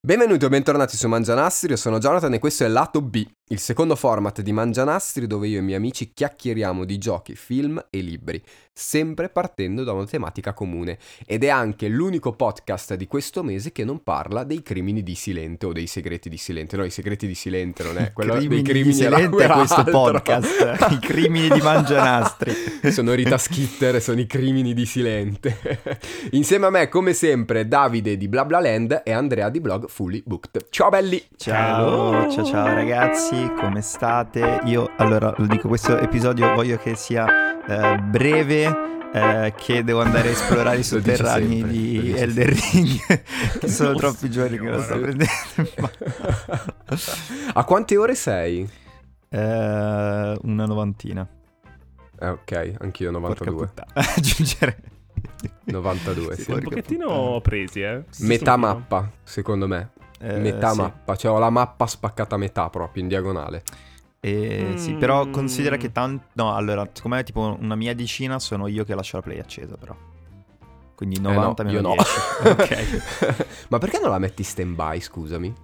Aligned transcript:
Benvenuti 0.00 0.44
o 0.44 0.48
bentornati 0.48 0.96
su 0.96 1.08
Mangianastri, 1.08 1.70
io 1.70 1.76
sono 1.76 1.98
Jonathan 1.98 2.32
e 2.32 2.38
questo 2.38 2.62
è 2.62 2.68
Lato 2.68 3.02
B, 3.02 3.26
il 3.48 3.58
secondo 3.58 3.96
format 3.96 4.42
di 4.42 4.52
Mangianastri 4.52 5.26
dove 5.26 5.48
io 5.48 5.56
e 5.56 5.60
i 5.60 5.64
miei 5.64 5.76
amici 5.76 6.12
chiacchieriamo 6.14 6.84
di 6.84 6.98
giochi, 6.98 7.34
film 7.34 7.84
e 7.90 8.00
libri, 8.00 8.40
sempre 8.72 9.28
partendo 9.28 9.82
da 9.82 9.92
una 9.92 10.06
tematica 10.06 10.52
comune. 10.52 10.98
Ed 11.26 11.42
è 11.42 11.48
anche 11.48 11.88
l'unico 11.88 12.32
podcast 12.32 12.94
di 12.94 13.08
questo 13.08 13.42
mese 13.42 13.72
che 13.72 13.84
non 13.84 14.04
parla 14.04 14.44
dei 14.44 14.62
crimini 14.62 15.02
di 15.02 15.16
Silente 15.16 15.66
o 15.66 15.72
dei 15.72 15.88
segreti 15.88 16.28
di 16.28 16.36
Silente. 16.36 16.76
No, 16.76 16.84
i 16.84 16.90
segreti 16.90 17.26
di 17.26 17.34
Silente 17.34 17.82
non 17.82 17.98
è 17.98 18.12
quello 18.12 18.34
crimini 18.34 18.62
dei 18.62 18.62
crimini 18.62 18.94
di 18.94 19.02
Silente 19.02 19.44
è 19.44 19.48
questo 19.48 19.74
altro. 19.74 19.92
podcast, 19.92 20.90
i 20.90 20.98
crimini 21.00 21.48
di 21.48 21.60
Mangianastri. 21.60 22.52
sono 22.92 23.14
Rita 23.14 23.36
Skitter 23.36 23.96
e 23.96 24.00
sono 24.00 24.20
i 24.20 24.26
crimini 24.26 24.74
di 24.74 24.86
Silente. 24.86 25.58
Insieme 26.32 26.66
a 26.66 26.70
me, 26.70 26.88
come 26.88 27.14
sempre, 27.14 27.66
Davide 27.66 28.16
di 28.16 28.28
BlaBlaLand 28.28 29.02
e 29.04 29.10
Andrea 29.10 29.48
di 29.48 29.60
blog 29.60 29.87
Fully 29.88 30.22
Booked. 30.24 30.66
Ciao 30.70 30.90
belli! 30.90 31.24
Ciao, 31.36 32.30
ciao, 32.30 32.44
ciao 32.44 32.74
ragazzi, 32.74 33.50
come 33.58 33.80
state? 33.80 34.60
Io, 34.66 34.90
allora, 34.98 35.32
lo 35.36 35.46
dico, 35.46 35.66
questo 35.68 35.96
episodio 35.98 36.54
voglio 36.54 36.76
che 36.76 36.94
sia 36.94 37.64
eh, 37.66 37.98
breve. 37.98 38.66
eh, 39.12 39.54
che 39.56 39.82
devo 39.84 40.02
andare 40.02 40.28
a 40.28 40.32
esplorare 40.32 40.78
i 40.78 40.82
sotterranei 40.84 41.64
di 41.64 42.12
Elden 42.14 42.46
Ring 42.46 43.00
che 43.58 43.64
sono 43.68 43.90
Oh, 43.90 43.94
troppi 43.96 44.30
giorni 44.30 44.58
che 44.58 44.68
lo 44.68 44.80
sto 44.82 44.98
prendendo 45.00 45.24
a 47.54 47.64
quante 47.64 47.96
ore 47.96 48.14
sei? 48.14 48.68
Eh, 49.30 50.38
una 50.42 50.66
novantina 50.66 51.26
Eh, 52.20 52.28
ok, 52.28 52.74
anch'io 52.80 53.10
porca 53.18 53.44
92. 53.50 53.66
puttana 53.66 53.92
aggiungere 54.14 54.76
92, 55.64 56.34
Sì, 56.36 56.42
sì. 56.42 56.50
un 56.52 56.60
pochettino 56.60 57.06
puttana. 57.06 57.40
presi, 57.40 57.80
eh. 57.82 58.04
Sì, 58.10 58.26
Metà 58.26 58.52
sono- 58.52 58.66
mappa, 58.66 59.10
secondo 59.22 59.66
me. 59.66 59.90
Eh, 60.20 60.38
metà 60.38 60.70
sì. 60.70 60.80
mappa, 60.80 61.16
cioè 61.16 61.30
ho 61.32 61.38
la 61.38 61.50
mappa 61.50 61.86
spaccata 61.86 62.34
a 62.34 62.38
metà 62.38 62.68
proprio, 62.70 63.02
in 63.02 63.08
diagonale. 63.08 63.62
Eh, 64.20 64.72
Sì, 64.76 64.94
Mm. 64.94 64.98
però 64.98 65.28
considera 65.30 65.76
che 65.76 65.92
tanto... 65.92 66.26
No, 66.32 66.54
allora, 66.54 66.88
secondo 66.92 67.16
me 67.18 67.22
tipo 67.22 67.56
una 67.60 67.76
mia 67.76 67.94
decina 67.94 68.38
sono 68.40 68.66
io 68.66 68.84
che 68.84 68.94
lascio 68.96 69.16
la 69.16 69.22
play 69.22 69.38
accesa 69.38 69.76
però. 69.76 69.94
Quindi 70.96 71.20
90 71.20 71.62
Eh 71.62 71.64
no, 71.66 71.70
meno 71.72 71.88
io 71.88 71.94
no. 71.94 71.94
10. 71.94 72.98
ok. 72.98 73.66
Ma 73.68 73.78
perché 73.78 74.00
non 74.00 74.10
la 74.10 74.18
metti 74.18 74.42
stand 74.42 74.74
by, 74.74 75.00
scusami? 75.00 75.54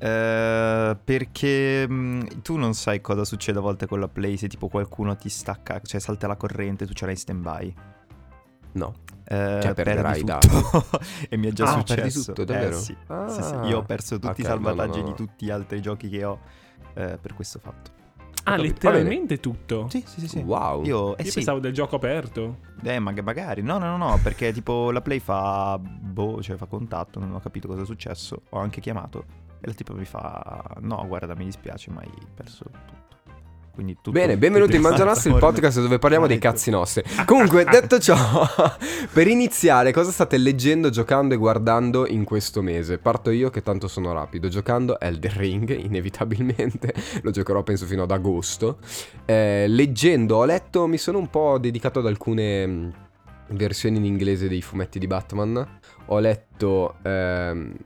Eh, 0.00 0.96
perché 1.02 1.88
mh, 1.88 2.42
tu 2.42 2.56
non 2.56 2.74
sai 2.74 3.00
cosa 3.00 3.24
succede 3.24 3.58
a 3.58 3.62
volte 3.62 3.86
con 3.86 3.98
la 3.98 4.08
play 4.08 4.36
se 4.36 4.46
tipo 4.48 4.68
qualcuno 4.68 5.16
ti 5.16 5.28
stacca, 5.30 5.80
cioè 5.82 5.98
salta 6.00 6.26
la 6.26 6.36
corrente, 6.36 6.86
tu 6.86 6.92
ce 6.92 7.04
l'hai 7.06 7.14
in 7.14 7.20
stand 7.20 7.42
by. 7.42 7.74
No. 8.72 8.94
Eh, 9.24 9.58
Cioè, 9.62 9.74
perderai 9.74 10.24
perdi 10.24 10.40
tutto. 10.48 10.98
e 11.28 11.36
mi 11.36 11.48
è 11.48 11.52
già 11.52 11.64
Ah, 11.64 11.72
successo. 11.80 11.94
perdi 11.94 12.12
tutto, 12.12 12.42
Eh, 12.42 12.44
davvero? 12.44 12.76
sì. 12.76 12.96
Ah. 13.08 13.28
Sì, 13.28 13.42
sì, 13.42 13.54
Io 13.66 13.78
ho 13.78 13.82
perso 13.82 14.18
tutti 14.18 14.28
Ok, 14.32 14.38
i 14.38 14.44
salvataggi 14.44 14.98
no, 15.00 15.02
no, 15.02 15.02
no. 15.02 15.08
di 15.08 15.14
tutti 15.14 15.44
gli 15.46 15.50
altri 15.50 15.80
giochi 15.82 16.08
che 16.08 16.24
ho 16.24 16.38
eh, 16.94 17.18
per 17.20 17.34
questo 17.34 17.58
fatto. 17.58 17.90
Ah, 18.44 18.56
letteralmente 18.56 19.40
tutto? 19.40 19.88
Sì, 19.90 20.02
sì, 20.06 20.20
sì. 20.20 20.28
sì. 20.28 20.38
Wow. 20.38 20.82
Io, 20.84 21.16
eh 21.18 21.22
Io 21.24 21.28
sì, 21.28 21.34
pensavo 21.34 21.58
del 21.58 21.72
gioco 21.74 21.96
aperto. 21.96 22.60
Eh, 22.82 22.98
ma 22.98 23.12
magari. 23.22 23.60
No, 23.60 23.76
no, 23.76 23.96
no, 23.96 24.08
no, 24.08 24.18
perché 24.22 24.52
tipo 24.52 24.90
la 24.90 25.02
Play 25.02 25.18
fa 25.18 25.76
boh, 25.78 26.40
cioè 26.42 26.56
fa 26.56 26.64
contatto, 26.64 27.18
non 27.20 27.32
ho 27.34 27.40
capito 27.40 27.68
cosa 27.68 27.82
è 27.82 27.84
successo. 27.84 28.42
Ho 28.50 28.58
anche 28.58 28.80
chiamato 28.80 29.24
e 29.60 29.66
la 29.66 29.74
tipo 29.74 29.92
mi 29.92 30.06
fa 30.06 30.76
"No, 30.80 31.04
guarda, 31.06 31.34
mi 31.34 31.44
dispiace, 31.44 31.90
ma 31.90 32.00
hai 32.00 32.10
perso 32.34 32.64
tutto". 32.64 33.07
Tutto 33.78 34.10
Bene, 34.10 34.36
benvenuti 34.38 34.74
in 34.74 34.78
tutto 34.78 34.88
Mangianastri, 34.88 35.30
il 35.30 35.38
podcast 35.38 35.80
dove 35.80 36.00
parliamo 36.00 36.26
dei 36.26 36.38
Ecco. 36.38 36.48
cazzi 36.48 36.68
nostri. 36.68 37.04
Comunque, 37.24 37.62
detto 37.70 38.00
ciò, 38.00 38.16
per 39.12 39.28
iniziare, 39.28 39.92
cosa 39.92 40.10
state 40.10 40.36
leggendo, 40.36 40.90
giocando 40.90 41.34
e 41.34 41.36
guardando 41.36 42.04
in 42.08 42.24
questo 42.24 42.60
mese? 42.60 42.98
Parto 42.98 43.30
io 43.30 43.50
che 43.50 43.62
tanto 43.62 43.86
sono 43.86 44.12
rapido. 44.12 44.48
Giocando 44.48 44.98
Elden 44.98 45.32
Ring, 45.36 45.78
inevitabilmente, 45.78 46.92
lo 47.22 47.30
giocherò 47.30 47.62
penso 47.62 47.86
fino 47.86 48.02
ad 48.02 48.10
agosto. 48.10 48.78
Eh, 49.24 49.66
leggendo, 49.68 50.38
ho 50.38 50.44
letto, 50.44 50.88
mi 50.88 50.98
sono 50.98 51.18
un 51.18 51.30
po' 51.30 51.58
dedicato 51.58 52.00
ad 52.00 52.06
alcune 52.06 52.66
mh, 52.66 52.92
versioni 53.50 53.98
in 53.98 54.04
inglese 54.06 54.48
dei 54.48 54.60
fumetti 54.60 54.98
di 54.98 55.06
Batman. 55.06 55.78
Ho 56.06 56.18
letto 56.18 56.96
ehm, 57.02 57.76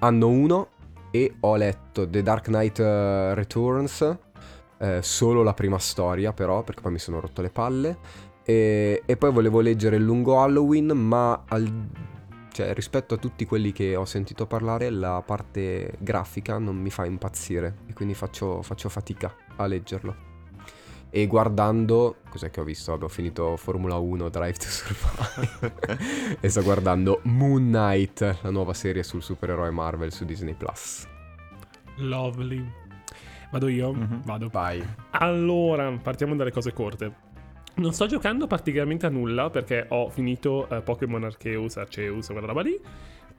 Anno 0.00 0.28
1 0.28 0.68
e 1.10 1.34
ho 1.40 1.56
letto 1.56 2.06
The 2.06 2.22
Dark 2.22 2.44
Knight 2.44 2.78
eh, 2.80 3.34
Returns. 3.34 4.18
Eh, 4.82 5.00
solo 5.00 5.44
la 5.44 5.54
prima 5.54 5.78
storia 5.78 6.32
però 6.32 6.62
perché 6.64 6.80
poi 6.80 6.92
mi 6.92 6.98
sono 6.98 7.20
rotto 7.20 7.40
le 7.40 7.50
palle 7.50 7.98
e, 8.42 9.02
e 9.06 9.16
poi 9.16 9.30
volevo 9.30 9.60
leggere 9.60 9.94
il 9.96 10.02
lungo 10.02 10.40
Halloween 10.40 10.86
ma 10.88 11.44
al- 11.46 11.88
cioè, 12.50 12.74
rispetto 12.74 13.14
a 13.14 13.16
tutti 13.16 13.46
quelli 13.46 13.70
che 13.70 13.94
ho 13.94 14.04
sentito 14.04 14.46
parlare 14.46 14.90
la 14.90 15.22
parte 15.24 15.94
grafica 15.98 16.58
non 16.58 16.76
mi 16.76 16.90
fa 16.90 17.04
impazzire 17.04 17.76
e 17.86 17.92
quindi 17.92 18.14
faccio, 18.14 18.60
faccio 18.62 18.88
fatica 18.88 19.32
a 19.56 19.66
leggerlo 19.66 20.30
e 21.14 21.26
guardando 21.26 22.16
cos'è 22.28 22.50
che 22.50 22.60
ho 22.60 22.64
visto? 22.64 22.90
Vabbè, 22.92 23.04
ho 23.04 23.08
finito 23.08 23.56
Formula 23.56 23.96
1 23.98 24.30
Drive 24.30 24.56
to 24.56 24.66
Survive 24.66 26.38
e 26.40 26.48
sto 26.48 26.62
guardando 26.62 27.20
Moon 27.24 27.66
Knight 27.66 28.38
la 28.42 28.50
nuova 28.50 28.74
serie 28.74 29.04
sul 29.04 29.22
supereroe 29.22 29.70
Marvel 29.70 30.10
su 30.10 30.24
Disney 30.24 30.54
Plus 30.54 31.06
Lovely. 31.96 32.66
Vado 33.52 33.68
io? 33.68 33.92
Mhm. 33.92 34.22
Vado. 34.24 34.48
vai 34.48 34.82
Allora, 35.10 35.90
partiamo 36.02 36.34
dalle 36.34 36.50
cose 36.50 36.72
corte. 36.72 37.12
Non 37.74 37.92
sto 37.92 38.06
giocando 38.06 38.46
praticamente 38.46 39.06
a 39.06 39.10
nulla 39.10 39.50
perché 39.50 39.86
ho 39.88 40.08
finito 40.08 40.68
eh, 40.70 40.80
Pokémon 40.80 41.22
Arceus, 41.22 41.76
Arceus, 41.76 42.26
quella 42.26 42.46
roba 42.46 42.62
lì. 42.62 42.80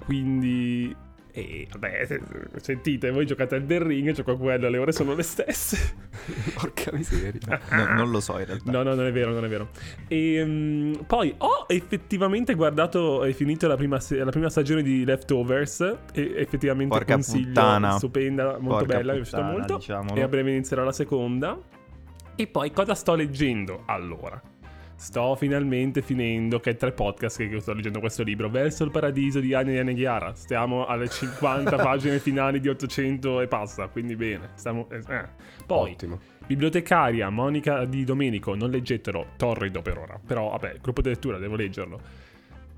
Quindi... 0.05 0.95
E 1.35 1.67
vabbè, 1.71 2.05
se- 2.05 2.21
sentite, 2.61 3.09
voi 3.09 3.25
giocate 3.25 3.55
al 3.55 3.65
The 3.65 3.81
Ring, 3.81 4.11
gioco 4.11 4.33
a 4.33 4.37
quello, 4.37 4.69
le 4.69 4.77
ore 4.77 4.91
sono 4.91 5.15
le 5.15 5.23
stesse. 5.23 5.95
porca 6.53 6.91
miseria 6.93 7.59
No, 7.71 7.85
non 7.95 8.11
lo 8.11 8.19
so 8.19 8.37
in 8.37 8.45
realtà. 8.45 8.69
No, 8.71 8.83
no, 8.83 8.93
non 8.93 9.07
è 9.07 9.11
vero, 9.11 9.31
non 9.31 9.43
è 9.43 9.47
vero. 9.47 9.69
E 10.07 10.43
mm, 10.45 10.93
poi 11.07 11.33
ho 11.39 11.65
effettivamente 11.67 12.53
guardato 12.53 13.23
e 13.23 13.33
finito 13.33 13.67
la 13.67 13.75
prima, 13.75 13.97
la 14.09 14.29
prima 14.29 14.49
stagione 14.51 14.83
di 14.83 15.03
Leftovers. 15.05 15.81
E 16.13 16.33
effettivamente 16.35 16.95
Porca 16.95 17.13
consiglio, 17.13 17.47
puttana. 17.47 17.91
stupenda, 17.97 18.43
molto 18.59 18.85
Porca 18.85 18.97
bella, 18.97 19.13
mi 19.13 19.19
è 19.19 19.21
piaciuta 19.21 19.37
puttana, 19.37 19.57
molto. 19.57 19.77
diciamolo. 19.77 20.15
E 20.15 20.21
a 20.21 20.27
breve 20.27 20.51
inizierà 20.51 20.83
la 20.83 20.91
seconda. 20.91 21.59
E 22.35 22.47
poi 22.47 22.71
cosa 22.71 22.93
sto 22.93 23.15
leggendo? 23.15 23.83
Allora, 23.87 24.39
sto 25.03 25.35
finalmente 25.35 26.01
finendo, 26.01 26.61
che 26.61 26.71
è 26.71 26.75
tre 26.77 26.93
podcast 26.93 27.37
che 27.45 27.59
sto 27.59 27.73
leggendo 27.73 27.99
questo 27.99 28.23
libro, 28.23 28.49
Verso 28.49 28.85
il 28.85 28.91
paradiso 28.91 29.41
di 29.41 29.53
Anya 29.53 29.73
Yanaghiara. 29.73 30.33
Stiamo 30.33 30.85
alle 30.85 31.09
50 31.09 31.75
pagine 31.75 32.19
finali 32.19 32.61
di 32.61 32.69
800 32.69 33.41
e 33.41 33.47
passa, 33.47 33.87
quindi 33.89 34.15
bene. 34.15 34.51
Stiamo, 34.55 34.87
eh, 34.89 35.01
eh. 35.05 35.27
Poi, 35.65 35.91
ottimo 35.91 36.19
Bibliotecaria, 36.47 37.29
Monica 37.29 37.83
di 37.83 38.05
Domenico, 38.05 38.55
non 38.55 38.69
leggetelo, 38.69 39.27
torrido 39.35 39.81
per 39.81 39.97
ora, 39.97 40.19
però 40.25 40.51
vabbè, 40.51 40.77
gruppo 40.81 41.01
di 41.01 41.09
lettura, 41.09 41.37
devo 41.37 41.55
leggerlo. 41.57 41.99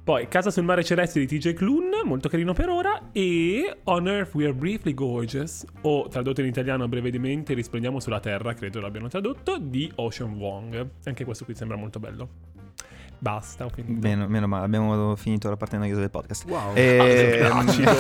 Poi 0.06 0.28
Casa 0.28 0.52
sul 0.52 0.64
mare 0.66 0.84
celeste 0.84 1.20
di 1.20 1.26
TJ 1.26 1.54
Klun, 1.54 1.90
molto 2.04 2.30
carino 2.30 2.54
per 2.54 2.70
ora, 2.70 3.10
e 3.12 3.80
On 3.86 4.08
Earth 4.08 4.36
We 4.36 4.44
Are 4.44 4.54
Briefly 4.54 4.94
Gorgeous, 4.94 5.66
o 5.82 6.08
tradotto 6.10 6.42
in 6.42 6.46
italiano 6.46 6.88
brevemente 6.88 7.56
Risplendiamo 7.56 8.00
sulla 8.00 8.20
terra, 8.20 8.54
credo 8.54 8.80
l'abbiano 8.80 9.08
tradotto, 9.08 9.58
di 9.58 9.92
Ocean 9.96 10.34
Wong. 10.34 10.90
Anche 11.06 11.26
questo 11.26 11.44
qui 11.44 11.56
sembra 11.56 11.76
molto 11.76 11.98
bello. 11.98 12.30
Basta, 13.18 13.66
ho 13.66 13.70
finito. 13.70 14.08
Meno, 14.08 14.28
meno 14.28 14.46
male, 14.46 14.66
abbiamo 14.66 15.16
finito 15.16 15.50
la 15.50 15.58
parte 15.58 15.76
noiosa 15.78 16.02
del 16.02 16.12
podcast. 16.12 16.46
wow 16.48 16.74
Ehm, 16.78 17.52
acido. 17.68 17.92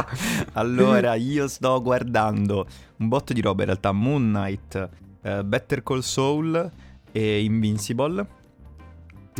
allora, 0.54 1.14
io 1.14 1.46
sto 1.46 1.82
guardando 1.82 2.66
un 2.96 3.08
botto 3.08 3.34
di 3.34 3.42
roba 3.42 3.60
in 3.60 3.66
realtà. 3.66 3.92
Moon 3.92 4.30
Knight, 4.30 4.88
eh, 5.20 5.44
Better 5.44 5.82
Call 5.82 6.00
Saul 6.00 6.72
e 7.12 7.44
Invincible. 7.44 8.38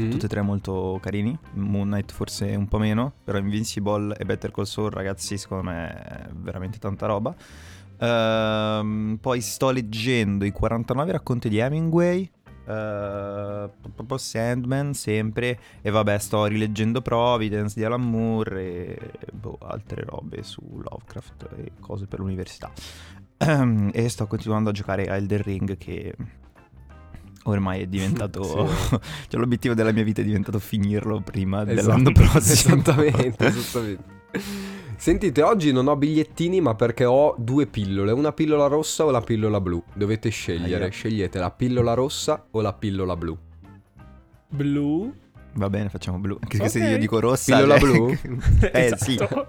Mm. 0.00 0.10
Tutti 0.10 0.24
e 0.24 0.28
tre 0.28 0.40
molto 0.40 0.98
carini. 1.02 1.38
Moon 1.54 1.88
Knight 1.88 2.12
forse 2.12 2.54
un 2.54 2.68
po' 2.68 2.78
meno, 2.78 3.12
però 3.22 3.38
Invincible 3.38 4.16
e 4.16 4.24
Better 4.24 4.50
Call 4.50 4.64
Saul, 4.64 4.90
ragazzi, 4.90 5.36
secondo 5.36 5.64
me 5.64 5.92
è 5.92 6.28
veramente 6.32 6.78
tanta 6.78 7.06
roba. 7.06 7.34
Ehm, 7.98 9.18
poi 9.20 9.40
sto 9.42 9.70
leggendo 9.70 10.44
i 10.44 10.52
49 10.52 11.12
racconti 11.12 11.48
di 11.48 11.58
Hemingway. 11.58 12.30
proprio 12.64 14.16
Sandman 14.16 14.94
sempre 14.94 15.58
e 15.82 15.90
vabbè 15.90 16.18
sto 16.18 16.44
rileggendo 16.44 17.02
Providence 17.02 17.74
di 17.74 17.84
Alan 17.84 18.02
Moore 18.02 18.96
e 18.96 19.32
boh, 19.32 19.58
altre 19.62 20.04
robe 20.04 20.44
su 20.44 20.60
Lovecraft 20.62 21.48
e 21.56 21.72
cose 21.80 22.06
per 22.06 22.20
l'università 22.20 22.70
e 23.92 24.08
sto 24.08 24.26
continuando 24.28 24.70
a 24.70 24.72
giocare 24.72 25.06
a 25.06 25.16
Elden 25.16 25.42
Ring 25.42 25.76
che 25.78 26.14
ormai 27.44 27.82
è 27.82 27.86
diventato 27.86 28.68
cioè 29.28 29.40
l'obiettivo 29.40 29.74
della 29.74 29.92
mia 29.92 30.04
vita 30.04 30.20
è 30.20 30.24
diventato 30.24 30.58
finirlo 30.58 31.20
prima 31.20 31.62
Esatto, 31.62 31.74
dell'anno 31.74 32.12
prossimo 32.12 32.74
Esattamente, 32.80 33.46
esattamente. 33.46 34.18
Sentite, 34.96 35.42
oggi 35.42 35.72
non 35.72 35.86
ho 35.88 35.96
bigliettini, 35.96 36.60
ma 36.60 36.74
perché 36.74 37.06
ho 37.06 37.34
due 37.38 37.66
pillole, 37.66 38.12
una 38.12 38.32
pillola 38.32 38.66
rossa 38.66 39.06
o 39.06 39.10
la 39.10 39.22
pillola 39.22 39.58
blu. 39.58 39.82
Dovete 39.94 40.28
scegliere, 40.28 40.84
Aia. 40.84 40.92
scegliete 40.92 41.38
la 41.38 41.50
pillola 41.50 41.94
rossa 41.94 42.44
o 42.50 42.60
la 42.60 42.74
pillola 42.74 43.16
blu. 43.16 43.38
Blu, 44.50 45.10
Va 45.54 45.68
bene, 45.68 45.88
facciamo 45.88 46.18
blu. 46.18 46.38
Anche 46.40 46.58
Ok. 46.58 46.70
se 46.70 46.78
io 46.80 46.98
dico 46.98 47.18
rossa. 47.20 47.56
Pillola 47.56 47.78
cioè- 47.78 47.90
blu? 47.90 48.16
eh 48.72 48.92
sì. 48.96 49.14
Esatto. 49.14 49.44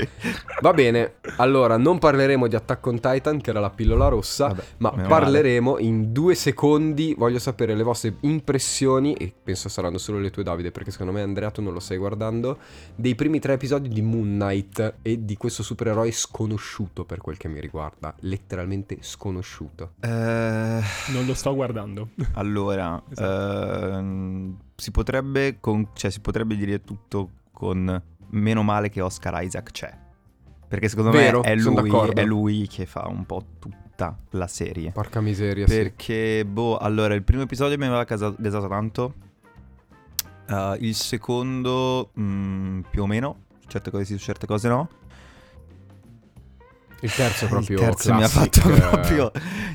Va 0.61 0.73
bene, 0.73 1.15
allora 1.37 1.77
non 1.77 1.99
parleremo 1.99 2.47
di 2.47 2.55
Attack 2.55 2.85
on 2.87 2.99
Titan, 2.99 3.39
che 3.41 3.49
era 3.51 3.59
la 3.59 3.69
pillola 3.69 4.07
rossa, 4.07 4.47
Vabbè, 4.47 4.63
ma 4.77 4.89
parleremo 4.91 5.77
in 5.79 6.11
due 6.11 6.35
secondi. 6.35 7.13
Voglio 7.17 7.39
sapere 7.39 7.75
le 7.75 7.83
vostre 7.83 8.15
impressioni, 8.21 9.13
e 9.13 9.31
penso 9.43 9.69
saranno 9.69 9.97
solo 9.97 10.19
le 10.19 10.29
tue, 10.31 10.43
Davide, 10.43 10.71
perché 10.71 10.91
secondo 10.91 11.11
me 11.11 11.21
Andrea 11.21 11.51
tu 11.51 11.61
non 11.61 11.73
lo 11.73 11.79
stai 11.79 11.97
guardando, 11.97 12.57
dei 12.95 13.15
primi 13.15 13.39
tre 13.39 13.53
episodi 13.53 13.87
di 13.89 14.01
Moon 14.01 14.37
Knight 14.37 14.95
e 15.01 15.23
di 15.23 15.37
questo 15.37 15.63
supereroe 15.63 16.11
sconosciuto 16.11 17.05
per 17.05 17.19
quel 17.19 17.37
che 17.37 17.47
mi 17.47 17.59
riguarda. 17.59 18.13
Letteralmente 18.21 18.97
sconosciuto. 19.01 19.91
Eh, 19.99 20.09
Non 20.09 21.25
lo 21.25 21.33
sto 21.33 21.53
guardando. 21.55 22.09
allora, 22.33 23.01
Esatto. 23.09 23.87
ehm, 23.97 24.57
si 24.81 24.89
potrebbe 24.89 25.59
con- 25.59 25.89
cioè, 25.93 26.09
si 26.09 26.21
potrebbe 26.21 26.55
dire 26.55 26.81
tutto 26.81 27.29
con 27.51 28.01
meno 28.29 28.63
male 28.63 28.89
che 28.89 28.99
Oscar 28.99 29.43
Isaac 29.43 29.71
c'è. 29.71 29.95
Perché 30.67 30.89
secondo 30.89 31.11
Vero, 31.11 31.41
me 31.41 31.51
è 31.51 31.55
lui, 31.55 32.11
è 32.13 32.25
lui 32.25 32.67
che 32.67 32.87
fa 32.87 33.05
un 33.07 33.27
po' 33.27 33.45
tutta 33.59 34.17
la 34.31 34.47
serie. 34.47 34.89
Porca 34.91 35.21
miseria, 35.21 35.67
sì. 35.67 35.75
Perché, 35.75 36.45
boh, 36.45 36.77
allora, 36.77 37.13
il 37.13 37.21
primo 37.21 37.43
episodio 37.43 37.77
mi 37.77 37.85
aveva 37.85 38.05
gasato 38.05 38.67
tanto. 38.67 39.13
Uh, 40.47 40.75
il 40.79 40.95
secondo, 40.95 42.11
mm, 42.19 42.79
più 42.89 43.03
o 43.03 43.05
meno. 43.05 43.43
Certe 43.67 43.91
cose 43.91 44.05
sì, 44.05 44.17
certe 44.17 44.47
cose 44.47 44.67
no. 44.67 44.89
Il 47.01 47.13
terzo 47.13 47.47
proprio 47.47 47.77
il 47.79 47.83
terzo 47.83 48.13
mi 48.13 48.23
ha 48.23 48.27
fatto 48.27 48.61
proprio. 48.61 49.31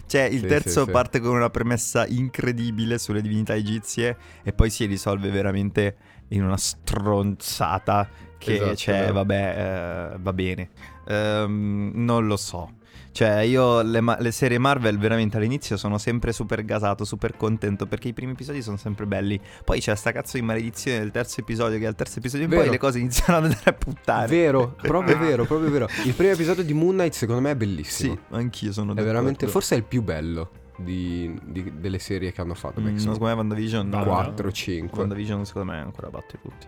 Cioè, 0.06 0.23
il 0.23 0.40
sì, 0.40 0.46
terzo 0.46 0.81
sì, 0.81 0.87
sì. 0.87 0.90
parte 0.90 1.20
con 1.20 1.34
una 1.34 1.50
premessa 1.50 2.06
incredibile 2.06 2.99
sulle 2.99 3.20
divinità 3.20 3.55
egizie 3.55 4.17
e 4.43 4.52
poi 4.52 4.70
si 4.70 4.84
risolve 4.84 5.31
veramente 5.31 5.96
in 6.28 6.44
una 6.44 6.56
stronzata 6.56 8.08
che, 8.38 8.55
Esatto, 8.55 8.77
cioè, 8.77 8.99
vero. 9.00 9.12
vabbè, 9.15 10.12
eh, 10.15 10.17
va 10.21 10.33
bene. 10.33 10.69
Ehm, 11.09 11.93
non 11.94 12.27
lo 12.27 12.37
so. 12.37 12.71
Cioè, 13.12 13.38
io 13.41 13.81
le, 13.81 14.03
ma- 14.03 14.19
le 14.21 14.31
serie 14.31 14.59
Marvel 14.59 14.99
veramente 14.99 15.38
all'inizio 15.38 15.79
sono 15.79 15.97
sempre 15.97 16.33
super 16.33 16.62
gasato, 16.67 17.06
super 17.06 17.35
contento 17.35 17.87
perché 17.87 18.09
i 18.09 18.12
primi 18.12 18.33
episodi 18.33 18.61
sono 18.61 18.77
sempre 18.77 19.06
belli. 19.06 19.41
Poi 19.65 19.81
c'è 19.81 19.94
sta 19.97 20.12
cazzo 20.12 20.37
di 20.37 20.43
maledizione 20.43 20.99
del 20.99 21.11
terzo 21.12 21.41
episodio 21.41 21.79
che 21.79 21.87
al 21.87 21.94
terzo 21.94 22.19
episodio 22.19 22.44
in 22.44 22.50
poi 22.50 22.61
Vero. 22.61 22.73
le 22.73 22.79
cose 22.79 22.99
iniziano 22.99 23.38
ad 23.38 23.44
andare 23.44 23.71
a 23.71 23.73
puttane. 23.73 24.27
Vero, 24.27 24.75
proprio 24.83 25.17
vero, 25.19 25.47
proprio 25.47 25.71
vero. 25.71 25.88
Il 26.05 26.12
primo 26.12 26.33
episodio 26.33 26.62
di 26.62 26.75
Moon 26.75 26.93
Knight 26.97 27.15
secondo 27.15 27.41
me 27.41 27.53
è 27.53 27.56
bellissimo. 27.56 28.15
Sì, 28.15 28.35
anch'io 28.35 28.73
sono 28.73 28.93
È 28.93 28.94
d'accordo. 28.97 29.12
veramente, 29.15 29.47
forse 29.47 29.77
è 29.77 29.79
il 29.79 29.85
più 29.85 30.03
bello 30.03 30.50
di- 30.77 31.35
di- 31.43 31.73
delle 31.79 31.99
serie 31.99 32.33
che 32.33 32.43
hanno 32.43 32.53
fatto. 32.55 32.83
Mm, 32.83 32.85
no, 32.85 32.99
sono 32.99 33.12
secondo 33.15 33.25
me 33.29 33.33
WandaVision 33.33 33.88
Guarda. 33.88 34.11
4 34.11 34.53
5. 34.53 34.99
WandaVision 34.99 35.47
secondo 35.47 35.73
me 35.73 35.79
ancora 35.79 36.11
batte 36.11 36.38
tutti. 36.43 36.67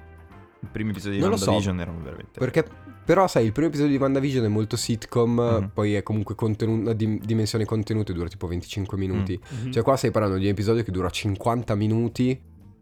I 0.60 0.66
primi 0.72 0.90
episodi 0.90 1.16
di 1.16 1.20
Non 1.20 1.30
lo 1.30 1.36
so. 1.36 1.44
WandaVision 1.50 1.80
erano 1.80 2.00
veramente 2.02 2.38
Perché, 2.38 2.64
però, 3.04 3.26
sai, 3.28 3.44
il 3.46 3.52
primo 3.52 3.68
episodio 3.68 3.92
di 3.92 3.98
WandaVision 4.02 4.44
è 4.44 4.48
molto 4.48 4.76
sitcom, 4.76 5.40
Mhm. 5.40 5.70
poi 5.72 5.94
è 5.94 6.02
comunque 6.02 6.34
contenu- 6.34 6.80
una 6.80 6.92
dim- 6.92 7.24
dimensione 7.24 7.64
contenuti, 7.64 8.12
dura 8.12 8.28
tipo 8.28 8.46
25 8.46 8.98
minuti. 8.98 9.40
Mhm. 9.62 9.72
Cioè, 9.72 9.82
qua 9.82 9.96
stai 9.96 10.10
parlando 10.10 10.36
di 10.38 10.44
un 10.44 10.50
episodio 10.50 10.82
che 10.82 10.90
dura 10.90 11.08
50 11.10 11.74
minuti, 11.74 12.38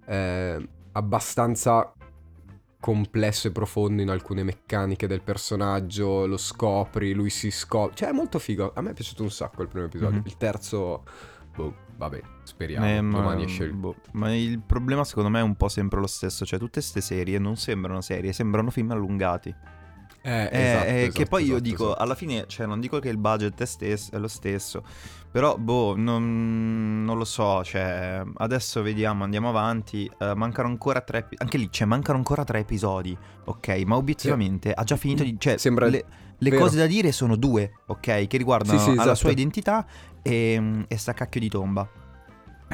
eh, 0.06 0.68
abbastanza 0.92 1.92
complesso 2.80 3.48
e 3.48 3.52
profondo 3.52 4.02
in 4.02 4.10
alcune 4.10 4.42
meccaniche 4.44 5.06
del 5.06 5.22
personaggio, 5.22 6.26
lo 6.26 6.36
scopri, 6.36 7.12
lui 7.14 7.30
si 7.30 7.50
scopre. 7.50 7.94
Cioè, 7.96 8.08
è 8.10 8.12
molto 8.12 8.38
figo. 8.38 8.72
A 8.74 8.80
me 8.80 8.90
è 8.90 8.94
piaciuto 8.94 9.22
un 9.22 9.30
sacco 9.30 9.62
il 9.62 9.68
primo 9.68 9.86
episodio. 9.86 10.18
Mhm. 10.18 10.26
Il 10.26 10.36
terzo, 10.36 11.02
boh, 11.54 11.74
vabbè, 11.96 12.20
speriamo. 12.42 12.86
Eh, 12.86 13.00
ma, 13.00 13.18
Domani 13.18 13.44
esce 13.44 13.64
il... 13.64 13.72
boh, 13.72 13.96
ma 14.12 14.34
il 14.34 14.60
problema 14.60 15.04
secondo 15.04 15.30
me 15.30 15.40
è 15.40 15.42
un 15.42 15.56
po' 15.56 15.68
sempre 15.68 16.00
lo 16.00 16.06
stesso, 16.06 16.44
cioè 16.44 16.58
tutte 16.58 16.80
queste 16.80 17.00
serie 17.00 17.38
non 17.38 17.56
sembrano 17.56 18.00
serie, 18.00 18.32
sembrano 18.32 18.70
film 18.70 18.90
allungati. 18.90 19.54
Eh, 20.22 20.30
Eh, 20.30 20.48
esatto, 20.50 20.84
eh, 20.86 20.96
esatto, 21.02 21.18
che 21.18 21.26
poi 21.26 21.42
io 21.44 21.46
esatto, 21.54 21.62
dico, 21.62 21.84
esatto. 21.86 22.02
alla 22.02 22.14
fine, 22.16 22.44
cioè 22.48 22.66
non 22.66 22.80
dico 22.80 22.98
che 22.98 23.08
il 23.08 23.16
budget 23.16 23.60
è, 23.60 23.64
stes- 23.64 24.10
è 24.10 24.18
lo 24.18 24.26
stesso, 24.26 24.82
però 25.30 25.56
boh, 25.56 25.94
non, 25.96 27.04
non 27.04 27.16
lo 27.16 27.24
so, 27.24 27.62
cioè 27.62 28.22
adesso 28.38 28.82
vediamo, 28.82 29.22
andiamo 29.22 29.48
avanti, 29.50 30.10
eh, 30.18 30.34
mancano 30.34 30.66
ancora 30.66 31.00
tre, 31.02 31.28
anche 31.36 31.58
lì, 31.58 31.68
cioè 31.70 31.86
mancano 31.86 32.18
ancora 32.18 32.42
tre 32.42 32.58
episodi, 32.58 33.16
ok, 33.44 33.68
ma 33.86 33.94
obiettivamente 33.94 34.72
ha 34.72 34.82
già 34.82 34.96
finito 34.96 35.22
di, 35.22 35.36
cioè 35.38 35.58
Sembra- 35.58 35.86
le, 35.86 36.04
le 36.38 36.50
vero. 36.50 36.62
cose 36.62 36.76
da 36.76 36.86
dire 36.86 37.12
sono 37.12 37.36
due, 37.36 37.72
ok, 37.86 38.26
che 38.26 38.36
riguardano 38.36 38.78
Sì, 38.78 38.84
sì, 38.84 38.90
esatto. 38.92 39.14
sua 39.14 39.30
identità 39.30 39.86
e, 40.22 40.84
e 40.86 40.96
sta 40.96 41.12
cacchio 41.12 41.40
di 41.40 41.48
tomba. 41.48 41.88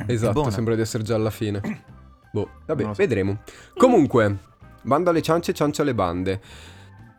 Esatto, 0.06 0.50
sembra 0.50 0.74
di 0.74 0.80
essere 0.80 1.02
già 1.02 1.14
alla 1.14 1.30
fine. 1.30 1.60
Boh, 2.32 2.48
vabbè, 2.66 2.82
so. 2.82 2.92
vedremo. 2.94 3.40
Comunque, 3.76 4.38
banda 4.82 5.10
alle 5.10 5.22
ciance, 5.22 5.52
ciance 5.52 5.82
alle 5.82 5.94
bande. 5.94 6.40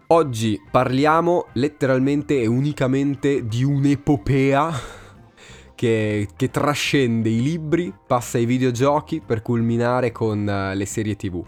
Oggi 0.07 0.60
parliamo 0.69 1.48
letteralmente 1.54 2.40
e 2.42 2.45
unicamente 2.45 3.48
di 3.48 3.63
un'epopea 3.63 4.72
che, 5.75 6.28
che 6.36 6.51
trascende 6.51 7.30
i 7.30 7.42
libri, 7.42 7.94
passa 8.06 8.38
ai 8.38 8.45
videogiochi 8.45 9.22
per 9.25 9.42
culminare 9.42 10.12
con 10.12 10.48
eh, 10.48 10.75
le 10.75 10.86
serie 10.86 11.16
tv. 11.16 11.44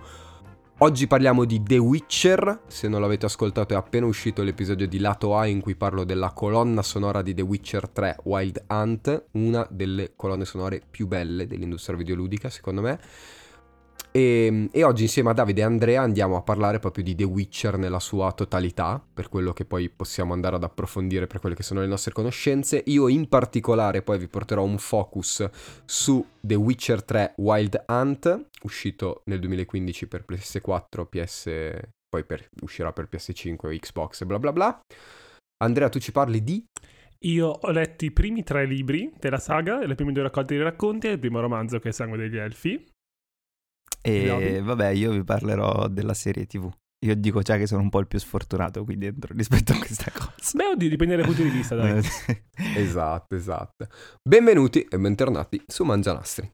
Oggi 0.80 1.08
parliamo 1.08 1.46
di 1.46 1.64
The 1.64 1.78
Witcher, 1.78 2.64
se 2.68 2.90
non 2.90 3.00
l'avete 3.00 3.26
ascoltato 3.28 3.74
è 3.74 3.78
appena 3.78 4.08
uscito 4.08 4.44
l'episodio 4.44 4.86
di 4.90 5.00
Lato 5.00 5.38
A 5.38 5.46
in 5.46 5.62
cui 5.62 5.74
parlo 5.74 6.04
della 6.04 6.32
colonna 6.32 6.82
sonora 6.82 7.22
di 7.22 7.34
The 7.34 7.44
Witcher 7.44 7.88
3 7.88 8.18
Wild 8.24 8.66
Hunt, 8.68 9.28
una 9.32 9.66
delle 9.70 10.12
colonne 10.18 10.44
sonore 10.44 10.82
più 10.92 11.08
belle 11.08 11.48
dell'industria 11.48 11.96
videoludica 11.96 12.50
secondo 12.50 12.82
me. 12.82 13.00
E, 14.16 14.70
e 14.72 14.84
oggi 14.84 15.04
insieme 15.04 15.32
a 15.32 15.34
Davide 15.34 15.60
e 15.60 15.66
Andrea 15.66 16.02
andiamo 16.02 16.38
a 16.38 16.42
parlare 16.42 16.80
proprio 16.80 17.04
di 17.04 17.16
The 17.16 17.26
Witcher 17.26 17.78
nella 17.78 18.00
sua 18.00 18.32
totalità, 18.32 19.06
per 19.14 19.28
quello 19.28 19.52
che 19.52 19.66
poi 19.66 19.90
possiamo 19.90 20.32
andare 20.32 20.56
ad 20.56 20.64
approfondire 20.64 21.28
per 21.28 21.42
quelle 21.42 21.54
che 21.54 21.64
sono 21.64 21.82
le 21.82 21.88
nostre 21.88 22.14
conoscenze. 22.14 22.82
Io 22.86 23.10
in 23.10 23.28
particolare 23.28 24.04
poi 24.04 24.18
vi 24.18 24.30
porterò 24.30 24.64
un 24.64 24.78
focus 24.78 25.50
su 25.84 26.26
The 26.40 26.56
Witcher 26.56 27.04
3 27.04 27.34
Wild 27.40 27.84
Hunt, 27.88 28.48
uscito 28.64 29.22
nel 29.26 29.40
2015 29.40 30.08
per 30.08 30.24
PS4, 30.26 31.06
PS... 31.10 31.50
poi 32.08 32.24
per- 32.24 32.48
uscirà 32.62 32.94
per 32.94 33.10
PS5, 33.12 33.78
Xbox 33.80 34.22
e 34.22 34.26
bla 34.26 34.40
bla 34.40 34.54
bla. 34.54 34.80
Andrea, 35.62 35.90
tu 35.90 36.00
ci 36.00 36.14
parli 36.14 36.42
di... 36.42 36.66
Io 37.26 37.48
ho 37.48 37.72
letto 37.72 38.06
i 38.06 38.12
primi 38.12 38.44
tre 38.44 38.66
libri 38.66 39.12
della 39.20 39.40
saga, 39.40 39.86
le 39.86 39.96
prime 39.96 40.14
due 40.14 40.24
raccolte 40.24 40.56
di 40.56 40.62
racconti 40.62 41.08
e 41.08 41.12
il 41.12 41.20
primo 41.20 41.42
romanzo 41.42 41.80
che 41.80 41.90
è 41.90 41.92
Sangue 41.92 42.18
degli 42.18 42.38
Elfi. 42.38 42.94
E 44.08 44.26
Bravi. 44.26 44.62
vabbè, 44.62 44.90
io 44.90 45.12
vi 45.12 45.24
parlerò 45.24 45.88
della 45.88 46.14
serie 46.14 46.46
TV. 46.46 46.72
Io 47.06 47.16
dico 47.16 47.42
già 47.42 47.58
che 47.58 47.66
sono 47.66 47.82
un 47.82 47.90
po' 47.90 48.00
il 48.00 48.08
più 48.08 48.20
sfortunato 48.20 48.84
qui 48.84 48.98
dentro 48.98 49.34
rispetto 49.36 49.74
a 49.74 49.78
questa 49.78 50.12
cosa. 50.12 50.52
Beh, 50.54 50.66
oddio, 50.74 50.90
dipende 50.90 51.16
dai 51.16 51.26
punti 51.26 51.42
di 51.42 51.50
vista, 51.50 51.76
dai. 51.76 52.02
Esatto, 52.76 53.36
esatto. 53.36 53.88
Benvenuti 54.22 54.82
e 54.88 55.00
bentornati 55.00 55.60
su 55.66 55.84
Mangianastri. 55.84 56.52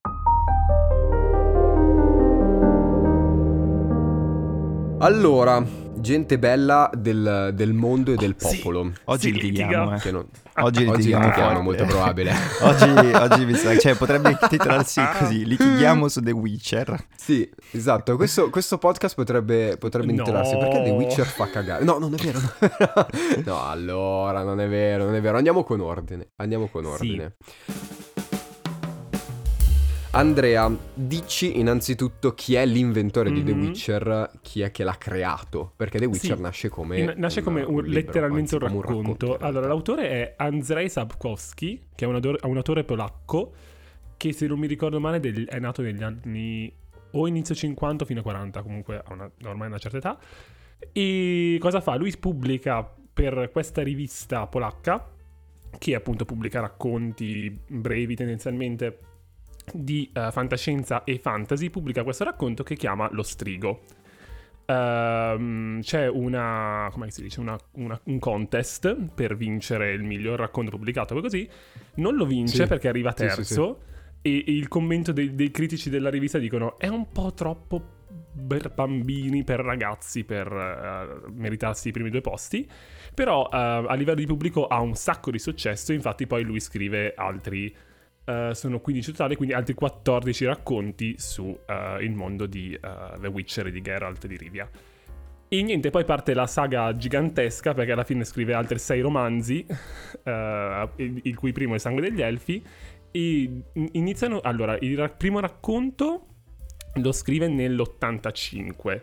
Allora, 4.99 5.65
gente 6.01 6.37
bella 6.39 6.89
del, 6.93 7.51
del 7.53 7.73
mondo 7.73 8.11
e 8.11 8.15
del 8.15 8.35
Sì. 8.37 8.57
popolo. 8.57 8.91
Oggi 9.05 9.31
litighiamo, 9.31 9.91
litiga. 9.91 10.09
eh. 10.09 10.11
Non- 10.11 10.27
Oggi 10.53 10.83
Oggi 10.83 10.91
litighiamo, 10.97 11.23
litighiamo, 11.27 11.49
forte. 11.49 11.63
molto 11.63 11.85
probabile. 11.85 12.33
oggi, 12.61 13.13
oggi 13.13 13.45
mi 13.45 13.53
sa, 13.55 13.77
cioè 13.77 13.95
potrebbe 13.95 14.37
titolarsi 14.49 15.01
così, 15.19 15.45
litighiamo 15.45 16.09
su 16.09 16.21
The 16.21 16.31
Witcher. 16.31 17.05
Sì, 17.15 17.49
esatto. 17.71 18.17
Questo, 18.17 18.49
questo 18.49 18.77
podcast 18.77 19.15
potrebbe, 19.15 19.77
potrebbe 19.77 20.07
No. 20.07 20.11
intitolarsi 20.11 20.57
Perché 20.57 20.83
The 20.83 20.89
Witcher 20.89 21.25
fa 21.25 21.49
cagare. 21.49 21.85
No, 21.85 21.97
non 21.99 22.13
è 22.13 22.17
vero. 22.17 22.39
no, 23.45 23.63
allora, 23.65 24.43
non 24.43 24.59
è 24.59 24.67
vero, 24.67 25.05
non 25.05 25.15
è 25.15 25.21
vero. 25.21 25.37
Andiamo 25.37 25.63
con 25.63 25.79
ordine. 25.79 26.31
Andiamo 26.35 26.67
con 26.67 26.83
Sì. 26.83 26.89
Andrea, 30.13 30.69
dici 30.93 31.57
innanzitutto 31.57 32.33
chi 32.33 32.55
è 32.55 32.65
l'inventore 32.65 33.31
di 33.31 33.43
The 33.45 33.53
Mhm. 33.53 33.61
Witcher, 33.61 34.31
chi 34.41 34.59
è 34.59 34.69
che 34.69 34.83
l'ha 34.83 34.97
creato? 34.97 35.71
Perché 35.77 35.99
The 35.99 36.05
Witcher 36.05 36.35
Sì. 36.35 36.41
nasce 36.41 36.67
come... 36.69 37.13
Nasce 37.15 37.39
un- 37.39 37.45
come 37.45 37.61
un- 37.63 37.75
un 37.75 37.83
libro, 37.83 37.91
letteralmente 37.93 38.55
anzi, 38.55 38.73
un 38.75 38.81
racconto. 38.81 39.25
realtà. 39.27 39.45
allora, 39.45 39.67
l'autore 39.67 40.09
è 40.09 40.33
Andrzej 40.35 40.87
Sapkowski, 40.89 41.85
che 41.95 42.03
è 42.03 42.07
un, 42.09 42.15
ador- 42.15 42.39
un 42.45 42.57
autore 42.57 42.83
polacco, 42.83 43.53
che 44.17 44.33
se 44.33 44.47
non 44.47 44.59
mi 44.59 44.67
ricordo 44.67 44.99
male 44.99 45.21
del- 45.21 45.47
è 45.47 45.59
nato 45.59 45.81
negli 45.81 46.03
anni 46.03 46.71
o 47.11 47.25
inizio 47.27 47.55
50 47.55 48.03
fino 48.03 48.19
a 48.19 48.23
40, 48.23 48.61
comunque 48.63 48.97
ha 48.97 49.13
una- 49.13 49.31
ormai 49.45 49.67
una 49.67 49.77
certa 49.77 49.97
età. 49.97 50.19
E 50.91 51.57
cosa 51.61 51.79
fa? 51.79 51.95
Lui 51.95 52.13
pubblica 52.17 52.83
per 53.13 53.49
questa 53.53 53.81
rivista 53.81 54.45
polacca, 54.47 55.09
che 55.77 55.95
appunto 55.95 56.25
pubblica 56.25 56.59
racconti 56.59 57.57
brevi 57.65 58.15
tendenzialmente 58.15 58.99
di 59.73 60.09
eh, 60.13 60.29
fantascienza 60.31 61.03
e 61.03 61.19
fantasy, 61.19 61.69
pubblica 61.69 62.03
questo 62.03 62.23
racconto 62.23 62.63
che 62.63 62.75
chiama 62.75 63.07
Lo 63.11 63.23
Strigo. 63.23 63.81
Ehm, 64.65 65.81
c'è 65.81 66.07
una, 66.07 66.89
come 66.91 67.11
si 67.11 67.21
dice, 67.21 67.39
una- 67.39 67.57
una- 67.73 67.99
un 68.05 68.19
contest 68.19 68.95
per 69.13 69.35
vincere 69.35 69.91
il 69.91 70.03
miglior 70.03 70.39
racconto 70.39 70.71
pubblicato, 70.71 71.13
poi 71.13 71.23
così. 71.23 71.49
Non 71.95 72.15
lo 72.15 72.25
vince 72.25 72.63
Sì. 72.63 72.67
perché 72.67 72.87
arriva 72.87 73.13
terzo. 73.13 73.43
sì, 73.43 73.53
sì. 73.53 73.89
E, 74.29 74.43
e 74.47 74.51
il 74.55 74.67
commento 74.67 75.11
dei, 75.11 75.33
dei 75.33 75.51
critici 75.51 75.89
della 75.89 76.09
rivista 76.09 76.37
dicono: 76.37 76.77
È 76.77 76.87
un 76.87 77.11
po' 77.11 77.33
troppo 77.33 77.99
per 78.47 78.71
bambini, 78.73 79.43
per 79.43 79.59
ragazzi, 79.59 80.23
per 80.23 80.49
uh, 80.51 81.31
meritarsi 81.33 81.89
i 81.89 81.91
primi 81.91 82.09
due 82.09 82.21
posti. 82.21 82.69
Però 83.13 83.41
uh, 83.43 83.47
a 83.51 83.93
livello 83.95 84.19
di 84.19 84.25
pubblico 84.27 84.67
ha 84.67 84.79
un 84.79 84.93
sacco 84.93 85.31
di 85.31 85.39
successo, 85.39 85.91
infatti 85.91 86.27
poi 86.27 86.43
lui 86.43 86.59
scrive 86.59 87.13
altri, 87.15 87.75
uh, 88.25 88.53
sono 88.53 88.79
15 88.79 89.11
totali, 89.11 89.35
quindi 89.35 89.53
altri 89.53 89.73
14 89.73 90.45
racconti 90.45 91.15
sul 91.17 91.59
mondo 92.13 92.45
di 92.45 92.77
The 92.79 93.27
Witcher 93.27 93.67
e 93.67 93.71
di 93.71 93.81
Geralt 93.81 94.27
di 94.27 94.37
Rivia. 94.37 94.69
E 95.53 95.63
niente, 95.63 95.89
poi 95.89 96.05
parte 96.05 96.33
la 96.33 96.47
saga 96.47 96.95
gigantesca 96.95 97.73
perché 97.73 97.91
alla 97.91 98.05
fine 98.05 98.23
scrive 98.23 98.53
altri 98.53 98.79
sei 98.79 99.01
romanzi, 99.01 99.65
il 100.95 101.35
cui 101.35 101.51
primo 101.51 101.75
è 101.75 101.77
sangue 101.77 102.01
degli 102.01 102.21
elfi, 102.21 102.63
e 103.11 103.63
iniziano... 103.73 104.39
Allora, 104.41 104.77
il 104.79 105.13
primo 105.17 105.39
racconto 105.41 106.27
lo 106.95 107.11
scrive 107.11 107.47
nell'85. 107.47 109.01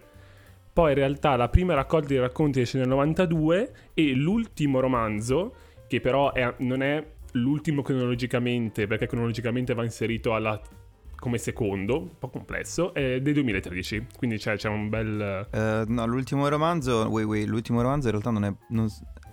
Poi 0.73 0.91
in 0.91 0.97
realtà 0.97 1.37
la 1.37 1.49
prima 1.49 1.75
raccolta 1.75 2.09
di 2.09 2.19
racconti 2.19 2.61
esce 2.61 2.79
nel 2.79 2.89
92 2.89 3.73
e 3.95 4.15
l'ultimo 4.15 4.81
romanzo, 4.81 5.55
che 5.87 6.01
però 6.01 6.33
è, 6.33 6.55
non 6.59 6.83
è 6.83 7.05
l'ultimo 7.33 7.83
cronologicamente, 7.83 8.87
perché 8.87 9.07
cronologicamente 9.07 9.75
va 9.75 9.85
inserito 9.85 10.35
alla, 10.35 10.61
come 11.17 11.39
secondo, 11.39 12.01
un 12.01 12.19
po' 12.19 12.29
complesso, 12.29 12.95
è 12.95 13.21
del 13.21 13.35
2013. 13.35 14.07
Quindi 14.17 14.39
c'è, 14.39 14.57
c'è 14.57 14.69
un 14.69 14.89
bel... 14.89 15.49
Uh, 15.51 15.93
no, 15.93 16.07
l'ultimo 16.07 16.49
romanzo, 16.49 17.07
wait, 17.09 17.27
wait, 17.27 17.47
l'ultimo 17.47 17.83
romanzo 17.83 18.07
in 18.07 18.13
realtà 18.13 18.31
non 18.31 18.45
è... 18.45 18.53
Non, 18.71 18.89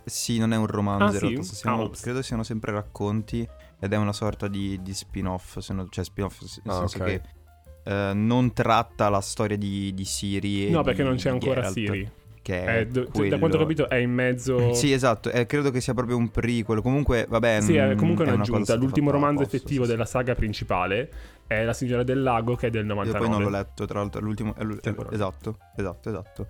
sì, 0.05 0.37
non 0.37 0.53
è 0.53 0.57
un 0.57 0.67
romanzo, 0.67 1.03
ah, 1.03 1.07
in 1.07 1.13
sì? 1.13 1.27
realtà 1.27 1.43
siamo, 1.43 1.83
ah, 1.83 1.89
credo 1.99 2.21
siano 2.21 2.43
sempre 2.43 2.71
racconti 2.71 3.47
ed 3.79 3.91
è 3.91 3.97
una 3.97 4.13
sorta 4.13 4.47
di, 4.47 4.79
di 4.81 4.93
spin-off, 4.93 5.57
se 5.57 5.73
non, 5.73 5.87
cioè 5.89 6.03
spin-off 6.03 6.41
nel 6.63 6.75
ah, 6.75 6.77
senso 6.79 6.97
okay. 6.97 7.21
che 7.21 7.33
Uh, 7.85 8.15
non 8.15 8.51
tratta 8.51 9.09
la 9.09 9.21
storia 9.21 9.55
di, 9.55 9.93
di 9.93 10.05
Siri. 10.05 10.71
no, 10.71 10.81
perché 10.81 11.03
non 11.03 11.17
c'è 11.17 11.29
ancora 11.29 11.61
Geralt, 11.61 11.73
Siri. 11.75 12.11
Che 12.45 12.63
è 12.63 12.87
è 12.87 13.07
quello... 13.11 13.29
Da 13.29 13.39
quanto 13.39 13.57
ho 13.57 13.59
capito 13.59 13.89
è 13.89 13.95
in 13.95 14.11
mezzo. 14.11 14.71
Sì, 14.75 14.91
esatto. 14.91 15.31
Eh, 15.31 15.47
credo 15.47 15.71
che 15.71 15.81
sia 15.81 15.95
proprio 15.95 16.15
un 16.15 16.29
prequel. 16.29 16.83
Comunque, 16.83 17.25
vabbè. 17.27 17.59
Sì, 17.61 17.75
è 17.75 17.95
comunque 17.95 18.23
è 18.23 18.31
un'aggiunta. 18.31 18.73
una 18.73 18.83
L'ultimo 18.83 19.09
romanzo 19.09 19.41
apposta, 19.41 19.57
effettivo 19.57 19.83
sì, 19.85 19.89
della 19.89 20.05
saga 20.05 20.35
principale 20.35 21.09
è 21.47 21.63
La 21.63 21.73
Signora 21.73 22.03
del 22.03 22.21
Lago, 22.21 22.53
che 22.53 22.67
è 22.67 22.69
del 22.69 22.85
99. 22.85 23.17
Io 23.17 23.31
poi 23.31 23.35
non 23.35 23.51
l'ho 23.51 23.57
letto, 23.57 23.85
tra 23.87 23.97
l'altro. 23.97 24.21
L'ultimo. 24.21 24.53
È 24.53 24.63
però. 24.63 25.09
esatto, 25.09 25.57
esatto, 25.75 26.09
esatto. 26.09 26.47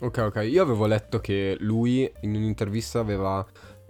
Ok, 0.00 0.18
ok. 0.18 0.46
Io 0.50 0.62
avevo 0.62 0.84
letto 0.84 1.20
che 1.20 1.56
lui 1.60 2.12
in 2.20 2.34
un'intervista 2.34 2.98
aveva 2.98 3.42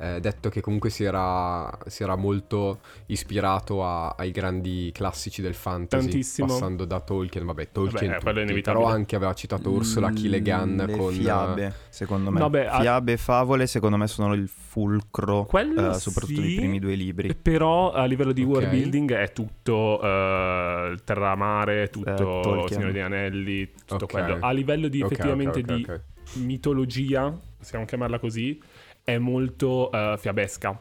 eh, 0.02 0.20
detto 0.20 0.48
che 0.48 0.60
comunque 0.60 0.90
si 0.90 1.04
era, 1.04 1.70
si 1.86 2.02
era 2.02 2.16
molto 2.16 2.80
ispirato 3.06 3.84
a- 3.84 4.14
ai 4.18 4.32
grandi 4.32 4.90
classici 4.92 5.40
del 5.42 5.54
fantasy. 5.54 6.02
Tantissimo. 6.08 6.48
Passando 6.48 6.84
da 6.84 6.98
Tolkien, 7.00 7.46
vabbè, 7.46 7.68
Tolkien 7.70 8.18
Vabbè, 8.20 8.44
tutti, 8.46 8.60
però 8.62 8.86
anche 8.86 9.14
aveva 9.14 9.32
citato 9.34 9.70
Ursula 9.70 10.10
K. 10.10 10.22
Le 10.24 10.40
Guin 10.40 10.84
Le 10.86 10.96
con... 10.96 11.12
fiabe, 11.12 11.74
secondo 11.88 12.30
me. 12.30 12.40
No, 12.40 12.50
beh, 12.50 12.66
a- 12.66 12.80
fiabe 12.80 13.12
e 13.12 13.16
favole, 13.16 13.66
secondo 13.68 13.96
me, 13.96 14.06
sono 14.08 14.34
il 14.34 14.48
fulcro. 14.48 15.48
Eh, 15.52 15.94
soprattutto 15.94 16.40
sì, 16.42 16.54
primi 16.56 16.78
due 16.80 16.94
libri. 16.94 17.34
Però 17.34 17.92
a 17.92 18.04
livello 18.04 18.32
di 18.32 18.42
Ok. 18.42 18.48
world 18.48 18.70
building 18.70 19.12
è 19.14 19.32
tutto 19.32 20.00
eh, 20.02 20.96
terra-mare, 21.04 21.88
tutto 21.90 22.10
Eh, 22.10 22.14
Tolkien. 22.42 22.68
Signore 22.68 22.92
degli 22.92 23.02
Anelli, 23.02 23.70
tutto 23.86 24.04
Ok. 24.04 24.10
quello. 24.10 24.38
A 24.40 24.50
livello 24.50 24.88
di 24.88 25.00
Ok, 25.00 25.04
ok, 25.06 25.12
effettivamente 25.12 25.62
di 25.62 25.86
mitologia, 26.34 27.36
possiamo 27.58 27.84
chiamarla 27.84 28.18
così, 28.18 28.60
è 29.04 29.18
molto 29.18 29.90
eh, 29.90 30.16
fiabesca. 30.18 30.80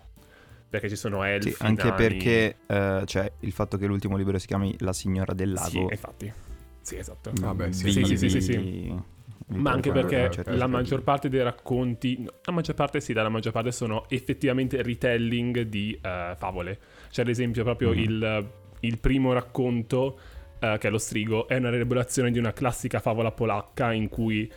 Perché 0.70 0.88
ci 0.88 0.96
sono 0.96 1.24
elfi, 1.24 1.52
Sì, 1.52 1.64
anche 1.64 1.84
nani. 1.90 1.96
perché 1.98 2.56
eh, 2.66 3.04
cioè, 3.06 3.32
il 3.40 3.52
fatto 3.52 3.78
che 3.78 3.86
l'ultimo 3.88 4.16
libro 4.16 4.38
si 4.40 4.48
chiami 4.48 4.74
La 4.80 4.94
signora 4.94 5.34
del 5.34 5.58
Sì, 5.58 5.76
lago. 5.78 5.92
infatti. 5.92 6.34
Sì, 6.82 6.96
esatto. 6.96 7.32
Vabbè, 7.34 7.72
sì, 7.74 7.92
sì, 7.92 8.06
sì, 8.06 8.18
sì, 8.18 8.30
sì, 8.30 8.42
sì. 8.42 8.56
vi 8.58 9.04
Ma 9.48 9.72
anche 9.72 9.92
perché 9.92 10.24
a 10.24 10.30
certi 10.30 10.56
la 10.56 10.68
maggior 10.68 11.04
parte 11.04 11.28
dei 11.28 11.44
racconti, 11.44 12.20
no, 12.20 12.32
la 12.46 12.54
maggior 12.54 12.76
parte 12.76 13.02
sì, 13.02 13.12
la 13.12 13.28
maggior 13.28 13.52
parte 13.52 13.72
sono 13.74 14.06
effettivamente 14.10 14.82
retelling 14.82 15.62
di 15.64 16.00
eh, 16.02 16.36
favole. 16.38 16.80
C'è 17.10 17.22
ad 17.24 17.28
esempio 17.28 17.64
proprio 17.64 17.92
Mhm. 17.92 18.00
il, 18.00 18.50
il 18.80 18.98
primo 18.98 19.34
racconto, 19.34 20.18
eh, 20.58 20.78
che 20.80 20.88
è 20.88 20.90
lo 20.90 20.98
strigo, 20.98 21.50
è 21.50 21.58
una 21.58 21.70
rielaborazione 21.70 22.32
di 22.32 22.40
una 22.40 22.54
classica 22.54 23.00
favola 23.00 23.32
polacca 23.32 23.92
in 23.92 24.08
cui 24.08 24.50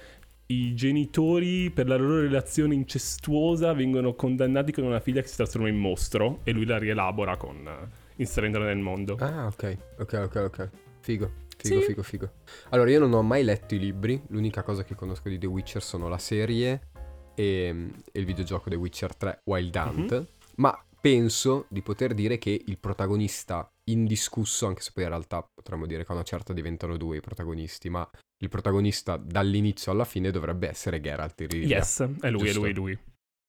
i 0.46 0.74
genitori 0.74 1.70
per 1.70 1.88
la 1.88 1.96
loro 1.96 2.20
relazione 2.20 2.74
incestuosa 2.74 3.72
vengono 3.72 4.14
condannati 4.14 4.72
con 4.72 4.84
una 4.84 5.00
figlia 5.00 5.22
che 5.22 5.28
si 5.28 5.36
trasforma 5.36 5.68
in 5.68 5.76
mostro 5.76 6.40
e 6.44 6.52
lui 6.52 6.66
la 6.66 6.78
rielabora 6.78 7.36
con, 7.36 7.66
eh, 7.66 7.88
inserendola 8.16 8.66
nel 8.66 8.78
mondo. 8.78 9.16
Ah, 9.20 9.46
ok, 9.46 9.76
ok, 10.00 10.12
ok, 10.24 10.34
ok. 10.36 10.70
Figo, 11.00 11.30
figo, 11.56 11.80
Sì. 11.80 11.86
figo, 11.86 12.02
figo. 12.02 12.30
Allora, 12.70 12.90
io 12.90 12.98
non 13.00 13.12
ho 13.14 13.22
mai 13.22 13.42
letto 13.42 13.74
i 13.74 13.78
libri, 13.78 14.20
l'unica 14.28 14.62
cosa 14.62 14.84
che 14.84 14.94
conosco 14.94 15.28
di 15.28 15.38
The 15.38 15.46
Witcher 15.46 15.82
sono 15.82 16.08
la 16.08 16.18
serie 16.18 16.88
e, 17.34 17.90
e 18.12 18.18
il 18.20 18.24
videogioco 18.26 18.68
The 18.68 18.76
Witcher 18.76 19.16
3 19.16 19.40
Wild 19.44 19.74
Hunt, 19.74 20.12
Mhm. 20.12 20.26
ma 20.56 20.78
penso 21.00 21.66
di 21.68 21.82
poter 21.82 22.14
dire 22.14 22.38
che 22.38 22.62
il 22.66 22.78
protagonista 22.78 23.66
indiscusso, 23.90 24.66
anche 24.66 24.80
se 24.82 24.90
poi 24.94 25.04
in 25.04 25.10
realtà 25.10 25.46
potremmo 25.52 25.86
dire 25.86 26.04
che 26.04 26.12
a 26.12 26.14
una 26.14 26.22
certa 26.22 26.52
diventano 26.54 26.96
due 26.96 27.18
i 27.18 27.20
protagonisti, 27.20 27.90
ma 27.90 28.08
il 28.44 28.48
protagonista 28.50 29.16
dall'inizio 29.16 29.90
alla 29.90 30.04
fine 30.04 30.30
dovrebbe 30.30 30.68
essere 30.68 31.00
Geralt 31.00 31.34
di 31.34 31.46
Rivia. 31.46 31.78
Yes, 31.78 32.00
è 32.20 32.30
lui, 32.30 32.42
è 32.42 32.52
Giusto. 32.52 32.60
lui, 32.60 32.70
è 32.70 32.72
lui. 32.74 32.98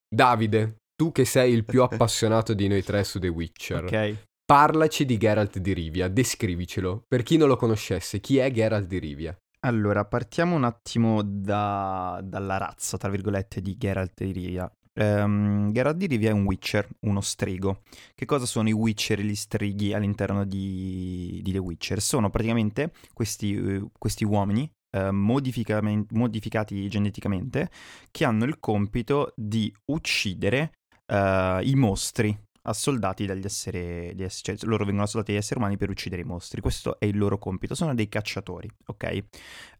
Davide, 0.07 0.77
tu 0.95 1.11
che 1.11 1.25
sei 1.25 1.53
il 1.53 1.65
più 1.65 1.83
appassionato 1.83 2.53
di 2.53 2.67
noi 2.67 2.83
tre 2.83 3.03
su 3.03 3.19
The 3.19 3.27
Witcher, 3.27 3.83
Ok. 3.83 4.15
Parlaci 4.45 5.05
di 5.05 5.17
Geralt 5.17 5.57
di 5.57 5.73
Rivia, 5.73 6.07
descrivicelo. 6.07 7.03
Per 7.07 7.23
chi 7.23 7.35
non 7.35 7.47
lo 7.47 7.55
conoscesse, 7.55 8.19
chi 8.19 8.37
è 8.37 8.51
Geralt 8.51 8.85
di 8.85 8.99
Rivia? 8.99 9.35
Allora, 9.61 10.05
partiamo 10.05 10.55
un 10.55 10.63
attimo 10.63 11.23
da- 11.23 12.21
dalla 12.23 12.57
razza, 12.57 12.97
tra 12.97 13.09
virgolette, 13.09 13.59
di 13.59 13.75
Geralt 13.75 14.23
di 14.23 14.31
Rivia. 14.31 14.71
Ehm, 14.93 15.71
Geralt 15.71 15.97
di 15.97 16.05
Rivia 16.05 16.29
è 16.29 16.33
un 16.33 16.43
Witcher, 16.45 16.87
uno 17.01 17.21
strigo. 17.21 17.81
Che 18.13 18.25
cosa 18.25 18.45
sono 18.45 18.69
i 18.69 18.71
Witcher 18.71 19.19
e 19.19 19.23
gli 19.23 19.33
strighi 19.33 19.93
all'interno 19.93 20.45
di, 20.45 21.39
di 21.43 21.51
The 21.51 21.57
Witcher? 21.57 21.99
Sono 21.99 22.29
praticamente 22.29 22.91
questi, 23.13 23.55
eh, 23.55 23.83
questi 23.97 24.23
uomini 24.25 24.71
eh, 24.95 25.11
modificati 25.11 26.87
geneticamente 26.87 27.69
che 28.09 28.23
hanno 28.23 28.45
il 28.45 28.59
compito 28.59 29.33
di 29.35 29.73
uccidere 29.91 30.71
eh, 31.05 31.59
i 31.63 31.75
mostri 31.75 32.37
assoldati 32.67 33.25
dagli 33.25 33.45
esseri, 33.45 34.15
cioè 34.27 34.55
loro 34.61 34.85
vengono 34.85 35.03
assoldati 35.03 35.33
dagli 35.33 35.41
esseri 35.41 35.59
umani 35.59 35.77
per 35.77 35.89
uccidere 35.89 36.21
i 36.21 36.25
mostri. 36.25 36.61
Questo 36.61 36.97
è 36.99 37.05
il 37.05 37.17
loro 37.17 37.37
compito. 37.37 37.75
Sono 37.75 37.93
dei 37.93 38.09
cacciatori, 38.09 38.69
ok? 38.87 39.23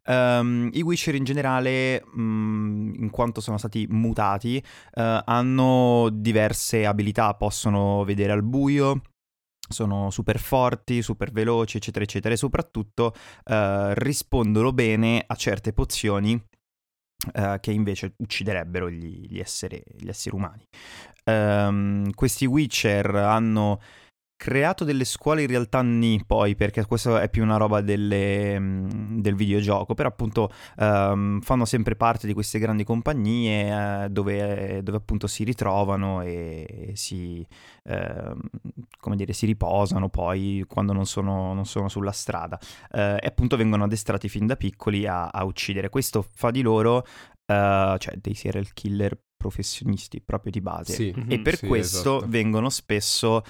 Ehm, 0.04 0.70
I 0.72 0.82
Witcher 0.82 1.14
in 1.14 1.24
generale, 1.24 2.04
mh, 2.04 2.92
in 2.98 3.10
quanto 3.10 3.40
sono 3.40 3.58
stati 3.58 3.86
mutati, 3.88 4.56
eh, 4.58 5.22
hanno 5.24 6.08
diverse 6.12 6.86
abilità. 6.86 7.34
Possono 7.34 8.04
vedere 8.04 8.32
al 8.32 8.44
buio. 8.44 9.00
Sono 9.68 10.10
super 10.10 10.38
forti, 10.38 11.02
super 11.02 11.32
veloci, 11.32 11.78
eccetera, 11.78 12.04
eccetera, 12.04 12.34
e 12.34 12.36
soprattutto 12.36 13.14
eh, 13.44 13.94
rispondono 13.94 14.72
bene 14.72 15.22
a 15.26 15.34
certe 15.34 15.72
pozioni 15.72 16.40
eh, 17.34 17.58
che 17.60 17.72
invece 17.72 18.14
ucciderebbero 18.16 18.90
gli, 18.90 19.26
gli 19.28 19.38
esseri, 19.38 19.82
gli 19.96 20.08
esseri 20.08 20.36
umani. 20.36 20.66
Ehm, 21.24 22.10
questi 22.12 22.46
Witcher 22.46 23.14
hanno 23.16 23.80
creato 24.36 24.84
delle 24.84 25.04
scuole 25.04 25.40
in 25.42 25.48
realtà 25.48 25.80
ni 25.82 26.22
poi 26.24 26.54
perché 26.54 26.84
questo 26.84 27.16
è 27.16 27.28
più 27.30 27.42
una 27.42 27.56
roba 27.56 27.80
delle, 27.80 28.58
mm, 28.60 29.18
del 29.20 29.34
videogioco 29.34 29.94
però 29.94 30.08
appunto 30.10 30.50
ehm, 30.78 31.40
fanno 31.40 31.64
sempre 31.64 31.96
parte 31.96 32.26
di 32.26 32.34
queste 32.34 32.58
grandi 32.58 32.84
compagnie 32.84 34.04
eh, 34.04 34.08
dove, 34.10 34.80
dove 34.82 34.98
appunto 34.98 35.26
si 35.26 35.42
ritrovano 35.42 36.20
e 36.20 36.92
si 36.94 37.46
ehm, 37.84 38.38
come 39.00 39.16
dire 39.16 39.32
si 39.32 39.46
riposano 39.46 40.08
poi 40.10 40.64
quando 40.68 40.92
non 40.92 41.06
sono, 41.06 41.54
non 41.54 41.64
sono 41.64 41.88
sulla 41.88 42.12
strada 42.12 42.58
Eh, 42.92 43.16
e 43.20 43.26
appunto 43.26 43.56
vengono 43.56 43.84
addestrati 43.84 44.28
fin 44.28 44.46
da 44.46 44.56
piccoli 44.56 45.06
a, 45.06 45.28
a 45.28 45.44
uccidere 45.44 45.88
questo 45.88 46.24
fa 46.34 46.50
di 46.50 46.60
loro 46.60 47.04
eh, 47.46 47.96
cioè 47.98 48.14
dei 48.20 48.34
serial 48.34 48.70
killer 48.74 49.18
professionisti 49.36 50.20
proprio 50.22 50.50
di 50.50 50.60
base 50.60 50.92
Sì. 50.94 51.12
Mhm. 51.14 51.30
e 51.30 51.38
per 51.40 51.56
Sì, 51.56 51.66
questo 51.66 52.16
esatto. 52.16 52.30
vengono 52.30 52.68
spesso 52.70 53.42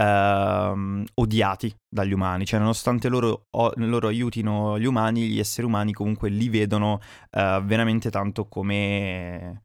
ehm, 0.00 1.04
odiati 1.14 1.74
dagli 1.88 2.12
umani, 2.12 2.46
cioè 2.46 2.58
nonostante 2.58 3.08
loro, 3.08 3.46
o- 3.50 3.72
loro 3.76 4.08
aiutino 4.08 4.78
gli 4.78 4.86
umani, 4.86 5.28
gli 5.28 5.38
esseri 5.38 5.66
umani 5.66 5.92
comunque 5.92 6.30
li 6.30 6.48
vedono 6.48 7.00
eh, 7.30 7.60
veramente 7.64 8.10
tanto 8.10 8.48
come 8.48 9.64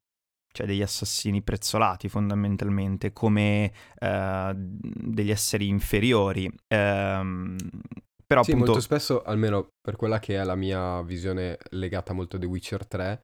cioè 0.55 0.65
degli 0.65 0.81
assassini 0.81 1.41
prezzolati 1.41 2.07
fondamentalmente, 2.07 3.11
come 3.11 3.73
eh, 3.99 4.53
degli 4.55 5.31
esseri 5.31 5.67
inferiori. 5.67 6.49
Ehm, 6.67 7.57
però 8.25 8.41
sì, 8.41 8.51
appunto... 8.51 8.71
molto 8.71 8.81
spesso, 8.81 9.21
almeno 9.21 9.67
per 9.81 9.97
quella 9.97 10.19
che 10.19 10.39
è 10.39 10.43
la 10.45 10.55
mia 10.55 11.01
visione 11.01 11.57
legata 11.71 12.13
molto 12.13 12.37
a 12.37 12.39
The 12.39 12.45
Witcher 12.45 12.87
3, 12.87 13.19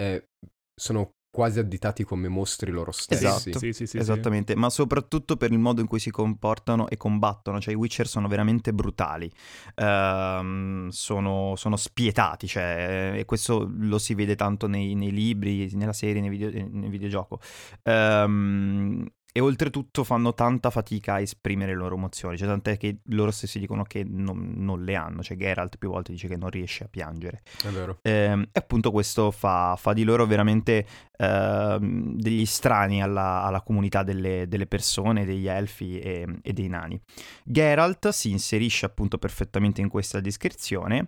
eh, 0.00 0.24
sono 0.72 1.10
quasi 1.38 1.60
additati 1.60 2.02
come 2.02 2.26
mostri 2.26 2.72
loro 2.72 2.90
stessi. 2.90 3.24
Esatto. 3.24 3.58
Sì, 3.60 3.72
sì, 3.72 3.86
sì, 3.86 3.96
Esattamente, 3.98 4.56
ma 4.56 4.68
soprattutto 4.70 5.36
per 5.36 5.52
il 5.52 5.60
modo 5.60 5.80
in 5.80 5.86
cui 5.86 6.00
si 6.00 6.10
comportano 6.10 6.88
e 6.88 6.96
combattono, 6.96 7.60
cioè 7.60 7.74
i 7.74 7.76
Witcher 7.76 8.08
sono 8.08 8.26
veramente 8.26 8.72
brutali, 8.72 9.30
Ehm, 9.76 10.88
sono, 10.88 11.54
sono 11.54 11.76
spietati, 11.76 12.48
cioè, 12.48 13.12
e 13.14 13.24
questo 13.24 13.70
lo 13.72 13.98
si 13.98 14.14
vede 14.14 14.34
tanto 14.34 14.66
nei, 14.66 14.96
nei 14.96 15.12
libri, 15.12 15.70
nella 15.74 15.92
serie, 15.92 16.20
nei 16.20 16.30
video- 16.30 16.50
nel 16.50 16.90
videogioco. 16.90 17.38
Ehm, 17.84 19.06
e 19.30 19.40
oltretutto 19.40 20.04
fanno 20.04 20.32
tanta 20.32 20.70
fatica 20.70 21.14
a 21.14 21.20
esprimere 21.20 21.72
le 21.72 21.78
loro 21.78 21.96
emozioni, 21.96 22.36
cioè 22.36 22.48
tant'è 22.48 22.76
che 22.78 23.00
loro 23.10 23.30
stessi 23.30 23.58
dicono 23.58 23.84
che 23.84 24.02
non, 24.02 24.54
non 24.56 24.82
le 24.82 24.94
hanno, 24.94 25.22
cioè 25.22 25.36
Geralt 25.36 25.76
più 25.76 25.90
volte 25.90 26.12
dice 26.12 26.28
che 26.28 26.36
non 26.36 26.48
riesce 26.50 26.84
a 26.84 26.88
piangere. 26.88 27.42
È 27.62 27.68
vero. 27.68 27.98
Ehm, 28.02 28.48
e 28.50 28.58
appunto 28.58 28.90
questo 28.90 29.30
fa, 29.30 29.76
fa 29.76 29.92
di 29.92 30.02
loro 30.02 30.26
veramente 30.26 30.86
ehm, 31.16 32.16
degli 32.16 32.46
strani 32.46 33.02
alla, 33.02 33.42
alla 33.42 33.60
comunità 33.60 34.02
delle, 34.02 34.48
delle 34.48 34.66
persone, 34.66 35.24
degli 35.26 35.46
elfi 35.46 36.00
e, 36.00 36.26
e 36.42 36.52
dei 36.52 36.68
nani. 36.68 37.00
Geralt 37.44 38.08
si 38.08 38.30
inserisce 38.30 38.86
appunto 38.86 39.18
perfettamente 39.18 39.80
in 39.82 39.88
questa 39.88 40.20
descrizione. 40.20 41.06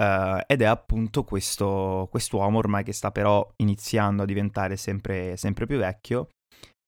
eh, 0.00 0.44
ed 0.46 0.62
è 0.62 0.64
appunto 0.64 1.24
questo 1.24 2.08
quest'uomo 2.10 2.58
ormai 2.58 2.82
che 2.82 2.92
sta 2.92 3.10
però 3.10 3.46
iniziando 3.56 4.22
a 4.22 4.26
diventare 4.26 4.76
sempre, 4.76 5.36
sempre 5.36 5.66
più 5.66 5.76
vecchio, 5.78 6.28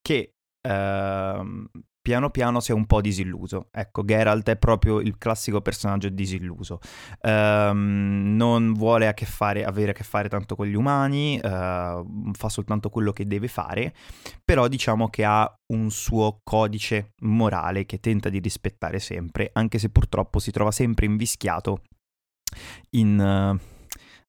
che 0.01 0.34
ehm, 0.67 1.69
piano 2.05 2.29
piano 2.29 2.61
si 2.61 2.71
è 2.71 2.75
un 2.75 2.85
po' 2.85 3.01
disilluso. 3.01 3.69
Ecco, 3.71 4.05
Geralt 4.05 4.49
è 4.51 4.57
proprio 4.57 5.01
il 5.01 5.17
classico 5.17 5.63
personaggio 5.63 6.11
disilluso. 6.11 6.81
Ehm, 7.23 8.35
non 8.37 8.75
vuole 8.75 9.09
a 9.09 9.15
fare, 9.15 9.65
avere 9.65 9.93
a 9.93 9.95
che 9.95 10.05
fare 10.05 10.29
tanto 10.29 10.55
con 10.55 10.67
gli 10.67 10.75
umani, 10.75 11.39
eh, 11.39 11.41
fa 12.33 12.49
soltanto 12.49 12.91
quello 12.91 13.13
che 13.13 13.27
deve 13.27 13.49
fare, 13.49 13.95
però 14.45 14.69
diciamo 14.69 15.09
che 15.09 15.25
ha 15.25 15.51
un 15.73 15.91
suo 15.91 16.41
codice 16.45 17.13
morale 17.23 17.87
che 17.87 18.01
tenta 18.01 18.29
di 18.29 18.39
rispettare 18.39 18.99
sempre, 18.99 19.49
anche 19.55 19.79
se 19.79 19.89
purtroppo 19.89 20.39
si 20.39 20.51
trova 20.51 20.71
sempre 20.71 21.07
invischiato 21.07 21.83
in... 22.91 23.19
eh, 23.19 23.73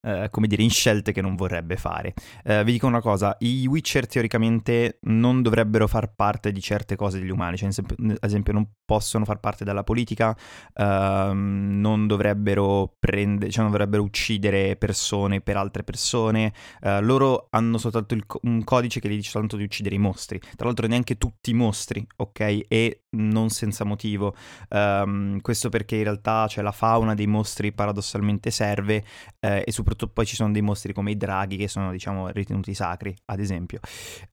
eh, 0.05 0.27
come 0.29 0.47
dire, 0.47 0.63
in 0.63 0.69
scelte 0.69 1.11
che 1.11 1.21
non 1.21 1.35
vorrebbe 1.35 1.75
fare. 1.77 2.13
Eh, 2.43 2.63
vi 2.63 2.73
dico 2.73 2.87
una 2.87 3.01
cosa, 3.01 3.35
i 3.39 3.65
Witcher 3.67 4.07
teoricamente 4.07 4.99
non 5.03 5.41
dovrebbero 5.41 5.87
far 5.87 6.13
parte 6.13 6.51
di 6.51 6.61
certe 6.61 6.95
cose 6.95 7.19
degli 7.19 7.29
umani, 7.29 7.57
cioè 7.57 7.69
ad 7.69 8.17
esempio 8.21 8.53
non 8.53 8.67
possono 8.85 9.25
far 9.25 9.39
parte 9.39 9.63
della 9.63 9.83
politica, 9.83 10.37
ehm, 10.73 11.79
non 11.79 12.07
dovrebbero 12.07 12.95
prendere, 12.99 13.51
cioè 13.51 13.63
non 13.63 13.71
dovrebbero 13.71 14.03
uccidere 14.03 14.75
persone 14.75 15.41
per 15.41 15.57
altre 15.57 15.83
persone, 15.83 16.53
eh, 16.81 17.01
loro 17.01 17.47
hanno 17.49 17.77
soltanto 17.77 18.15
co- 18.25 18.39
un 18.43 18.63
codice 18.63 18.99
che 18.99 19.09
gli 19.09 19.15
dice 19.15 19.31
soltanto 19.31 19.57
di 19.57 19.63
uccidere 19.63 19.95
i 19.95 19.99
mostri, 19.99 20.39
tra 20.39 20.65
l'altro 20.65 20.87
neanche 20.87 21.17
tutti 21.17 21.49
i 21.49 21.53
mostri, 21.53 22.05
ok? 22.17 22.65
E 22.67 23.03
non 23.15 23.49
senza 23.49 23.83
motivo, 23.85 24.35
Ehm, 24.69 25.41
questo 25.41 25.69
perché 25.69 25.95
in 25.95 26.03
realtà 26.03 26.47
cioè, 26.47 26.63
la 26.63 26.71
fauna 26.71 27.13
dei 27.13 27.27
mostri 27.27 27.71
paradossalmente 27.71 28.51
serve 28.51 29.03
eh, 29.39 29.63
e 29.65 29.71
soprattutto 29.71 29.94
poi 29.95 30.25
ci 30.25 30.35
sono 30.35 30.51
dei 30.51 30.61
mostri 30.61 30.93
come 30.93 31.11
i 31.11 31.17
draghi 31.17 31.57
che 31.57 31.67
sono 31.67 31.91
diciamo 31.91 32.29
ritenuti 32.29 32.73
sacri, 32.73 33.15
ad 33.25 33.39
esempio. 33.39 33.79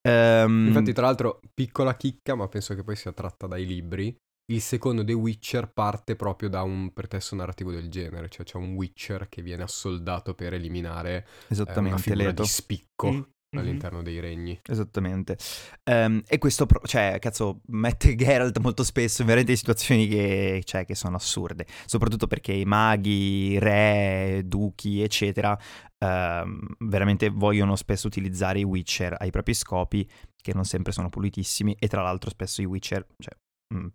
Ehm, 0.02 0.66
Infatti, 0.66 0.92
tra 0.92 1.07
l'altro, 1.07 1.40
piccola 1.54 1.97
chicca, 1.97 2.35
ma 2.35 2.49
penso 2.49 2.75
che 2.75 2.83
poi 2.83 2.97
sia 2.97 3.12
tratta 3.12 3.47
dai 3.47 3.66
libri. 3.66 4.14
Il 4.52 4.61
secondo 4.61 5.04
The 5.04 5.12
Witcher 5.12 5.73
parte 5.73 6.16
proprio 6.16 6.49
da 6.49 6.62
un 6.62 6.92
pretesto 6.92 7.37
narrativo 7.37 7.71
del 7.71 7.88
genere, 7.88 8.28
cioè 8.28 8.45
c'è 8.45 8.57
un 8.57 8.75
Witcher 8.75 9.28
che 9.28 9.40
viene 9.40 9.62
assoldato 9.62 10.35
per 10.35 10.52
eliminare 10.52 11.11
eh, 11.14 11.25
una 11.25 11.47
esattamente, 11.49 12.02
figura 12.02 12.25
Leto. 12.25 12.42
di 12.42 12.49
spicco 12.49 13.12
Mm. 13.12 13.21
All'interno 13.61 14.02
dei 14.02 14.21
regni. 14.21 14.59
Esattamente. 14.66 15.37
Ehm, 15.85 16.23
e 16.26 16.38
questo, 16.38 16.66
pro- 16.66 16.80
cioè, 16.85 17.18
cazzo, 17.21 17.61
mette 17.66 18.14
Geralt 18.16 18.59
molto 18.59 18.85
spesso 18.85 19.23
in 19.23 19.26
veramente 19.26 19.54
situazioni 19.56 20.06
che, 20.09 20.62
cioè, 20.64 20.85
che 20.85 20.94
sono 20.94 21.16
assurde. 21.16 21.66
Soprattutto 21.87 22.26
perché 22.26 22.52
i 22.52 22.64
maghi, 22.64 23.59
re, 23.59 24.42
duchi, 24.44 25.02
eccetera, 25.02 25.59
ehm, 25.99 26.61
veramente 26.80 27.28
vogliono 27.28 27.76
spesso 27.76 28.06
utilizzare 28.06 28.61
i 28.61 28.64
Witcher 28.64 29.16
ai 29.18 29.30
propri 29.30 29.54
scopi, 29.54 30.09
che 30.40 30.54
non 30.54 30.64
sempre 30.64 30.92
sono 30.92 31.09
pulitissimi. 31.09 31.76
E 31.78 31.88
tra 31.88 32.02
l'altro 32.02 32.30
spesso 32.30 32.62
i 32.62 32.66
Witcher, 32.66 33.06
cioè, 33.18 33.35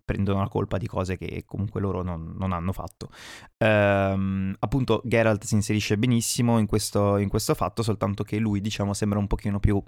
prendono 0.04 0.40
la 0.40 0.48
colpa 0.48 0.78
di 0.78 0.86
cose 0.86 1.16
che 1.16 1.44
comunque 1.46 1.80
loro 1.80 2.02
non, 2.02 2.34
non 2.36 2.52
hanno 2.52 2.72
fatto. 2.72 3.10
Ehm, 3.58 4.54
appunto, 4.58 5.02
Geralt 5.04 5.44
si 5.44 5.54
inserisce 5.54 5.98
benissimo 5.98 6.58
in 6.58 6.66
questo, 6.66 7.16
in 7.18 7.28
questo 7.28 7.54
fatto, 7.54 7.82
soltanto 7.82 8.22
che 8.24 8.38
lui, 8.38 8.60
diciamo, 8.60 8.94
sembra 8.94 9.18
un 9.18 9.26
pochino 9.26 9.58
più 9.60 9.82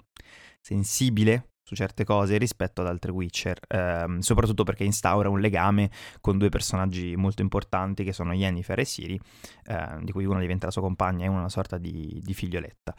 sensibile 0.59 1.47
su 1.63 1.75
certe 1.75 2.03
cose 2.03 2.37
rispetto 2.37 2.81
ad 2.81 2.87
altri 2.87 3.11
Witcher, 3.11 3.57
ehm, 3.67 4.19
soprattutto 4.19 4.63
perché 4.63 4.83
instaura 4.83 5.29
un 5.29 5.39
legame 5.39 5.89
con 6.19 6.37
due 6.37 6.49
personaggi 6.49 7.15
molto 7.15 7.41
importanti 7.41 8.03
che 8.03 8.11
sono 8.13 8.33
Yennefer 8.33 8.79
e 8.79 8.85
Siri, 8.85 9.19
ehm, 9.65 10.03
di 10.03 10.11
cui 10.11 10.25
una 10.25 10.39
diventa 10.39 10.65
la 10.65 10.71
sua 10.71 10.81
compagna 10.81 11.25
e 11.25 11.27
una 11.29 11.39
una 11.39 11.49
sorta 11.49 11.77
di, 11.77 12.19
di 12.23 12.33
figlioletta. 12.33 12.93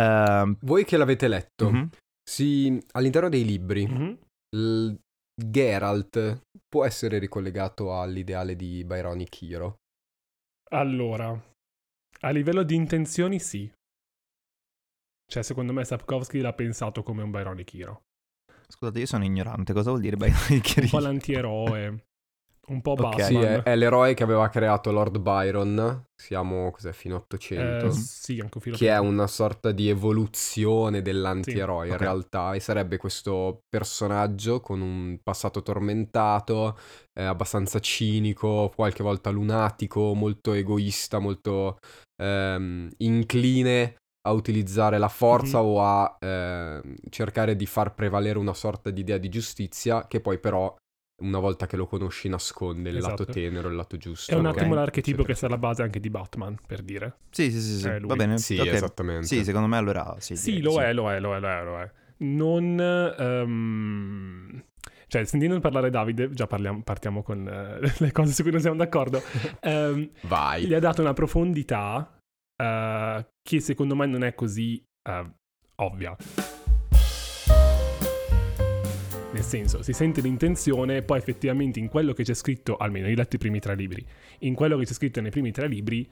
Ehm, 0.00 0.56
Voi 0.60 0.84
che 0.84 0.96
l'avete 0.96 1.28
letto, 1.28 1.70
mhm. 1.70 1.88
si- 2.22 2.80
all'interno 2.92 3.28
dei 3.28 3.44
libri, 3.44 3.86
Mhm. 3.86 4.18
il 4.56 4.98
Geralt 5.34 6.42
può 6.68 6.84
essere 6.84 7.18
ricollegato 7.18 7.98
all'ideale 7.98 8.54
di 8.56 8.84
Byronic 8.84 9.42
Hero. 9.42 9.76
Allora, 10.70 11.30
a 12.20 12.30
livello 12.30 12.62
di 12.62 12.74
intenzioni 12.74 13.38
sì. 13.40 13.70
Cioè, 15.26 15.42
secondo 15.42 15.72
me 15.72 15.84
Sapkowski 15.84 16.40
l'ha 16.40 16.52
pensato 16.52 17.02
come 17.02 17.22
un 17.22 17.30
Byronic 17.30 17.74
Hero. 17.74 18.02
Scusate, 18.68 18.98
io 19.00 19.06
sono 19.06 19.24
ignorante, 19.24 19.72
cosa 19.72 19.90
vuol 19.90 20.02
dire 20.02 20.16
Byronic 20.16 20.74
Un 20.76 20.88
po' 20.88 20.98
Hero? 20.98 21.00
l'antieroe, 21.00 22.04
un 22.68 22.80
po'. 22.82 22.96
Batman. 22.96 23.20
Sì, 23.24 23.40
è, 23.42 23.62
è 23.62 23.76
l'eroe 23.76 24.14
che 24.14 24.22
aveva 24.22 24.48
creato 24.48 24.90
Lord 24.92 25.18
Byron, 25.18 26.04
siamo 26.14 26.70
cos'è, 26.70 26.92
fino 26.92 27.16
a 27.16 27.18
800, 27.18 27.86
Eh, 27.86 27.90
sì, 27.90 28.40
anche 28.40 28.56
un 28.58 28.60
filo 28.62 28.76
che 28.76 28.88
è 28.90 28.98
una 28.98 29.26
sorta 29.28 29.70
di 29.72 29.88
evoluzione 29.88 31.00
dell'antieroe 31.02 31.86
Sì, 31.86 31.90
in 31.90 31.96
ok. 31.96 32.00
realtà, 32.00 32.54
e 32.54 32.60
sarebbe 32.60 32.96
questo 32.96 33.60
personaggio 33.68 34.60
con 34.60 34.80
un 34.80 35.18
passato 35.22 35.62
tormentato, 35.62 36.76
eh, 37.12 37.22
abbastanza 37.24 37.78
cinico, 37.78 38.72
qualche 38.74 39.02
volta 39.04 39.30
lunatico, 39.30 40.14
molto 40.14 40.52
egoista, 40.52 41.18
molto 41.20 41.78
ehm, 42.20 42.90
incline 42.98 43.96
a 44.26 44.32
utilizzare 44.32 44.98
la 44.98 45.08
forza 45.08 45.58
Mhm. 45.58 45.62
o 45.62 45.82
a 45.82 46.16
ehm, 46.18 46.94
cercare 47.10 47.56
di 47.56 47.66
far 47.66 47.94
prevalere 47.94 48.38
una 48.38 48.54
sorta 48.54 48.90
di 48.90 49.00
idea 49.02 49.18
di 49.18 49.28
giustizia 49.28 50.06
che 50.06 50.20
poi 50.20 50.38
però 50.38 50.74
una 51.22 51.38
volta 51.38 51.66
che 51.66 51.76
lo 51.76 51.86
conosci 51.86 52.28
nasconde 52.28 52.90
il 52.90 52.96
lato 52.96 53.22
Esatto. 53.22 53.32
tenero, 53.32 53.68
il 53.68 53.76
lato 53.76 53.96
giusto. 53.96 54.32
È 54.32 54.34
un 54.34 54.46
attimo 54.46 54.74
l'archetipo 54.74 55.22
eccetera, 55.22 55.26
che 55.26 55.34
sta 55.34 55.46
alla 55.46 55.58
base 55.58 55.82
anche 55.82 56.00
di 56.00 56.10
Batman, 56.10 56.56
per 56.66 56.82
dire. 56.82 57.18
Sì, 57.30 57.50
sì, 57.50 57.60
sì, 57.60 57.78
sì, 57.78 57.98
va 58.00 58.16
bene. 58.16 58.38
Sì, 58.38 58.58
ok. 58.58 58.66
esattamente. 58.66 59.26
Sì, 59.26 59.44
secondo 59.44 59.68
me 59.68 59.76
allora 59.76 60.16
sì. 60.18 60.36
Sì, 60.36 60.54
direi 60.56 60.62
lo 60.62 60.70
di 60.70 60.76
è, 60.78 60.92
lo 60.92 61.10
è, 61.10 61.20
lo 61.20 61.34
è, 61.36 61.40
lo 61.40 61.48
è, 61.48 61.64
lo 61.64 61.80
è. 61.80 61.92
Non... 62.16 62.80
ehm, 63.18 64.64
Cioè, 65.06 65.24
sentendo 65.24 65.58
parlare 65.60 65.90
Davide, 65.90 66.30
già 66.30 66.46
parliamo- 66.46 66.82
partiamo 66.82 67.22
con 67.22 67.46
eh, 67.46 67.78
le 67.98 68.12
cose 68.12 68.32
su 68.32 68.42
cui 68.42 68.50
non 68.50 68.60
siamo 68.60 68.76
d'accordo. 68.76 69.22
Ehm, 69.60 70.10
Vai. 70.22 70.66
gli 70.66 70.74
ha 70.74 70.80
dato 70.80 71.00
una 71.00 71.12
profondità 71.12 72.18
eh, 72.56 73.26
che 73.42 73.60
secondo 73.60 73.94
me 73.94 74.06
non 74.06 74.24
è 74.24 74.34
così 74.34 74.82
eh, 75.08 75.30
ovvia. 75.76 76.16
Nel 79.34 79.42
senso, 79.42 79.82
si 79.82 79.92
sente 79.92 80.20
l'intenzione, 80.20 81.02
poi 81.02 81.18
effettivamente 81.18 81.80
in 81.80 81.88
quello 81.88 82.12
che 82.12 82.22
c'è 82.22 82.34
scritto, 82.34 82.76
almeno 82.76 83.08
io 83.08 83.14
ho 83.14 83.16
letto 83.16 83.34
i 83.34 83.38
primi 83.40 83.58
tre 83.58 83.74
libri, 83.74 84.06
in 84.40 84.54
quello 84.54 84.76
che 84.78 84.84
c'è 84.84 84.92
scritto 84.92 85.20
nei 85.20 85.32
primi 85.32 85.50
tre 85.50 85.66
libri 85.66 86.08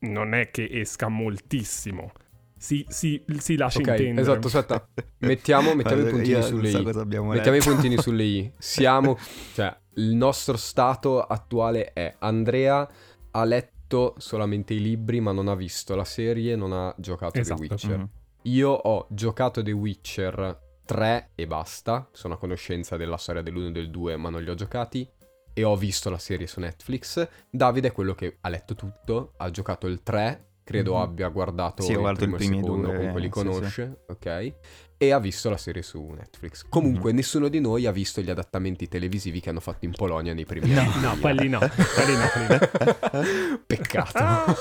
non 0.00 0.34
è 0.34 0.50
che 0.50 0.68
esca 0.68 1.06
moltissimo. 1.06 2.10
Si, 2.58 2.84
si- 2.88 3.22
si 3.38 3.56
lascia 3.56 3.78
Ok, 3.78 3.86
intendere. 3.86 4.20
esatto, 4.22 4.46
aspetta. 4.48 4.88
Mettiamo, 5.18 5.74
mettiamo 5.76 6.02
i 6.02 6.10
puntini 6.10 6.42
sulle 6.42 6.70
so 6.70 6.78
i. 6.80 6.84
Mettiamo 6.84 7.32
i 7.32 7.36
letto. 7.38 7.70
puntini 7.70 7.96
sulle 7.98 8.24
i. 8.24 8.52
Siamo, 8.58 9.16
cioè, 9.54 9.76
il 9.94 10.14
nostro 10.16 10.56
stato 10.56 11.20
attuale 11.22 11.92
è 11.92 12.12
Andrea 12.18 12.88
ha 13.30 13.44
letto 13.44 14.14
solamente 14.18 14.74
i 14.74 14.80
libri, 14.80 15.20
ma 15.20 15.30
non 15.30 15.46
ha 15.46 15.54
visto 15.54 15.94
la 15.94 16.04
serie, 16.04 16.56
non 16.56 16.72
ha 16.72 16.92
giocato 16.98 17.38
Esatto. 17.38 17.60
The 17.62 17.68
Witcher. 17.68 17.98
Mhm. 17.98 18.08
Io 18.42 18.70
ho 18.70 19.06
giocato 19.10 19.62
The 19.62 19.70
Witcher 19.72 20.70
3 20.84 21.30
e 21.34 21.46
basta. 21.46 22.08
Sono 22.12 22.34
a 22.34 22.38
conoscenza 22.38 22.96
della 22.96 23.16
storia 23.16 23.42
dell'1 23.42 23.68
e 23.68 23.72
del 23.72 23.90
2, 23.90 24.16
ma 24.16 24.28
non 24.30 24.42
li 24.42 24.50
ho 24.50 24.54
giocati. 24.54 25.08
E 25.54 25.64
ho 25.64 25.76
visto 25.76 26.08
la 26.10 26.18
serie 26.18 26.46
su 26.46 26.60
Netflix. 26.60 27.28
Davide 27.50 27.88
è 27.88 27.92
quello 27.92 28.14
che 28.14 28.38
ha 28.40 28.48
letto 28.48 28.74
tutto, 28.74 29.32
ha 29.36 29.50
giocato 29.50 29.86
il 29.86 30.02
3, 30.02 30.46
credo 30.64 30.94
Mhm. 30.94 31.00
abbia 31.00 31.28
guardato 31.28 31.82
Sì, 31.82 31.92
il 31.92 32.12
primo 32.16 32.36
i 32.36 32.40
e 32.40 32.42
il 32.44 32.48
secondo, 32.48 32.86
due, 32.88 32.96
comunque 32.96 33.20
li 33.20 33.30
sì, 33.32 33.38
sì. 33.38 33.44
conosce, 33.46 33.96
ok? 34.08 34.52
E 34.96 35.10
ha 35.10 35.18
visto 35.18 35.50
la 35.50 35.56
serie 35.56 35.82
su 35.82 36.00
Netflix. 36.00 36.64
Comunque, 36.68 37.10
nessuno 37.12 37.48
di 37.48 37.58
noi 37.60 37.86
ha 37.86 37.90
visto 37.92 38.20
gli 38.22 38.30
adattamenti 38.30 38.86
televisivi 38.88 39.40
che 39.40 39.50
hanno 39.50 39.58
fatto 39.60 39.84
in 39.84 39.90
Polonia 39.90 40.32
nei 40.32 40.44
primi 40.46 40.70
No. 40.70 40.80
anni. 40.80 41.00
No, 41.02 41.16
quelli 41.18 41.48
no, 41.48 41.58
quelli 41.58 42.16
no, 42.16 42.28
quelli 42.32 42.46
no. 42.48 43.58
Peccato. 43.66 44.54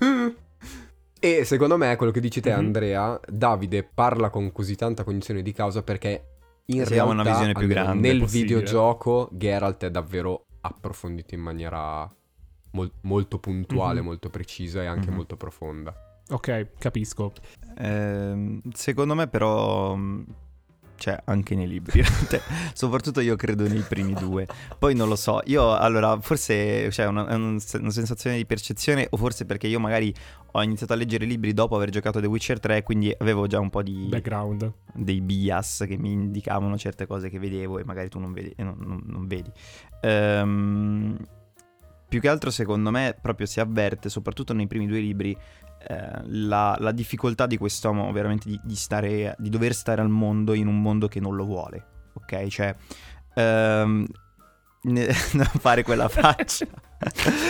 E 1.20 1.44
secondo 1.44 1.76
me, 1.76 1.96
quello 1.96 2.12
che 2.12 2.20
dici 2.20 2.40
te, 2.40 2.50
Mhm. 2.50 2.58
Andrea, 2.58 3.20
Davide 3.28 3.82
parla 3.84 4.30
con 4.30 4.50
così 4.52 4.74
tanta 4.74 5.04
cognizione 5.04 5.42
di 5.42 5.52
causa 5.52 5.82
perché 5.82 6.24
in 6.66 6.80
ha 6.80 6.84
realtà 6.84 7.12
una 7.12 7.22
visione 7.22 7.52
più 7.52 7.62
almeno 7.62 7.82
grande. 7.84 8.08
nel 8.08 8.20
Possibile. 8.20 8.44
videogioco 8.46 9.28
Geralt 9.32 9.84
è 9.84 9.90
davvero 9.90 10.46
approfondito 10.62 11.34
in 11.34 11.40
maniera 11.42 12.10
mol- 12.72 12.92
molto 13.02 13.38
puntuale, 13.38 14.00
Mhm. 14.00 14.06
molto 14.06 14.30
precisa 14.30 14.82
e 14.82 14.86
anche 14.86 15.10
Mhm. 15.10 15.14
molto 15.16 15.36
profonda. 15.36 15.94
Ok, 16.30 16.68
capisco. 16.78 17.32
Ehm, 17.76 18.60
secondo 18.72 19.14
me 19.14 19.26
però 19.26 19.96
cioè 21.00 21.18
anche 21.24 21.54
nei 21.54 21.66
libri 21.66 22.04
soprattutto 22.74 23.20
io 23.20 23.34
credo 23.34 23.66
nei 23.66 23.80
primi 23.80 24.12
due 24.12 24.46
poi 24.78 24.94
non 24.94 25.08
lo 25.08 25.16
so 25.16 25.40
io 25.46 25.74
allora 25.74 26.20
forse 26.20 26.90
cioè, 26.92 27.06
una, 27.06 27.34
una 27.34 27.58
sensazione 27.58 28.36
di 28.36 28.44
percezione 28.44 29.06
o 29.08 29.16
forse 29.16 29.46
perché 29.46 29.66
io 29.66 29.80
magari 29.80 30.14
ho 30.52 30.62
iniziato 30.62 30.92
a 30.92 30.96
leggere 30.96 31.24
i 31.24 31.28
libri 31.28 31.54
dopo 31.54 31.74
aver 31.74 31.88
giocato 31.88 32.20
The 32.20 32.26
Witcher 32.26 32.60
3 32.60 32.82
quindi 32.82 33.14
avevo 33.16 33.46
già 33.46 33.58
un 33.58 33.70
po' 33.70 33.82
di 33.82 34.08
Background. 34.10 34.70
dei 34.92 35.22
bias 35.22 35.84
che 35.88 35.96
mi 35.96 36.12
indicavano 36.12 36.76
certe 36.76 37.06
cose 37.06 37.30
che 37.30 37.38
vedevo 37.38 37.78
e 37.78 37.84
magari 37.84 38.10
tu 38.10 38.18
non 38.18 38.32
vedi, 38.32 38.52
non, 38.58 38.76
non- 38.78 39.02
non 39.04 39.26
vedi. 39.26 39.50
Ehm, 40.02 41.16
più 42.08 42.20
che 42.20 42.28
altro 42.28 42.50
secondo 42.50 42.90
me 42.90 43.16
proprio 43.20 43.46
si 43.46 43.60
avverte, 43.60 44.08
soprattutto 44.08 44.52
nei 44.52 44.66
primi 44.66 44.86
due 44.86 44.98
libri, 44.98 45.36
eh, 45.86 46.20
la, 46.26 46.76
la 46.78 46.92
difficoltà 46.92 47.46
di 47.46 47.56
quest'uomo 47.56 48.12
veramente 48.12 48.48
di, 48.48 48.60
di 48.62 48.74
stare, 48.74 49.34
di 49.38 49.48
dover 49.48 49.74
stare 49.74 50.00
al 50.00 50.10
mondo 50.10 50.52
in 50.52 50.66
un 50.66 50.80
mondo 50.80 51.08
che 51.08 51.20
non 51.20 51.34
lo 51.34 51.44
vuole, 51.44 51.86
ok? 52.12 52.46
Cioè, 52.48 52.74
ehm, 53.34 54.06
ne- 54.82 55.06
non 55.32 55.50
fare 55.58 55.82
quella 55.82 56.08
faccia. 56.08 56.66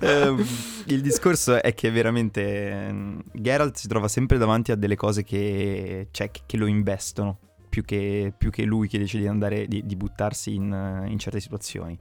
Ehm, 0.00 0.44
il 0.86 1.00
discorso 1.00 1.60
è 1.60 1.74
che 1.74 1.90
veramente 1.90 2.70
ehm, 2.70 3.22
Geralt 3.32 3.76
si 3.76 3.88
trova 3.88 4.06
sempre 4.06 4.38
davanti 4.38 4.70
a 4.70 4.76
delle 4.76 4.94
cose 4.94 5.24
che, 5.24 6.08
cioè, 6.12 6.30
che- 6.30 6.56
lo 6.56 6.66
investono 6.66 7.38
più 7.68 7.82
che, 7.82 8.32
più 8.38 8.50
che 8.50 8.62
lui 8.62 8.86
che 8.86 8.98
decide 8.98 9.24
di 9.24 9.28
andare 9.28 9.66
di, 9.66 9.84
di 9.84 9.96
buttarsi 9.96 10.54
in, 10.54 11.06
in 11.08 11.18
certe 11.18 11.40
situazioni. 11.40 11.98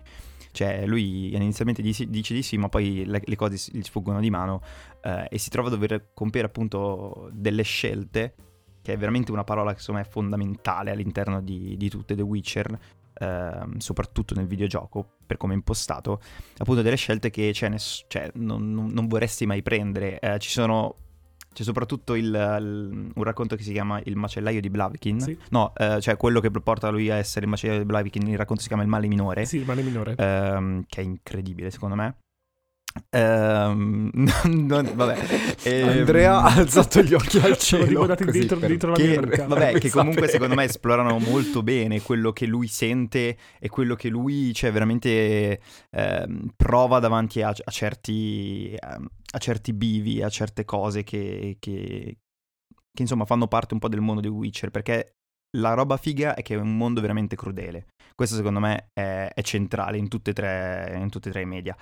Cioè, 0.52 0.88
lui 0.88 1.36
inizialmente 1.36 1.82
dice, 1.82 2.10
dice 2.10 2.34
di 2.34 2.42
sì, 2.42 2.58
ma 2.58 2.68
poi 2.68 3.06
le, 3.06 3.22
le 3.24 3.36
cose 3.36 3.72
gli 3.72 3.84
sfuggono 3.84 4.20
di 4.20 4.30
mano 4.30 4.62
eh, 5.08 5.28
e 5.30 5.38
si 5.38 5.50
trova 5.50 5.70
a 5.70 5.72
dover 5.72 6.10
compiere 6.14 6.48
appunto 6.48 7.30
delle 7.32 7.64
scelte, 7.64 8.34
che 8.82 8.94
è 8.94 8.98
veramente 8.98 9.32
una 9.32 9.44
parola 9.44 9.74
che 9.74 9.80
secondo 9.80 10.02
me 10.02 10.08
è 10.08 10.10
fondamentale 10.10 10.92
all'interno 10.92 11.42
di, 11.42 11.76
di 11.78 11.90
tutte 11.90 12.16
The 12.16 12.22
Witcher, 12.22 12.78
ehm, 13.20 13.78
soprattutto 13.78 14.34
nel 14.36 14.48
videogioco, 14.48 15.06
per 15.26 15.38
come 15.38 15.54
è 15.54 15.56
impostato, 15.56 16.22
appunto 16.58 16.82
delle 16.82 16.96
scelte 16.96 17.30
che 17.30 17.52
cioè, 17.54 17.70
ness- 17.70 18.06
cioè, 18.08 18.32
non, 18.36 18.74
non- 18.74 19.08
vorresti 19.08 19.46
mai 19.46 19.62
prendere. 19.62 20.20
Eh, 20.20 20.40
ci 20.40 20.50
sono... 20.50 20.96
C'è 21.54 21.64
soprattutto 21.64 22.14
il- 22.14 22.26
il- 22.26 23.12
un 23.16 23.24
racconto 23.24 23.56
che 23.56 23.64
si 23.64 23.72
chiama 23.74 24.00
Il 24.04 24.16
macellaio 24.16 24.62
di 24.62 24.70
Blaviken. 24.70 25.20
Sì. 25.20 25.38
No, 25.50 25.74
eh, 25.76 26.00
cioè 26.02 26.16
quello 26.16 26.40
che 26.40 26.52
porta 26.52 26.90
lui 26.90 27.10
a 27.10 27.16
essere 27.16 27.46
il 27.46 27.50
macellaio 27.52 27.80
di 27.80 27.86
Blaviken. 27.86 28.28
Il 28.28 28.38
racconto 28.38 28.62
si 28.62 28.68
chiama 28.68 28.84
Il 28.84 28.90
male 28.90 29.08
minore. 29.08 29.44
Sì, 29.46 29.58
il 29.58 29.66
male 29.66 29.82
minore. 29.82 30.14
ehm, 30.18 30.84
che 30.88 31.02
è 31.02 31.04
incredibile 31.04 31.72
secondo 31.72 31.96
me. 31.96 32.16
Ehm, 33.10 34.10
non- 34.46 34.92
vabbè. 34.94 35.18
Ehm, 35.64 35.88
Andrea 35.90 36.42
ha 36.42 36.54
alzato 36.56 37.02
gli 37.02 37.14
occhi 37.14 37.38
al 37.40 37.58
cielo. 37.60 38.06
dentro, 38.06 38.58
per- 38.58 38.70
dentro 38.70 38.90
la 38.92 38.96
che, 38.96 39.20
vabbè, 39.46 39.74
che 39.80 39.90
comunque 39.90 40.28
secondo 40.28 40.56
me 40.56 40.64
esplorano 40.66 41.18
molto 41.20 41.64
bene 41.64 42.02
quello 42.02 42.32
che 42.32 42.46
lui 42.46 42.68
sente 42.68 43.38
e 43.60 43.70
quello 43.70 43.96
che 43.96 44.10
lui 44.10 44.54
cioè, 44.54 44.72
veramente 44.72 45.60
ehm, 45.92 46.52
prova 46.56 47.00
davanti 47.00 47.42
a, 47.42 47.50
a 47.50 47.72
certi, 47.72 48.74
ehm, 48.74 49.08
a 49.34 49.38
certi 49.38 49.74
bivi, 49.74 50.22
a 50.22 50.30
certe 50.30 50.66
cose 50.66 51.04
che, 51.04 51.58
che- 51.60 52.18
che, 52.94 53.02
insomma 53.04 53.26
fanno 53.26 53.48
parte 53.48 53.74
un 53.76 53.80
po' 53.80 53.90
del 53.90 54.02
mondo 54.02 54.22
di 54.22 54.28
Witcher 54.28 54.72
perché 54.72 55.17
la 55.58 55.74
roba 55.74 55.98
figa 55.98 56.34
è 56.34 56.42
che 56.42 56.56
è 56.56 56.58
un 56.58 56.78
mondo 56.78 57.02
veramente 57.02 57.36
crudele. 57.36 57.88
Questo 58.16 58.36
secondo 58.36 58.60
me 58.60 58.88
è, 58.94 59.30
è 59.34 59.42
centrale 59.42 59.98
in 59.98 60.08
tutte 60.08 60.32
e 60.32 60.34
tre, 60.34 60.98
in 61.00 61.10
tutte 61.10 61.30
tre 61.30 61.42
i 61.42 61.46
media. 61.46 61.76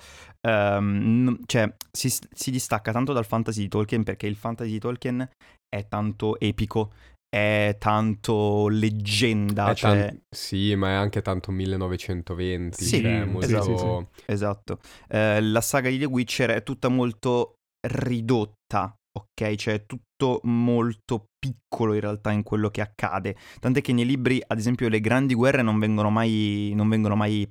N- 0.46 1.38
cioè, 1.46 1.72
si, 1.90 2.10
si 2.10 2.50
distacca 2.50 2.92
tanto 2.92 3.12
dal 3.12 3.24
fantasy 3.24 3.62
di 3.62 3.68
Tolkien 3.68 4.02
perché 4.02 4.26
il 4.26 4.36
fantasy 4.36 4.72
di 4.72 4.78
Tolkien 4.78 5.28
è 5.68 5.88
tanto 5.88 6.38
epico, 6.38 6.92
è 7.28 7.76
tanto 7.78 8.68
leggenda, 8.68 9.70
È 9.70 9.74
cioè... 9.74 10.06
tan- 10.08 10.20
sì, 10.28 10.74
ma 10.74 10.90
è 10.90 10.94
anche 10.94 11.22
tanto 11.22 11.50
1920. 11.50 12.84
Sì, 12.84 13.00
cioè, 13.00 13.24
molto... 13.24 13.62
sì, 13.62 13.76
sì, 13.76 13.78
sì. 13.78 14.22
Esatto. 14.26 14.78
Eh, 15.08 15.40
la 15.40 15.60
saga 15.60 15.88
di 15.88 15.98
The 15.98 16.04
Witcher 16.04 16.50
è 16.50 16.62
tutta 16.62 16.88
molto 16.88 17.54
ridotta, 17.88 18.94
ok? 19.12 19.54
Cioè 19.54 19.74
è 19.74 19.86
tutto 19.86 20.40
molto 20.44 21.26
piccolo 21.52 21.94
in 21.94 22.00
realtà 22.00 22.30
in 22.32 22.42
quello 22.42 22.70
che 22.70 22.80
accade. 22.80 23.36
Tant'è 23.60 23.80
che 23.80 23.92
nei 23.92 24.04
libri, 24.06 24.42
ad 24.46 24.58
esempio, 24.58 24.88
le 24.88 25.00
grandi 25.00 25.34
guerre 25.34 25.62
non 25.62 25.78
vengono 25.78 26.10
mai... 26.10 26.72
non 26.74 26.88
vengono 26.88 27.16
mai... 27.16 27.48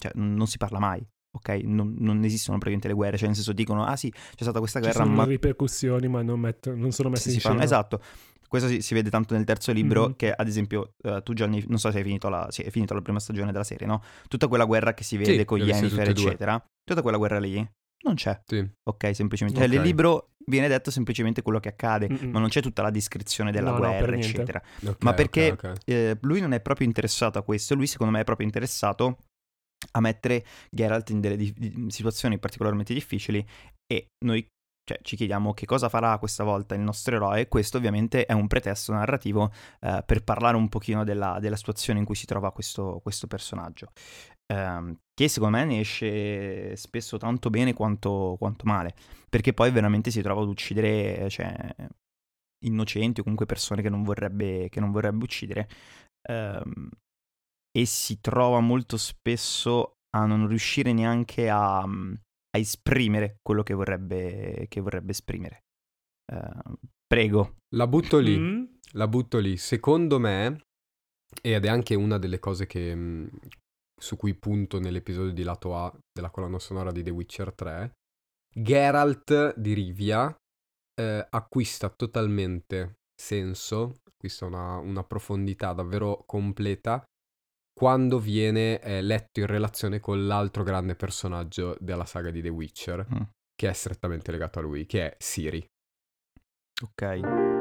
cioè 0.00 0.12
non 0.14 0.46
si 0.46 0.56
parla 0.58 0.78
mai. 0.78 1.06
Ok, 1.36 1.48
non, 1.64 1.94
non 1.98 2.24
esistono 2.24 2.56
praticamente 2.56 2.88
le 2.88 2.94
guerre, 2.94 3.16
cioè 3.18 3.26
nel 3.26 3.36
senso 3.36 3.52
dicono, 3.52 3.84
ah 3.84 3.94
sì, 3.96 4.10
c'è 4.10 4.42
stata 4.42 4.58
questa 4.58 4.78
Ci 4.78 4.86
guerra, 4.86 5.02
sono 5.04 5.14
ma 5.14 5.24
le 5.24 5.32
ripercussioni, 5.32 6.08
ma 6.08 6.22
non, 6.22 6.40
metto- 6.40 6.74
non 6.74 6.92
sono 6.92 7.10
messe 7.10 7.28
sì, 7.28 7.34
in 7.34 7.40
fanno- 7.40 7.56
scena. 7.56 7.64
Esatto. 7.66 8.00
Questo 8.48 8.68
si, 8.68 8.80
si 8.80 8.94
vede 8.94 9.10
tanto 9.10 9.34
nel 9.34 9.44
terzo 9.44 9.70
libro, 9.72 10.06
Mhm. 10.06 10.16
che 10.16 10.32
ad 10.32 10.46
esempio 10.48 10.94
eh, 11.02 11.20
tu 11.22 11.34
Gianni, 11.34 11.62
non 11.68 11.78
so 11.78 11.90
se 11.90 11.98
hai 11.98 12.04
finito 12.04 12.30
la, 12.30 12.46
sì, 12.50 12.62
hai 12.62 12.70
finito 12.70 12.94
la 12.94 13.02
prima 13.02 13.18
stagione 13.20 13.52
della 13.52 13.64
serie, 13.64 13.86
no? 13.86 14.02
Tutta 14.28 14.48
quella 14.48 14.64
guerra 14.64 14.94
che 14.94 15.02
si 15.04 15.18
vede 15.18 15.38
Sì, 15.40 15.44
con 15.44 15.58
Yennefer, 15.58 16.12
due. 16.14 16.24
eccetera, 16.28 16.64
tutta 16.84 17.02
quella 17.02 17.18
guerra 17.18 17.38
lì 17.38 17.56
non 18.04 18.14
c'è, 18.14 18.40
Sì. 18.46 18.66
ok? 18.84 19.14
Semplicemente. 19.14 19.60
Ok. 19.62 19.68
Nel 19.68 19.80
libro 19.82 20.30
viene 20.48 20.68
detto 20.68 20.90
semplicemente 20.90 21.42
quello 21.42 21.60
che 21.60 21.68
accade, 21.68 22.08
Mm-mm. 22.08 22.30
ma 22.30 22.38
non 22.38 22.48
c'è 22.48 22.60
tutta 22.62 22.82
la 22.82 22.90
descrizione 22.90 23.50
della 23.52 23.70
No, 23.70 23.78
no, 23.78 23.78
guerra, 23.78 24.12
niente. 24.12 24.26
eccetera. 24.28 24.62
Ok, 24.86 25.02
Ma 25.02 25.14
perché 25.14 25.50
ok. 25.52 25.72
eh, 25.84 26.18
lui 26.22 26.40
non 26.40 26.52
è 26.52 26.60
proprio 26.60 26.86
interessato 26.86 27.38
a 27.38 27.42
questo, 27.42 27.74
lui 27.74 27.86
secondo 27.86 28.12
me 28.12 28.20
è 28.20 28.24
proprio 28.24 28.46
interessato 28.46 29.18
a 29.92 30.00
mettere 30.00 30.44
Geralt 30.70 31.10
in 31.10 31.20
delle 31.20 31.36
di- 31.36 31.86
situazioni 31.88 32.38
particolarmente 32.38 32.94
difficili 32.94 33.44
e 33.86 34.08
noi 34.24 34.46
cioè, 34.88 35.00
ci 35.02 35.16
chiediamo 35.16 35.52
che 35.52 35.66
cosa 35.66 35.88
farà 35.88 36.16
questa 36.18 36.44
volta 36.44 36.76
il 36.76 36.80
nostro 36.80 37.16
eroe. 37.16 37.48
Questo 37.48 37.76
ovviamente 37.76 38.24
è 38.24 38.32
un 38.32 38.46
pretesto 38.46 38.92
narrativo 38.92 39.50
eh, 39.80 40.02
per 40.06 40.22
parlare 40.22 40.56
un 40.56 40.68
pochino 40.68 41.02
della, 41.02 41.38
della 41.40 41.56
situazione 41.56 41.98
in 41.98 42.04
cui 42.04 42.14
si 42.14 42.24
trova 42.24 42.52
questo, 42.52 43.00
questo 43.02 43.26
personaggio. 43.26 43.90
Ehm, 44.52 44.98
che 45.12 45.28
secondo 45.28 45.56
me 45.56 45.64
ne 45.64 45.80
esce 45.80 46.76
spesso 46.76 47.16
tanto 47.16 47.50
bene 47.50 47.72
quanto, 47.72 48.36
quanto 48.38 48.64
male, 48.66 48.94
perché 49.28 49.52
poi 49.52 49.70
veramente 49.70 50.10
si 50.10 50.22
trova 50.22 50.42
ad 50.42 50.48
uccidere 50.48 51.28
cioè, 51.30 51.74
innocenti 52.64 53.20
o 53.20 53.22
comunque 53.22 53.46
persone 53.46 53.82
che 53.82 53.88
non 53.88 54.02
vorrebbe, 54.02 54.68
che 54.68 54.80
non 54.80 54.90
vorrebbe 54.92 55.24
uccidere. 55.24 55.68
Ehm, 56.28 56.90
e 57.76 57.84
si 57.84 58.20
trova 58.20 58.60
molto 58.60 58.96
spesso 58.96 59.96
a 60.16 60.24
non 60.24 60.48
riuscire 60.48 60.92
neanche 60.92 61.50
a, 61.50 61.80
a 61.80 62.58
esprimere 62.58 63.38
quello 63.42 63.62
che 63.62 63.74
vorrebbe, 63.74 64.66
che 64.68 64.80
vorrebbe 64.80 65.10
esprimere. 65.10 65.64
Ehm, 66.32 66.76
prego. 67.06 67.56
La 67.74 67.86
butto 67.86 68.18
lì. 68.18 68.38
Mm? 68.38 68.64
La 68.92 69.08
butto 69.08 69.38
lì. 69.38 69.56
Secondo 69.58 70.18
me, 70.18 70.60
ed 71.42 71.64
è 71.64 71.68
anche 71.68 71.94
una 71.94 72.18
delle 72.18 72.38
cose 72.38 72.66
che, 72.66 72.94
mh, 72.94 73.30
su 73.98 74.16
cui 74.16 74.34
punto 74.34 74.78
nell'episodio 74.78 75.32
di 75.32 75.42
lato 75.42 75.76
A 75.76 75.92
della 76.12 76.30
colonna 76.30 76.58
sonora 76.58 76.92
di 76.92 77.02
The 77.02 77.10
Witcher 77.10 77.52
3, 77.52 77.92
Geralt 78.54 79.56
di 79.56 79.72
Rivia 79.72 80.34
eh, 80.98 81.26
acquista 81.28 81.88
totalmente 81.90 82.96
senso, 83.14 83.96
acquista 84.04 84.46
una, 84.46 84.76
una 84.76 85.04
profondità 85.04 85.72
davvero 85.72 86.22
completa 86.26 87.04
quando 87.72 88.18
viene 88.18 88.80
eh, 88.80 89.02
letto 89.02 89.40
in 89.40 89.46
relazione 89.46 90.00
con 90.00 90.26
l'altro 90.26 90.62
grande 90.62 90.96
personaggio 90.96 91.76
della 91.78 92.06
saga 92.06 92.30
di 92.30 92.40
The 92.40 92.48
Witcher, 92.48 93.06
Mm, 93.12 93.22
che 93.54 93.68
è 93.68 93.72
strettamente 93.74 94.30
legato 94.30 94.58
a 94.58 94.62
lui, 94.62 94.86
che 94.86 95.10
è 95.10 95.16
Siri. 95.18 95.64
ok. 96.82 97.55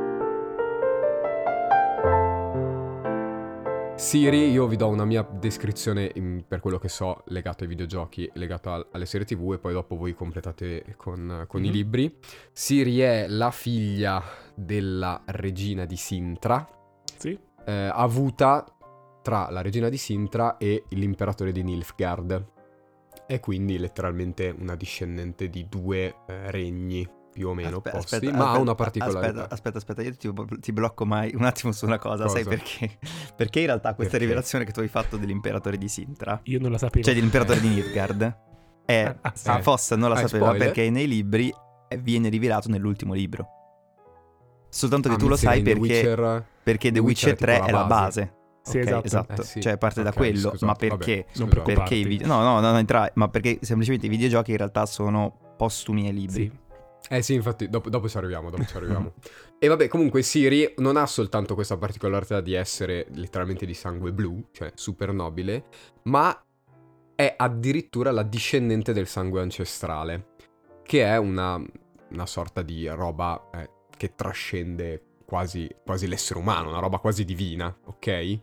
Siri, 3.95 4.51
io 4.51 4.67
vi 4.67 4.75
do 4.75 4.89
una 4.89 5.05
mia 5.05 5.21
descrizione 5.23 6.11
in- 6.15 6.43
per 6.45 6.59
quello 6.59 6.77
che 6.77 6.89
so 6.89 7.23
legato 7.27 7.63
ai 7.63 7.69
videogiochi, 7.69 8.29
legato 8.33 8.69
al- 8.71 8.87
alle 8.91 9.05
serie 9.05 9.25
tv 9.25 9.53
e 9.53 9.57
poi 9.57 9.71
dopo 9.73 9.95
voi 9.95 10.13
completate 10.13 10.95
con, 10.97 11.45
con 11.47 11.63
i 11.63 11.67
Mhm. 11.67 11.73
libri. 11.73 12.17
Siri 12.51 12.99
è 12.99 13.25
la 13.27 13.51
figlia 13.51 14.21
della 14.53 15.21
regina 15.27 15.85
di 15.85 15.95
Sintra, 15.95 16.67
Sì. 17.17 17.37
eh, 17.65 17.89
avuta 17.91 18.65
tra 19.21 19.49
la 19.49 19.61
regina 19.61 19.87
di 19.89 19.97
Sintra 19.97 20.57
e 20.57 20.83
l'imperatore 20.89 21.51
di 21.53 21.63
Nilfgaard. 21.63 22.45
È 23.25 23.39
quindi 23.39 23.77
letteralmente 23.79 24.53
una 24.55 24.75
discendente 24.75 25.49
di 25.49 25.67
due 25.69 26.15
eh, 26.27 26.51
regni 26.51 27.07
più 27.35 27.49
o 27.49 27.53
meno 27.53 27.75
Aspe- 27.77 27.89
opposti, 27.89 28.15
aspetta, 28.15 28.31
ma 28.31 28.37
ha 28.37 28.45
aspetta, 28.45 28.61
una 28.61 28.75
particolarità. 28.75 29.27
Aspetta, 29.49 29.53
aspetta, 29.53 29.77
aspetta, 29.77 30.01
io 30.03 30.15
ti, 30.15 30.59
ti 30.61 30.71
blocco 30.71 31.05
mai 31.05 31.33
un 31.35 31.43
attimo 31.43 31.73
su 31.73 31.85
una 31.85 31.97
cosa, 31.99 32.29
sai 32.29 32.45
Cosa? 32.45 32.55
perché? 32.55 32.97
Perché 33.35 33.59
in 33.59 33.65
realtà 33.65 33.93
questa 33.93 34.11
Perché? 34.13 34.25
rivelazione 34.25 34.63
che 34.63 34.71
tu 34.71 34.79
hai 34.79 34.87
fatto 34.87 35.17
dell'imperatore 35.17 35.77
di 35.77 35.89
Sintra, 35.89 36.39
Io 36.43 36.59
non 36.61 36.71
la 36.71 36.77
sapevo. 36.77 37.03
cioè 37.03 37.13
dell'imperatore 37.13 37.59
di 37.59 37.67
Nilfgaard, 37.67 38.37
è, 38.85 39.15
Ah, 39.19 39.31
sì. 39.35 39.49
ah, 39.49 39.61
Fossa 39.61 39.97
non 39.97 40.07
la 40.09 40.15
Ah, 40.15 40.19
sapeva 40.27 40.45
spoiler? 40.45 40.67
perché 40.71 40.89
nei 40.89 41.07
libri 41.09 41.53
eh, 41.89 41.97
viene 41.97 42.29
rivelato 42.29 42.69
nell'ultimo 42.69 43.13
libro. 43.13 43.47
Soltanto 44.69 45.09
che 45.09 45.15
Ah, 45.15 45.17
tu 45.17 45.27
lo 45.27 45.35
sai 45.35 45.57
in 45.59 45.63
The 45.65 45.71
perché, 45.73 45.87
Witcher- 45.93 46.43
perché 46.63 46.87
The 46.89 46.93
The 46.95 46.99
Witcher 47.01 47.29
Witcher 47.31 47.33
è 47.33 47.35
3 47.35 47.53
tipo 47.55 47.67
è 47.67 47.71
la 47.71 47.77
la 47.79 47.85
base. 47.85 48.33
Sì, 48.61 48.79
Ok, 48.79 49.01
esatto. 49.05 49.41
Eh, 49.41 49.45
sì. 49.45 49.61
Cioè 49.61 49.77
parte 49.77 50.01
da 50.01 50.09
Ok, 50.09 50.15
quello, 50.15 50.37
scusate, 50.49 50.65
ma 50.65 50.71
vabbè, 50.71 50.87
perché? 50.87 51.25
Preoccuparti. 51.33 51.73
Perché 51.73 51.95
i 51.95 52.03
video... 52.03 52.25
No, 52.27 52.41
no, 52.41 52.53
no, 52.55 52.59
non 52.61 52.77
entrare, 52.77 53.11
ma 53.15 53.27
perché 53.27 53.59
semplicemente 53.61 54.07
i 54.07 54.09
videogiochi 54.09 54.51
in 54.51 54.57
realtà 54.57 54.85
sono 54.87 55.37
postumi 55.57 56.07
ai 56.07 56.13
libri. 56.13 56.33
Sì. 56.43 56.51
Eh 57.09 57.21
sì, 57.21 57.33
infatti, 57.33 57.69
dopo, 57.69 57.89
dopo 57.89 58.09
ci 58.09 58.17
arriviamo, 58.17 58.49
dopo 58.49 58.65
ci 58.65 58.75
arriviamo. 58.75 59.13
e 59.59 59.67
vabbè, 59.67 59.87
comunque 59.87 60.21
Siri 60.21 60.73
non 60.77 60.97
ha 60.97 61.05
soltanto 61.05 61.53
questa 61.53 61.77
particolarità 61.77 62.41
di 62.41 62.53
essere 62.53 63.07
letteralmente 63.13 63.65
di 63.65 63.73
sangue 63.73 64.11
blu, 64.11 64.47
cioè 64.51 64.71
super 64.75 65.11
nobile, 65.13 65.65
ma 66.03 66.39
è 67.15 67.33
addirittura 67.37 68.11
la 68.11 68.23
discendente 68.23 68.91
del 68.91 69.07
sangue 69.07 69.41
ancestrale, 69.41 70.33
che 70.83 71.05
è 71.05 71.17
una, 71.17 71.61
una 72.11 72.25
sorta 72.25 72.61
di 72.61 72.87
roba 72.87 73.49
eh, 73.53 73.69
che 73.95 74.13
trascende 74.15 75.03
quasi, 75.25 75.69
quasi 75.83 76.07
l'essere 76.07 76.39
umano, 76.39 76.69
una 76.69 76.79
roba 76.79 76.99
quasi 76.99 77.25
divina, 77.25 77.75
ok? 77.85 78.39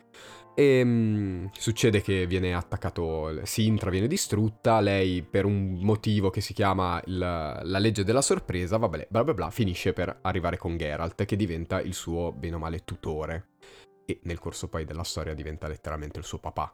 E 0.54 0.84
mm, 0.84 1.46
succede 1.52 2.02
che 2.02 2.26
viene 2.26 2.54
attaccato 2.54 3.44
Sintra, 3.44 3.88
viene 3.88 4.06
distrutta, 4.06 4.80
lei 4.80 5.22
per 5.22 5.46
un 5.46 5.78
motivo 5.80 6.28
che 6.28 6.42
si 6.42 6.52
chiama 6.52 7.00
il- 7.06 7.18
la 7.18 7.78
legge 7.78 8.04
della 8.04 8.20
sorpresa, 8.20 8.76
vabbè, 8.76 9.06
bla 9.08 9.24
bla 9.24 9.34
bla, 9.34 9.50
finisce 9.50 9.92
per 9.94 10.18
arrivare 10.22 10.58
con 10.58 10.76
Geralt 10.76 11.24
che 11.24 11.36
diventa 11.36 11.80
il 11.80 11.94
suo 11.94 12.32
bene 12.32 12.56
o 12.56 12.58
male 12.58 12.84
tutore 12.84 13.48
e 14.04 14.20
nel 14.24 14.38
corso 14.38 14.68
poi 14.68 14.84
della 14.84 15.04
storia 15.04 15.34
diventa 15.34 15.68
letteralmente 15.68 16.18
il 16.18 16.24
suo 16.24 16.38
papà. 16.38 16.70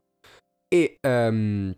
E 0.68 0.96
ehm, 1.00 1.74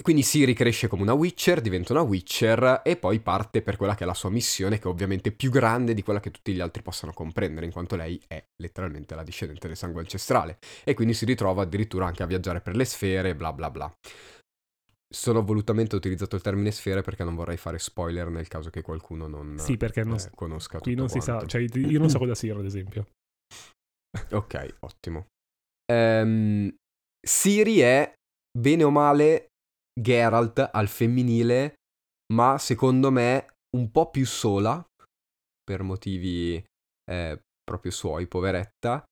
quindi 0.00 0.22
Siri 0.22 0.54
cresce 0.54 0.88
come 0.88 1.02
una 1.02 1.12
Witcher, 1.12 1.60
diventa 1.60 1.92
una 1.92 2.02
Witcher 2.02 2.80
e 2.84 2.96
poi 2.96 3.20
parte 3.20 3.62
per 3.62 3.76
quella 3.76 3.94
che 3.94 4.04
è 4.04 4.06
la 4.06 4.14
sua 4.14 4.30
missione, 4.30 4.78
che 4.78 4.84
è 4.84 4.86
ovviamente 4.86 5.32
più 5.32 5.50
grande 5.50 5.92
di 5.92 6.02
quella 6.02 6.20
che 6.20 6.30
tutti 6.30 6.52
gli 6.52 6.60
altri 6.60 6.82
possano 6.82 7.12
comprendere, 7.12 7.66
in 7.66 7.72
quanto 7.72 7.96
lei 7.96 8.20
è 8.26 8.42
letteralmente 8.56 9.14
la 9.14 9.22
discendente 9.22 9.68
del 9.68 9.76
sangue 9.76 10.00
ancestrale. 10.00 10.58
E 10.84 10.94
quindi 10.94 11.14
si 11.14 11.24
ritrova 11.24 11.62
addirittura 11.62 12.06
anche 12.06 12.22
a 12.22 12.26
viaggiare 12.26 12.60
per 12.60 12.76
le 12.76 12.84
sfere, 12.84 13.34
bla 13.34 13.52
bla 13.52 13.70
bla. 13.70 13.94
Sono 15.12 15.44
volutamente 15.44 15.94
utilizzato 15.94 16.36
il 16.36 16.42
termine 16.42 16.70
sfere 16.70 17.02
perché 17.02 17.22
non 17.22 17.34
vorrei 17.34 17.58
fare 17.58 17.78
spoiler 17.78 18.28
nel 18.28 18.48
caso 18.48 18.70
che 18.70 18.80
qualcuno 18.80 19.26
non 19.26 19.58
Sì, 19.58 19.76
perché 19.76 20.04
non 20.04 20.16
eh, 20.16 20.30
conosca 20.34 20.78
qui 20.78 20.92
tutto 20.94 21.00
non 21.00 21.10
si 21.10 21.20
sa, 21.20 21.44
cioè 21.44 21.60
io 21.60 21.98
non 21.98 22.08
so 22.08 22.18
cosa 22.18 22.34
sia, 22.34 22.56
ad 22.56 22.64
esempio. 22.64 23.06
Ok, 24.32 24.76
ottimo. 24.80 25.26
Ehm, 25.90 26.74
Siri 27.20 27.78
è, 27.78 28.12
bene 28.58 28.84
o 28.84 28.90
male, 28.90 29.51
Geralt 29.98 30.70
al 30.72 30.88
femminile, 30.88 31.74
ma 32.34 32.58
secondo 32.58 33.10
me 33.10 33.54
un 33.76 33.90
po' 33.90 34.10
più 34.10 34.26
sola, 34.26 34.84
per 35.62 35.82
motivi 35.82 36.62
eh, 37.10 37.40
proprio 37.62 37.90
suoi, 37.92 38.26
poveretta, 38.26 39.02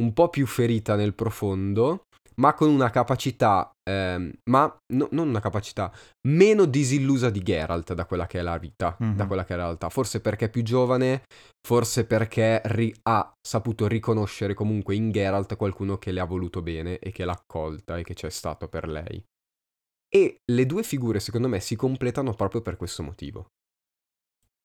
un 0.00 0.12
po' 0.12 0.28
più 0.28 0.46
ferita 0.46 0.94
nel 0.94 1.14
profondo, 1.14 2.04
ma 2.36 2.54
con 2.54 2.68
una 2.70 2.88
capacità, 2.90 3.68
ehm, 3.88 4.32
ma 4.50 4.76
no- 4.94 5.08
non 5.10 5.28
una 5.28 5.40
capacità, 5.40 5.92
meno 6.28 6.66
disillusa 6.66 7.30
di 7.30 7.42
Geralt 7.42 7.94
da 7.94 8.06
quella 8.06 8.26
che 8.26 8.38
è 8.38 8.42
la 8.42 8.58
vita, 8.58 8.96
da 8.98 9.04
Mhm. 9.04 9.26
quella 9.26 9.44
che 9.44 9.54
è 9.54 9.56
la 9.56 9.64
realtà. 9.64 9.88
Forse 9.88 10.20
perché 10.20 10.44
è 10.46 10.50
più 10.50 10.62
giovane, 10.62 11.24
forse 11.66 12.06
perché 12.06 12.60
ri- 12.66 12.94
ha 13.08 13.32
saputo 13.40 13.88
riconoscere 13.88 14.54
comunque 14.54 14.94
in 14.94 15.10
Geralt 15.10 15.56
qualcuno 15.56 15.98
che 15.98 16.12
le 16.12 16.20
ha 16.20 16.24
voluto 16.24 16.62
bene 16.62 16.98
e 16.98 17.10
che 17.10 17.24
l'ha 17.24 17.32
accolta 17.32 17.98
e 17.98 18.04
che 18.04 18.14
c'è 18.14 18.30
stato 18.30 18.68
per 18.68 18.86
lei. 18.88 19.20
E 20.08 20.40
le 20.44 20.66
due 20.66 20.82
figure, 20.82 21.20
secondo 21.20 21.48
me, 21.48 21.60
si 21.60 21.76
completano 21.76 22.32
proprio 22.34 22.62
per 22.62 22.76
questo 22.76 23.02
motivo. 23.02 23.50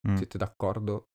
Mm. 0.08 0.16
Siete 0.16 0.38
d'accordo? 0.38 1.08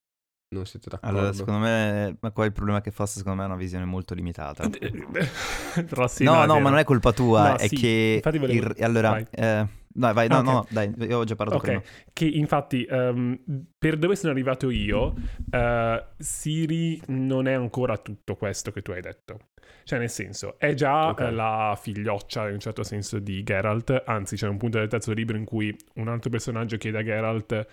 Non 0.55 0.65
siete 0.65 0.89
d'accordo? 0.89 1.19
Allora, 1.19 1.33
secondo 1.35 1.61
me, 1.61 2.17
ma 2.21 2.31
qua 2.31 2.47
il 2.47 2.53
problema 2.53 2.79
è 2.79 2.81
che 2.81 2.91
Foss 2.91 3.17
secondo 3.19 3.39
me 3.39 3.45
è 3.45 3.47
una 3.47 3.57
visione 3.57 3.85
molto 3.85 4.15
limitata. 4.15 4.69
Però 5.89 6.09
sì, 6.09 6.25
no, 6.25 6.43
è 6.43 6.47
no, 6.47 6.53
vero. 6.55 6.65
ma 6.65 6.71
non 6.71 6.79
è 6.79 6.85
colpa 6.85 7.13
tua, 7.13 7.51
No, 7.51 7.57
è 7.57 7.69
sì, 7.69 7.77
che... 7.77 8.13
infatti 8.17 8.39
volevo- 8.39 8.67
il- 8.69 8.83
allora, 8.83 9.19
eh, 9.31 9.67
no, 9.95 10.13
vai, 10.13 10.29
no, 10.29 10.39
Ah, 10.39 10.43
no, 10.43 10.67
dai, 10.71 10.93
io 10.99 11.19
ho 11.19 11.25
già 11.25 11.35
parlato 11.37 11.59
Ok, 11.59 11.65
prima. 11.65 11.83
che 12.13 12.27
infatti 12.27 12.85
ehm, 12.85 13.41
per 13.79 13.97
dove 13.97 14.17
sono 14.17 14.33
arrivato 14.33 14.71
io, 14.71 15.15
eh, 15.51 16.05
Siri 16.19 17.01
non 17.09 17.47
è 17.49 17.53
ancora 17.55 17.97
tutto 17.99 18.37
questo 18.37 18.71
che 18.71 18.83
tu 18.83 18.93
hai 18.93 19.01
detto. 19.01 19.49
Cioè, 19.85 19.99
nel 19.99 20.11
senso, 20.11 20.59
è 20.59 20.75
già 20.75 21.09
Ok. 21.09 21.21
eh, 21.21 21.31
la 21.31 21.77
figlioccia 21.81 22.47
in 22.49 22.55
un 22.55 22.61
certo 22.61 22.83
senso 22.83 23.19
di 23.19 23.43
Geralt, 23.43 24.03
anzi 24.07 24.37
c'è 24.37 24.47
un 24.47 24.59
punto 24.59 24.79
del 24.79 24.89
terzo 24.89 25.13
libro 25.13 25.37
in 25.37 25.45
cui 25.45 25.75
un 25.95 26.09
altro 26.09 26.31
personaggio 26.31 26.77
chiede 26.77 26.99
a 26.99 27.03
Geralt 27.03 27.67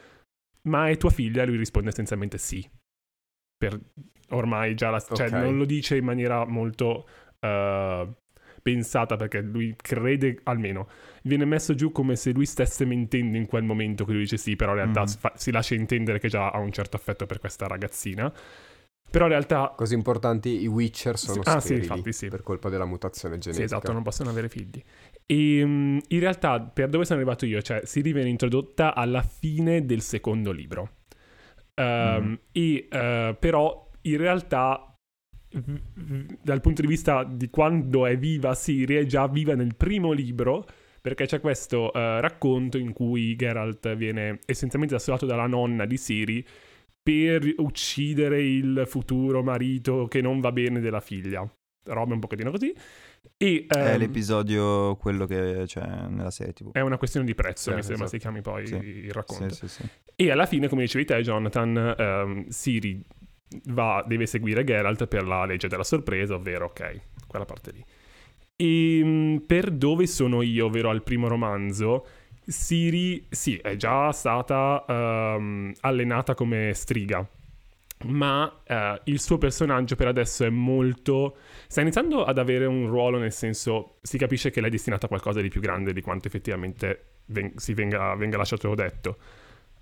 ma 0.63 0.89
è 0.89 0.97
tua 0.97 1.09
figlia? 1.11 1.43
E 1.43 1.45
lui 1.45 1.57
risponde 1.57 1.89
essenzialmente 1.89 2.37
sì. 2.37 2.67
Per 3.57 3.79
ormai 4.29 4.73
già 4.75 4.89
la... 4.89 4.99
cioè 4.99 5.27
Ok. 5.27 5.31
non 5.33 5.57
lo 5.57 5.65
dice 5.65 5.95
in 5.97 6.05
maniera 6.05 6.45
molto... 6.45 7.07
eh, 7.39 8.07
pensata 8.65 9.15
perché 9.15 9.41
lui 9.41 9.75
crede 9.77 10.39
almeno 10.45 10.87
viene 11.21 11.45
messo 11.45 11.75
giù 11.75 11.91
come 11.91 12.15
se 12.15 12.31
lui 12.31 12.47
stesse 12.47 12.83
mentendo 12.83 13.37
in 13.37 13.45
quel 13.45 13.61
momento 13.61 14.05
che 14.05 14.11
lui 14.13 14.21
dice 14.21 14.37
sì 14.37 14.55
però 14.55 14.71
in 14.71 14.77
realtà 14.77 15.01
Mhm. 15.01 15.05
si, 15.05 15.17
fa- 15.19 15.33
si 15.35 15.51
lascia 15.51 15.75
intendere 15.75 16.17
che 16.17 16.29
già 16.29 16.49
ha 16.49 16.57
un 16.57 16.71
certo 16.71 16.95
affetto 16.95 17.27
per 17.27 17.37
questa 17.39 17.67
ragazzina 17.67 18.33
però 19.07 19.25
in 19.25 19.31
realtà 19.31 19.71
Cose 19.77 19.93
importanti, 19.93 20.61
i 20.63 20.67
Witcher 20.67 21.17
sono 21.17 21.41
Ah, 21.45 21.59
sì, 21.61 21.75
infatti, 21.75 22.11
sì. 22.11 22.27
per 22.27 22.41
colpa 22.41 22.67
della 22.69 22.85
mutazione 22.85 23.35
Sì, 23.35 23.41
genetica. 23.41 23.63
esatto, 23.65 23.93
non 23.93 24.01
possono 24.03 24.29
avere 24.31 24.49
figli. 24.49 24.83
E 25.25 25.63
mm, 25.63 25.99
in 26.09 26.19
realtà, 26.19 26.59
per 26.59 26.89
dove 26.89 27.05
sono 27.05 27.19
arrivato 27.19 27.45
io, 27.45 27.61
cioè, 27.61 27.81
Siri 27.85 28.11
viene 28.11 28.27
introdotta 28.29 28.93
alla 28.93 29.21
fine 29.21 29.85
del 29.85 30.01
secondo 30.01 30.51
libro. 30.51 30.89
Ehm, 31.75 32.25
Mm. 32.29 32.33
E 32.51 32.87
eh, 32.89 33.35
però, 33.39 33.89
in 34.01 34.17
realtà, 34.17 34.94
dal 36.41 36.61
punto 36.61 36.81
di 36.81 36.87
vista 36.87 37.23
di 37.23 37.49
quando 37.49 38.05
è 38.05 38.17
viva 38.17 38.53
Siri, 38.53 38.95
è 38.95 39.05
già 39.05 39.27
viva 39.27 39.55
nel 39.55 39.75
primo 39.75 40.11
libro. 40.11 40.65
Perché 41.05 41.27
c'è 41.27 41.39
questo 41.39 41.93
eh, 41.93 42.19
racconto 42.19 42.79
in 42.79 42.91
cui 42.91 43.35
Geralt 43.35 43.95
viene 43.95 44.39
essenzialmente 44.47 44.95
assolato 44.95 45.27
dalla 45.27 45.45
nonna 45.45 45.85
di 45.85 45.97
Siri 45.97 46.43
per 47.03 47.47
uccidere 47.57 48.41
il 48.43 48.85
futuro 48.87 49.43
marito 49.43 50.07
che 50.07 50.21
non 50.21 50.39
va 50.39 50.51
bene 50.51 50.79
della 50.79 51.01
figlia. 51.01 51.47
Roba 51.87 52.13
un 52.15 52.19
pochettino 52.19 52.49
così. 52.49 52.73
E, 53.37 53.65
È 53.67 53.91
ehm, 53.91 53.97
l'episodio 53.99 54.95
quello 54.95 55.27
che 55.27 55.63
c'è 55.67 55.85
nella 56.07 56.31
serie 56.31 56.53
TV. 56.53 56.71
è 56.71 56.79
una 56.79 56.97
questione 56.97 57.25
di 57.27 57.35
prezzo, 57.35 57.69
Sì, 57.69 57.75
mi 57.75 57.83
sembra 57.83 58.05
esatto. 58.05 58.09
si 58.09 58.17
chiami 58.17 58.41
poi 58.41 58.65
Sì. 58.65 58.75
il 58.75 59.11
racconto. 59.11 59.53
Sì. 59.67 59.83
E 60.15 60.31
alla 60.31 60.47
fine, 60.47 60.67
come 60.67 60.81
dicevi 60.81 61.05
te, 61.05 61.21
Jonathan, 61.21 61.95
ehm, 61.95 62.47
Siri 62.47 62.99
va, 63.65 64.03
deve 64.07 64.25
seguire 64.25 64.63
Geralt 64.63 65.07
per 65.07 65.25
la 65.25 65.45
legge 65.45 65.67
della 65.67 65.83
sorpresa, 65.83 66.35
ovvero, 66.35 66.65
ok, 66.65 66.99
quella 67.27 67.45
parte 67.45 67.71
lì. 67.71 67.85
E 68.55 69.03
mh, 69.03 69.43
per 69.45 69.71
dove 69.71 70.07
sono 70.07 70.41
io, 70.41 70.65
ovvero 70.65 70.89
al 70.89 71.03
primo 71.03 71.27
romanzo, 71.27 72.05
Siri, 72.47 73.25
sì, 73.29 73.57
è 73.57 73.75
già 73.75 74.11
stata 74.11 74.85
ehm, 74.87 75.73
allenata 75.81 76.35
come 76.35 76.73
striga, 76.73 77.27
ma 78.03 78.61
eh, 78.63 79.01
il 79.05 79.19
suo 79.19 79.37
personaggio 79.37 79.95
per 79.95 80.07
adesso 80.07 80.45
è 80.45 80.49
molto... 80.49 81.37
sta 81.67 81.81
iniziando 81.81 82.23
ad 82.23 82.37
avere 82.37 82.65
un 82.65 82.87
ruolo, 82.87 83.17
nel 83.17 83.31
senso, 83.31 83.97
si 84.01 84.17
capisce 84.19 84.51
che 84.51 84.59
lei 84.59 84.69
è 84.69 84.71
destinata 84.71 85.05
a 85.07 85.09
qualcosa 85.09 85.41
di 85.41 85.49
più 85.49 85.59
grande 85.59 85.91
di 85.91 86.01
quanto 86.01 86.27
effettivamente 86.27 87.05
ven- 87.27 87.53
si 87.55 87.73
venga, 87.73 88.13
venga 88.15 88.37
lasciato 88.37 88.73
detto, 88.75 89.17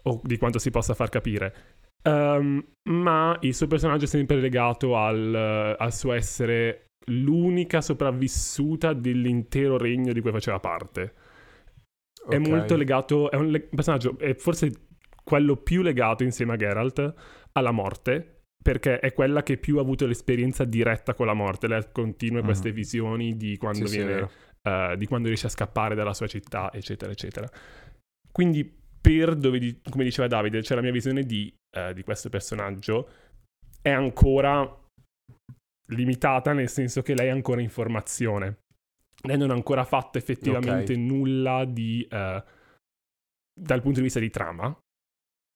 o 0.03 0.21
di 0.23 0.37
quanto 0.37 0.57
si 0.57 0.71
possa 0.71 0.93
far 0.93 1.09
capire. 1.09 1.55
Ehm, 2.03 2.63
ma 2.89 3.37
il 3.41 3.53
suo 3.55 3.67
personaggio 3.67 4.05
è 4.05 4.07
sempre 4.07 4.39
legato 4.39 4.97
al, 4.97 5.75
al 5.77 5.93
suo 5.93 6.13
essere 6.13 6.87
l'unica 7.07 7.81
sopravvissuta 7.81 8.93
dell'intero 8.93 9.77
regno 9.77 10.13
di 10.13 10.21
cui 10.21 10.31
faceva 10.31 10.59
parte. 10.59 11.13
È 12.27 12.37
Ok. 12.37 12.47
molto 12.47 12.75
legato, 12.75 13.29
è 13.31 13.35
un 13.35 13.47
le- 13.51 13.61
personaggio, 13.61 14.17
è 14.17 14.33
forse 14.35 14.71
quello 15.23 15.57
più 15.57 15.81
legato 15.81 16.23
insieme 16.23 16.53
a 16.53 16.55
Geralt 16.55 17.13
alla 17.53 17.71
morte, 17.71 18.41
perché 18.63 18.99
è 18.99 19.13
quella 19.13 19.43
che 19.43 19.57
più 19.57 19.77
ha 19.77 19.81
avuto 19.81 20.05
l'esperienza 20.05 20.63
diretta 20.63 21.13
con 21.13 21.25
la 21.25 21.33
morte. 21.33 21.67
Lei 21.67 21.79
ha 21.79 21.89
continue 21.91 22.39
Mhm. 22.39 22.45
queste 22.45 22.71
visioni 22.71 23.35
di 23.35 23.57
quando, 23.57 23.87
Sì, 23.87 23.93
sì, 23.93 23.99
è 24.01 24.05
viene, 24.05 24.13
vero. 24.13 24.31
eh, 24.61 24.95
di 24.97 25.05
quando 25.05 25.27
riesce 25.27 25.47
a 25.47 25.49
scappare 25.49 25.95
dalla 25.95 26.13
sua 26.13 26.27
città, 26.27 26.71
eccetera, 26.73 27.11
eccetera. 27.11 27.47
Quindi, 28.31 28.81
per 29.03 29.35
dove, 29.35 29.59
di- 29.59 29.81
come 29.89 30.05
diceva 30.05 30.29
Davide, 30.29 30.61
c'è 30.61 30.75
la 30.75 30.81
mia 30.81 30.93
visione 30.93 31.23
di, 31.23 31.53
eh, 31.75 31.93
di 31.93 32.03
questo 32.03 32.29
personaggio, 32.29 33.09
è 33.81 33.89
ancora 33.89 34.65
limitata, 35.87 36.53
nel 36.53 36.69
senso 36.69 37.01
che 37.01 37.13
lei 37.13 37.27
è 37.27 37.31
ancora 37.31 37.59
in 37.59 37.69
formazione. 37.69 38.59
Lei 39.23 39.37
non 39.37 39.51
ha 39.51 39.53
ancora 39.53 39.83
fatto 39.83 40.17
effettivamente 40.17 40.93
Ok. 40.93 40.99
nulla 40.99 41.65
di, 41.65 42.07
eh, 42.09 42.43
dal 43.53 43.81
punto 43.81 43.97
di 43.97 44.03
vista 44.03 44.19
di 44.21 44.29
trama, 44.29 44.73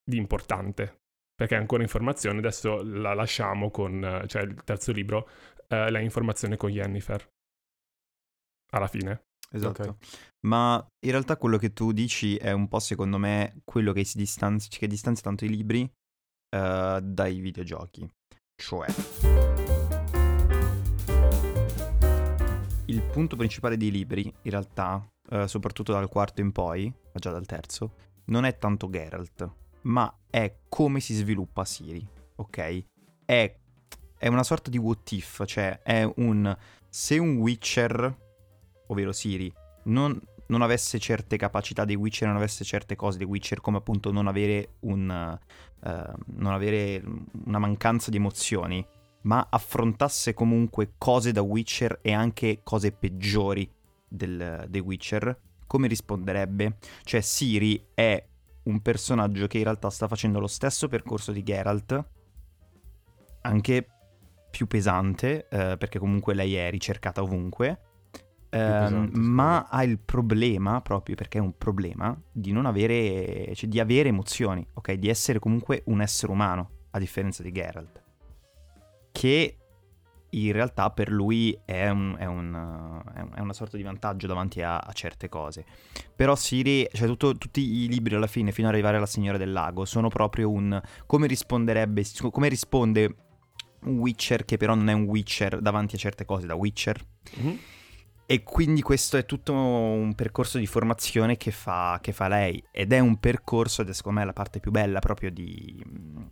di 0.04 0.18
importante, 0.18 0.98
perché 1.34 1.56
è 1.56 1.60
ancora 1.60 1.84
in 1.84 1.90
formazione. 1.90 2.40
Adesso 2.40 2.84
la 2.84 3.14
lasciamo 3.14 3.72
con, 3.72 4.04
eh, 4.04 4.28
cioè 4.28 4.42
il 4.42 4.62
terzo 4.66 4.92
libro, 4.92 5.30
eh, 5.70 5.90
lei 5.90 6.02
è 6.02 6.04
in 6.04 6.12
formazione 6.12 6.58
con 6.58 6.70
Yennefer. 6.70 7.26
Alla 8.74 8.88
fine. 8.88 9.22
Esatto. 9.52 9.82
Ok. 9.82 9.96
Ma 10.48 10.86
in 11.06 11.12
realtà 11.12 11.38
quello 11.38 11.58
che 11.58 11.74
tu 11.74 11.92
dici 11.92 12.36
è 12.36 12.52
un 12.52 12.68
po' 12.68 12.80
secondo 12.80 13.18
me 13.18 13.62
quello 13.64 13.94
che 13.94 14.04
si 14.04 14.18
distanzia, 14.18 14.70
che 14.78 14.88
distanzia 14.88 15.24
tanto 15.24 15.46
i 15.46 15.50
libri 15.50 15.90
eh, 16.50 17.00
dai 17.02 17.40
videogiochi. 17.40 18.10
Cioè, 18.60 18.88
il 22.86 23.02
punto 23.04 23.36
principale 23.36 23.78
dei 23.78 23.92
libri, 23.92 24.24
in 24.24 24.52
realtà, 24.52 25.08
eh, 25.30 25.48
soprattutto 25.48 25.92
dal 25.92 26.10
quarto 26.10 26.42
in 26.42 26.52
poi, 26.52 26.88
ma 26.90 27.20
già 27.20 27.32
dal 27.32 27.46
terzo, 27.46 27.94
non 28.26 28.46
è 28.46 28.58
tanto 28.58 28.90
Geralt, 28.90 29.50
ma 29.82 30.12
è 30.30 30.58
come 30.68 31.00
si 31.00 31.14
sviluppa 31.14 31.66
Siri, 31.66 32.06
ok? 32.36 32.84
È, 33.26 33.56
è 34.18 34.28
una 34.28 34.44
sorta 34.44 34.70
di 34.70 34.78
what 34.78 35.12
if, 35.12 35.46
cioè 35.46 35.82
è 35.82 36.12
un... 36.16 36.58
Se 36.90 37.18
un 37.18 37.38
Witcher, 37.38 38.27
ovvero 38.88 39.12
Siri, 39.12 39.52
non, 39.86 40.20
non 40.48 40.62
avesse 40.62 41.00
certe 41.00 41.38
capacità 41.38 41.86
dei 41.86 41.96
Witcher, 41.96 42.28
non 42.28 42.38
avesse 42.38 42.64
certe 42.64 42.96
cose 42.96 43.18
dei 43.18 43.28
Witcher, 43.28 43.62
come 43.62 43.78
appunto 43.78 44.12
non 44.12 44.28
avere, 44.28 44.76
un, 44.82 45.38
eh, 45.84 46.14
non 46.26 46.54
avere 46.54 47.04
una 47.46 47.60
mancanza 47.60 48.10
di 48.10 48.18
emozioni, 48.18 48.86
ma 49.22 49.48
affrontasse 49.50 50.34
comunque 50.34 50.94
cose 50.98 51.32
da 51.32 51.42
Witcher 51.42 52.00
e 52.02 52.14
anche 52.14 52.62
cose 52.64 52.92
peggiori 52.92 53.70
del, 54.08 54.66
dei 54.70 54.82
Witcher, 54.82 55.40
come 55.66 55.88
risponderebbe? 55.88 56.78
Cioè 57.04 57.22
Siri 57.22 57.90
è 57.94 58.26
un 58.64 58.82
personaggio 58.82 59.48
che 59.48 59.58
in 59.58 59.64
realtà 59.64 59.90
sta 59.90 60.08
facendo 60.08 60.40
lo 60.40 60.48
stesso 60.48 60.88
percorso 60.88 61.32
di 61.32 61.44
Geralt, 61.44 62.06
anche 63.42 63.88
più 64.50 64.68
pesante, 64.68 65.48
eh, 65.50 65.76
perché 65.78 66.00
comunque 66.00 66.34
lei 66.34 66.56
è 66.56 66.70
ricercata 66.70 67.22
ovunque, 67.22 67.87
ehm, 68.50 69.10
ma 69.14 69.68
ha 69.70 69.84
il 69.84 70.00
problema, 70.00 70.82
proprio 70.82 71.16
perché 71.16 71.38
è 71.38 71.42
un 71.42 71.58
problema, 71.58 72.20
di 72.32 72.52
non 72.52 72.66
avere, 72.66 73.54
cioè 73.56 73.70
di 73.70 73.80
avere 73.80 74.10
emozioni, 74.10 74.66
ok? 74.74 74.94
Di 74.94 75.10
essere 75.10 75.40
comunque 75.40 75.82
un 75.86 76.02
essere 76.02 76.32
umano, 76.32 76.70
a 76.92 77.00
differenza 77.00 77.44
di 77.44 77.52
Geralt. 77.52 78.02
Che 79.12 79.58
in 80.32 80.52
realtà 80.52 80.92
per 80.92 81.10
lui 81.10 81.58
è, 81.66 81.88
un- 81.90 82.16
è 82.20 82.26
un, 82.26 83.02
è 83.16 83.22
un- 83.22 83.32
è 83.34 83.40
una 83.40 83.54
sorta 83.54 83.78
di 83.78 83.84
vantaggio 83.84 84.28
davanti 84.28 84.62
a, 84.62 84.78
a 84.78 84.92
certe 84.92 85.30
cose. 85.30 85.66
Però 86.16 86.36
Siri, 86.36 86.88
cioè 86.92 87.08
tutto- 87.08 87.36
tutti 87.38 87.62
i 87.84 87.88
libri 87.88 88.16
alla 88.16 88.28
fine, 88.28 88.52
fino 88.52 88.68
ad 88.68 88.74
arrivare 88.74 88.98
alla 88.98 89.06
Signora 89.06 89.38
del 89.38 89.52
Lago, 89.52 89.86
sono 89.86 90.10
proprio 90.10 90.50
un... 90.52 90.80
come 91.06 91.28
risponderebbe, 91.28 92.04
come 92.32 92.50
risponde 92.50 93.16
un 93.84 93.98
Witcher 94.00 94.44
che 94.44 94.58
però 94.58 94.76
non 94.76 94.90
è 94.90 94.94
un 94.94 95.04
Witcher 95.04 95.62
davanti 95.62 95.96
a 95.96 96.00
certe 96.00 96.26
cose 96.26 96.46
da 96.46 96.56
Witcher. 96.56 97.00
Mhm. 97.38 97.58
E 98.30 98.44
quindi 98.44 98.82
questo 98.82 99.16
è 99.16 99.26
tutto 99.26 99.54
un 99.54 100.14
percorso 100.14 100.58
di 100.58 100.68
formazione 100.68 101.38
che 101.38 101.52
fa, 101.52 101.98
che 102.02 102.12
fa 102.12 102.28
lei. 102.28 102.62
Ed 102.72 102.92
è 102.92 103.00
un 103.00 103.22
percorso, 103.22 103.82
ed 103.82 103.88
è 103.88 103.94
secondo 103.94 104.20
me 104.20 104.26
la 104.26 104.34
parte 104.34 104.60
più 104.60 104.70
bella 104.70 105.00
proprio 105.00 105.32
di- 105.32 105.82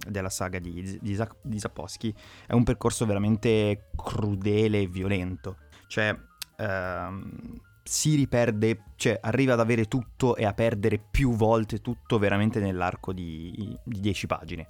della 0.05 0.29
saga 0.29 0.60
di, 0.60 0.99
di, 1.01 1.17
di 1.41 1.60
Sapkowski, 1.60 2.13
è 2.47 2.51
un 2.51 2.65
percorso 2.65 3.05
veramente 3.05 3.91
crudele 3.95 4.81
e 4.81 4.88
violento. 4.88 5.55
Cioè, 5.88 6.13
ehm, 6.58 7.62
si 7.81 8.15
riperde, 8.15 8.84
cioè 8.97 9.17
arriva 9.21 9.53
ad 9.53 9.62
avere 9.62 9.86
tutto 9.86 10.36
e 10.36 10.43
a 10.43 10.53
perdere 10.53 10.97
più 10.99 11.31
volte 11.31 11.79
tutto 11.79 12.19
veramente 12.19 12.60
nell'arco 12.60 13.13
di, 13.13 13.79
di 13.86 13.99
10 14.01 14.27
pagine. 14.27 14.67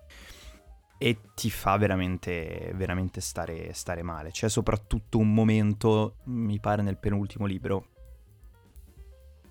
E 0.97 1.19
ti 1.35 1.49
fa 1.49 1.77
veramente, 1.77 2.71
veramente 2.75 3.21
stare, 3.21 3.73
stare 3.73 4.01
male. 4.01 4.31
C'è 4.31 4.49
soprattutto 4.49 5.17
un 5.17 5.33
momento, 5.33 6.17
mi 6.25 6.59
pare 6.59 6.81
nel 6.81 6.97
penultimo 6.97 7.45
libro, 7.45 7.87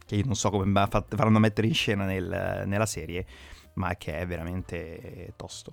che 0.07 0.17
io 0.17 0.25
non 0.25 0.37
so 0.37 0.51
come 0.51 0.71
faranno 1.09 1.39
mettere 1.39 1.67
in 1.67 1.75
scena 1.75 2.05
nel- 2.05 2.65
nella 2.67 2.87
serie, 2.87 3.27
ma 3.75 3.95
che 3.97 4.19
è 4.19 4.27
veramente 4.27 5.33
tosto. 5.37 5.73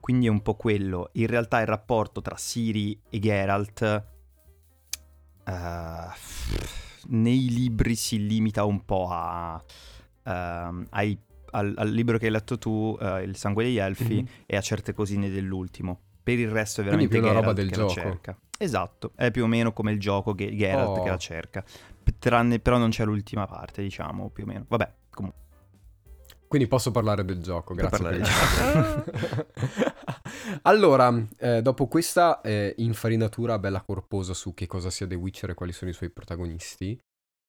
Quindi 0.00 0.26
è 0.26 0.30
un 0.30 0.40
po' 0.42 0.54
quello. 0.54 1.10
In 1.12 1.26
realtà 1.26 1.60
il 1.60 1.66
rapporto 1.66 2.20
tra 2.22 2.36
Siri 2.36 2.98
e 3.10 3.18
Geralt 3.18 3.82
eh, 5.44 6.08
nei 7.08 7.48
libri 7.48 7.94
si 7.94 8.26
limita 8.26 8.64
un 8.64 8.84
po' 8.84 9.08
a, 9.10 9.62
ehm, 10.24 10.86
ai- 10.90 11.18
al, 11.52 11.74
al 11.76 11.90
libro 11.90 12.18
che 12.18 12.26
hai 12.26 12.32
letto 12.32 12.58
tu, 12.58 12.96
eh, 13.00 13.22
Il 13.22 13.36
sangue 13.36 13.64
degli 13.64 13.78
elfi, 13.78 14.16
Mhm. 14.22 14.26
e 14.46 14.56
a 14.56 14.60
certe 14.60 14.92
cosine 14.92 15.28
dell'ultimo. 15.30 16.00
Per 16.22 16.38
il 16.38 16.50
resto 16.50 16.82
è 16.82 16.84
Quindi 16.84 17.06
veramente 17.06 17.18
più 17.18 17.22
una 17.22 17.32
roba 17.32 17.52
Geralt 17.52 17.56
del 17.56 17.70
che 17.70 17.76
la 17.76 17.86
gioco. 17.86 18.08
cerca. 18.08 18.38
Esatto, 18.58 19.12
è 19.16 19.30
più 19.30 19.44
o 19.44 19.46
meno 19.46 19.72
come 19.72 19.90
il 19.92 19.98
gioco 19.98 20.34
che 20.34 20.54
Geralt 20.54 20.98
Oh. 20.98 21.02
che 21.02 21.08
la 21.08 21.16
cerca. 21.16 21.64
Tranne, 22.18 22.58
però 22.58 22.76
non 22.76 22.90
c'è 22.90 23.04
l'ultima 23.04 23.46
parte, 23.46 23.82
diciamo, 23.82 24.28
più 24.30 24.44
o 24.44 24.46
meno. 24.46 24.64
Vabbè, 24.68 24.92
comunque. 25.10 25.38
Quindi 26.48 26.66
posso 26.66 26.90
parlare 26.90 27.24
del 27.24 27.40
gioco, 27.40 27.74
grazie. 27.74 27.96
parlare 27.98 28.18
per- 28.18 29.46
allora, 30.62 31.26
eh, 31.38 31.62
dopo 31.62 31.86
questa 31.86 32.40
eh, 32.40 32.74
infarinatura 32.78 33.58
bella 33.58 33.82
corposa 33.82 34.34
su 34.34 34.52
che 34.54 34.66
cosa 34.66 34.90
sia 34.90 35.06
The 35.06 35.14
Witcher 35.14 35.50
e 35.50 35.54
quali 35.54 35.72
sono 35.72 35.90
i 35.90 35.94
suoi 35.94 36.10
protagonisti, 36.10 36.98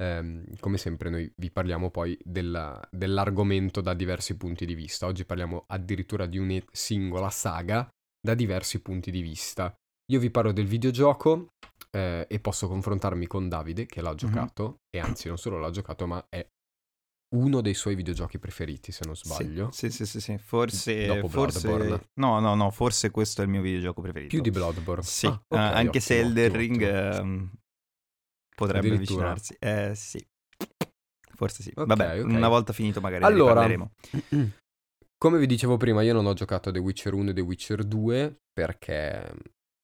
ehm, 0.02 0.58
come 0.60 0.78
sempre 0.78 1.10
noi 1.10 1.32
vi 1.36 1.52
parliamo 1.52 1.92
poi 1.92 2.18
della- 2.24 2.82
dell'argomento 2.90 3.82
da 3.82 3.94
diversi 3.94 4.36
punti 4.36 4.66
di 4.66 4.74
vista. 4.74 5.06
Oggi 5.06 5.26
parliamo 5.26 5.66
addirittura 5.68 6.26
di 6.26 6.38
una 6.40 6.60
singola 6.72 7.30
saga 7.30 7.88
da 8.20 8.34
diversi 8.34 8.82
punti 8.82 9.12
di 9.12 9.22
vista. 9.22 9.74
Io 10.12 10.20
vi 10.20 10.32
parlo 10.32 10.52
del 10.52 10.66
videogioco 10.66 11.50
eh, 11.92 12.26
e 12.28 12.40
posso 12.40 12.68
confrontarmi 12.68 13.28
con 13.28 13.48
Davide 13.48 13.86
che 13.86 14.02
l'ha 14.02 14.16
giocato 14.16 14.78
e 14.90 15.00
anzi 15.00 15.28
non 15.28 15.38
solo 15.38 15.60
l'ha 15.60 15.70
giocato 15.70 16.06
ma 16.08 16.26
è 16.30 16.46
uno 17.34 17.62
dei 17.62 17.74
suoi 17.74 17.96
videogiochi 17.96 18.40
preferiti 18.40 18.92
se 18.92 19.06
non 19.06 19.16
sbaglio. 19.16 19.72
Sì, 19.72 19.90
sì, 19.90 20.06
sì, 20.06 20.20
sì. 20.20 20.38
Forse, 20.38 21.06
Dopo 21.06 21.30
forse... 21.30 21.62
Bloodborne. 21.62 22.10
No, 22.20 22.40
no, 22.42 22.56
no, 22.56 22.72
forse 22.72 23.10
questo 23.10 23.42
è 23.42 23.46
il 23.46 23.50
mio 23.52 23.62
videogioco 23.62 24.02
preferito. 24.02 24.30
Più 24.36 24.42
di 24.42 24.52
Bloodborne. 24.52 25.04
Sì, 25.04 25.28
Ah, 25.28 25.42
eh, 25.48 25.56
ok, 25.56 25.72
anche 25.72 26.00
se 26.02 26.16
ottimo, 26.16 26.28
Elden 26.28 26.46
ottimo, 26.52 26.58
Ring 26.60 26.82
ottimo. 26.82 27.52
Potrebbe 28.66 28.96
avvicinarsi. 28.96 29.56
Eh, 29.60 29.94
sì. 29.96 30.26
Forse 31.36 31.64
sì. 31.64 31.72
Ok, 31.76 31.88
Vabbè, 31.88 32.22
ok. 32.22 32.30
una 32.30 32.48
volta 32.48 32.72
finito 32.74 33.02
magari 33.02 33.24
Allora, 33.24 33.68
come 35.18 35.40
vi 35.40 35.48
dicevo 35.48 35.78
prima, 35.78 36.02
io 36.02 36.14
non 36.14 36.26
ho 36.26 36.34
giocato 36.34 36.70
a 36.70 36.72
The 36.72 36.80
Witcher 36.80 37.14
1 37.14 37.32
e 37.32 37.34
The 37.34 37.42
Witcher 37.42 37.84
2 37.84 38.36
perché... 38.54 39.34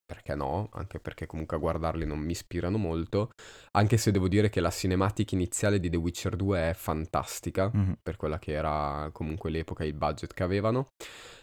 Perché 0.08 0.34
no? 0.34 0.70
Anche 0.72 1.00
perché 1.00 1.26
comunque 1.26 1.58
a 1.58 1.60
guardarli 1.60 2.06
non 2.06 2.18
mi 2.18 2.30
ispirano 2.30 2.78
molto. 2.78 3.28
Anche 3.72 3.98
se 3.98 4.10
devo 4.10 4.26
dire 4.26 4.48
che 4.48 4.60
la 4.60 4.70
cinematica 4.70 5.34
iniziale 5.34 5.78
di 5.80 5.90
The 5.90 5.98
Witcher 5.98 6.34
2 6.34 6.70
è 6.70 6.72
fantastica. 6.72 7.70
Mhm. 7.70 7.98
per 8.02 8.16
quella 8.16 8.38
che 8.38 8.52
era 8.52 9.10
comunque 9.12 9.50
l'epoca 9.50 9.84
e 9.84 9.88
il 9.88 9.92
budget 9.92 10.32
che 10.32 10.42
avevano. 10.42 10.86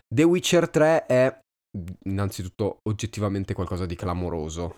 The 0.07 0.23
Witcher 0.23 0.67
3 0.67 1.05
è 1.05 1.39
innanzitutto 2.05 2.79
oggettivamente 2.89 3.53
qualcosa 3.53 3.85
di 3.85 3.95
clamoroso. 3.95 4.75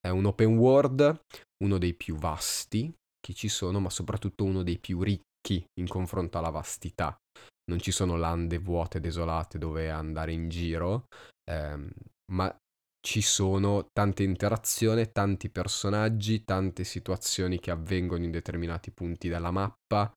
È 0.00 0.08
un 0.08 0.24
open 0.24 0.56
world, 0.56 1.20
uno 1.64 1.78
dei 1.78 1.94
più 1.94 2.16
vasti 2.16 2.92
che 3.18 3.34
ci 3.34 3.48
sono, 3.48 3.80
ma 3.80 3.90
soprattutto 3.90 4.44
uno 4.44 4.62
dei 4.62 4.78
più 4.78 5.02
ricchi 5.02 5.64
in 5.80 5.88
confronto 5.88 6.38
alla 6.38 6.50
vastità. 6.50 7.16
Non 7.70 7.80
ci 7.80 7.90
sono 7.90 8.16
lande 8.16 8.58
vuote, 8.58 9.00
desolate 9.00 9.58
dove 9.58 9.90
andare 9.90 10.32
in 10.32 10.48
giro, 10.48 11.06
ehm, 11.50 11.90
ma 12.32 12.56
ci 13.06 13.22
sono 13.22 13.88
tante 13.92 14.24
interazioni, 14.24 15.10
tanti 15.12 15.48
personaggi, 15.48 16.44
tante 16.44 16.82
situazioni 16.84 17.60
che 17.60 17.70
avvengono 17.70 18.24
in 18.24 18.30
determinati 18.30 18.90
punti 18.90 19.28
della 19.28 19.50
mappa. 19.50 20.12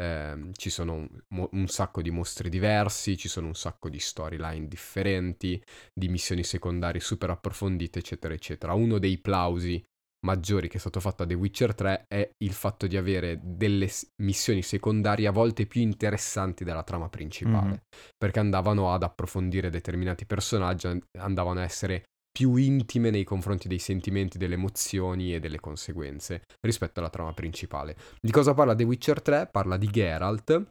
Ehm, 0.00 0.52
ci 0.54 0.70
sono 0.70 0.94
un, 0.94 1.48
un 1.50 1.68
sacco 1.68 2.02
di 2.02 2.10
mostri 2.10 2.48
diversi, 2.48 3.16
ci 3.16 3.28
sono 3.28 3.46
un 3.48 3.54
sacco 3.54 3.88
di 3.88 4.00
storyline 4.00 4.66
differenti, 4.66 5.62
di 5.92 6.08
missioni 6.08 6.42
secondarie 6.42 7.00
super 7.00 7.30
approfondite, 7.30 8.00
eccetera, 8.00 8.34
eccetera. 8.34 8.74
Uno 8.74 8.98
dei 8.98 9.18
plausi 9.18 9.82
maggiori 10.24 10.68
che 10.68 10.76
è 10.76 10.80
stato 10.80 11.00
fatto 11.00 11.22
a 11.24 11.26
The 11.26 11.34
Witcher 11.34 11.74
3 11.74 12.04
è 12.06 12.30
il 12.44 12.52
fatto 12.52 12.86
di 12.86 12.96
avere 12.96 13.40
delle 13.42 13.88
missioni 14.22 14.62
secondarie 14.62 15.26
a 15.26 15.32
volte 15.32 15.66
più 15.66 15.80
interessanti 15.80 16.64
della 16.64 16.82
trama 16.84 17.08
principale, 17.08 17.68
Mhm. 17.70 17.80
perché 18.16 18.38
andavano 18.38 18.92
ad 18.92 19.02
approfondire 19.02 19.70
determinati 19.70 20.24
personaggi, 20.26 20.86
an- 20.86 21.02
andavano 21.18 21.60
a 21.60 21.64
essere 21.64 22.04
più 22.32 22.54
intime 22.56 23.10
nei 23.10 23.24
confronti 23.24 23.68
dei 23.68 23.78
sentimenti, 23.78 24.38
delle 24.38 24.54
emozioni 24.54 25.34
e 25.34 25.40
delle 25.40 25.60
conseguenze 25.60 26.44
rispetto 26.66 27.00
alla 27.00 27.10
trama 27.10 27.34
principale. 27.34 27.94
Di 28.20 28.30
cosa 28.32 28.54
parla 28.54 28.74
The 28.74 28.84
Witcher 28.84 29.20
3? 29.20 29.48
Parla 29.52 29.76
di 29.76 29.86
Geralt 29.88 30.66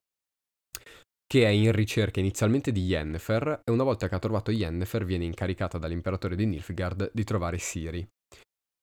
che 1.32 1.46
è 1.46 1.50
in 1.50 1.72
ricerca 1.72 2.20
inizialmente 2.20 2.72
di 2.74 2.82
Yennefer 2.84 3.62
e 3.64 3.72
una 3.72 3.84
volta 3.84 4.10
che 4.10 4.16
ha 4.16 4.20
trovato 4.20 4.52
Yennefer 4.52 5.06
viene 5.06 5.24
incaricata 5.24 5.78
dall'imperatore 5.78 6.36
di 6.36 6.46
Nilfgaard 6.46 7.12
di 7.14 7.24
trovare 7.24 7.58
Siri. 7.58 8.06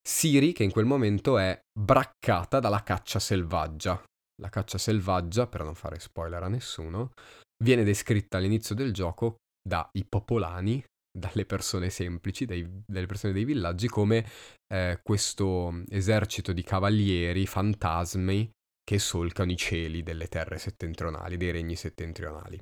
Siri 0.09 0.55
che 0.55 0.63
in 0.63 0.71
quel 0.71 0.87
momento 0.87 1.37
è 1.37 1.61
braccata 1.79 2.61
dalla 2.61 2.83
caccia 2.83 3.19
selvaggia. 3.19 4.03
La 4.41 4.49
caccia 4.49 4.79
selvaggia, 4.79 5.47
per 5.47 5.63
non 5.63 5.75
fare 5.75 6.01
spoiler 6.01 6.43
a 6.43 6.49
nessuno, 6.49 7.13
viene 7.63 7.85
descritta 7.85 8.39
all'inizio 8.39 8.75
del 8.75 8.95
gioco 8.95 9.37
dai 9.61 10.07
popolani 10.09 10.83
dalle 11.13 11.45
persone 11.45 11.91
semplici, 11.91 12.47
dai, 12.47 12.67
dalle 12.87 13.05
persone 13.05 13.35
dei 13.35 13.45
villaggi, 13.45 13.87
come 13.87 14.27
eh, 14.73 14.99
questo 15.03 15.83
esercito 15.91 16.55
di 16.55 16.63
cavalieri 16.63 17.47
fantasmi 17.47 18.51
che 18.83 18.99
solcano 18.99 19.53
i 19.53 19.57
cieli 19.59 20.03
delle 20.03 20.29
terre 20.29 20.57
settentrionali, 20.57 21.37
dei 21.37 21.51
regni 21.51 21.77
settentrionali. 21.77 22.59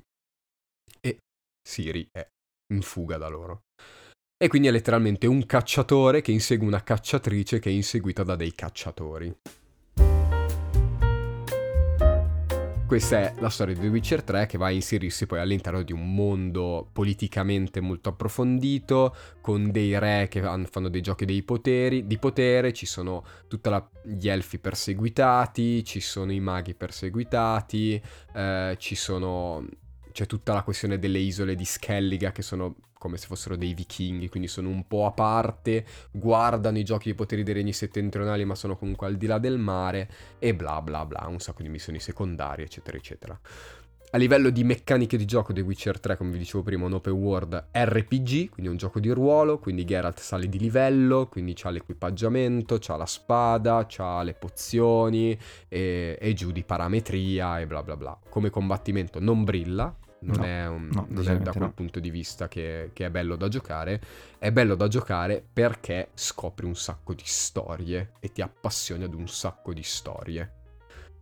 E 0.99 1.19
Siri 1.65 2.09
è 2.11 2.27
in 2.73 2.81
fuga 2.81 3.17
da 3.17 3.29
loro. 3.29 3.61
E 4.39 4.49
quindi 4.49 4.67
è 4.67 4.71
letteralmente 4.71 5.25
un 5.25 5.47
cacciatore 5.47 6.21
che 6.21 6.31
insegue 6.31 6.67
una 6.67 6.83
cacciatrice 6.83 7.57
che 7.57 7.71
è 7.71 7.73
inseguita 7.73 8.21
da 8.21 8.35
dei 8.35 8.53
cacciatori. 8.53 9.35
Questa 12.85 13.17
è 13.19 13.33
la 13.39 13.49
storia 13.49 13.73
di 13.73 13.81
The 13.81 13.87
Witcher 13.87 14.21
3 14.21 14.45
che 14.45 14.59
va 14.59 14.67
a 14.67 14.69
inserirsi 14.69 15.25
poi 15.25 15.39
all'interno 15.39 15.81
di 15.81 15.91
un 15.91 16.13
mondo 16.13 16.87
politicamente 16.93 17.79
molto 17.81 18.09
approfondito, 18.09 19.15
con 19.41 19.71
dei 19.71 19.97
re 19.97 20.27
che 20.29 20.39
fanno 20.69 20.89
dei 20.89 21.01
giochi 21.01 21.25
dei 21.25 21.41
poteri, 21.41 22.05
di 22.05 22.19
potere, 22.19 22.73
ci 22.73 22.85
sono 22.85 23.25
tutti 23.47 23.71
gli 24.03 24.29
elfi 24.29 24.59
perseguitati, 24.59 25.83
ci 25.83 25.99
sono 25.99 26.31
i 26.31 26.39
maghi 26.39 26.75
perseguitati, 26.75 27.99
eh, 28.35 28.75
ci 28.77 28.93
sono 28.93 29.65
c'è 30.11 30.25
tutta 30.25 30.53
la 30.53 30.63
questione 30.63 30.97
delle 30.97 31.19
isole 31.19 31.53
di 31.53 31.65
Skelliga 31.65 32.31
che 32.31 32.41
sono 32.41 32.75
come 32.97 33.17
se 33.17 33.27
fossero 33.27 33.55
dei 33.55 33.73
vichinghi, 33.73 34.29
quindi 34.29 34.47
sono 34.47 34.69
un 34.69 34.87
po' 34.87 35.05
a 35.05 35.11
parte, 35.11 35.85
guardano 36.11 36.77
i 36.77 36.83
giochi 36.83 37.09
di 37.09 37.15
poteri 37.15 37.43
dei 37.43 37.53
regni 37.53 37.73
settentrionali 37.73 38.45
ma 38.45 38.55
sono 38.55 38.75
comunque 38.75 39.07
al 39.07 39.15
di 39.15 39.25
là 39.25 39.37
del 39.37 39.57
mare 39.57 40.09
e 40.39 40.55
bla 40.55 40.81
bla 40.81 41.05
bla, 41.05 41.25
un 41.27 41.39
sacco 41.39 41.61
di 41.61 41.69
missioni 41.69 41.99
secondarie 41.99 42.65
eccetera 42.65 42.97
eccetera. 42.97 43.39
A 44.09 44.17
livello 44.17 44.49
di 44.51 44.63
meccaniche 44.63 45.17
di 45.17 45.25
gioco 45.25 45.51
The 45.51 45.59
Witcher 45.59 45.99
3, 45.99 46.15
come 46.15 46.31
vi 46.31 46.37
dicevo 46.37 46.63
prima, 46.63 46.85
un 46.85 46.93
open 46.93 47.11
world 47.11 47.67
RPG, 47.73 48.51
quindi 48.51 48.71
un 48.71 48.77
gioco 48.77 49.01
di 49.01 49.09
ruolo, 49.09 49.59
quindi 49.59 49.83
Geralt 49.83 50.19
sale 50.19 50.47
di 50.47 50.57
livello, 50.59 51.27
quindi 51.27 51.51
c'ha 51.53 51.69
l'equipaggiamento, 51.71 52.77
c'ha 52.79 52.95
la 52.95 53.05
spada, 53.05 53.85
c'ha 53.85 54.23
le 54.23 54.33
pozioni 54.33 55.37
e, 55.67 56.17
e 56.21 56.33
giù 56.33 56.53
di 56.53 56.63
parametria 56.63 57.59
e 57.59 57.67
bla 57.67 57.83
bla 57.83 57.97
bla. 57.97 58.17
Come 58.29 58.49
combattimento 58.49 59.19
non 59.19 59.43
brilla, 59.43 59.93
non, 60.19 60.37
No, 60.37 60.43
è, 60.43 60.67
un- 60.67 60.89
no, 60.91 61.05
non 61.09 61.27
è 61.29 61.39
da 61.39 61.53
quel 61.53 61.69
no. 61.69 61.73
punto 61.73 61.99
di 61.99 62.09
vista 62.09 62.47
che, 62.47 62.89
che 62.93 63.05
è 63.05 63.09
bello 63.11 63.35
da 63.35 63.47
giocare, 63.47 64.01
è 64.39 64.51
bello 64.51 64.75
da 64.75 64.87
giocare 64.87 65.45
perché 65.53 66.09
scopri 66.13 66.65
un 66.65 66.75
sacco 66.75 67.13
di 67.13 67.23
storie 67.25 68.13
e 68.19 68.31
ti 68.31 68.41
appassioni 68.41 69.03
ad 69.03 69.13
un 69.13 69.27
sacco 69.27 69.73
di 69.73 69.83
storie. 69.83 70.53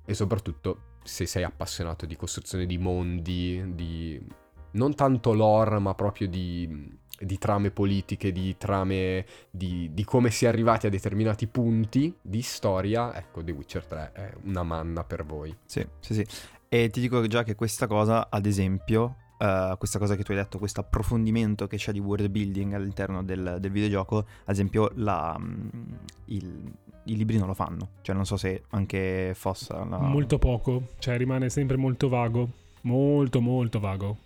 E 0.06 0.14
soprattutto 0.14 0.94
se 1.04 1.26
sei 1.26 1.44
appassionato 1.44 2.06
di 2.06 2.16
costruzione 2.16 2.66
di 2.66 2.78
mondi, 2.78 3.64
di 3.76 4.22
non 4.72 4.94
tanto 4.96 5.34
lore, 5.34 5.80
ma 5.80 5.94
proprio 5.96 6.28
di, 6.28 6.98
di 7.20 7.38
trame 7.38 7.72
politiche, 7.72 8.32
di 8.32 8.58
trame 8.58 9.26
di, 9.50 9.90
di 9.94 10.04
come 10.04 10.32
si 10.32 10.46
è 10.46 10.48
arrivati 10.48 10.88
a 10.88 10.90
determinati 10.90 11.48
punti 11.48 12.14
di 12.22 12.42
storia, 12.42 13.16
ecco, 13.16 13.44
The 13.44 13.52
Witcher 13.52 13.86
3 13.86 14.12
è 14.14 14.34
una 14.44 14.64
manna 14.64 15.04
per 15.04 15.24
voi. 15.26 15.56
Sì, 15.66 15.86
sì, 16.00 16.14
sì. 16.14 16.26
E 16.70 16.90
ti 16.90 17.00
dico 17.00 17.26
già 17.28 17.44
che 17.44 17.56
questa 17.56 17.88
cosa, 17.88 18.28
ad 18.30 18.46
esempio, 18.46 19.16
eh, 19.38 19.76
questa 19.78 20.00
cosa 20.00 20.16
che 20.16 20.24
tu 20.24 20.32
hai 20.32 20.38
detto, 20.38 20.58
questo 20.58 20.82
approfondimento 20.82 21.68
che 21.68 21.78
c'è 21.78 21.92
di 21.92 22.00
world 22.00 22.28
building 22.30 22.74
all'interno 22.74 23.24
del, 23.24 23.58
del 23.60 23.72
videogioco, 23.72 24.18
ad 24.18 24.26
esempio, 24.54 24.92
la, 24.96 25.38
mm, 25.40 25.68
il- 26.26 26.72
i 27.08 27.16
libri 27.16 27.38
non 27.38 27.48
lo 27.48 27.54
fanno. 27.54 27.90
Cioè, 28.02 28.16
non 28.16 28.26
so 28.26 28.36
se 28.36 28.64
anche 28.70 29.34
Fossa... 29.36 29.86
la- 29.86 30.00
Molto 30.00 30.38
poco, 30.40 30.90
cioè 31.00 31.18
rimane 31.18 31.50
sempre 31.50 31.78
molto 31.78 32.10
vago. 32.10 32.50
Molto, 32.82 33.42
molto 33.42 33.80
vago. 33.80 34.18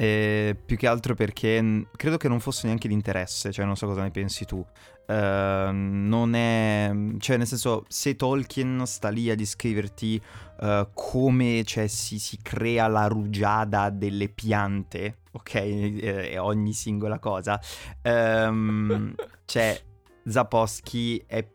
Sì. 0.00 0.06
E 0.06 0.56
più 0.64 0.76
che 0.76 0.86
altro 0.86 1.14
perché 1.14 1.86
credo 1.94 2.16
che 2.16 2.28
non 2.28 2.40
fosse 2.40 2.66
neanche 2.66 2.88
l'interesse, 2.88 3.52
cioè 3.52 3.66
non 3.66 3.76
so 3.76 3.86
cosa 3.86 4.02
ne 4.02 4.10
pensi 4.10 4.46
tu. 4.46 4.64
Eh, 5.06 5.70
non 5.72 6.34
è... 6.34 6.90
cioè 7.18 7.36
nel 7.36 7.46
senso, 7.46 7.84
se 7.88 8.16
Tolkien 8.16 8.82
sta 8.86 9.08
lì 9.10 9.28
a 9.28 9.34
descriverti 9.34 10.20
eh, 10.60 10.88
come 10.94 11.64
cioè, 11.64 11.86
si, 11.88 12.18
si 12.18 12.38
crea 12.40 12.86
la 12.86 13.08
rugiada 13.08 13.90
delle 13.90 14.28
piante, 14.28 15.18
ok? 15.32 15.54
E 15.54 16.38
ogni 16.38 16.72
singola 16.72 17.18
cosa. 17.18 17.60
ehm, 18.02 19.14
cioè, 19.44 19.80
Zaposchi 20.24 21.22
è... 21.26 21.46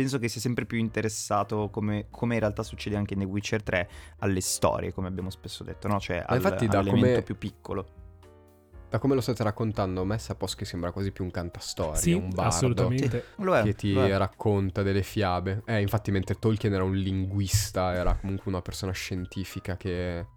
Penso 0.00 0.18
che 0.18 0.28
sia 0.28 0.40
sempre 0.40 0.64
più 0.64 0.78
interessato, 0.78 1.68
come, 1.70 2.06
come 2.10 2.32
in 2.32 2.40
realtà 2.40 2.62
succede 2.62 2.96
anche 2.96 3.12
in 3.12 3.20
The 3.20 3.26
Witcher 3.26 3.62
3, 3.62 3.88
alle 4.20 4.40
storie, 4.40 4.94
come 4.94 5.08
abbiamo 5.08 5.28
spesso 5.28 5.62
detto, 5.62 5.88
no? 5.88 6.00
Cioè 6.00 6.24
al, 6.26 6.36
infatti 6.36 6.66
da 6.66 6.78
all'elemento 6.78 7.08
come- 7.08 7.22
più 7.22 7.36
piccolo. 7.36 7.86
Da 8.88 8.98
come 8.98 9.14
lo 9.14 9.20
state 9.20 9.42
raccontando, 9.42 10.00
a 10.00 10.04
me 10.04 10.18
Sapolsky 10.18 10.64
sembra 10.64 10.90
quasi 10.90 11.12
più 11.12 11.22
un 11.22 11.30
cantastorie, 11.30 12.00
sì, 12.00 12.12
un 12.12 12.30
bardo. 12.30 12.42
assolutamente. 12.42 13.24
Che 13.62 13.74
ti 13.74 13.94
racconta 13.94 14.82
delle 14.82 15.02
fiabe. 15.02 15.62
Eh, 15.66 15.82
infatti, 15.82 16.10
mentre 16.10 16.36
Tolkien 16.36 16.72
era 16.72 16.82
un 16.82 16.96
linguista, 16.96 17.94
era 17.94 18.16
comunque 18.16 18.50
una 18.50 18.62
persona 18.62 18.90
scientifica 18.92 19.76
che, 19.76 20.28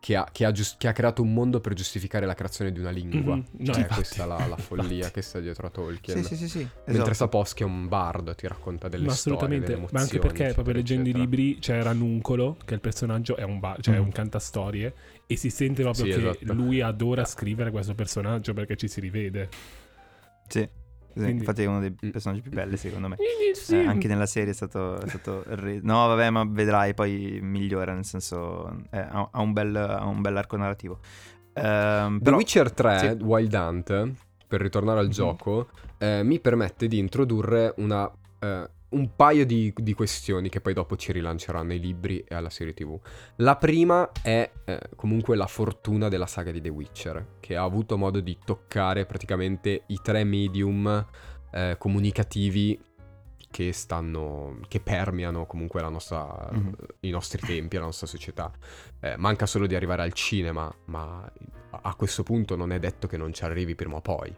che 0.00 0.14
ha, 0.14 0.28
che 0.30 0.44
ha 0.44 0.52
gius- 0.52 0.76
che 0.78 0.86
ha 0.86 0.92
creato 0.92 1.22
un 1.22 1.32
mondo 1.32 1.60
per 1.60 1.74
giustificare 1.74 2.24
la 2.24 2.34
creazione 2.34 2.70
di 2.72 2.78
una 2.78 2.90
lingua. 2.90 3.34
Mhm, 3.34 3.44
no, 3.58 3.64
Cioè, 3.72 3.78
infatti. 3.82 3.94
questa 3.94 4.22
è 4.24 4.26
la, 4.26 4.46
la 4.46 4.56
follia 4.56 5.10
che 5.10 5.22
sta 5.22 5.40
dietro 5.40 5.66
a 5.66 5.70
Tolkien. 5.70 6.22
Sì, 6.22 6.36
sì, 6.36 6.36
sì, 6.36 6.48
sì. 6.48 6.58
Mentre 6.58 6.92
esatto. 6.92 7.12
Sapolsky 7.14 7.62
è 7.64 7.66
un 7.66 7.88
bardo, 7.88 8.34
ti 8.34 8.46
racconta 8.46 8.88
delle 8.88 9.06
Ma 9.06 9.12
storie, 9.12 9.38
assolutamente, 9.38 9.74
delle 9.74 9.88
ma 9.90 10.00
anche 10.00 10.18
perché 10.20 10.52
proprio 10.54 10.74
leggendo 10.74 11.08
i 11.08 11.12
libri 11.12 11.58
c'è 11.58 11.82
Ranuncolo, 11.82 12.56
che 12.64 12.70
è 12.70 12.74
il 12.74 12.80
personaggio, 12.80 13.36
è 13.36 13.42
un, 13.42 13.58
ba- 13.58 13.76
cioè 13.80 13.96
è 13.96 13.98
Mm. 14.00 14.04
un 14.04 14.12
cantastorie, 14.12 14.94
e 15.26 15.36
si 15.36 15.50
sente 15.50 15.82
proprio 15.82 16.04
Sì, 16.04 16.10
che 16.12 16.16
esatto. 16.30 16.52
lui 16.54 16.80
adora 16.80 17.24
scrivere 17.24 17.70
questo 17.72 17.94
personaggio 17.94 18.52
perché 18.54 18.76
ci 18.76 18.86
si 18.88 19.00
rivede. 19.00 19.48
Sì. 20.46 20.68
Quindi- 21.24 21.38
Infatti 21.40 21.62
è 21.62 21.66
uno 21.66 21.80
dei 21.80 21.94
Mm. 22.04 22.10
personaggi 22.10 22.40
più 22.40 22.50
belli 22.50 22.76
secondo 22.76 23.08
me. 23.08 23.16
Sì. 23.54 23.74
Eh, 23.80 23.86
anche 23.86 24.08
nella 24.08 24.26
serie 24.26 24.50
è 24.50 24.54
stato, 24.54 25.00
è 25.00 25.08
stato 25.08 25.42
re- 25.46 25.80
No, 25.82 26.06
vabbè, 26.08 26.30
ma 26.30 26.44
vedrai, 26.48 26.94
poi 26.94 27.38
migliora, 27.42 27.92
nel 27.94 28.04
senso 28.04 28.68
eh, 28.90 28.98
ha, 28.98 29.28
ha 29.32 29.40
un 29.40 29.52
bel, 29.52 29.74
ha 29.74 30.04
un 30.06 30.20
bel 30.20 30.36
arco 30.36 30.56
narrativo. 30.56 30.98
Ehm, 31.54 32.18
The 32.18 32.24
però, 32.24 32.36
Witcher 32.36 32.72
3, 32.72 32.98
sì. 33.18 33.24
Wild 33.24 33.52
Hunt, 33.54 34.12
per 34.46 34.60
ritornare 34.60 35.00
al 35.00 35.06
Mhm. 35.06 35.10
gioco, 35.10 35.68
eh, 35.98 36.22
mi 36.22 36.38
permette 36.40 36.86
di 36.88 36.98
introdurre 36.98 37.74
una, 37.78 38.08
eh, 38.38 38.68
un 38.90 39.14
paio 39.16 39.44
di, 39.44 39.72
di 39.76 39.92
questioni 39.92 40.48
che 40.48 40.60
poi 40.60 40.72
dopo 40.72 40.96
ci 40.96 41.12
rilanceranno 41.12 41.72
ai 41.72 41.80
libri 41.80 42.20
e 42.20 42.34
alla 42.34 42.50
serie 42.50 42.72
TV. 42.72 42.98
La 43.36 43.56
prima 43.56 44.10
è 44.22 44.50
eh, 44.64 44.80
comunque 44.96 45.36
la 45.36 45.46
fortuna 45.46 46.08
della 46.08 46.26
saga 46.26 46.50
di 46.50 46.60
The 46.60 46.70
Witcher, 46.70 47.36
che 47.40 47.56
ha 47.56 47.62
avuto 47.62 47.98
modo 47.98 48.20
di 48.20 48.38
toccare 48.44 49.04
praticamente 49.04 49.82
i 49.88 49.98
tre 50.02 50.24
medium 50.24 51.06
eh, 51.50 51.76
comunicativi 51.78 52.80
che 53.50 53.72
stanno 53.72 54.58
che 54.68 54.78
permeano 54.80 55.46
comunque 55.46 55.80
la 55.80 55.88
nostra, 55.88 56.50
Mhm. 56.52 56.74
i 57.00 57.10
nostri 57.10 57.40
tempi, 57.46 57.76
la 57.76 57.84
nostra 57.84 58.06
società. 58.06 58.50
Eh, 59.00 59.16
manca 59.16 59.46
solo 59.46 59.66
di 59.66 59.74
arrivare 59.74 60.02
al 60.02 60.12
cinema, 60.12 60.70
ma 60.86 61.30
a 61.70 61.94
questo 61.94 62.22
punto 62.22 62.56
non 62.56 62.72
è 62.72 62.78
detto 62.78 63.06
che 63.06 63.16
non 63.16 63.32
ci 63.32 63.44
arrivi 63.44 63.74
prima 63.74 63.96
o 63.96 64.00
poi, 64.00 64.34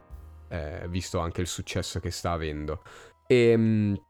eh, 0.48 0.86
visto 0.88 1.18
anche 1.18 1.40
il 1.40 1.46
successo 1.48 1.98
che 2.00 2.10
sta 2.10 2.32
avendo. 2.32 2.82
E, 3.26 4.00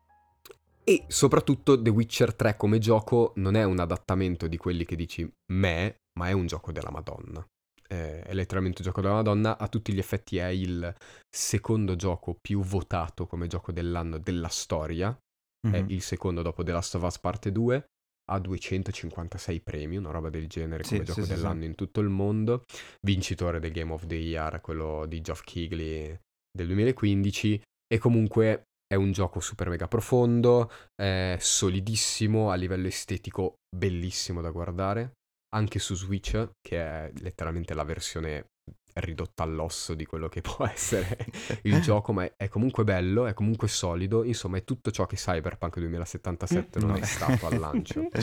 e 0.85 1.05
soprattutto 1.09 1.81
The 1.81 1.91
Witcher 1.91 2.35
3 2.35 2.57
come 2.57 2.79
gioco 2.79 3.33
non 3.37 3.55
è 3.55 3.65
un 3.65 3.79
adattamento 3.79 4.47
di 4.47 4.57
quelli 4.57 4.85
che 4.85 4.97
dici 4.97 5.29
me, 5.53 5.97
ma 6.19 6.29
è 6.29 6.33
un 6.33 6.47
gioco 6.47 6.73
della 6.73 6.91
Madonna. 6.91 7.45
Eh, 7.89 8.23
è 8.23 8.35
letteralmente 8.35 8.83
un 8.83 8.87
gioco 8.87 9.01
della 9.01 9.15
Madonna, 9.15 9.59
a 9.59 9.69
tutti 9.69 9.93
gli 9.93 9.99
effetti 9.99 10.39
è 10.39 10.47
il 10.47 10.95
secondo 11.29 11.97
gioco 11.97 12.37
più 12.41 12.61
votato 12.61 13.27
come 13.27 13.47
gioco 13.47 13.73
dell'anno 13.73 14.19
della 14.19 14.49
storia, 14.49 15.17
è 15.61 15.83
mhm. 15.83 15.91
il 15.91 16.01
secondo 16.01 16.43
dopo 16.43 16.63
The 16.63 16.73
Last 16.73 16.95
of 16.95 17.03
Us 17.03 17.19
parte 17.19 17.53
2, 17.53 17.85
ha 18.31 18.39
256 18.39 19.61
premi, 19.61 19.97
una 19.97 20.11
roba 20.11 20.31
del 20.31 20.47
genere 20.47 20.85
Sì, 20.85 20.95
come 20.95 21.05
sì, 21.05 21.13
gioco 21.13 21.27
sì, 21.27 21.35
dell'anno 21.35 21.65
in 21.65 21.75
tutto 21.75 22.01
il 22.01 22.09
mondo, 22.09 22.65
vincitore 23.01 23.59
del 23.59 23.73
Game 23.73 23.93
of 23.93 24.07
the 24.07 24.15
Year, 24.15 24.61
quello 24.61 25.05
di 25.07 25.21
Geoff 25.21 25.43
Keighley 25.43 26.17
del 26.51 26.67
2015 26.67 27.63
e 27.93 27.99
comunque 27.99 28.67
è 28.91 28.97
un 28.97 29.13
gioco 29.13 29.39
super 29.39 29.69
mega 29.69 29.87
profondo, 29.87 30.69
è 31.01 31.37
solidissimo 31.39 32.51
a 32.51 32.57
livello 32.57 32.89
estetico, 32.89 33.55
bellissimo 33.75 34.41
da 34.41 34.51
guardare, 34.51 35.13
anche 35.55 35.79
su 35.79 35.95
Switch 35.95 36.51
che 36.61 36.79
è 36.79 37.13
letteralmente 37.21 37.73
la 37.75 37.85
versione 37.85 38.47
ridotta 38.95 39.45
all'osso 39.45 39.95
di 39.95 40.05
quello 40.05 40.29
che 40.29 40.41
può 40.43 40.67
essere 40.67 41.25
il 41.63 41.81
gioco, 41.81 42.13
ma 42.13 42.29
è, 42.37 42.49
comunque 42.49 42.83
bello, 42.83 43.27
è 43.27 43.33
comunque 43.33 43.69
solido, 43.69 44.25
insomma 44.25 44.57
è 44.57 44.65
tutto 44.65 44.91
ciò 44.91 45.07
che 45.07 45.15
Cyberpunk 45.15 45.79
2077 45.79 46.81
non 46.81 46.91
Mm, 46.91 46.95
è 46.97 46.99
no. 46.99 47.05
stato 47.07 47.47
al 47.47 47.59
lancio. 47.59 48.09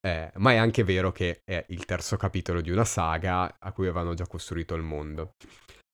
Eh, 0.00 0.30
ma 0.36 0.52
è 0.52 0.56
anche 0.56 0.84
vero 0.84 1.12
che 1.12 1.40
è 1.44 1.64
il 1.68 1.84
terzo 1.84 2.16
capitolo 2.16 2.62
di 2.62 2.70
una 2.70 2.84
saga 2.84 3.56
a 3.58 3.72
cui 3.72 3.84
avevano 3.86 4.14
già 4.14 4.26
costruito 4.26 4.74
il 4.74 4.82
mondo. 4.82 5.32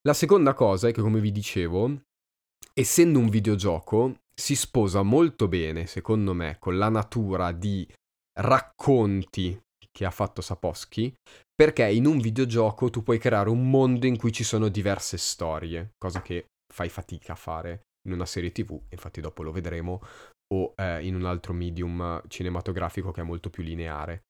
La 0.03 0.15
seconda 0.15 0.55
cosa 0.55 0.89
è 0.89 0.93
che, 0.93 1.01
come 1.01 1.21
vi 1.21 1.33
dicevo, 1.33 2.03
essendo 2.75 3.19
un 3.19 3.29
videogioco, 3.29 4.17
si 4.35 4.57
sposa 4.57 5.03
molto 5.03 5.47
bene, 5.49 5.87
secondo 5.87 6.35
me, 6.35 6.57
con 6.59 6.77
la 6.77 6.89
natura 6.89 7.53
di 7.53 7.89
racconti 8.41 9.59
che 9.91 10.05
ha 10.05 10.11
fatto 10.11 10.41
Sapowski, 10.41 11.15
perché 11.55 11.89
in 11.89 12.07
un 12.07 12.19
videogioco 12.19 12.91
tu 12.91 13.05
puoi 13.05 13.19
creare 13.19 13.49
un 13.49 13.71
mondo 13.71 14.07
in 14.07 14.19
cui 14.19 14.33
ci 14.33 14.43
sono 14.43 14.69
diverse 14.69 15.17
storie, 15.17 15.93
cosa 15.97 16.21
che 16.21 16.47
fai 16.73 16.89
fatica 16.89 17.33
a 17.33 17.37
fare 17.37 17.83
in 18.07 18.13
una 18.13 18.27
serie 18.27 18.51
TV, 18.51 18.79
infatti 18.91 19.21
dopo 19.21 19.45
lo 19.45 19.53
vedremo, 19.53 20.01
o 20.53 20.75
eh, 20.77 21.07
in 21.07 21.15
un 21.15 21.25
altro 21.25 21.53
medium 21.53 22.21
cinematografico 22.27 23.13
che 23.13 23.21
è 23.21 23.25
molto 23.25 23.51
più 23.51 23.63
lineare. 23.63 24.25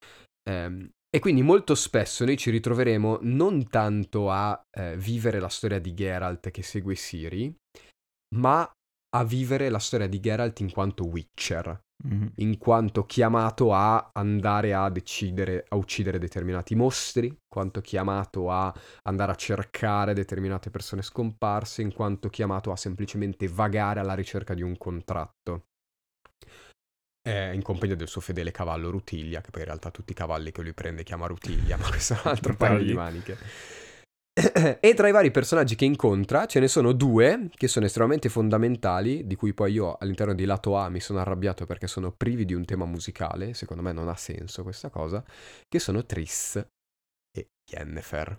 Ehm, 0.49 0.91
e 1.09 1.19
quindi 1.21 1.43
molto 1.43 1.75
spesso 1.75 2.25
noi 2.25 2.37
ci 2.37 2.51
ritroveremo 2.51 3.21
non 3.23 3.69
tanto 3.69 4.31
a 4.31 4.61
eh, 4.71 4.97
vivere 4.97 5.41
la 5.41 5.49
storia 5.49 5.79
di 5.79 5.95
Geralt 5.95 6.51
che 6.51 6.63
segue 6.63 6.95
Siri, 6.95 7.55
ma 8.35 8.69
a 9.17 9.25
vivere 9.25 9.69
la 9.69 9.79
storia 9.79 10.09
di 10.09 10.21
Geralt 10.21 10.61
in 10.61 10.71
quanto 10.73 11.07
Witcher, 11.07 11.83
Mhm. 12.05 12.33
in 12.37 12.59
quanto 12.59 13.07
chiamato 13.07 13.73
a 13.73 14.11
andare 14.13 14.75
a 14.75 14.91
decidere, 14.91 15.65
a 15.69 15.77
uccidere 15.77 16.19
determinati 16.19 16.75
mostri, 16.75 17.29
in 17.29 17.37
quanto 17.49 17.81
chiamato 17.81 18.51
a 18.51 18.75
andare 19.03 19.33
a 19.33 19.37
cercare 19.37 20.13
determinate 20.15 20.71
persone 20.71 21.03
scomparse, 21.03 21.83
in 21.83 21.93
quanto 21.93 22.29
chiamato 22.29 22.73
a 22.73 22.77
semplicemente 22.77 23.47
vagare 23.47 24.01
alla 24.01 24.15
ricerca 24.15 24.53
di 24.55 24.63
un 24.63 24.77
contratto. 24.77 25.67
Eh, 27.27 27.55
in 27.55 27.63
compagnia 27.63 27.97
del 27.97 28.09
suo 28.09 28.21
fedele 28.21 28.51
cavallo 28.51 28.91
Rutiglia, 28.91 29.41
che 29.41 29.51
poi 29.51 29.63
in 29.63 29.69
realtà 29.69 29.91
tutti 29.91 30.13
i 30.13 30.15
cavalli 30.15 30.53
che 30.53 30.61
lui 30.61 30.75
prende 30.75 31.05
chiama 31.05 31.27
Rutiglia, 31.27 31.79
ma 31.79 31.89
questo 31.89 32.15
è 32.15 32.21
un 32.23 32.31
altro 32.31 32.55
paio 32.55 32.83
di 32.83 32.93
maniche. 32.93 33.39
E 34.35 34.95
tra 34.95 35.07
i 35.07 35.13
vari 35.13 35.31
personaggi 35.31 35.77
che 35.77 35.85
incontra 35.85 36.47
ce 36.47 36.59
ne 36.59 36.67
sono 36.67 36.91
due 36.93 37.51
che 37.55 37.69
sono 37.69 37.87
estremamente 37.87 38.29
fondamentali, 38.29 39.27
di 39.27 39.37
cui 39.37 39.55
poi 39.55 39.73
io 39.73 39.97
all'interno 39.97 40.35
di 40.35 40.45
lato 40.45 40.77
A 40.77 40.89
mi 40.89 40.99
sono 40.99 41.21
arrabbiato 41.21 41.67
perché 41.67 41.87
sono 41.87 42.11
privi 42.11 42.45
di 42.45 42.53
un 42.53 42.65
tema 42.65 42.85
musicale, 42.85 43.55
secondo 43.55 43.83
me 43.83 43.93
non 43.93 44.09
ha 44.09 44.17
senso 44.17 44.65
questa 44.65 44.91
cosa, 44.91 45.25
che 45.69 45.79
sono 45.79 46.05
Triss 46.05 46.57
e 46.57 47.47
Yennefer. 47.71 48.39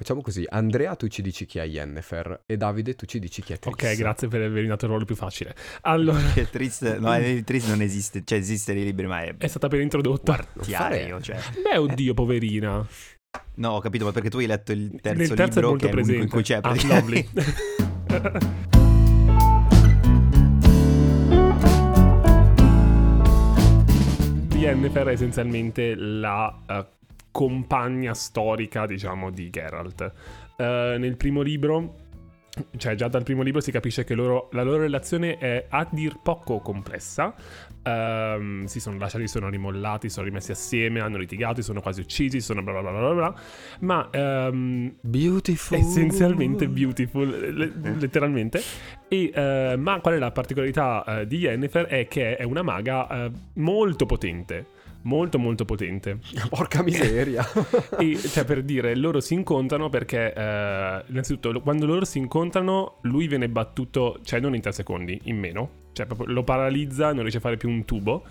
Facciamo 0.00 0.22
così, 0.22 0.46
Andrea 0.48 0.94
tu 0.94 1.08
ci 1.08 1.20
dici 1.20 1.44
chi 1.44 1.58
è 1.58 1.66
Yennefer 1.66 2.44
e 2.46 2.56
Davide 2.56 2.94
tu 2.94 3.04
ci 3.04 3.18
dici 3.18 3.42
chi 3.42 3.52
è 3.52 3.58
Triss. 3.58 3.74
Ok, 3.74 3.96
grazie 3.96 4.28
per 4.28 4.40
avermi 4.40 4.66
dato 4.66 4.84
il 4.86 4.90
ruolo 4.92 5.04
più 5.04 5.14
facile. 5.14 5.54
Allora, 5.82 6.22
Che 6.32 6.48
triste, 6.48 6.96
no, 6.98 7.12
è 7.12 7.42
triste 7.44 7.68
non 7.68 7.82
esiste, 7.82 8.22
cioè 8.24 8.38
esiste 8.38 8.72
nei 8.72 8.84
libri, 8.84 9.06
ma 9.06 9.22
è 9.24 9.36
è 9.36 9.46
stata 9.46 9.66
appena 9.66 9.82
introdotta. 9.82 10.36
quartiario, 10.36 11.20
cioè. 11.20 11.38
Beh, 11.62 11.76
oddio, 11.76 12.14
poverina. 12.14 12.86
No, 13.56 13.72
ho 13.72 13.80
capito, 13.80 14.04
ma 14.06 14.12
perché 14.12 14.30
tu 14.30 14.38
hai 14.38 14.46
letto 14.46 14.72
il 14.72 14.98
terzo 15.00 15.18
Nel 15.18 15.34
terzo 15.34 15.60
libro 15.60 15.76
che 15.76 15.88
è 15.88 15.90
presente. 15.90 16.22
in 16.22 16.28
cui 16.28 16.42
c'è 16.42 16.58
Ah, 16.62 16.74
lovely. 16.88 17.28
Yennefer 24.54 25.06
è 25.06 25.12
essenzialmente 25.12 25.94
la 25.94 26.54
eh, 26.68 26.86
compagna 27.30 28.12
storica, 28.14 28.84
diciamo, 28.86 29.30
di 29.30 29.48
Geralt. 29.48 30.12
Eh, 30.56 30.96
nel 30.98 31.16
primo 31.16 31.40
libro, 31.40 31.94
cioè 32.76 32.94
già 32.94 33.08
dal 33.08 33.22
primo 33.22 33.40
libro 33.42 33.60
si 33.60 33.70
capisce 33.70 34.04
che 34.04 34.14
loro- 34.14 34.48
la 34.52 34.62
loro 34.62 34.78
relazione 34.80 35.38
è 35.38 35.64
a 35.68 35.86
dir 35.90 36.18
poco 36.22 36.60
complessa. 36.60 37.34
Ehm, 37.82 38.64
si 38.64 38.80
sono 38.80 38.98
lasciati, 38.98 39.26
sono 39.26 39.48
rimollati, 39.48 40.08
si 40.08 40.14
sono 40.14 40.26
rimessi 40.26 40.50
assieme, 40.50 41.00
hanno 41.00 41.16
litigato, 41.16 41.62
sono 41.62 41.80
quasi 41.80 42.00
uccisi, 42.00 42.40
sono 42.40 42.62
bla 42.62 42.80
bla 42.80 42.90
bla 42.90 43.00
bla 43.00 43.14
bla. 43.14 43.34
Ma 43.80 44.08
ehm, 44.10 44.94
Beautiful. 45.00 45.78
essenzialmente 45.78 46.68
beautiful, 46.68 47.28
le- 47.28 47.72
letteralmente. 47.98 48.60
E, 49.08 49.30
eh, 49.34 49.76
ma 49.76 50.00
qual 50.00 50.14
è 50.14 50.18
la 50.18 50.30
particolarità 50.30 51.20
eh, 51.20 51.26
di 51.26 51.38
Yennefer? 51.38 51.86
È 51.86 52.06
che 52.06 52.36
è 52.36 52.44
una 52.44 52.62
maga 52.62 53.08
eh, 53.08 53.30
molto 53.54 54.06
potente. 54.06 54.78
Molto 55.02 55.38
molto 55.38 55.64
potente. 55.64 56.18
Porca 56.48 56.82
miseria. 56.82 57.44
E 57.98 58.16
cioè 58.16 58.44
per 58.44 58.62
dire, 58.62 58.94
loro 58.96 59.20
si 59.20 59.34
incontrano 59.34 59.88
perché 59.88 60.32
eh, 60.32 61.02
innanzitutto 61.06 61.60
quando 61.60 61.86
loro 61.86 62.04
si 62.04 62.18
incontrano 62.18 62.98
lui 63.02 63.26
viene 63.26 63.48
battuto, 63.48 64.18
cioè 64.24 64.40
non 64.40 64.54
in 64.54 64.60
tre 64.60 64.72
secondi, 64.72 65.18
in 65.24 65.38
meno. 65.38 65.70
Cioè 65.92 66.06
proprio 66.06 66.28
lo 66.28 66.44
paralizza, 66.44 67.12
non 67.12 67.20
riesce 67.20 67.38
a 67.38 67.40
fare 67.40 67.56
più 67.56 67.68
un 67.68 67.84
tubo. 67.84 68.24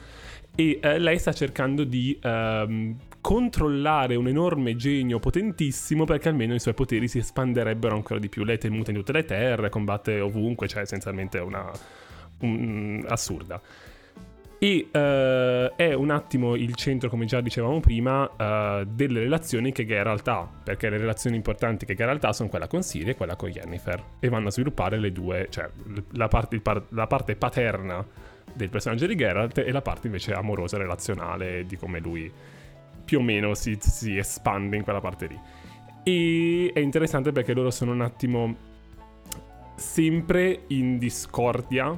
E 0.56 0.80
eh, 0.82 1.00
lei 1.00 1.20
sta 1.20 1.32
cercando 1.32 1.84
di 1.84 2.18
ehm, 2.22 2.98
controllare 3.22 4.16
un 4.16 4.28
enorme 4.28 4.76
genio 4.76 5.20
potentissimo 5.20 6.06
perché 6.06 6.30
almeno 6.30 6.54
i 6.54 6.60
suoi 6.60 6.74
poteri 6.74 7.08
si 7.08 7.20
espanderebbero 7.20 7.96
ancora 7.96 8.20
di 8.20 8.30
più. 8.30 8.44
Lei 8.44 8.56
è 8.56 8.60
temuta 8.60 8.92
in 8.92 8.98
tutte 8.98 9.12
le 9.12 9.26
terre, 9.26 9.70
combatte 9.70 10.20
ovunque, 10.20 10.68
cioè 10.68 10.82
essenzialmente 10.82 11.38
una... 11.40 11.72
un- 12.40 13.06
assurda. 13.08 13.62
E 14.62 14.89
eh, 14.91 15.72
è 15.78 15.93
un 15.93 16.10
attimo 16.10 16.55
il 16.55 16.76
centro, 16.76 17.10
come 17.10 17.26
già 17.26 17.39
dicevamo 17.39 17.80
prima, 17.80 18.30
eh, 18.36 18.86
delle 18.89 19.22
relazioni 19.22 19.72
che 19.72 19.86
Geralt 19.86 20.28
ha, 20.28 20.49
perché 20.64 20.89
le 20.89 20.97
relazioni 20.97 21.38
importanti 21.38 21.86
che 21.86 21.95
Geralt 21.95 22.26
ha 22.26 22.34
sono 22.34 22.49
quella 22.49 22.68
con 22.68 22.84
Ciri 22.84 23.12
e 23.12 23.16
quella 23.16 23.38
con 23.38 23.49
Yennefer, 23.49 24.03
e 24.20 24.28
vanno 24.28 24.49
a 24.49 24.51
sviluppare 24.51 24.99
le 24.99 25.14
due, 25.14 25.47
cioè 25.49 25.70
la 26.12 26.28
parte, 26.28 26.60
par- 26.60 26.88
la 26.89 27.07
parte 27.07 27.38
paterna 27.38 28.05
del 28.53 28.70
personaggio 28.70 29.05
di 29.05 29.16
Geralt 29.16 29.60
e 29.60 29.72
la 29.72 29.82
parte 29.82 30.07
invece 30.07 30.34
amorosa, 30.34 30.78
relazionale, 30.78 31.66
di 31.66 31.78
come 31.78 31.99
lui 31.99 32.30
più 33.05 33.20
o 33.20 33.22
meno 33.22 33.53
si, 33.53 33.78
si 33.80 34.18
espande 34.18 34.76
in 34.76 34.84
quella 34.84 34.99
parte 34.99 35.28
lì. 35.28 35.39
E 36.03 36.72
è 36.74 36.80
interessante 36.80 37.32
perché 37.32 37.53
loro 37.53 37.72
sono 37.72 37.93
un 37.93 38.01
attimo 38.01 38.55
sempre 39.76 40.64
in 40.68 40.97
discordia, 40.97 41.97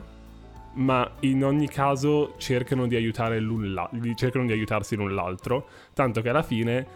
ma 0.73 1.09
in 1.21 1.43
ogni 1.43 1.67
caso 1.67 2.35
cercano 2.37 2.87
di 2.87 2.95
cercano 4.15 4.45
di 4.45 4.51
aiutarsi 4.51 4.95
l'un 4.95 5.13
l'altro, 5.13 5.67
tanto 5.93 6.21
che 6.21 6.29
alla 6.29 6.43
fine 6.43 6.87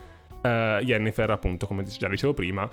eh, 0.41 0.79
Yennefer, 0.83 1.29
appunto, 1.31 1.67
come 1.67 1.83
già 1.83 2.07
dicevo 2.07 2.33
prima, 2.33 2.69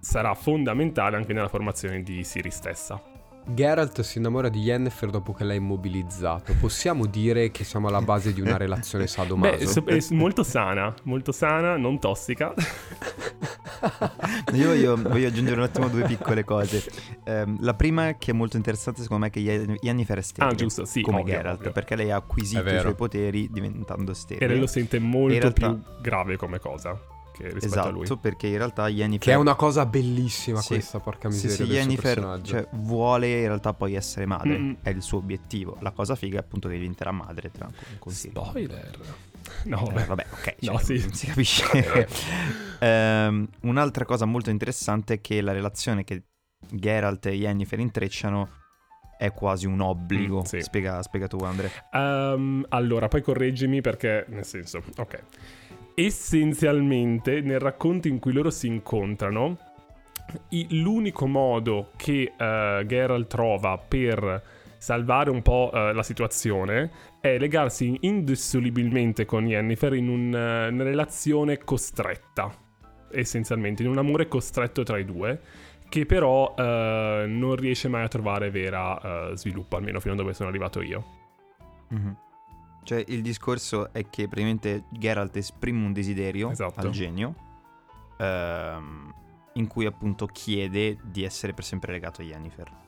sarà 0.00 0.34
fondamentale 0.34 1.16
anche 1.16 1.32
nella 1.32 1.48
formazione 1.48 2.02
di 2.02 2.22
Siri 2.24 2.50
stessa. 2.50 3.13
Geralt 3.46 4.00
si 4.00 4.18
innamora 4.18 4.48
di 4.48 4.60
Yennefer 4.60 5.10
dopo 5.10 5.32
che 5.32 5.44
l'ha 5.44 5.52
immobilizzato. 5.54 6.54
Possiamo 6.58 7.04
dire 7.06 7.50
che 7.50 7.62
siamo 7.64 7.88
alla 7.88 8.00
base 8.00 8.32
di 8.32 8.40
una 8.40 8.56
relazione 8.56 9.06
sadomaso? 9.06 9.82
Beh, 9.82 9.96
è 9.98 10.04
molto 10.14 10.42
sana, 10.42 10.94
molto 11.02 11.30
sana, 11.30 11.76
non 11.76 11.98
tossica. 11.98 12.54
Io 14.54 14.66
voglio, 14.68 14.96
voglio 14.96 15.28
aggiungere 15.28 15.56
un 15.56 15.62
attimo 15.66 15.88
due 15.88 16.04
piccole 16.04 16.42
cose. 16.44 16.82
Ehm, 17.24 17.58
la 17.60 17.74
prima 17.74 18.16
che 18.16 18.30
è 18.30 18.34
molto 18.34 18.56
interessante 18.56 19.02
secondo 19.02 19.24
me 19.24 19.28
è 19.28 19.32
che 19.32 19.40
Yen- 19.40 19.76
Yennefer 19.80 20.18
è 20.18 20.22
sterile. 20.22 20.52
Ah, 20.54 20.56
giusto, 20.56 20.84
sì, 20.86 21.02
Come 21.02 21.20
ovvio, 21.20 21.34
Geralt, 21.34 21.58
ovvio. 21.58 21.72
perché 21.72 21.96
lei 21.96 22.10
ha 22.10 22.16
acquisito 22.16 22.66
i 22.68 22.80
suoi 22.80 22.94
poteri 22.94 23.50
diventando 23.50 24.12
E 24.12 24.14
sterile. 24.14 24.46
lei 24.46 24.58
lo 24.60 24.66
sente 24.66 24.98
molto 24.98 25.38
realtà- 25.38 25.68
più 25.70 25.82
grave 26.00 26.36
come 26.36 26.58
cosa 26.58 26.98
che 27.36 27.52
rispetto 27.52 27.80
a 27.80 27.90
lui. 27.90 28.04
Esatto, 28.04 28.20
perché 28.20 28.46
in 28.46 28.56
realtà 28.56 28.88
Yennefer... 28.88 29.26
Che 29.26 29.32
è 29.32 29.36
una 29.36 29.54
cosa 29.54 29.84
bellissima 29.86 30.60
Sì. 30.60 30.68
questa, 30.74 31.00
porca 31.00 31.30
Sì, 31.30 31.46
miseria 31.46 31.54
sì, 31.56 31.58
del 31.58 31.66
suo 31.68 31.76
Yennefer 31.80 32.14
personaggio. 32.14 32.44
cioè, 32.52 32.68
vuole 32.72 33.30
in 33.40 33.46
realtà 33.46 33.72
poi 33.74 33.94
essere 33.94 34.26
madre, 34.26 34.58
Mm. 34.58 34.72
è 34.82 34.90
il 34.90 35.02
suo 35.02 35.18
obiettivo. 35.18 35.76
La 35.80 35.90
cosa 35.90 36.14
figa 36.14 36.36
è 36.38 36.40
appunto 36.40 36.68
che 36.68 36.74
diventerà 36.78 37.10
madre 37.10 37.50
tra 37.50 37.68
Siri. 38.06 38.32
Spoiler. 38.34 38.98
No, 39.64 39.90
Eh, 39.94 40.04
vabbè. 40.04 40.26
ok, 40.30 40.54
No, 40.60 40.78
cioè, 40.78 40.84
sì. 40.98 41.08
si 41.12 41.26
capisce. 41.26 41.64
Ehm, 42.80 43.48
un'altra 43.62 44.04
cosa 44.04 44.24
molto 44.24 44.50
interessante 44.50 45.14
è 45.14 45.20
che 45.20 45.40
la 45.40 45.52
relazione 45.52 46.04
che 46.04 46.22
Geralt 46.70 47.26
e 47.26 47.32
Yennefer 47.32 47.78
intrecciano 47.78 48.48
è 49.16 49.32
quasi 49.32 49.66
un 49.66 49.80
obbligo. 49.80 50.40
Mm, 50.40 50.42
sì. 50.42 50.60
spiega, 50.60 51.02
spiega 51.02 51.26
tu, 51.28 51.38
Andre. 51.38 51.70
Ehm, 51.92 52.66
allora, 52.70 53.08
poi 53.08 53.22
correggimi 53.22 53.80
perché, 53.80 54.24
nel 54.28 54.44
senso, 54.44 54.82
ok. 54.96 55.22
Essenzialmente, 55.96 57.40
nel 57.40 57.60
racconto 57.60 58.08
in 58.08 58.18
cui 58.18 58.32
loro 58.32 58.50
si 58.50 58.66
incontrano, 58.66 59.56
l'unico 60.70 61.28
modo 61.28 61.90
che 61.96 62.32
eh, 62.36 62.84
Geralt 62.84 63.28
trova 63.28 63.78
per 63.78 64.42
salvare 64.76 65.30
un 65.30 65.40
po' 65.40 65.70
eh, 65.72 65.92
la 65.92 66.02
situazione 66.02 66.90
è 67.20 67.38
legarsi 67.38 67.96
indissolubilmente 68.00 69.24
con 69.24 69.46
Yennefer 69.46 69.94
in 69.94 70.08
un, 70.08 70.34
eh, 70.34 70.68
una 70.68 70.82
relazione 70.82 71.58
costretta, 71.58 72.52
essenzialmente, 73.12 73.84
in 73.84 73.88
un 73.88 73.98
amore 73.98 74.26
costretto 74.26 74.82
tra 74.82 74.98
i 74.98 75.04
due, 75.04 75.40
che 75.88 76.06
però 76.06 76.54
non 76.56 77.54
riesce 77.54 77.86
mai 77.86 78.02
a 78.02 78.08
trovare 78.08 78.50
vera 78.50 79.30
sviluppo, 79.34 79.76
almeno 79.76 80.00
fino 80.00 80.14
a 80.14 80.16
dove 80.16 80.34
sono 80.34 80.48
arrivato 80.48 80.80
io. 80.80 81.04
Mhm. 81.90 82.16
Cioè, 82.84 83.02
il 83.08 83.22
discorso 83.22 83.92
è 83.92 84.08
che 84.08 84.28
praticamente 84.28 84.84
Geralt 84.90 85.34
esprime 85.36 85.84
un 85.84 85.92
desiderio 85.92 86.50
Esatto. 86.50 86.80
al 86.80 86.90
genio, 86.90 87.34
ehm, 88.18 89.14
in 89.54 89.66
cui 89.66 89.86
appunto 89.86 90.26
chiede 90.26 90.98
di 91.02 91.24
essere 91.24 91.52
per 91.54 91.64
sempre 91.64 91.92
legato 91.92 92.20
a 92.20 92.24
Yennefer. 92.24 92.82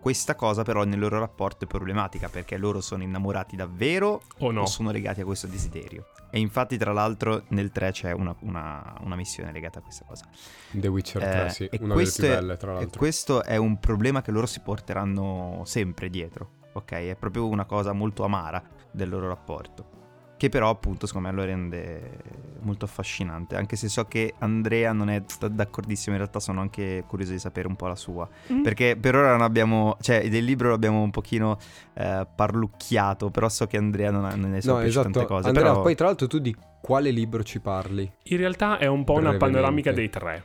Questa 0.00 0.36
cosa 0.36 0.62
però 0.62 0.84
nel 0.84 1.00
loro 1.00 1.18
rapporto 1.18 1.64
è 1.64 1.66
problematica 1.66 2.28
perché 2.28 2.56
loro 2.56 2.80
sono 2.80 3.02
innamorati 3.02 3.56
davvero 3.56 4.22
O 4.38 4.52
no? 4.52 4.62
o 4.62 4.66
sono 4.66 4.92
legati 4.92 5.20
a 5.20 5.24
questo 5.24 5.48
desiderio. 5.48 6.06
E 6.30 6.38
infatti 6.38 6.76
tra 6.76 6.92
l'altro 6.92 7.42
nel 7.48 7.70
3 7.72 7.90
c'è 7.90 8.12
una, 8.12 8.34
una- 8.40 8.96
una 9.00 9.16
missione 9.16 9.50
legata 9.50 9.80
a 9.80 9.82
questa 9.82 10.04
cosa. 10.06 10.24
The 10.70 10.86
Witcher 10.86 11.22
3, 11.22 11.44
Eh, 11.46 11.50
sì, 11.50 11.64
e 11.64 11.78
una 11.80 11.94
delle 11.96 12.10
più 12.10 12.22
belle, 12.22 12.56
tra 12.56 12.70
E 12.70 12.74
l'altro. 12.74 12.98
questo 13.00 13.42
è 13.42 13.56
un 13.56 13.78
problema 13.80 14.22
che 14.22 14.30
loro 14.30 14.46
si 14.46 14.60
porteranno 14.60 15.62
sempre 15.64 16.08
dietro, 16.08 16.50
ok? 16.76 16.92
È 16.92 17.16
proprio 17.18 17.46
una 17.48 17.64
cosa 17.64 17.92
molto 17.92 18.24
amara 18.24 18.62
del 18.90 19.08
loro 19.08 19.28
rapporto. 19.28 19.94
che 20.38 20.50
però 20.50 20.68
appunto 20.68 21.06
secondo 21.06 21.28
me 21.28 21.34
lo 21.34 21.44
rende 21.44 22.18
molto 22.60 22.84
affascinante, 22.84 23.56
anche 23.56 23.74
se 23.74 23.88
so 23.88 24.04
che 24.04 24.34
Andrea 24.40 24.92
non 24.92 25.08
è 25.08 25.22
d'accordissimo, 25.50 26.14
in 26.14 26.20
realtà 26.20 26.40
sono 26.40 26.60
anche 26.60 27.04
curioso 27.06 27.32
di 27.32 27.38
sapere 27.38 27.66
un 27.68 27.74
po' 27.74 27.86
la 27.86 27.94
sua, 27.94 28.28
Mm. 28.52 28.60
perché 28.60 28.98
per 29.00 29.14
ora 29.16 29.30
non 29.30 29.40
abbiamo, 29.40 29.96
cioè 30.02 30.28
del 30.28 30.44
libro 30.44 30.68
l'abbiamo 30.68 31.00
un 31.00 31.10
pochino 31.10 31.56
eh, 31.94 32.26
parlucchiato, 32.36 33.30
però 33.30 33.48
so 33.48 33.66
che 33.66 33.78
Andrea 33.78 34.10
non, 34.10 34.26
ha, 34.26 34.34
non 34.34 34.50
ne 34.50 34.60
sa 34.60 34.72
No, 34.72 34.78
più 34.80 34.88
esatto. 34.88 35.08
tante 35.10 35.26
cose, 35.26 35.48
Andrea, 35.48 35.70
però... 35.70 35.80
poi 35.80 35.94
tra 35.94 36.04
l'altro 36.04 36.26
tu 36.26 36.38
di 36.38 36.54
quale 36.82 37.10
libro 37.12 37.42
ci 37.42 37.58
parli? 37.60 38.12
In 38.24 38.36
realtà 38.36 38.76
è 38.76 38.84
un 38.86 39.04
po' 39.04 39.14
una 39.14 39.38
panoramica 39.38 39.90
dei 39.92 40.10
tre. 40.10 40.42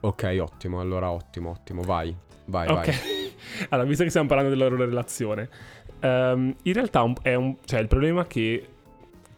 Ok, 0.00 0.36
ottimo, 0.42 0.78
allora 0.80 1.10
ottimo, 1.10 1.48
ottimo, 1.52 1.80
vai. 1.80 2.14
Vai, 2.44 2.68
Ok. 2.68 2.74
vai. 2.74 3.17
Allora, 3.68 3.88
visto 3.88 4.02
che 4.04 4.10
stiamo 4.10 4.28
parlando 4.28 4.52
della 4.52 4.68
loro 4.68 4.84
relazione, 4.84 5.48
ehm, 6.00 6.54
in 6.62 6.72
realtà 6.72 7.12
è 7.22 7.34
un, 7.34 7.56
cioè, 7.64 7.80
il 7.80 7.88
problema 7.88 8.26
che 8.26 8.66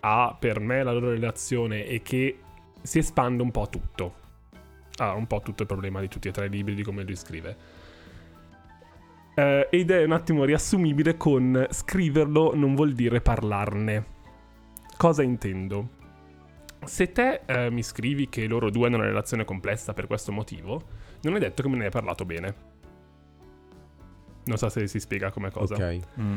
ha 0.01 0.37
per 0.39 0.61
me 0.61 0.83
la 0.83 0.93
loro 0.93 1.11
relazione 1.11 1.85
è 1.85 2.01
che 2.03 2.39
si 2.83 2.99
espande 2.99 3.43
un 3.43 3.51
po' 3.51 3.69
tutto. 3.69 4.15
Ah, 4.97 5.15
un 5.15 5.27
po' 5.27 5.41
tutto 5.41 5.63
il 5.63 5.69
problema 5.69 6.01
di 6.01 6.09
tutti 6.09 6.29
e 6.29 6.31
tre 6.31 6.47
i 6.47 6.51
libri, 6.51 6.75
di 6.75 6.83
come 6.83 7.03
lui 7.03 7.17
scrive. 7.17 7.57
Eh, 9.35 9.69
ed 9.71 9.91
è 9.91 10.05
un 10.05 10.13
attimo 10.13 10.45
riassumibile 10.45 11.17
con 11.17 11.67
scriverlo 11.71 12.55
non 12.55 12.75
vuol 12.75 12.93
dire 12.93 13.21
parlarne. 13.21 14.19
Cosa 14.97 15.23
intendo? 15.23 15.99
Se 16.85 17.13
te 17.13 17.43
eh, 17.47 17.71
mi 17.71 17.83
scrivi 17.83 18.29
che 18.29 18.47
loro 18.47 18.71
due 18.71 18.87
hanno 18.87 18.97
una 18.97 19.07
relazione 19.07 19.45
complessa 19.45 19.95
per 19.95 20.07
questo 20.07 20.33
motivo, 20.33 20.83
non 21.23 21.37
è 21.37 21.39
detto 21.39 21.63
che 21.63 21.69
me 21.69 21.77
ne 21.77 21.85
hai 21.85 21.91
parlato 21.91 22.25
bene. 22.25 22.70
Non 24.45 24.57
so 24.57 24.69
se 24.69 24.87
si 24.89 24.99
spiega 25.01 25.31
come 25.31 25.51
cosa. 25.51 25.75
Ok. 25.75 25.99
Mm. 26.21 26.37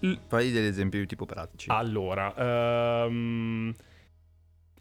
L- 0.00 0.14
Fai 0.26 0.50
degli 0.50 0.66
esempi 0.66 1.06
tipo 1.06 1.24
pratici. 1.24 1.70
allora, 1.70 2.34
ehm, 3.06 3.72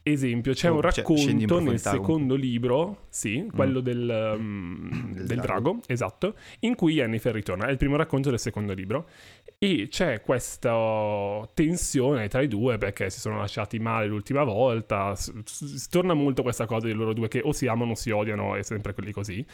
esempio, 0.05 0.53
c'è 0.53 0.69
Oh, 0.69 0.75
un 0.75 0.81
cioè, 0.81 0.91
racconto 0.95 1.59
nel 1.61 1.79
secondo 1.79 2.35
libro, 2.35 3.05
sì, 3.09 3.47
quello 3.53 3.79
del, 3.79 4.09
ehm, 4.09 5.13
Del 5.13 5.25
del 5.25 5.37
drago. 5.39 5.61
drago, 5.71 5.79
esatto, 5.87 6.35
in 6.61 6.75
cui 6.75 6.93
Yennefer 6.95 7.33
ritorna. 7.33 7.67
È 7.67 7.71
il 7.71 7.77
primo 7.77 7.95
racconto 7.95 8.29
del 8.29 8.39
secondo 8.39 8.73
libro. 8.73 9.07
E 9.59 9.87
c'è 9.89 10.19
questa 10.19 11.47
tensione 11.53 12.27
tra 12.27 12.41
i 12.41 12.49
due 12.49 12.77
perché 12.77 13.09
si 13.09 13.21
sono 13.21 13.37
lasciati 13.37 13.79
male 13.79 14.07
l'ultima 14.07 14.43
volta. 14.43 15.15
S- 15.15 15.31
s- 15.45 15.87
torna 15.87 16.13
molto 16.13 16.41
questa 16.41 16.65
cosa 16.65 16.87
di 16.87 16.91
loro 16.93 17.13
due 17.13 17.29
che 17.29 17.39
o 17.41 17.53
si 17.53 17.67
amano 17.67 17.91
o 17.91 17.95
si 17.95 18.09
odiano, 18.09 18.55
è 18.55 18.63
sempre 18.63 18.93
quelli 18.93 19.13
così. 19.13 19.45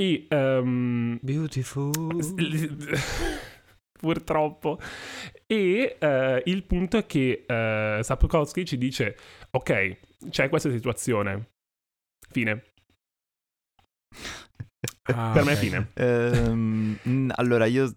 E 0.00 0.26
ehm, 0.30 1.18
Beautiful. 1.20 2.16
Purtroppo. 4.00 4.78
E 5.46 5.96
eh, 6.00 6.42
il 6.46 6.64
punto 6.64 6.96
è 6.96 7.04
che 7.04 7.44
eh, 7.46 8.00
Sapkowski 8.02 8.64
ci 8.64 8.78
dice: 8.78 9.14
Ok, 9.50 9.98
c'è 10.30 10.48
questa 10.48 10.70
situazione. 10.70 11.50
Fine. 12.30 12.64
Ah, 15.02 15.32
per 15.36 15.44
me 15.44 15.52
è 15.52 15.56
fine. 15.56 15.90
Ehm, 15.92 17.30
allora 17.34 17.66
io... 17.66 17.92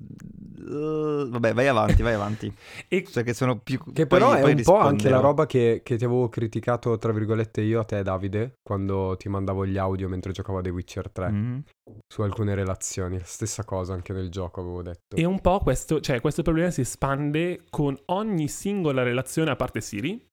eh, 0.66 1.26
vabbè, 1.30 1.54
vai 1.54 1.68
avanti, 1.68 2.02
vai 2.02 2.14
avanti. 2.14 2.54
E 2.88 3.04
Cioè 3.04 3.24
che 3.24 3.34
sono 3.34 3.60
più... 3.60 3.80
Che 3.80 4.06
poi- 4.06 4.20
però 4.20 4.32
poi 4.40 4.52
è 4.52 4.56
un 4.56 4.62
po' 4.64 4.78
anche 4.78 4.86
la 4.86 5.18
risponderò. 5.18 5.22
roba 5.22 5.46
che, 5.46 5.82
che 5.84 5.98
ti 5.98 6.06
avevo 6.06 6.30
criticato, 6.30 6.98
tra 6.98 7.12
virgolette, 7.12 7.62
io 7.62 7.80
a 7.80 7.84
te, 7.84 8.02
Davide, 8.04 8.54
quando 8.62 9.16
ti 9.18 9.30
mandavo 9.30 9.66
gli 9.66 9.78
audio 9.78 10.08
mentre 10.10 10.32
giocavo 10.32 10.60
a 10.60 10.62
The 10.62 10.70
Witcher 10.70 11.10
3, 11.12 11.30
Mhm. 11.30 11.64
su 12.08 12.22
alcune 12.22 12.56
relazioni. 12.56 13.20
Stessa 13.24 13.64
cosa 13.64 13.94
anche 13.94 14.14
nel 14.14 14.30
gioco 14.30 14.62
avevo 14.62 14.82
detto. 14.82 15.16
E 15.16 15.26
un 15.26 15.40
po' 15.42 15.60
questo, 15.60 16.00
cioè, 16.00 16.22
questo 16.22 16.42
problema 16.44 16.70
si 16.72 16.82
espande 16.82 17.62
con 17.70 17.98
ogni 18.06 18.48
singola 18.48 19.04
relazione 19.04 19.52
a 19.52 19.56
parte 19.56 19.82
Siri. 19.82 20.26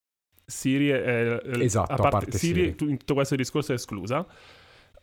Siri 0.44 0.88
è... 0.88 1.40
Esatto, 1.58 1.92
a 1.92 2.08
parte 2.08 2.36
Siri. 2.36 2.74
tu- 2.74 2.88
in 2.88 2.96
tutto 2.98 3.14
questo 3.14 3.36
discorso 3.36 3.72
è 3.72 3.76
esclusa. 3.76 4.26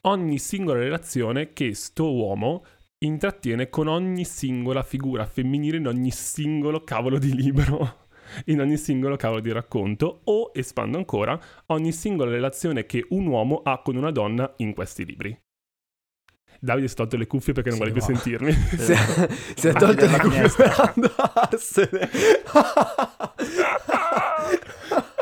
Ogni 0.02 0.38
singola 0.40 0.80
relazione 0.80 1.54
che 1.54 1.74
sto 1.74 2.14
uomo 2.14 2.64
intrattiene 3.00 3.70
con 3.70 3.88
ogni 3.88 4.26
singola 4.26 4.82
figura 4.84 5.26
femminile 5.26 5.78
in 5.78 5.88
ogni 5.88 6.12
singolo 6.12 6.84
cavolo 6.84 7.18
di 7.20 7.34
libro. 7.36 8.06
In 8.48 8.60
ogni 8.60 8.76
singolo 8.76 9.16
cavolo 9.16 9.39
di 9.39 9.54
racconto, 9.54 10.20
o 10.26 10.52
espando 10.54 10.98
ancora, 10.98 11.39
ogni 11.68 11.93
singola 11.93 12.30
relazione 12.30 12.86
che 12.86 13.06
un 13.12 13.26
uomo 13.26 13.62
ha 13.64 13.82
con 13.82 13.95
una 13.95 14.12
donna 14.12 14.52
in 14.58 14.74
questi 14.74 15.06
libri. 15.06 15.34
Davide 16.60 16.88
si 16.88 16.93
è 16.93 16.98
tolto 16.98 17.16
le 17.16 17.26
cuffie 17.26 17.54
perché 17.54 17.70
non 17.70 17.78
Sì, 17.78 17.86
vuole 17.86 17.98
più 17.98 18.06
no. 18.06 18.20
sentirmi. 18.20 18.52
Si 18.78 18.91
è, 18.91 18.98
si 19.56 19.68
è 19.70 19.72
tolto 19.72 20.06
le 20.08 20.20
cuffie 20.20 20.50
per 20.50 20.91
andarsene. 20.93 22.10
ha, 22.52 23.34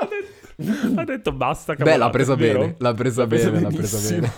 detto, 0.10 1.00
ha 1.00 1.04
detto 1.04 1.32
basta 1.32 1.76
Beh, 1.76 1.84
l'ha 1.84 2.10
cavolate, 2.10 2.12
presa 2.12 2.36
bene, 2.36 2.76
l'ha 2.80 2.94
presa 2.96 3.22
L'ha 3.22 3.28
presa 3.28 3.50
bene, 3.52 3.62
l'ha 3.62 3.70
presa 3.70 4.10
bene. 4.10 4.34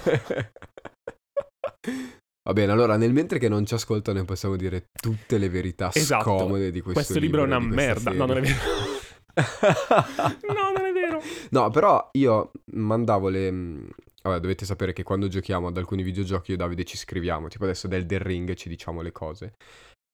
Va 2.48 2.54
bene, 2.54 2.72
allora 2.72 2.96
nel 2.96 3.12
mentre 3.12 3.40
che 3.40 3.50
non 3.50 3.66
ci 3.66 3.74
ascoltano 3.74 4.24
possiamo 4.24 4.56
dire 4.56 4.88
tutte 4.94 5.38
le 5.38 5.50
verità 5.50 5.94
Esatto. 5.94 6.38
scomode 6.38 6.72
di 6.72 6.80
questo, 6.80 7.02
Questo 7.02 7.20
libro 7.20 7.42
è 7.44 7.46
una 7.46 7.60
di 7.60 7.68
questa 7.68 8.10
merda. 8.10 8.12
No, 8.14 8.26
non 8.26 8.38
è 8.38 8.46
serie. 8.46 8.62
vero. 8.64 8.94
no, 10.54 10.72
non 10.72 10.86
è 10.86 10.92
vero. 10.94 11.22
No, 11.50 11.70
però 11.72 12.10
io 12.14 12.52
mandavo 12.72 13.28
le... 13.28 13.52
mh, 13.52 13.90
Vabbè, 14.24 14.40
dovete 14.40 14.64
sapere 14.64 14.94
che 14.94 15.04
quando 15.04 15.28
giochiamo 15.28 15.68
ad 15.68 15.78
alcuni 15.78 16.04
videogiochi 16.04 16.52
io 16.52 16.56
e 16.56 16.60
Davide 16.60 16.86
ci 16.86 16.96
scriviamo, 16.96 17.50
tipo 17.50 17.66
adesso 17.66 17.88
del 17.90 18.06
The 18.06 18.18
Ring 18.24 18.54
ci 18.56 18.70
diciamo 18.70 19.02
le 19.02 19.12
cose. 19.12 19.56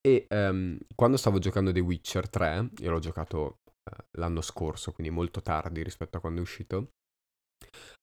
E 0.02 0.26
ehm, 0.28 0.78
quando 0.96 1.18
stavo 1.18 1.38
giocando 1.38 1.72
The 1.72 1.80
Witcher 1.82 2.30
3, 2.30 2.70
io 2.80 2.92
l'ho 2.92 3.00
giocato 3.00 3.58
eh, 3.90 4.06
l'anno 4.18 4.42
scorso, 4.42 4.92
quindi 4.92 5.14
molto 5.14 5.42
tardi 5.44 5.84
rispetto 5.84 6.18
a 6.18 6.20
quando 6.20 6.40
è 6.40 6.44
uscito, 6.44 6.90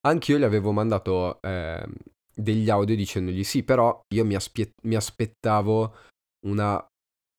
anch'io 0.07 0.39
gli 0.39 0.45
avevo 0.45 0.71
mandato 0.73 1.41
ehm, 1.43 1.93
degli 2.43 2.71
audio 2.71 2.97
dicendogli 2.97 3.45
sì, 3.45 3.63
però 3.63 4.01
io 4.15 4.25
mi, 4.25 4.35
aspie- 4.35 4.73
mi 4.85 4.95
aspettavo 4.95 5.95
una- 6.47 6.85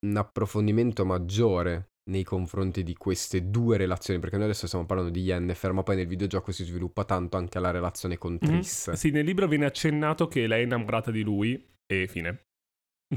un 0.06 0.18
approfondimento 0.18 1.06
maggiore 1.06 1.90
nei 2.10 2.24
confronti 2.24 2.84
di 2.84 2.96
queste 2.96 3.50
due 3.50 3.78
relazioni, 3.78 4.20
perché 4.20 4.36
noi 4.36 4.46
adesso 4.46 4.66
stiamo 4.68 4.86
parlando 4.86 5.12
di 5.12 5.22
Yennefer, 5.22 5.72
ma 5.72 5.84
poi 5.84 5.96
nel 5.98 6.08
videogioco 6.08 6.52
si 6.52 6.64
sviluppa 6.64 7.06
tanto 7.06 7.38
anche 7.38 7.60
la 7.60 7.72
relazione 7.72 8.18
con 8.18 8.34
Mhm. 8.34 8.40
Triss, 8.40 8.92
Sì, 8.92 9.12
nel 9.12 9.26
libro 9.26 9.48
viene 9.48 9.66
accennato 9.66 10.28
che 10.28 10.48
lei 10.48 10.62
è 10.62 10.66
innamorata 10.66 11.12
di 11.12 11.22
lui 11.22 11.64
e 11.86 12.08
fine. 12.08 12.44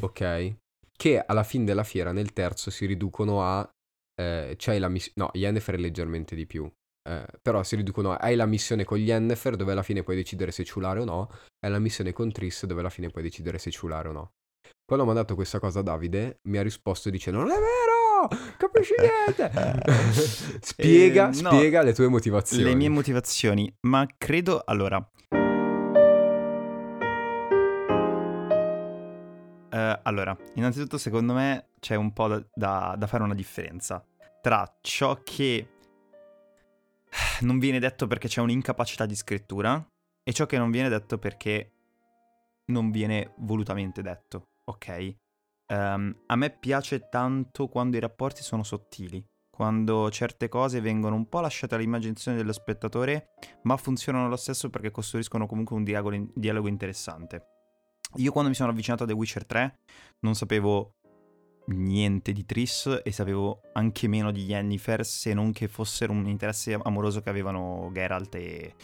ok? 0.01 0.55
Che 0.97 1.21
alla 1.21 1.43
fine 1.43 1.65
della 1.65 1.83
fiera, 1.83 2.13
nel 2.13 2.33
terzo, 2.33 2.71
si 2.71 2.87
riducono 2.87 3.43
a... 3.43 3.69
eh, 4.21 4.55
c'hai 4.57 4.79
la 4.79 4.89
missione... 4.89 5.15
No, 5.17 5.31
Yennefer 5.33 5.75
è 5.75 5.79
leggermente 5.79 6.37
di 6.37 6.47
più. 6.47 6.71
Eh, 7.07 7.27
però 7.43 7.63
si 7.63 7.77
riducono. 7.77 8.13
Hai 8.13 8.35
la 8.37 8.47
missione 8.47 8.85
con 8.85 8.99
Yennefer 8.99 9.57
dove 9.57 9.73
alla 9.73 9.83
fine 9.83 10.03
puoi 10.03 10.17
decidere 10.17 10.51
se 10.53 10.65
ciulare 10.65 11.01
o 11.01 11.05
no. 11.05 11.29
Hai 11.65 11.71
la 11.71 11.79
missione 11.79 12.13
con 12.13 12.33
Triss 12.33 12.65
dove 12.67 12.81
alla 12.81 12.91
fine 12.91 13.11
puoi 13.11 13.23
decidere 13.23 13.59
se 13.59 13.71
ciulare 13.71 14.09
o 14.09 14.13
no. 14.13 14.31
Quando 14.87 15.05
ho 15.05 15.09
mandato 15.09 15.35
questa 15.35 15.59
cosa 15.59 15.81
a 15.81 15.83
Davide, 15.83 16.39
mi 16.49 16.59
ha 16.59 16.63
risposto 16.63 17.11
dicendo 17.11 17.41
non 17.41 17.51
è 17.51 17.55
vero! 17.55 18.29
Capisci 18.57 18.95
niente! 18.99 19.51
spiega, 20.61 21.31
Eh, 21.31 21.41
no, 21.43 21.51
spiega 21.51 21.83
le 21.83 21.93
tue 21.93 22.09
motivazioni. 22.09 22.65
Le 22.65 22.75
mie 22.75 22.89
motivazioni, 22.89 23.75
ma 23.83 24.07
credo 24.17 24.63
allora. 24.65 25.07
Eh, 29.71 29.99
allora, 30.05 30.37
innanzitutto 30.55 30.99
secondo 30.99 31.33
me 31.35 31.71
c'è 31.81 31.97
un 31.97 32.13
po' 32.13 32.29
da, 32.29 32.43
da- 32.55 32.95
da 32.97 33.07
fare 33.07 33.25
una 33.25 33.35
differenza 33.35 34.05
tra 34.41 34.79
ciò 34.81 35.21
che 35.25 35.67
non 37.41 37.59
viene 37.59 37.79
detto 37.79 38.07
perché 38.07 38.29
c'è 38.29 38.41
un'incapacità 38.41 39.07
di 39.07 39.15
scrittura 39.15 39.85
e 40.23 40.33
ciò 40.33 40.47
che 40.47 40.59
non 40.59 40.71
viene 40.71 40.89
detto 40.89 41.19
perché 41.19 41.71
non 42.67 42.91
viene 42.91 43.35
volutamente 43.39 44.03
detto, 44.03 44.45
ok? 44.65 45.15
Ehm, 45.67 46.23
a 46.27 46.37
me 46.37 46.51
piace 46.51 47.09
tanto 47.09 47.69
quando 47.69 47.97
i 47.97 48.01
rapporti 48.01 48.43
sono 48.43 48.63
sottili, 48.63 49.23
quando 49.51 50.11
certe 50.11 50.49
cose 50.49 50.81
vengono 50.81 51.15
un 51.15 51.29
po' 51.29 51.41
lasciate 51.41 51.75
all'immaginazione 51.75 52.37
dello 52.37 52.53
spettatore, 52.53 53.35
ma 53.63 53.77
funzionano 53.77 54.29
lo 54.29 54.37
stesso 54.37 54.71
perché 54.71 54.91
costruiscono 54.91 55.47
comunque 55.47 55.77
un 55.77 55.85
dialogo, 55.85 56.31
dialogo 56.35 56.69
interessante. 56.69 57.49
Io 58.17 58.33
quando 58.33 58.51
mi 58.51 58.57
sono 58.57 58.71
avvicinato 58.71 59.05
a 59.05 59.07
The 59.07 59.13
Witcher 59.13 59.45
3 59.45 59.79
non 60.21 60.35
sapevo 60.35 60.95
niente 61.67 62.33
di 62.33 62.45
Triss 62.45 63.01
e 63.03 63.13
sapevo 63.13 63.61
anche 63.73 64.09
meno 64.09 64.31
di 64.31 64.45
Yennefer 64.45 65.05
se 65.05 65.33
non 65.33 65.53
che 65.53 65.69
fossero 65.69 66.13
un 66.13 66.27
interesse 66.27 66.79
amoroso 66.83 67.21
che 67.21 67.31
avevano 67.31 67.91
Geralt 67.93 68.35
e, 68.35 68.75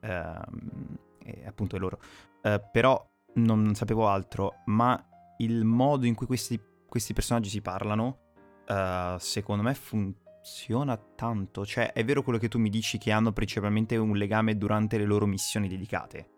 ehm, 0.00 0.98
e 1.24 1.46
appunto 1.46 1.78
loro. 1.78 2.00
Eh, 2.42 2.62
però 2.72 3.06
non 3.34 3.74
sapevo 3.74 4.08
altro, 4.08 4.62
ma 4.66 5.02
il 5.38 5.64
modo 5.64 6.06
in 6.06 6.14
cui 6.14 6.26
questi, 6.26 6.60
questi 6.86 7.12
personaggi 7.12 7.48
si 7.48 7.60
parlano, 7.60 8.18
eh, 8.66 9.16
secondo 9.18 9.62
me 9.62 9.74
funziona 9.74 10.96
tanto. 10.96 11.64
Cioè, 11.66 11.92
è 11.92 12.04
vero 12.04 12.22
quello 12.22 12.38
che 12.38 12.48
tu 12.48 12.58
mi 12.58 12.70
dici 12.70 12.98
che 12.98 13.12
hanno 13.12 13.32
principalmente 13.32 13.96
un 13.96 14.16
legame 14.16 14.56
durante 14.56 14.98
le 14.98 15.04
loro 15.04 15.26
missioni 15.26 15.68
dedicate. 15.68 16.28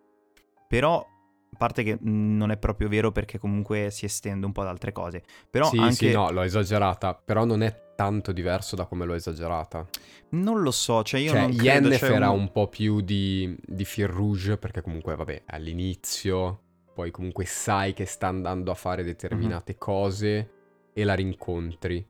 Però, 0.69 1.07
a 1.53 1.57
parte 1.59 1.83
che 1.83 1.99
non 2.01 2.51
è 2.51 2.57
proprio 2.57 2.89
vero 2.89 3.13
perché 3.13 3.39
comunque 3.39 3.91
si 3.91 4.07
estende 4.07 4.47
un 4.47 4.53
po' 4.53 4.63
ad 4.63 4.69
altre 4.69 4.91
cose. 4.91 5.23
Però 5.51 5.69
sì, 5.69 5.79
anche... 5.79 5.95
sì, 5.95 6.11
no, 6.11 6.31
l'ho 6.31 6.43
esagerata, 6.43 7.15
però 7.15 7.45
non 7.45 7.63
è 7.63 7.95
tanto 7.95 8.33
diverso 8.33 8.75
da 8.75 8.87
come 8.87 9.05
l'ho 9.05 9.15
esagerata. 9.15 9.87
Non 10.31 10.63
lo 10.63 10.71
so, 10.71 11.03
cioè 11.03 11.21
io 11.21 11.31
cioè, 11.31 11.41
non 11.41 11.51
credo 11.51 11.63
Yennefer 11.65 12.13
era 12.13 12.31
un... 12.31 12.41
un 12.41 12.53
po' 12.53 12.69
più 12.69 13.03
di, 13.03 13.55
di 13.63 13.85
fil 13.85 14.07
rouge, 14.07 14.57
perché 14.57 14.81
comunque, 14.81 15.15
vabbè, 15.15 15.43
all'inizio, 15.49 16.61
poi 16.95 17.11
comunque 17.11 17.45
sai 17.45 17.93
che 17.93 18.07
sta 18.07 18.29
andando 18.29 18.71
a 18.71 18.75
fare 18.75 19.05
determinate 19.05 19.77
cose 19.77 20.51
e 20.95 21.05
la 21.05 21.15
rincontri. 21.15 22.05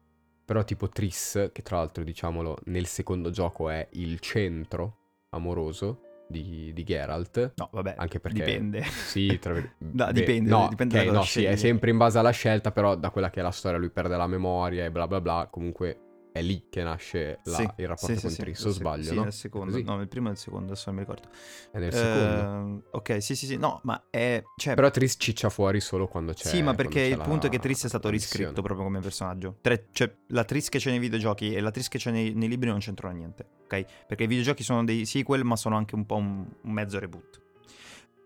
Però 0.44 0.62
tipo 0.62 0.88
Triss, 0.88 1.50
che 1.50 1.62
tra 1.62 1.78
l'altro, 1.78 2.04
diciamolo, 2.04 2.58
nel 2.66 2.86
secondo 2.86 3.30
gioco 3.30 3.70
è 3.70 3.88
il 3.92 4.20
centro 4.20 4.98
amoroso 5.30 6.11
di, 6.32 6.72
di 6.74 6.82
Geralt. 6.82 7.52
No, 7.54 7.68
vabbè, 7.70 7.94
Anche 7.96 8.18
perché... 8.18 8.44
dipende. 8.44 8.82
Sì, 8.82 9.38
tra 9.38 9.52
vir- 9.52 9.74
No, 9.92 10.10
dipende, 10.10 10.50
no, 10.50 10.66
dipende 10.68 10.96
ok, 10.96 11.00
da 11.00 11.06
cosa 11.06 11.18
no, 11.20 11.24
sì, 11.24 11.44
è 11.44 11.54
sempre 11.54 11.90
in 11.90 11.98
base 11.98 12.18
alla 12.18 12.30
scelta, 12.30 12.72
però 12.72 12.96
da 12.96 13.10
quella 13.10 13.30
che 13.30 13.38
è 13.38 13.42
la 13.44 13.52
storia 13.52 13.78
lui 13.78 13.90
perde 13.90 14.16
la 14.16 14.26
memoria 14.26 14.84
e 14.84 14.90
bla 14.90 15.06
bla 15.06 15.20
bla, 15.20 15.46
comunque 15.48 15.98
è 16.32 16.40
lì 16.42 16.64
che 16.70 16.82
nasce 16.82 17.40
la- 17.44 17.56
Sì, 17.56 17.68
il 17.76 17.86
rapporto 17.86 18.14
sì, 18.16 18.20
con 18.22 18.30
sì, 18.30 18.36
Triss, 18.38 18.64
o 18.64 18.70
sbaglio, 18.70 19.02
sì, 19.10 19.14
no? 19.14 19.22
nel 19.24 19.32
secondo, 19.32 19.70
Così. 19.72 19.82
no, 19.84 19.96
nel 19.96 20.08
primo 20.08 20.26
e 20.26 20.30
nel 20.30 20.38
secondo, 20.38 20.72
adesso 20.72 20.84
non 20.90 20.94
mi 20.94 21.00
ricordo. 21.06 21.28
È 21.70 21.78
nel 21.78 21.92
secondo. 21.92 22.40
Ehm, 22.40 22.82
ok, 22.90 23.22
sì, 23.22 23.36
sì, 23.36 23.46
sì, 23.46 23.56
no, 23.56 23.80
ma 23.84 24.06
è... 24.08 24.42
Cioè, 24.56 24.74
Però 24.74 24.90
Triss 24.90 25.16
ciccia 25.18 25.50
fuori 25.50 25.80
solo 25.80 26.08
quando 26.08 26.32
c'è 26.32 26.48
sì, 26.48 26.62
ma 26.62 26.74
perché 26.74 27.00
il 27.02 27.16
la- 27.18 27.24
punto 27.24 27.46
è 27.46 27.50
che 27.50 27.58
Triss 27.58 27.84
è 27.84 27.88
stato 27.88 28.08
riscritto 28.08 28.62
proprio 28.62 28.84
come 28.86 29.00
personaggio. 29.00 29.58
Tre- 29.60 29.88
cioè, 29.92 30.10
la 30.28 30.44
Triss 30.44 30.68
che 30.70 30.78
c'è 30.78 30.90
nei 30.90 30.98
videogiochi 30.98 31.54
e 31.54 31.60
la 31.60 31.70
Triss 31.70 31.88
che 31.88 31.98
c'è 31.98 32.10
nei, 32.10 32.32
nei 32.32 32.48
libri 32.48 32.70
non 32.70 32.78
c'entrano 32.78 33.14
niente, 33.14 33.46
ok? 33.64 33.84
Perché 34.06 34.24
i 34.24 34.26
videogiochi 34.26 34.62
sono 34.62 34.82
dei 34.84 35.04
sequel, 35.04 35.44
ma 35.44 35.56
sono 35.56 35.76
anche 35.76 35.94
un 35.94 36.06
po' 36.06 36.16
un, 36.16 36.46
un 36.62 36.72
mezzo 36.72 36.98
reboot. 36.98 37.40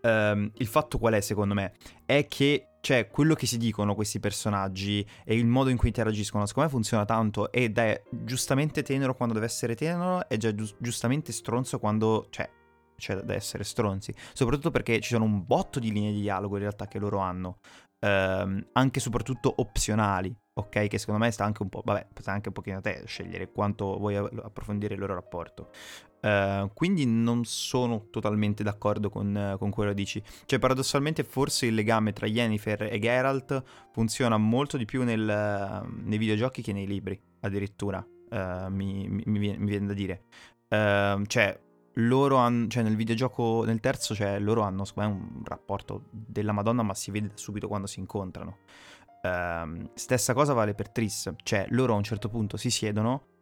Ehm, 0.03 0.51
il 0.55 0.67
fatto 0.67 0.99
qual 0.99 1.15
è, 1.15 1.21
secondo 1.21 1.55
me? 1.55 1.73
È 2.05 2.27
che, 2.29 2.69
cioè, 2.81 3.09
quello 3.09 3.35
che 3.35 3.47
si 3.47 3.59
dicono 3.59 3.95
questi 3.95 4.21
personaggi 4.21 5.07
e 5.25 5.35
il 5.35 5.47
modo 5.47 5.71
in 5.71 5.77
cui 5.77 5.89
interagiscono, 5.89 6.47
secondo 6.47 6.69
me 6.69 6.75
funziona 6.75 7.05
tanto 7.05 7.51
ed 7.51 7.79
è 7.79 8.03
giustamente 8.11 8.83
tenero 8.83 9.15
quando 9.15 9.35
deve 9.35 9.47
essere 9.47 9.75
tenero 9.75 10.29
e 10.29 10.37
già 10.37 10.55
gius- 10.55 10.77
giustamente 10.79 11.33
stronzo 11.33 11.79
quando, 11.79 12.27
cioè, 12.31 12.49
c'è 12.97 13.15
da 13.17 13.35
essere 13.35 13.65
stronzi. 13.65 14.15
Soprattutto 14.33 14.71
perché 14.71 15.01
ci 15.01 15.11
sono 15.11 15.25
un 15.25 15.45
botto 15.45 15.79
di 15.79 15.93
linee 15.93 16.13
di 16.13 16.21
dialogo 16.21 16.55
in 16.57 16.63
realtà 16.63 16.87
che 16.87 16.99
loro 16.99 17.19
hanno. 17.19 17.59
Ehm, 17.99 18.69
anche 18.73 18.99
e 18.99 19.03
soprattutto 19.03 19.53
opzionali, 19.57 20.35
ok? 20.55 20.87
Che 20.87 20.99
secondo 20.99 21.21
me 21.21 21.31
sta 21.31 21.45
anche 21.45 21.63
un 21.63 21.69
po'. 21.69 21.83
Vabbè, 21.85 22.09
sta 22.21 22.33
anche 22.33 22.49
un 22.49 22.55
pochino 22.55 22.79
a 22.79 22.81
te 22.81 23.03
scegliere 23.07 23.51
quanto 23.51 23.99
vuoi 23.99 24.17
approfondire 24.17 24.95
il 24.95 25.01
loro 25.01 25.15
rapporto. 25.15 25.71
Eh, 26.27 26.71
quindi 26.75 27.07
non 27.07 27.45
sono 27.45 28.07
totalmente 28.11 28.65
d'accordo 28.65 29.11
con, 29.11 29.37
eh, 29.37 29.57
con 29.59 29.71
quello 29.71 29.91
che 29.91 29.97
dici. 29.97 30.21
Cioè, 30.45 30.59
paradossalmente, 30.59 31.23
forse 31.23 31.67
il 31.67 31.75
legame 31.75 32.13
tra 32.13 32.27
Yennefer 32.27 32.83
e 32.91 32.99
Geralt 32.99 33.63
funziona 33.93 34.37
molto 34.37 34.77
di 34.77 34.85
più 34.85 35.05
nel, 35.05 35.29
eh, 35.29 35.89
nei 36.03 36.19
videogiochi 36.19 36.63
che 36.63 36.73
nei 36.73 36.87
libri, 36.87 37.19
addirittura. 37.41 38.05
eh, 38.29 38.67
mi, 38.71 39.07
mi- 39.09 39.39
mi 39.57 39.69
viene, 39.69 39.87
da 39.87 39.93
dire. 39.93 40.25
Ehm, 40.69 41.27
cioè, 41.27 41.57
loro 41.99 42.37
hanno, 42.39 42.67
cioè 42.67 42.83
nel 42.83 42.97
videogioco, 42.97 43.63
nel 43.65 43.79
terzo, 43.79 44.15
cioè 44.17 44.41
loro 44.41 44.63
hanno 44.63 44.85
me 44.97 45.05
un 45.05 45.43
rapporto 45.45 46.07
della 46.11 46.51
Madonna, 46.51 46.83
ma 46.83 46.93
si 46.95 47.13
vede 47.13 47.31
subito 47.35 47.69
quando 47.69 47.87
si 47.87 48.01
incontrano. 48.01 48.59
Ehm, 49.23 49.91
stessa 49.95 50.35
cosa 50.35 50.55
vale 50.55 50.75
per 50.75 50.91
Triss, 50.91 51.31
cioè 51.45 51.67
loro 51.71 51.95
a 51.95 51.97
un 51.97 52.03
certo 52.03 52.29
punto 52.29 52.57
si 52.57 52.69
siedono 52.71 53.35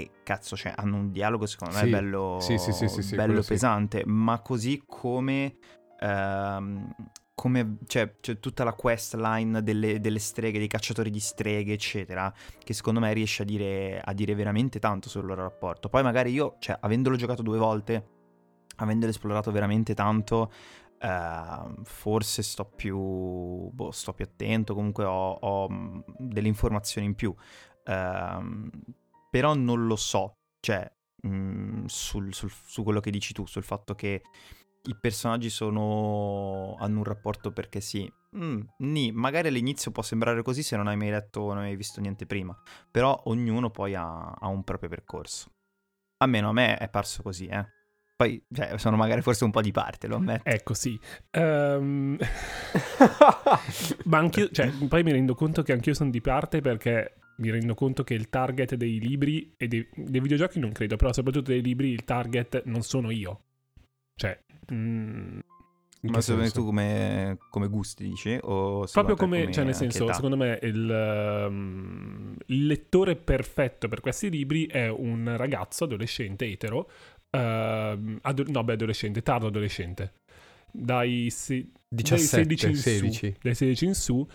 e 0.00 0.10
cazzo, 0.22 0.56
cioè 0.56 0.72
hanno 0.76 0.96
un 0.96 1.10
dialogo 1.10 1.46
secondo 1.46 1.74
me 1.74 1.84
Sì, 1.84 1.90
bello, 1.90 2.36
sì, 2.40 3.02
sì, 3.02 3.14
bello 3.14 3.42
pesante, 3.42 4.02
ma 4.06 4.40
così 4.40 4.82
come... 4.86 5.56
ehm, 6.00 6.94
come 7.38 7.76
c'è, 7.86 8.16
c'è 8.18 8.40
tutta 8.40 8.64
la 8.64 8.72
quest 8.72 9.14
line 9.14 9.62
delle, 9.62 10.00
delle 10.00 10.18
streghe, 10.18 10.58
dei 10.58 10.66
cacciatori 10.66 11.08
di 11.08 11.20
streghe, 11.20 11.72
eccetera, 11.72 12.34
che 12.58 12.72
secondo 12.72 12.98
me 12.98 13.12
riesce 13.12 13.42
a 13.42 13.44
dire, 13.44 14.00
a 14.04 14.12
dire 14.12 14.34
veramente 14.34 14.80
tanto 14.80 15.08
sul 15.08 15.24
loro 15.24 15.42
rapporto. 15.42 15.88
Poi 15.88 16.02
magari 16.02 16.32
io, 16.32 16.56
cioè, 16.58 16.76
avendolo 16.80 17.14
giocato 17.14 17.42
due 17.42 17.56
volte, 17.56 18.08
avendolo 18.78 19.12
esplorato 19.12 19.52
veramente 19.52 19.94
tanto, 19.94 20.50
eh, 21.00 21.74
forse 21.84 22.42
sto 22.42 22.64
più, 22.64 22.98
boh, 23.70 23.92
sto 23.92 24.12
più 24.14 24.24
attento, 24.24 24.74
comunque 24.74 25.04
ho, 25.04 25.30
ho, 25.30 25.68
delle 26.18 26.48
informazioni 26.48 27.06
in 27.06 27.14
più. 27.14 27.32
Ehm, 27.84 28.68
però 29.30 29.54
non 29.54 29.86
lo 29.86 29.96
so, 29.96 30.38
cioè, 30.60 30.90
mh, 31.22 31.84
sul- 31.86 32.34
sul- 32.34 32.50
su 32.50 32.82
quello 32.82 33.00
che 33.00 33.10
dici 33.10 33.32
tu, 33.32 33.46
sul 33.46 33.62
fatto 33.64 33.94
che 33.94 34.22
i 34.82 34.96
personaggi 34.98 35.50
sono 35.50 36.76
hanno 36.78 36.98
un 36.98 37.04
rapporto 37.04 37.52
perché 37.52 37.80
sì. 37.80 38.10
Mm, 38.36 38.60
nì, 38.78 39.10
magari 39.12 39.48
all'inizio 39.48 39.90
può 39.90 40.02
sembrare 40.02 40.42
così 40.42 40.62
se 40.62 40.76
non 40.76 40.86
hai 40.86 40.96
mai 40.96 41.10
letto 41.10 41.40
o 41.40 41.54
non 41.54 41.62
hai 41.64 41.76
visto 41.76 42.00
niente 42.00 42.26
prima, 42.26 42.56
però 42.90 43.18
ognuno 43.26 43.70
poi 43.70 43.94
ha, 43.94 44.30
ha 44.30 44.46
un 44.48 44.62
proprio 44.64 44.88
percorso. 44.88 45.50
Almeno 46.18 46.48
a 46.50 46.52
me 46.52 46.76
è 46.76 46.88
parso 46.88 47.22
così, 47.22 47.46
eh. 47.46 47.66
Poi, 48.16 48.44
cioè, 48.52 48.76
sono 48.78 48.96
magari 48.96 49.22
forse 49.22 49.44
un 49.44 49.52
po' 49.52 49.60
di 49.60 49.70
parte, 49.70 50.08
lo 50.08 50.16
ammetto. 50.16 50.48
Ecco, 50.48 50.74
sì. 50.74 50.98
Ehm, 51.30 52.18
Ma 54.04 54.18
anch'io, 54.18 54.50
cioè, 54.50 54.70
poi 54.88 55.02
mi 55.04 55.12
rendo 55.12 55.34
conto 55.36 55.62
che 55.62 55.72
anch'io 55.72 55.94
sono 55.94 56.10
di 56.10 56.20
parte 56.20 56.60
perché 56.60 57.14
mi 57.38 57.50
rendo 57.50 57.74
conto 57.74 58.04
che 58.04 58.14
il 58.14 58.28
target 58.28 58.74
dei 58.74 58.98
libri 58.98 59.52
e 59.56 59.68
dei, 59.68 59.88
dei 59.94 60.20
videogiochi 60.20 60.58
non 60.58 60.72
credo, 60.72 60.96
però 60.96 61.12
soprattutto 61.12 61.50
dei 61.50 61.62
libri 61.62 61.90
il 61.90 62.04
target 62.04 62.62
non 62.64 62.82
sono 62.82 63.10
io. 63.10 63.42
Cioè, 64.14 64.38
mm, 64.72 65.38
Ma 66.02 66.20
secondo 66.20 66.50
tu 66.50 66.64
come, 66.64 67.38
come 67.50 67.68
gusti, 67.68 68.08
dici? 68.08 68.38
O 68.42 68.86
proprio 68.90 69.14
te 69.14 69.20
come, 69.20 69.52
cioè 69.52 69.64
nel 69.64 69.74
senso, 69.74 70.04
età? 70.04 70.14
secondo 70.14 70.36
me 70.36 70.58
il, 70.62 70.90
ehm, 70.90 72.36
il 72.46 72.66
lettore 72.66 73.16
perfetto 73.16 73.88
per 73.88 74.00
questi 74.00 74.30
libri 74.30 74.66
è 74.66 74.88
un 74.88 75.34
ragazzo 75.36 75.84
adolescente 75.84 76.46
etero, 76.46 76.90
ehm, 77.30 78.18
ado- 78.22 78.44
no 78.48 78.64
beh 78.64 78.72
adolescente, 78.72 79.22
tardo 79.22 79.46
adolescente, 79.48 80.14
dai, 80.70 81.30
se- 81.30 81.68
dai 81.88 82.02
17, 82.02 82.36
16 82.42 82.66
in 82.66 82.74
16. 82.76 83.32
su, 83.32 83.38
dai 83.42 83.54
16 83.54 83.84
in 83.84 83.94
su, 83.94 84.28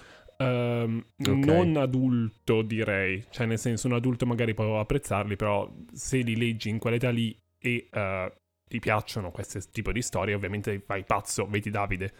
ehm, 0.44 1.06
Ok. 1.18 1.28
non 1.46 1.78
adulto 1.78 2.62
direi, 2.62 3.24
cioè 3.30 3.46
nel 3.46 3.60
senso 3.60 3.88
un 3.88 3.94
adulto 3.94 4.26
magari 4.26 4.54
può 4.54 4.80
apprezzarli, 4.80 5.36
però 5.36 5.72
se 5.92 6.18
li 6.20 6.36
leggi 6.36 6.70
in 6.70 6.80
quell'età 6.80 7.10
lì 7.10 7.38
e 7.60 7.88
eh, 7.92 8.34
ti 8.70 8.80
piacciono 8.80 9.32
questo 9.32 9.60
tipo 9.72 9.92
di 9.92 10.02
storie, 10.02 10.34
ovviamente 10.34 10.80
fai 10.86 11.04
pazzo, 11.04 11.46
vedi 11.48 11.70
Davide. 11.70 12.14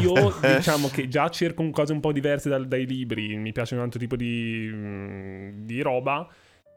Io 0.00 0.12
diciamo 0.56 0.88
che 0.88 1.06
già 1.08 1.28
cerco 1.28 1.62
un- 1.62 1.70
cose 1.70 1.92
un 1.92 2.00
po' 2.00 2.12
diverse 2.12 2.48
dal- 2.48 2.66
dai 2.66 2.86
libri, 2.86 3.36
mi 3.36 3.52
piace 3.52 3.74
un 3.74 3.80
altro 3.82 3.98
tipo 4.00 4.16
di, 4.16 4.68
mm, 4.72 5.64
di 5.64 5.80
roba 5.80 6.26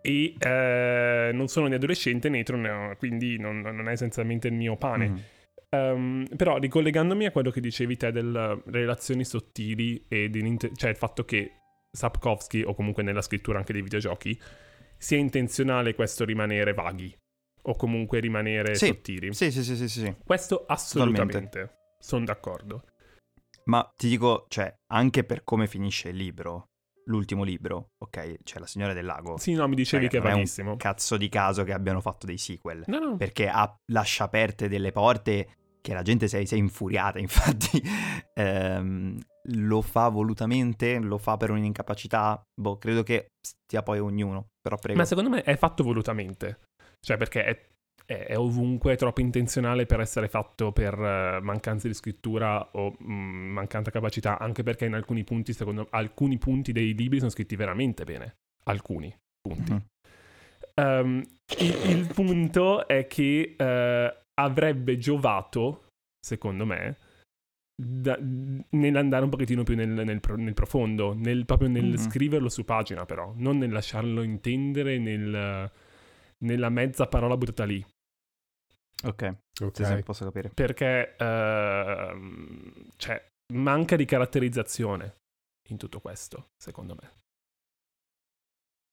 e 0.01 0.35
eh, 0.37 1.31
non 1.33 1.47
sono 1.47 1.67
né 1.67 1.75
adolescente 1.75 2.29
né 2.29 2.39
etero, 2.39 2.57
né- 2.57 2.95
quindi 2.97 3.37
non, 3.39 3.61
non 3.61 3.87
è 3.89 3.91
essenzialmente 3.93 4.47
il 4.47 4.53
mio 4.53 4.75
pane. 4.77 5.09
Mm. 5.09 5.15
Ehm, 5.69 6.25
però 6.35 6.57
ricollegandomi 6.57 7.25
a 7.25 7.31
quello 7.31 7.51
che 7.51 7.59
dicevi 7.59 7.97
te 7.97 8.11
delle 8.11 8.61
relazioni 8.67 9.25
sottili 9.25 10.05
e 10.07 10.29
cioè 10.75 10.89
il 10.89 10.95
fatto 10.95 11.25
che 11.25 11.51
Sapkowski 11.91 12.61
o 12.61 12.73
comunque 12.73 13.03
nella 13.03 13.21
scrittura 13.21 13.57
anche 13.59 13.73
dei 13.73 13.81
videogiochi 13.81 14.39
sia 14.97 15.17
intenzionale 15.17 15.93
questo 15.93 16.23
rimanere 16.25 16.73
vaghi 16.73 17.15
o 17.63 17.75
comunque 17.75 18.19
rimanere 18.19 18.75
Sì, 18.75 18.87
sottili. 18.87 19.33
Sì, 19.33 19.51
sì, 19.51 19.63
sì, 19.63 19.75
sì, 19.75 19.89
sì, 19.89 19.99
sì. 20.01 20.15
Questo 20.23 20.65
assolutamente. 20.67 21.95
Sono 21.99 22.25
d'accordo. 22.25 22.83
Ma 23.65 23.91
ti 23.97 24.07
dico, 24.07 24.45
cioè, 24.47 24.73
anche 24.93 25.25
per 25.25 25.43
come 25.43 25.67
finisce 25.67 26.09
il 26.09 26.15
libro, 26.15 26.66
l'ultimo 27.07 27.43
libro, 27.43 27.91
ok? 27.97 28.37
Cioè, 28.43 28.59
La 28.59 28.67
Signora 28.67 28.93
del 28.93 29.05
Lago. 29.05 29.37
Sì, 29.37 29.53
no, 29.53 29.67
mi 29.67 29.75
dicevi 29.75 30.05
Raga, 30.05 30.19
che 30.19 30.27
è 30.27 30.31
non 30.31 30.43
è 30.45 30.71
un. 30.71 30.77
Cazzo 30.77 31.17
di 31.17 31.29
caso 31.29 31.63
che 31.63 31.73
abbiano 31.73 32.01
fatto 32.01 32.25
dei 32.25 32.37
sequel. 32.37 32.83
No, 32.87 32.99
no. 32.99 33.17
Perché 33.17 33.47
ha- 33.47 33.75
lascia 33.91 34.25
aperte 34.25 34.67
delle 34.67 34.91
porte 34.91 35.55
che 35.81 35.93
la 35.93 36.01
gente 36.01 36.27
si 36.27 36.35
è, 36.37 36.55
infuriata, 36.55 37.19
infatti. 37.19 37.81
Ehm, 38.33 39.19
lo 39.51 39.81
fa 39.81 40.09
volutamente? 40.09 40.99
Lo 40.99 41.17
fa 41.17 41.37
per 41.37 41.51
un'incapacità? 41.51 42.41
Boh, 42.53 42.77
credo 42.77 43.03
che 43.03 43.27
stia 43.41 43.83
poi 43.83 43.99
ognuno. 43.99 44.47
Però 44.61 44.77
prego. 44.77 44.99
Ma 44.99 45.05
secondo 45.05 45.29
me 45.29 45.41
è 45.43 45.55
fatto 45.55 45.83
volutamente. 45.83 46.59
Cioè, 46.99 47.17
perché 47.17 47.43
è, 47.45 47.67
è- 48.07 48.25
è 48.27 48.37
ovunque 48.37 48.95
troppo 48.95 49.19
intenzionale 49.19 49.85
per 49.85 49.99
essere 49.99 50.29
fatto 50.29 50.71
per 50.71 50.93
eh, 50.93 51.39
mancanza 51.41 51.87
di 51.87 51.93
scrittura 51.93 52.69
o 52.71 52.95
mm, 53.03 53.51
mancanza 53.51 53.91
capacità, 53.91 54.39
anche 54.39 54.63
perché 54.63 54.85
in 54.85 54.93
alcuni 54.93 55.23
punti, 55.25 55.51
secondo 55.51 55.87
alcuni 55.91 56.37
punti 56.37 56.71
dei 56.71 56.95
libri 56.95 57.17
sono 57.19 57.29
scritti 57.31 57.55
veramente 57.57 58.03
bene. 58.05 58.35
Alcuni 58.63 59.13
punti. 59.41 59.71
Mhm. 59.73 59.85
Ehm, 60.75 61.23
il, 61.59 61.89
il 61.89 62.07
punto 62.13 62.87
è 62.87 63.07
che 63.07 63.55
eh, 63.57 64.17
avrebbe 64.35 64.97
giovato, 64.97 65.87
secondo 66.19 66.65
me, 66.65 66.97
da- 67.75 68.17
nell'andare 68.21 69.23
un 69.23 69.29
pochettino 69.29 69.63
più 69.63 69.75
nel, 69.75 69.89
nel 69.89 70.19
nel 70.37 70.53
profondo, 70.53 71.13
nel- 71.13 71.45
proprio 71.45 71.67
nel 71.69 71.85
Mhm. 71.89 71.97
scriverlo 71.97 72.47
su 72.49 72.63
pagina, 72.63 73.05
però, 73.05 73.33
non 73.37 73.57
nel 73.57 73.71
lasciarlo 73.71 74.21
intendere 74.21 74.97
nel- 74.97 75.69
nella 76.39 76.69
mezza 76.69 77.07
parola 77.07 77.35
buttata 77.35 77.63
lì. 77.65 77.83
Ok, 79.05 79.35
Ok. 79.61 79.75
sì, 79.75 79.85
sì, 79.85 80.03
posso 80.03 80.23
capire. 80.25 80.49
Perché 80.49 81.15
ehm, 81.17 82.91
cioè, 82.97 83.23
manca 83.53 83.95
di 83.95 84.05
caratterizzazione 84.05 85.15
in 85.69 85.77
tutto 85.77 85.99
questo, 85.99 86.49
secondo 86.57 86.95
me. 86.99 87.11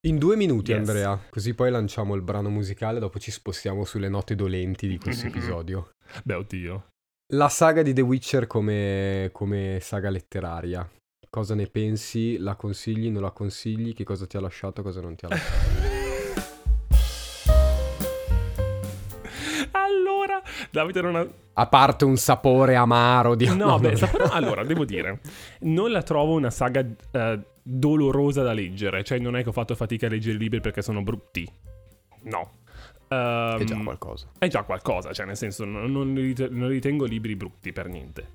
In 0.07 0.19
due 0.19 0.35
minuti, 0.35 0.69
Yes. 0.71 0.87
Andrea, 0.87 1.19
così 1.29 1.55
poi 1.55 1.71
lanciamo 1.71 2.13
il 2.13 2.21
brano 2.21 2.49
musicale, 2.49 2.99
dopo 2.99 3.17
ci 3.17 3.31
spostiamo 3.31 3.83
sulle 3.85 4.07
note 4.09 4.35
dolenti 4.35 4.87
di 4.87 4.99
questo 4.99 5.25
episodio. 5.27 5.91
Beh, 6.23 6.35
oddio. 6.35 6.87
La 7.33 7.49
saga 7.49 7.81
di 7.81 7.91
The 7.91 8.01
Witcher 8.01 8.45
come, 8.45 9.29
come 9.33 9.79
saga 9.81 10.11
letteraria. 10.11 10.87
Cosa 11.27 11.55
ne 11.55 11.65
pensi? 11.65 12.37
La 12.37 12.55
consigli? 12.55 13.09
Non 13.09 13.23
la 13.23 13.31
consigli? 13.31 13.95
Che 13.95 14.03
cosa 14.03 14.27
ti 14.27 14.37
ha 14.37 14.41
lasciato? 14.41 14.83
Cosa 14.83 15.01
non 15.01 15.15
ti 15.15 15.25
ha 15.25 15.29
lasciato? 15.29 15.84
Davide 20.75 21.01
non 21.01 21.15
ha... 21.15 21.25
A 21.57 21.67
parte 21.67 22.03
un 22.05 22.17
sapore 22.17 22.75
amaro 22.75 23.33
di... 23.35 23.47
No, 23.55 23.77
beh, 23.79 23.95
sapete- 23.95 24.29
allora, 24.31 24.63
devo 24.63 24.83
dire, 24.83 25.19
non 25.61 25.89
la 25.91 26.01
trovo 26.03 26.33
una 26.33 26.49
saga 26.49 26.85
eh, 27.11 27.39
dolorosa 27.63 28.43
da 28.43 28.51
leggere. 28.53 29.03
Cioè, 29.03 29.19
non 29.19 29.35
è 29.37 29.43
che 29.43 29.49
ho 29.49 29.53
fatto 29.53 29.73
fatica 29.75 30.07
a 30.07 30.09
leggere 30.09 30.35
i 30.35 30.39
libri 30.39 30.59
perché 30.59 30.81
sono 30.81 31.01
brutti. 31.01 31.49
No. 32.23 32.51
Ehm, 33.07 33.59
È 33.59 33.63
già 33.63 33.77
qualcosa. 33.81 34.27
È 34.37 34.47
già 34.47 34.63
qualcosa, 34.63 35.13
cioè 35.13 35.25
nel 35.25 35.37
senso 35.37 35.63
non, 35.63 35.91
non 35.91 36.13
li 36.13 36.21
rit- 36.33 36.49
non 36.49 36.67
ritengo 36.67 37.05
libri 37.05 37.35
brutti 37.35 37.71
per 37.71 37.87
niente. 37.87 38.27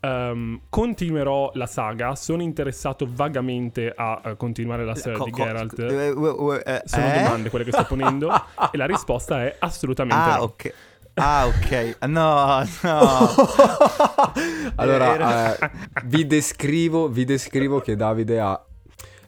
Ehm, 0.00 0.62
continuerò 0.68 1.50
la 1.54 1.66
saga, 1.66 2.14
sono 2.16 2.42
interessato 2.42 3.06
vagamente 3.08 3.92
a, 3.94 4.20
a 4.22 4.34
continuare 4.34 4.84
la 4.84 4.94
storia 4.94 5.18
Co- 5.18 5.24
di 5.24 5.30
co- 5.30 5.42
Geralt. 5.44 5.78
eh, 5.78 5.84
eh, 6.08 6.62
eh, 6.64 6.82
Sono 6.84 7.12
eh? 7.14 7.22
domande 7.22 7.50
quelle 7.50 7.64
che 7.64 7.72
sto 7.72 7.84
ponendo 7.84 8.30
e 8.72 8.76
la 8.76 8.86
risposta 8.86 9.44
è 9.44 9.54
assolutamente 9.60 10.30
Ah, 10.30 10.36
no. 10.38 10.42
ok. 10.44 10.74
Ah, 11.18 11.46
ok. 11.46 11.96
No, 12.06 12.62
no. 12.82 13.28
Allora, 14.76 15.56
eh, 15.56 15.70
vi, 16.04 16.26
descrivo, 16.26 17.08
vi 17.08 17.24
descrivo 17.24 17.80
che 17.80 17.96
Davide 17.96 18.38
ha... 18.40 18.60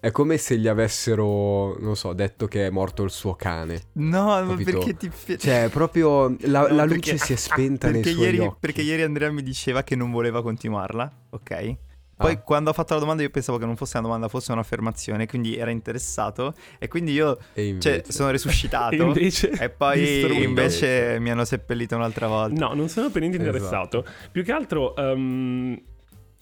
È 0.01 0.11
come 0.13 0.37
se 0.37 0.57
gli 0.59 0.69
avessero, 0.69 1.77
non 1.81 1.97
so, 1.97 2.13
detto 2.13 2.47
che 2.47 2.67
è 2.67 2.71
morto 2.71 3.03
il 3.03 3.11
suo 3.11 3.35
cane. 3.35 3.81
No, 3.95 4.27
ma 4.45 4.55
perché 4.63 4.97
ti 4.97 5.09
piace? 5.09 5.39
Cioè, 5.39 5.69
proprio 5.71 6.37
la, 6.43 6.69
No, 6.69 6.75
la 6.75 6.85
perché- 6.87 7.13
luce 7.13 7.17
si 7.17 7.33
è 7.33 7.37
spenta 7.37 7.89
nei 7.89 8.03
perché 8.03 8.11
suoi 8.15 8.25
ieri, 8.25 8.39
occhi. 8.39 8.57
Perché 8.61 8.83
ieri 8.83 9.03
Andrea 9.03 9.33
mi 9.33 9.43
diceva 9.43 9.83
che 9.83 9.97
non 9.97 10.11
voleva 10.13 10.41
continuarla, 10.43 11.11
ok? 11.31 11.77
Poi 12.19 12.33
Ah. 12.33 12.39
quando 12.41 12.71
ho 12.71 12.73
fatto 12.73 12.93
la 12.95 13.01
domanda 13.01 13.23
io 13.23 13.31
pensavo 13.31 13.57
che 13.59 13.65
non 13.65 13.77
fosse 13.77 13.97
una 13.97 14.07
domanda, 14.09 14.29
fosse 14.29 14.51
un'affermazione, 14.53 15.27
quindi 15.27 15.57
era 15.57 15.71
interessato 15.71 16.53
e 16.79 16.89
quindi 16.89 17.13
io 17.13 17.39
E 17.55 17.77
cioè, 17.79 18.03
sono 18.09 18.31
resuscitato 18.33 18.95
E 18.95 18.97
invece 18.99 19.51
e 19.53 19.71
poi 19.71 20.43
invece 20.43 21.19
mi 21.21 21.31
hanno 21.31 21.45
seppellito 21.45 21.95
un'altra 21.97 22.27
volta. 22.27 22.67
No, 22.69 22.75
non 22.75 22.89
sono 22.89 23.09
per 23.11 23.21
niente 23.23 23.39
Esatto. 23.39 23.57
interessato. 23.57 24.05
Più 24.33 24.43
che 24.43 24.53
altro, 24.53 24.97
ehm, 24.97 25.81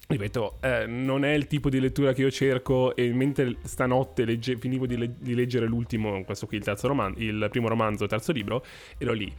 ripeto, 0.09 0.59
eh, 0.61 0.87
non 0.87 1.25
è 1.25 1.33
il 1.35 1.47
tipo 1.47 1.69
di 1.69 1.79
lettura 1.81 2.13
che 2.13 2.23
io 2.23 2.31
cerco. 2.31 2.95
E 2.97 3.13
mentre 3.13 3.57
stanotte 3.65 4.25
legge- 4.25 4.57
finivo 4.57 4.87
di, 4.87 4.97
le- 4.97 5.15
di 5.19 5.35
leggere 5.35 5.67
l'ultimo, 5.67 6.25
questo 6.25 6.47
qui, 6.47 6.57
il, 6.57 6.65
terzo 6.65 6.89
roman- 6.89 7.15
il 7.19 7.49
primo 7.51 7.69
romanzo, 7.69 8.05
il 8.05 8.09
terzo 8.11 8.33
libro, 8.33 8.65
ero 8.99 9.13
lì. 9.13 9.33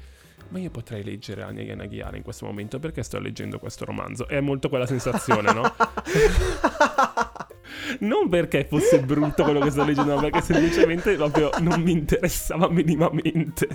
Ma 0.49 0.59
io 0.59 0.69
potrei 0.69 1.03
leggere 1.03 1.43
Anya 1.43 1.61
Yanaghiara 1.61 2.15
in 2.15 2.23
questo 2.23 2.45
momento 2.45 2.79
perché 2.79 3.03
sto 3.03 3.19
leggendo 3.19 3.59
questo 3.59 3.85
romanzo. 3.85 4.27
È 4.27 4.39
molto 4.39 4.69
quella 4.69 4.85
sensazione, 4.85 5.51
no? 5.53 5.61
non 7.99 8.29
perché 8.29 8.65
fosse 8.65 9.01
brutto 9.01 9.43
quello 9.43 9.59
che 9.59 9.71
sto 9.71 9.83
leggendo, 9.83 10.15
ma 10.15 10.21
perché 10.21 10.41
semplicemente 10.41 11.15
proprio 11.15 11.49
non 11.59 11.81
mi 11.81 11.91
interessava 11.91 12.69
minimamente. 12.69 13.67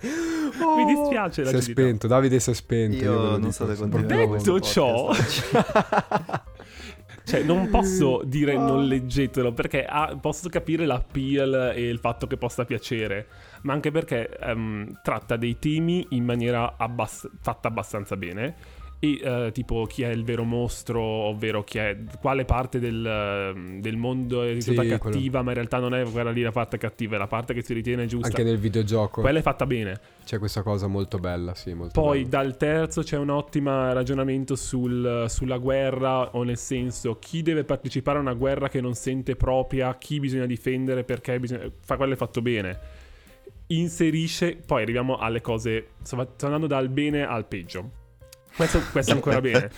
Mi 0.00 0.84
dispiace 0.84 1.42
la 1.42 1.50
Si 1.50 1.56
è 1.56 1.60
spento, 1.60 2.06
Davide 2.06 2.38
si 2.40 2.50
è 2.50 2.54
spento. 2.54 3.04
Io 3.04 3.12
lo 3.12 3.38
non 3.38 3.52
so 3.52 3.66
se 3.66 3.74
si- 3.74 3.80
continuerò 3.80 4.36
Detto 4.36 4.60
ciò-. 4.60 5.12
Cioè, 7.28 7.42
non 7.42 7.68
posso 7.68 8.22
dire 8.24 8.56
non 8.56 8.86
leggetelo 8.86 9.52
perché 9.52 9.84
ah, 9.84 10.16
posso 10.18 10.48
capire 10.48 10.86
l'appeal 10.86 11.72
e 11.74 11.86
il 11.86 11.98
fatto 11.98 12.26
che 12.26 12.38
possa 12.38 12.64
piacere, 12.64 13.26
ma 13.62 13.72
anche 13.72 13.90
perché 13.90 14.28
ehm, 14.38 15.00
tratta 15.02 15.36
dei 15.36 15.58
temi 15.58 16.06
in 16.10 16.24
maniera 16.24 16.74
abbass- 16.76 17.28
fatta 17.40 17.68
abbastanza 17.68 18.16
bene. 18.16 18.76
E 19.00 19.20
eh, 19.22 19.50
tipo 19.52 19.84
chi 19.84 20.02
è 20.02 20.08
il 20.08 20.24
vero 20.24 20.42
mostro, 20.42 21.00
ovvero 21.00 21.62
chi 21.62 21.78
è 21.78 21.96
quale 22.20 22.44
parte 22.44 22.80
del, 22.80 23.06
ehm, 23.06 23.80
del 23.80 23.96
mondo 23.96 24.42
è 24.42 24.58
Sì, 24.58 24.70
tutta 24.70 24.82
quello- 24.82 24.98
cattiva, 24.98 25.40
ma 25.42 25.50
in 25.50 25.54
realtà 25.54 25.78
non 25.78 25.94
è 25.94 26.02
quella 26.10 26.32
lì 26.32 26.42
la 26.42 26.50
parte 26.50 26.78
cattiva, 26.78 27.14
è 27.14 27.18
la 27.20 27.28
parte 27.28 27.54
che 27.54 27.62
si 27.62 27.74
ritiene 27.74 28.06
giusta. 28.06 28.26
Anche 28.26 28.42
nel 28.42 28.58
videogioco 28.58 29.20
Quella 29.20 29.38
è 29.38 29.42
fatta 29.42 29.66
bene. 29.66 30.00
c'è 30.24 30.40
questa 30.40 30.62
cosa 30.62 30.88
molto 30.88 31.18
bella, 31.18 31.54
sì, 31.54 31.74
molto 31.74 32.00
Poi 32.00 32.24
bella. 32.24 32.42
dal 32.42 32.56
terzo 32.56 33.02
c'è 33.02 33.16
un 33.16 33.28
ottimo 33.28 33.92
ragionamento 33.92 34.56
sul- 34.56 35.26
sulla 35.28 35.58
guerra, 35.58 36.34
o 36.34 36.42
nel 36.42 36.58
senso 36.58 37.20
chi 37.20 37.42
deve 37.42 37.62
partecipare 37.62 38.18
a 38.18 38.20
una 38.20 38.34
guerra 38.34 38.68
che 38.68 38.80
non 38.80 38.94
sente 38.94 39.36
propria, 39.36 39.96
chi 39.96 40.18
bisogna 40.18 40.46
difendere, 40.46 41.04
perché 41.04 41.38
bisogna... 41.38 41.70
Fa 41.84 41.96
quello 41.96 42.14
è 42.14 42.16
fatto 42.16 42.42
bene. 42.42 42.78
Inserisce, 43.68 44.56
poi 44.56 44.82
arriviamo 44.82 45.16
alle 45.18 45.40
cose, 45.40 45.88
sto, 46.02 46.16
andando 46.42 46.66
dal 46.66 46.88
bene 46.88 47.26
al 47.26 47.46
peggio. 47.46 47.90
Questo, 48.56 48.80
questo 48.90 49.12
è 49.12 49.14
ancora 49.14 49.40
bene. 49.40 49.70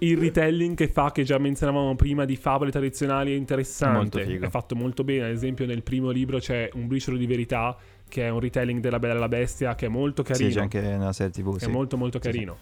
Il 0.00 0.18
retelling 0.18 0.76
che 0.76 0.88
fa, 0.88 1.10
che 1.12 1.24
già 1.24 1.38
menzionavamo 1.38 1.96
prima, 1.96 2.24
di 2.24 2.36
favole 2.36 2.70
tradizionali 2.70 3.32
è 3.32 3.36
interessante. 3.36 4.22
È 4.22 4.48
fatto 4.48 4.76
molto 4.76 5.02
bene. 5.02 5.26
Ad 5.26 5.32
esempio, 5.32 5.66
nel 5.66 5.82
primo 5.82 6.10
libro 6.10 6.38
c'è 6.38 6.68
Un 6.74 6.86
briciolo 6.86 7.16
di 7.16 7.26
verità, 7.26 7.76
che 8.08 8.26
è 8.26 8.28
un 8.28 8.38
retelling 8.38 8.80
della 8.80 8.98
Bella 8.98 9.14
e 9.14 9.18
la 9.18 9.28
Bestia, 9.28 9.74
che 9.74 9.86
è 9.86 9.88
molto 9.88 10.22
carino 10.22 10.48
Sì, 10.48 10.54
c'è 10.54 10.60
anche 10.60 10.80
nella 10.80 11.12
serie 11.12 11.32
TV, 11.32 11.54
che 11.54 11.60
sì. 11.60 11.66
è 11.66 11.72
molto 11.72 11.96
molto 11.96 12.18
Sì, 12.20 12.30
sì. 12.30 12.30
carino. 12.30 12.56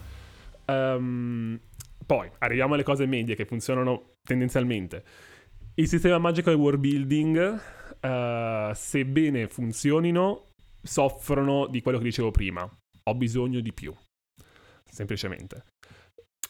Ehm, 0.66 1.60
poi 2.06 2.30
arriviamo 2.38 2.74
alle 2.74 2.84
cose 2.84 3.04
medie 3.06 3.34
che 3.34 3.44
funzionano 3.44 4.14
tendenzialmente. 4.22 5.02
Il 5.74 5.88
sistema 5.88 6.18
magico 6.18 6.50
e 6.50 6.54
world 6.54 6.80
building, 6.80 7.60
eh, 8.00 8.70
sebbene 8.72 9.48
funzionino, 9.48 10.45
soffrono 10.86 11.66
di 11.66 11.80
quello 11.82 11.98
che 11.98 12.04
dicevo 12.04 12.30
prima. 12.30 12.68
Ho 13.04 13.14
bisogno 13.14 13.60
di 13.60 13.72
più. 13.72 13.94
Semplicemente. 14.90 15.64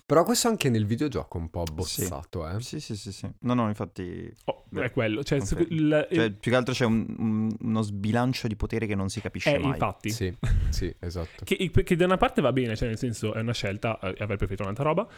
Però 0.06 0.22
questo 0.22 0.46
anche 0.46 0.70
nel 0.70 0.86
videogioco 0.86 1.36
è 1.36 1.40
un 1.40 1.50
po' 1.50 1.62
abbozzato, 1.62 2.48
eh. 2.48 2.60
Sì, 2.60 2.78
sì, 2.78 2.96
sì, 2.96 3.10
sì. 3.10 3.28
No, 3.40 3.54
no, 3.54 3.66
infatti... 3.66 4.32
Oh, 4.44 4.64
Beh, 4.68 4.84
è 4.84 4.90
quello. 4.92 5.24
Cioè, 5.24 5.40
su- 5.44 5.58
il- 5.68 6.06
Cioè, 6.12 6.30
più 6.30 6.52
che 6.52 6.56
altro 6.56 6.72
c'è 6.72 6.84
un- 6.84 7.12
un- 7.18 7.56
uno 7.60 7.82
sbilancio 7.82 8.46
di 8.46 8.54
potere 8.54 8.86
che 8.86 8.94
non 8.94 9.08
si 9.08 9.20
capisce 9.20 9.56
eh, 9.56 9.58
mai. 9.58 9.70
infatti. 9.72 10.10
Sì, 10.10 10.32
sì, 10.70 10.94
esatto. 11.00 11.44
Che, 11.44 11.70
che 11.82 11.96
da 11.96 12.04
una 12.04 12.18
parte 12.18 12.40
va 12.40 12.52
bene, 12.52 12.76
cioè 12.76 12.86
nel 12.86 12.98
senso 12.98 13.34
è 13.34 13.40
una 13.40 13.52
scelta, 13.52 13.98
eh, 13.98 14.14
aver 14.22 14.36
preferito 14.36 14.62
un'altra 14.62 14.84
roba. 14.84 15.08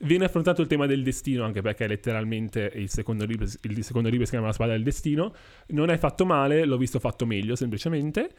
Viene 0.00 0.24
affrontato 0.24 0.60
il 0.60 0.66
tema 0.66 0.86
del 0.86 1.02
destino, 1.02 1.44
anche 1.44 1.62
perché 1.62 1.86
letteralmente 1.86 2.70
il 2.74 2.90
secondo 2.90 3.24
libro, 3.24 3.46
il 3.62 3.84
secondo 3.84 4.08
libro 4.08 4.24
si 4.24 4.32
chiama 4.32 4.46
La 4.46 4.52
spada 4.52 4.72
del 4.72 4.82
destino. 4.82 5.34
Non 5.68 5.90
è 5.90 5.96
fatto 5.96 6.26
male, 6.26 6.64
l'ho 6.64 6.76
visto 6.76 6.98
fatto 6.98 7.26
meglio 7.26 7.54
semplicemente, 7.56 8.30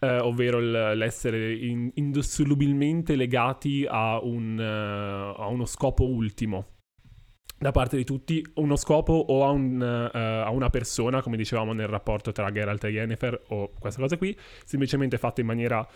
eh, 0.00 0.18
ovvero 0.18 0.58
l'essere 0.94 1.54
in- 1.54 1.90
indissolubilmente 1.94 3.16
legati 3.16 3.86
a, 3.88 4.20
un, 4.22 4.58
eh, 4.58 5.42
a 5.42 5.46
uno 5.46 5.66
scopo 5.66 6.06
ultimo. 6.06 6.66
Da 7.58 7.70
parte 7.70 7.96
di 7.96 8.04
tutti, 8.04 8.44
uno 8.54 8.74
scopo 8.74 9.12
o 9.12 9.44
a, 9.44 9.50
un, 9.50 9.80
eh, 10.12 10.18
a 10.18 10.50
una 10.50 10.68
persona, 10.68 11.22
come 11.22 11.36
dicevamo 11.36 11.72
nel 11.72 11.86
rapporto 11.86 12.32
tra 12.32 12.50
Geralt 12.50 12.82
e 12.84 12.90
Yennefer, 12.90 13.40
o 13.48 13.70
questa 13.78 14.00
cosa 14.00 14.16
qui, 14.16 14.36
semplicemente 14.64 15.16
fatto 15.16 15.40
in 15.40 15.46
maniera 15.46 15.86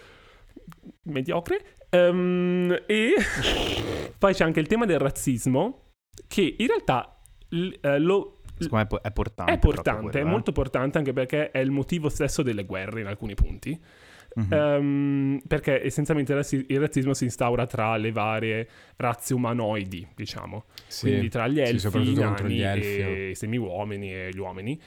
mediocre. 1.03 1.61
Ehm, 1.91 2.77
e 2.87 3.13
poi 4.19 4.35
c'è 4.35 4.45
anche 4.45 4.61
il 4.61 4.67
tema 4.67 4.85
del 4.87 4.99
razzismo, 4.99 5.91
che 6.27 6.55
in 6.59 6.67
realtà 6.67 7.19
l- 7.51 7.73
eh, 7.81 7.99
lo, 7.99 8.41
Secondo 8.59 8.77
me 8.77 8.83
è 8.83 8.87
po- 8.87 9.01
è 9.03 9.13
portante. 9.13 9.53
è 9.53 9.59
portante, 9.59 10.03
quello, 10.11 10.19
è 10.19 10.29
eh. 10.29 10.31
molto 10.31 10.53
portante 10.53 10.99
anche 10.99 11.13
perché 11.13 11.51
è 11.51 11.59
il 11.59 11.71
motivo 11.71 12.09
stesso 12.09 12.43
delle 12.43 12.65
guerre 12.65 13.01
in 13.01 13.07
alcuni 13.07 13.35
punti. 13.35 13.79
Mhm. 14.35 14.53
Ehm, 14.53 15.41
perché 15.47 15.83
essenzialmente 15.83 16.33
il 16.33 16.39
razzi- 16.39 16.67
il 16.69 16.79
razzismo 16.79 17.15
si 17.15 17.25
instaura 17.25 17.65
tra 17.67 17.97
le 17.97 18.13
varie 18.13 18.69
razze 18.97 19.33
umanoidi, 19.33 20.07
diciamo. 20.15 20.65
Sì. 20.87 21.07
Quindi 21.09 21.29
tra 21.31 21.47
gli 21.49 21.55
Sì, 21.55 21.61
elfi, 21.61 22.15
contro 22.15 22.47
gli 22.49 22.61
nani 22.61 22.61
elfi, 22.61 22.87
e 22.99 23.29
i 23.31 23.35
semi-uomini 23.35 24.13
e 24.13 24.31
gli 24.33 24.39
uomini. 24.39 24.79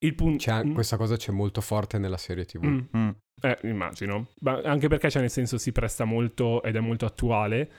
Il 0.00 0.14
punto... 0.14 0.44
C'è 0.44 0.52
an- 0.52 0.72
questa 0.72 0.96
cosa 0.96 1.16
c'è 1.16 1.32
molto 1.32 1.60
forte 1.60 1.98
nella 1.98 2.16
serie 2.16 2.44
TV. 2.44 2.64
Mm. 2.64 2.78
Mm. 2.96 3.08
Eh, 3.40 3.58
immagino. 3.62 4.28
Ma 4.40 4.60
anche 4.64 4.88
perché, 4.88 5.10
cioè, 5.10 5.20
nel 5.22 5.30
senso, 5.30 5.58
si 5.58 5.72
presta 5.72 6.04
molto 6.04 6.62
ed 6.62 6.76
è 6.76 6.80
molto 6.80 7.04
attuale. 7.06 7.70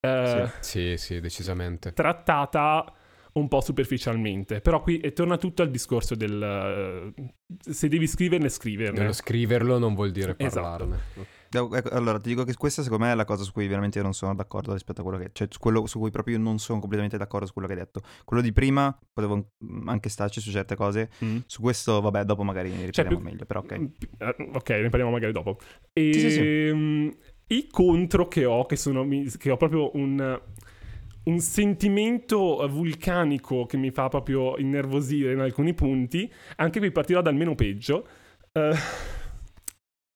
Eh, 0.00 0.48
Sì, 0.60 0.96
sì, 0.96 1.20
decisamente. 1.20 1.92
Trattata 1.92 2.92
un 3.32 3.48
po' 3.48 3.60
superficialmente. 3.60 4.60
Però 4.60 4.80
qui 4.80 5.00
e 5.00 5.12
torna 5.12 5.36
tutto 5.36 5.62
al 5.62 5.70
discorso 5.70 6.14
del... 6.14 7.12
eh, 7.16 7.32
se 7.58 7.88
devi 7.88 8.06
scriverne, 8.06 8.48
scriverne. 8.48 8.98
Nello 9.00 9.12
scriverlo 9.12 9.78
non 9.78 9.94
vuol 9.94 10.12
dire 10.12 10.34
Esatto. 10.38 10.60
parlarne. 10.60 10.96
Ecco, 11.16 11.26
Allora, 11.58 12.18
ti 12.18 12.28
dico 12.28 12.44
che 12.44 12.54
questa 12.54 12.82
secondo 12.82 13.04
me 13.04 13.12
è 13.12 13.14
la 13.14 13.24
cosa 13.24 13.44
su 13.44 13.52
cui 13.52 13.66
veramente 13.66 13.98
io 13.98 14.04
non 14.04 14.14
sono 14.14 14.34
d'accordo 14.34 14.72
rispetto 14.72 15.00
a 15.00 15.04
quello 15.04 15.18
che... 15.18 15.30
Cioè, 15.32 15.48
quello 15.58 15.86
su 15.86 15.98
cui 15.98 16.10
proprio 16.10 16.36
io 16.36 16.42
non 16.42 16.58
sono 16.58 16.78
completamente 16.80 17.16
d'accordo 17.16 17.46
su 17.46 17.52
quello 17.52 17.68
che 17.68 17.74
hai 17.74 17.80
detto. 17.80 18.00
Quello 18.24 18.42
di 18.42 18.52
prima 18.52 18.96
potevo 19.12 19.50
mm, 19.64 19.88
anche 19.88 20.08
starci 20.08 20.40
su 20.40 20.50
certe 20.50 20.74
cose. 20.76 21.10
Mm. 21.24 21.38
Su 21.46 21.60
questo, 21.60 22.00
vabbè, 22.00 22.24
dopo 22.24 22.42
magari 22.42 22.70
ne 22.70 22.90
Cioè, 22.90 23.04
riparliamo 23.04 23.18
più- 23.18 23.28
meglio, 23.30 23.44
però 23.44 23.60
ok. 23.60 23.72
Eh, 23.72 24.50
ok, 24.52 24.68
ne 24.70 24.88
parliamo 24.88 25.10
magari 25.10 25.32
dopo. 25.32 25.58
E 25.92 26.12
Sì, 26.12 26.20
sì, 26.20 26.30
sì. 26.30 27.16
I 27.46 27.66
contro 27.70 28.26
che 28.26 28.44
ho, 28.44 28.64
che 28.66 28.76
sono 28.76 29.06
che 29.38 29.50
ho 29.50 29.56
proprio 29.56 29.90
un 29.96 30.40
un 31.24 31.38
sentimento 31.38 32.66
vulcanico 32.68 33.64
che 33.66 33.76
mi 33.76 33.90
fa 33.90 34.08
proprio 34.08 34.58
innervosire 34.58 35.32
in 35.32 35.40
alcuni 35.40 35.72
punti. 35.74 36.30
Anche 36.56 36.78
qui 36.80 36.90
partirò 36.90 37.22
dal 37.22 37.34
meno 37.34 37.54
peggio. 37.54 38.06
Eh, 38.52 38.74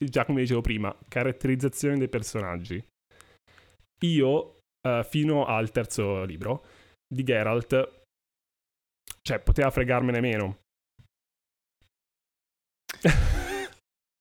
già 0.04 0.24
come 0.24 0.40
dicevo 0.40 0.60
prima, 0.60 0.94
caratterizzazione 1.08 1.98
dei 1.98 2.08
personaggi. 2.08 2.82
Io, 4.04 4.58
eh, 4.86 5.04
fino 5.08 5.44
al 5.44 5.70
terzo 5.70 6.24
libro 6.24 6.64
di 7.06 7.24
Geralt, 7.24 8.02
cioè 9.22 9.40
poteva 9.40 9.70
fregarmene 9.70 10.20
meno. 10.20 10.58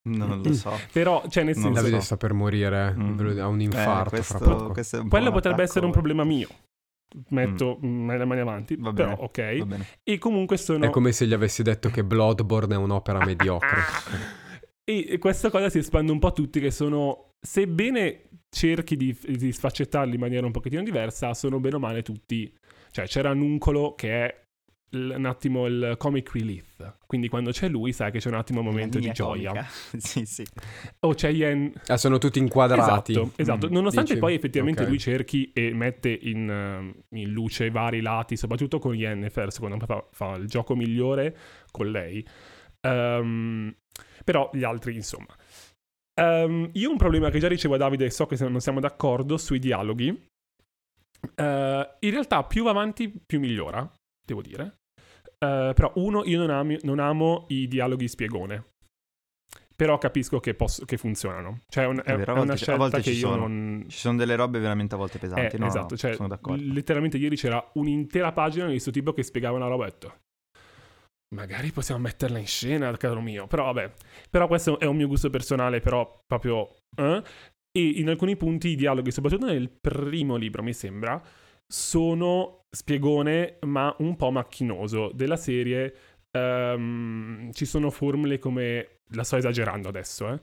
Non 0.09 0.41
lo 0.41 0.53
so. 0.53 0.71
Però, 0.91 1.27
cioè, 1.27 1.43
nel 1.43 1.55
senso, 1.55 1.69
Davide 1.71 1.99
so. 1.99 2.05
sta 2.05 2.17
per 2.17 2.33
morire, 2.33 2.93
Mm. 2.93 3.39
ha 3.39 3.47
un 3.47 3.59
Eh, 3.59 3.63
infarto 3.63 4.09
questo, 4.11 4.37
fra 4.37 4.45
poco. 4.55 4.71
questo 4.71 4.97
è 4.97 4.99
un 5.01 5.09
quello 5.09 5.31
potrebbe 5.31 5.63
essere 5.63 5.85
un 5.85 5.91
problema 5.91 6.23
mio. 6.23 6.47
Metto 7.29 7.79
mm. 7.83 8.09
le 8.11 8.25
mani 8.25 8.41
avanti, 8.41 8.75
Va 8.75 8.91
però 8.93 9.09
bene, 9.15 9.23
ok. 9.23 9.57
Va 9.59 9.65
bene. 9.65 9.87
E 10.03 10.17
comunque 10.17 10.57
sono... 10.57 10.85
È 10.85 10.89
come 10.89 11.11
se 11.11 11.25
gli 11.25 11.33
avessi 11.33 11.61
detto 11.63 11.89
che 11.89 12.03
Bloodborne 12.03 12.75
è 12.75 12.77
un'opera 12.77 13.23
mediocre. 13.25 13.81
E 14.89 15.17
questa 15.17 15.49
cosa 15.49 15.69
si 15.69 15.79
espande 15.79 16.13
un 16.13 16.19
po' 16.19 16.27
a 16.27 16.31
tutti 16.31 16.61
che 16.61 16.71
sono, 16.71 17.33
sebbene 17.41 18.29
cerchi 18.49 18.95
di, 18.95 19.13
di 19.27 19.51
sfaccettarli 19.51 20.13
in 20.13 20.19
maniera 20.21 20.45
un 20.45 20.53
pochettino 20.53 20.81
diversa, 20.81 21.33
sono 21.33 21.59
bene 21.59 21.75
o 21.75 21.79
male 21.79 22.03
tutti. 22.03 22.49
Cioè 22.91 23.05
c'era 23.05 23.33
Nuncolo 23.33 23.95
che 23.95 24.09
è 24.25 24.41
l- 24.91 25.09
un 25.17 25.25
attimo 25.25 25.65
il 25.65 25.95
comic 25.97 26.31
relief, 26.31 26.99
quindi 27.05 27.27
quando 27.27 27.51
c'è 27.51 27.67
lui 27.67 27.91
sai 27.91 28.11
che 28.11 28.19
c'è 28.19 28.29
un 28.29 28.35
attimo 28.35 28.61
un 28.61 28.65
momento 28.67 28.97
di 28.97 29.11
gioia. 29.11 29.49
comica. 29.49 29.67
sì, 29.97 30.25
sì. 30.25 30.45
O 31.01 31.13
c'è 31.13 31.31
Yen... 31.31 31.73
Ah, 31.87 31.97
sono 31.97 32.17
tutti 32.17 32.39
inquadrati. 32.39 33.11
Esatto, 33.11 33.33
esatto. 33.35 33.67
Mm, 33.67 33.73
nonostante 33.73 34.11
dici? 34.11 34.21
poi 34.21 34.35
effettivamente 34.35 34.83
Ok. 34.83 34.87
lui 34.87 34.99
cerchi 34.99 35.51
e 35.53 35.73
mette 35.73 36.17
in, 36.21 36.49
eh, 36.49 37.19
in 37.19 37.29
luce 37.31 37.65
i 37.65 37.71
vari 37.71 37.99
lati, 37.99 38.37
soprattutto 38.37 38.79
con 38.79 38.95
Yennefer, 38.95 39.51
secondo 39.51 39.75
me 39.75 39.85
fa, 39.85 40.07
fa 40.13 40.35
il 40.35 40.47
gioco 40.47 40.77
migliore 40.77 41.35
con 41.71 41.91
lei. 41.91 42.25
Ehm, 42.87 43.75
però 44.23 44.49
gli 44.53 44.63
altri, 44.63 44.95
insomma. 44.95 45.35
Ehm, 46.19 46.69
io 46.73 46.89
un 46.91 46.97
problema 46.97 47.29
che 47.29 47.39
già 47.39 47.47
dicevo 47.47 47.75
a 47.75 47.77
Davide, 47.77 48.05
e 48.05 48.09
so 48.11 48.25
che 48.25 48.37
non 48.47 48.59
siamo 48.59 48.79
d'accordo 48.79 49.37
sui 49.37 49.59
dialoghi. 49.59 50.07
Eh, 51.35 51.89
in 51.99 52.11
realtà 52.11 52.43
più 52.43 52.63
va 52.63 52.71
avanti 52.71 53.11
più 53.25 53.39
migliora, 53.39 53.89
devo 54.25 54.41
dire. 54.41 54.77
Eh, 55.39 55.71
però 55.75 55.91
uno, 55.95 56.23
io 56.25 56.39
non, 56.39 56.49
ami- 56.49 56.79
non 56.83 56.99
amo 56.99 57.45
i 57.49 57.67
dialoghi 57.67 58.07
spiegone. 58.07 58.65
Però 59.75 59.99
capisco 59.99 60.39
che, 60.39 60.55
posso- 60.55 60.85
che 60.85 60.97
funzionano. 60.97 61.59
Cioè 61.69 61.85
un- 61.85 61.97
è- 62.03 62.11
È 62.11 62.17
vero, 62.17 62.31
è 62.31 62.35
una 62.35 62.37
volte- 62.39 62.53
a 62.53 62.55
scelta 62.55 62.77
volte 62.77 62.97
che 62.97 63.03
ci 63.13 63.19
io 63.19 63.27
sono. 63.27 63.47
non... 63.47 63.85
Ci 63.87 63.97
sono 63.99 64.17
delle 64.17 64.35
robe 64.35 64.57
veramente 64.59 64.95
a 64.95 64.97
volte 64.97 65.19
pesanti. 65.19 65.55
Eh, 65.55 65.59
no, 65.59 65.65
no, 65.65 65.71
esatto, 65.71 65.95
cioè, 65.97 66.15
sono 66.15 66.27
d'accordo. 66.27 66.63
letteralmente 66.73 67.17
ieri 67.17 67.35
c'era 67.35 67.63
un'intera 67.75 68.31
pagina 68.31 68.65
di 68.65 68.71
questo 68.71 68.89
tipo 68.89 69.13
che 69.13 69.21
spiegava 69.21 69.55
una 69.57 69.67
roba 69.67 69.85
e 69.85 69.87
ho 69.87 69.91
detto, 69.91 70.19
Magari 71.35 71.71
possiamo 71.71 72.01
metterla 72.01 72.37
in 72.37 72.47
scena, 72.47 72.95
caro 72.95 73.21
mio. 73.21 73.47
Però 73.47 73.65
vabbè. 73.65 73.91
Però 74.29 74.47
questo 74.47 74.79
è 74.79 74.85
un 74.85 74.95
mio 74.95 75.07
gusto 75.07 75.29
personale, 75.29 75.79
però 75.79 76.23
proprio... 76.25 76.73
eh? 76.95 77.21
E 77.71 77.89
in 77.99 78.09
alcuni 78.09 78.37
punti 78.37 78.69
i 78.69 78.75
dialoghi, 78.75 79.11
soprattutto 79.11 79.45
nel 79.45 79.69
primo 79.69 80.35
libro, 80.35 80.63
mi 80.63 80.73
sembra, 80.73 81.21
sono 81.67 82.65
spiegone, 82.69 83.57
ma 83.65 83.93
un 83.99 84.15
po' 84.15 84.31
macchinoso. 84.31 85.11
Della 85.13 85.35
serie 85.35 85.93
ehm, 86.31 87.51
ci 87.51 87.65
sono 87.65 87.89
formule 87.89 88.39
come... 88.39 89.01
La 89.11 89.23
sto 89.23 89.37
esagerando 89.37 89.89
adesso, 89.89 90.27
eh. 90.29 90.39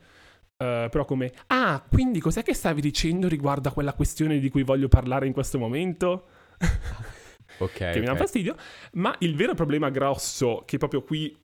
Eh, 0.57 0.89
però 0.91 1.05
come... 1.05 1.33
Ah, 1.49 1.85
quindi 1.89 2.21
cos'è 2.21 2.43
che 2.43 2.55
stavi 2.55 2.81
dicendo 2.81 3.27
riguardo 3.27 3.69
a 3.69 3.73
quella 3.73 3.95
questione 3.95 4.39
di 4.39 4.49
cui 4.51 4.63
voglio 4.63 4.89
parlare 4.89 5.27
in 5.27 5.33
questo 5.33 5.59
momento? 5.59 6.27
Ok. 7.59 7.73
che 7.73 7.99
mi 8.01 8.07
dà 8.07 8.17
fastidio. 8.17 8.57
Ma 8.93 9.15
il 9.21 9.35
vero 9.35 9.55
problema 9.55 9.91
grosso, 9.91 10.63
che 10.67 10.79
proprio 10.79 11.03
qui, 11.03 11.37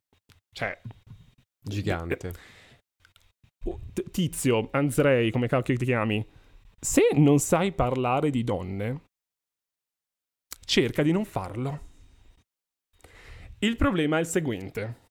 cioè, 0.53 0.79
Gigante. 1.63 2.33
oh, 3.65 3.79
tizio, 4.11 4.69
Anzrei, 4.71 5.31
come 5.31 5.47
cacchio 5.47 5.75
ti 5.75 5.85
chiami, 5.85 6.25
se 6.79 7.09
non 7.13 7.39
sai 7.39 7.71
parlare 7.71 8.29
di 8.29 8.43
donne, 8.43 9.01
cerca 10.65 11.03
di 11.03 11.11
non 11.11 11.25
farlo. 11.25 11.89
Il 13.59 13.75
problema 13.75 14.17
è 14.17 14.21
il 14.21 14.25
seguente. 14.25 15.09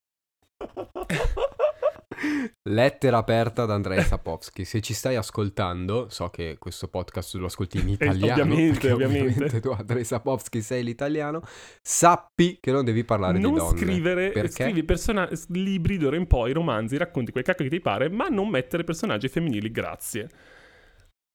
Lettera 2.69 3.19
aperta 3.19 3.65
da 3.67 3.75
Andrei 3.75 4.03
Sapowski. 4.03 4.65
Se 4.65 4.81
ci 4.81 4.95
stai 4.95 5.17
ascoltando, 5.17 6.09
so 6.09 6.29
che 6.31 6.57
questo 6.59 6.89
podcast 6.89 7.35
lo 7.35 7.47
ascolti 7.47 7.79
in 7.79 7.89
italiano. 7.91 8.27
Eh, 8.27 8.31
ovviamente, 8.33 8.79
perché 8.89 8.93
ovviamente. 8.93 9.61
tu, 9.61 9.71
Andrei 9.71 10.05
Sapowski, 10.05 10.63
sei 10.63 10.85
l'italiano. 10.85 11.43
Sappi 11.83 12.59
che 12.61 12.73
non 12.73 12.85
devi 12.85 13.05
parlare 13.05 13.39
non 13.39 13.53
di 13.53 13.59
donne. 13.59 13.79
scrivere, 13.79 14.31
Perché? 14.31 14.65
scrivi 14.65 14.85
persona- 14.85 15.29
libri 15.49 15.97
d'ora 15.99 16.17
in 16.17 16.27
poi, 16.27 16.53
romanzi, 16.53 16.97
racconti 16.97 17.33
quel 17.33 17.45
cacchio 17.45 17.65
che 17.65 17.71
ti 17.71 17.81
pare, 17.81 18.09
ma 18.09 18.29
non 18.29 18.49
mettere 18.49 18.85
personaggi 18.85 19.29
femminili, 19.29 19.71
grazie. 19.71 20.29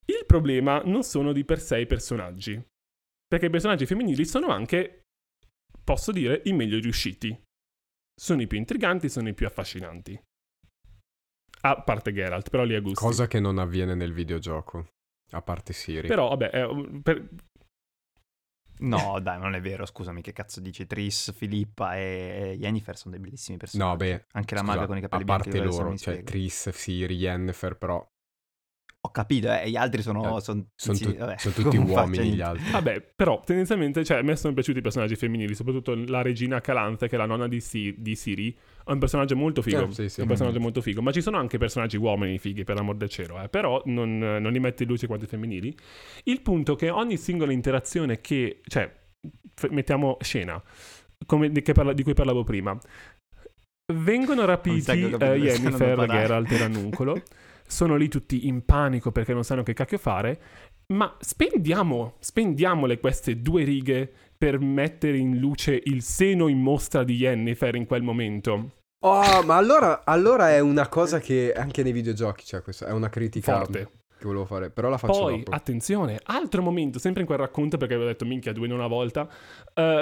Il 0.06 0.24
problema 0.28 0.82
non 0.86 1.04
sono 1.04 1.32
di 1.34 1.44
per 1.46 1.60
sé 1.60 1.80
i 1.80 1.88
personaggi, 1.88 2.62
perché 3.28 3.48
i 3.48 3.50
personaggi 3.50 3.86
femminili 3.88 4.24
sono 4.26 4.48
anche, 4.48 5.02
posso 5.84 6.12
dire, 6.12 6.42
i 6.46 6.54
meglio 6.54 6.80
riusciti. 6.80 7.36
Sono 8.18 8.42
i 8.42 8.48
più 8.48 8.58
intriganti, 8.58 9.10
sono 9.10 9.28
i 9.30 9.34
più 9.34 9.46
affascinanti. 9.48 10.18
A 11.68 11.82
parte 11.82 12.14
Geralt, 12.14 12.50
però 12.50 12.64
lì 12.64 12.76
è 12.76 12.82
gusto. 12.82 13.04
Cosa 13.06 13.28
che 13.28 13.40
non 13.40 13.58
avviene 13.58 13.96
nel 13.96 14.14
videogioco. 14.14 14.88
A 15.32 15.42
parte 15.42 15.74
Siri. 15.74 16.08
Però, 16.08 16.30
vabbè, 16.30 16.64
un- 16.66 17.02
per- 17.02 17.28
No, 18.78 19.20
dai, 19.22 19.40
non 19.40 19.56
è 19.56 19.62
vero, 19.62 19.86
scusami, 19.86 20.22
che 20.22 20.34
cazzo 20.34 20.60
dici? 20.60 20.86
Tris, 20.86 21.34
Filippa 21.34 21.96
e 21.96 22.58
Yennefer 22.60 22.98
sono 22.98 23.16
dei 23.16 23.24
bellissimi 23.24 23.58
personaggi. 23.58 23.90
No, 23.90 23.96
beh, 23.96 24.26
Anche 24.34 24.54
la 24.54 24.60
scusa, 24.62 24.74
maga 24.74 24.86
con 24.86 24.98
i 24.98 25.02
capelli 25.02 25.22
a 25.22 25.26
bianchi. 25.26 25.44
parte 25.50 25.60
adesso 25.60 25.78
non 25.78 25.86
loro, 25.86 25.98
cioè 25.98 26.14
spiego. 26.14 26.30
Tris, 26.30 26.70
Siri, 26.70 27.16
Yennefer, 27.16 27.78
però 27.78 28.06
Ho 29.06 29.12
capito, 29.12 29.52
eh, 29.52 29.70
gli 29.70 29.76
altri 29.76 30.02
sono... 30.02 30.38
Eh, 30.38 30.42
son 30.42 30.68
sono 30.76 30.98
tizi- 30.98 31.12
tu- 31.12 31.18
vabbè, 31.20 31.36
son 31.38 31.54
tutti 31.62 31.78
uomini 31.78 32.32
gli 32.34 32.42
altri. 32.42 32.72
Vabbè, 32.72 33.12
però 33.16 33.42
tendenzialmente, 33.46 34.04
cioè, 34.04 34.18
a 34.18 34.22
me 34.24 34.36
sono 34.36 34.54
piaciuti 34.56 34.80
i 34.80 34.82
personaggi 34.82 35.16
femminili, 35.16 35.54
soprattutto 35.54 35.94
la 36.08 36.24
regina 36.24 36.60
Calanthe, 36.60 37.08
che 37.08 37.16
è 37.16 37.18
la 37.20 37.28
nonna 37.28 37.48
di, 37.48 37.62
Si- 37.62 37.94
di 38.00 38.16
Siri. 38.16 38.52
È 38.84 38.92
un 38.92 38.98
personaggio 39.00 39.36
molto 39.36 39.62
figo. 39.62 39.88
Eh, 39.88 39.92
sì, 39.92 40.10
sì. 40.10 40.22
Un 40.22 40.28
personaggio 40.28 40.60
molto 40.60 40.82
figo. 40.82 41.02
Ma 41.04 41.12
ci 41.12 41.22
sono 41.22 41.38
anche 41.38 41.58
personaggi 41.60 41.98
uomini 41.98 42.40
fighi, 42.40 42.64
per 42.64 42.76
l'amor 42.78 42.96
del 42.96 43.10
cielo, 43.10 43.40
eh. 43.42 43.48
Però 43.48 43.82
non, 43.86 44.18
non 44.18 44.52
li 44.52 44.60
mette 44.60 44.84
in 44.84 44.90
luce 44.90 45.06
quanto 45.06 45.26
i 45.26 45.28
femminili. 45.28 45.76
Il 46.24 46.42
punto 46.42 46.74
è 46.74 46.76
che 46.76 46.90
ogni 46.90 47.18
singola 47.18 47.52
interazione 47.52 48.22
che... 48.22 48.62
Cioè, 48.68 48.92
f- 49.54 49.70
mettiamo 49.70 50.18
scena, 50.22 50.62
come, 51.26 51.50
di, 51.52 51.62
che 51.62 51.74
parla- 51.74 51.94
di 51.94 52.02
cui 52.04 52.14
parlavo 52.14 52.44
prima. 52.44 52.76
Vengono 53.94 54.46
rapiti 54.46 54.92
eh, 54.92 55.10
parlando. 55.18 56.06
Geralt 56.08 56.52
e 56.52 56.58
Ranuncolo. 56.58 57.22
sono 57.68 57.96
lì 57.96 58.08
tutti 58.08 58.48
in 58.48 58.64
panico 58.66 59.12
perché 59.12 59.34
non 59.34 59.44
sanno 59.44 59.64
che 59.64 59.74
cacchio 59.74 59.98
fare. 59.98 60.40
Ma 60.88 61.16
spendiamo, 61.20 62.16
spendiamole 62.20 63.00
queste 63.00 63.42
due 63.42 63.64
righe 63.64 64.12
per 64.38 64.60
mettere 64.60 65.18
in 65.18 65.38
luce 65.38 65.82
il 65.86 66.04
seno 66.04 66.48
in 66.48 66.60
mostra 66.60 67.04
di 67.04 67.16
Yennefer 67.16 67.76
in 67.76 67.86
quel 67.88 68.04
momento. 68.04 68.72
Oh, 69.06 69.44
ma 69.44 69.56
allora, 69.56 70.04
allora 70.04 70.50
è 70.50 70.60
una 70.60 70.88
cosa 70.88 71.20
che 71.20 71.54
anche 71.54 71.84
nei 71.84 71.92
videogiochi 71.92 72.44
c'è 72.44 72.62
questa, 72.62 72.88
è 72.88 72.92
una 72.92 73.10
critica 73.10 73.58
Forte. 73.58 73.90
che 74.18 74.26
volevo 74.26 74.46
fare, 74.46 74.72
però 74.72 74.90
la 74.90 74.98
faccio 74.98 75.20
Poi, 75.20 75.38
dopo. 75.38 75.52
attenzione, 75.52 76.20
altro 76.24 76.64
momento, 76.64 76.98
sempre 76.98 77.22
in 77.22 77.28
quel 77.28 77.38
racconto, 77.40 77.78
perché 77.78 77.94
avevo 77.94 78.10
detto 78.10 78.26
minchia 78.26 78.52
due 78.52 78.66
in 78.66 78.74
una 78.74 78.88
volta, 78.88 79.28
eh, 79.76 80.02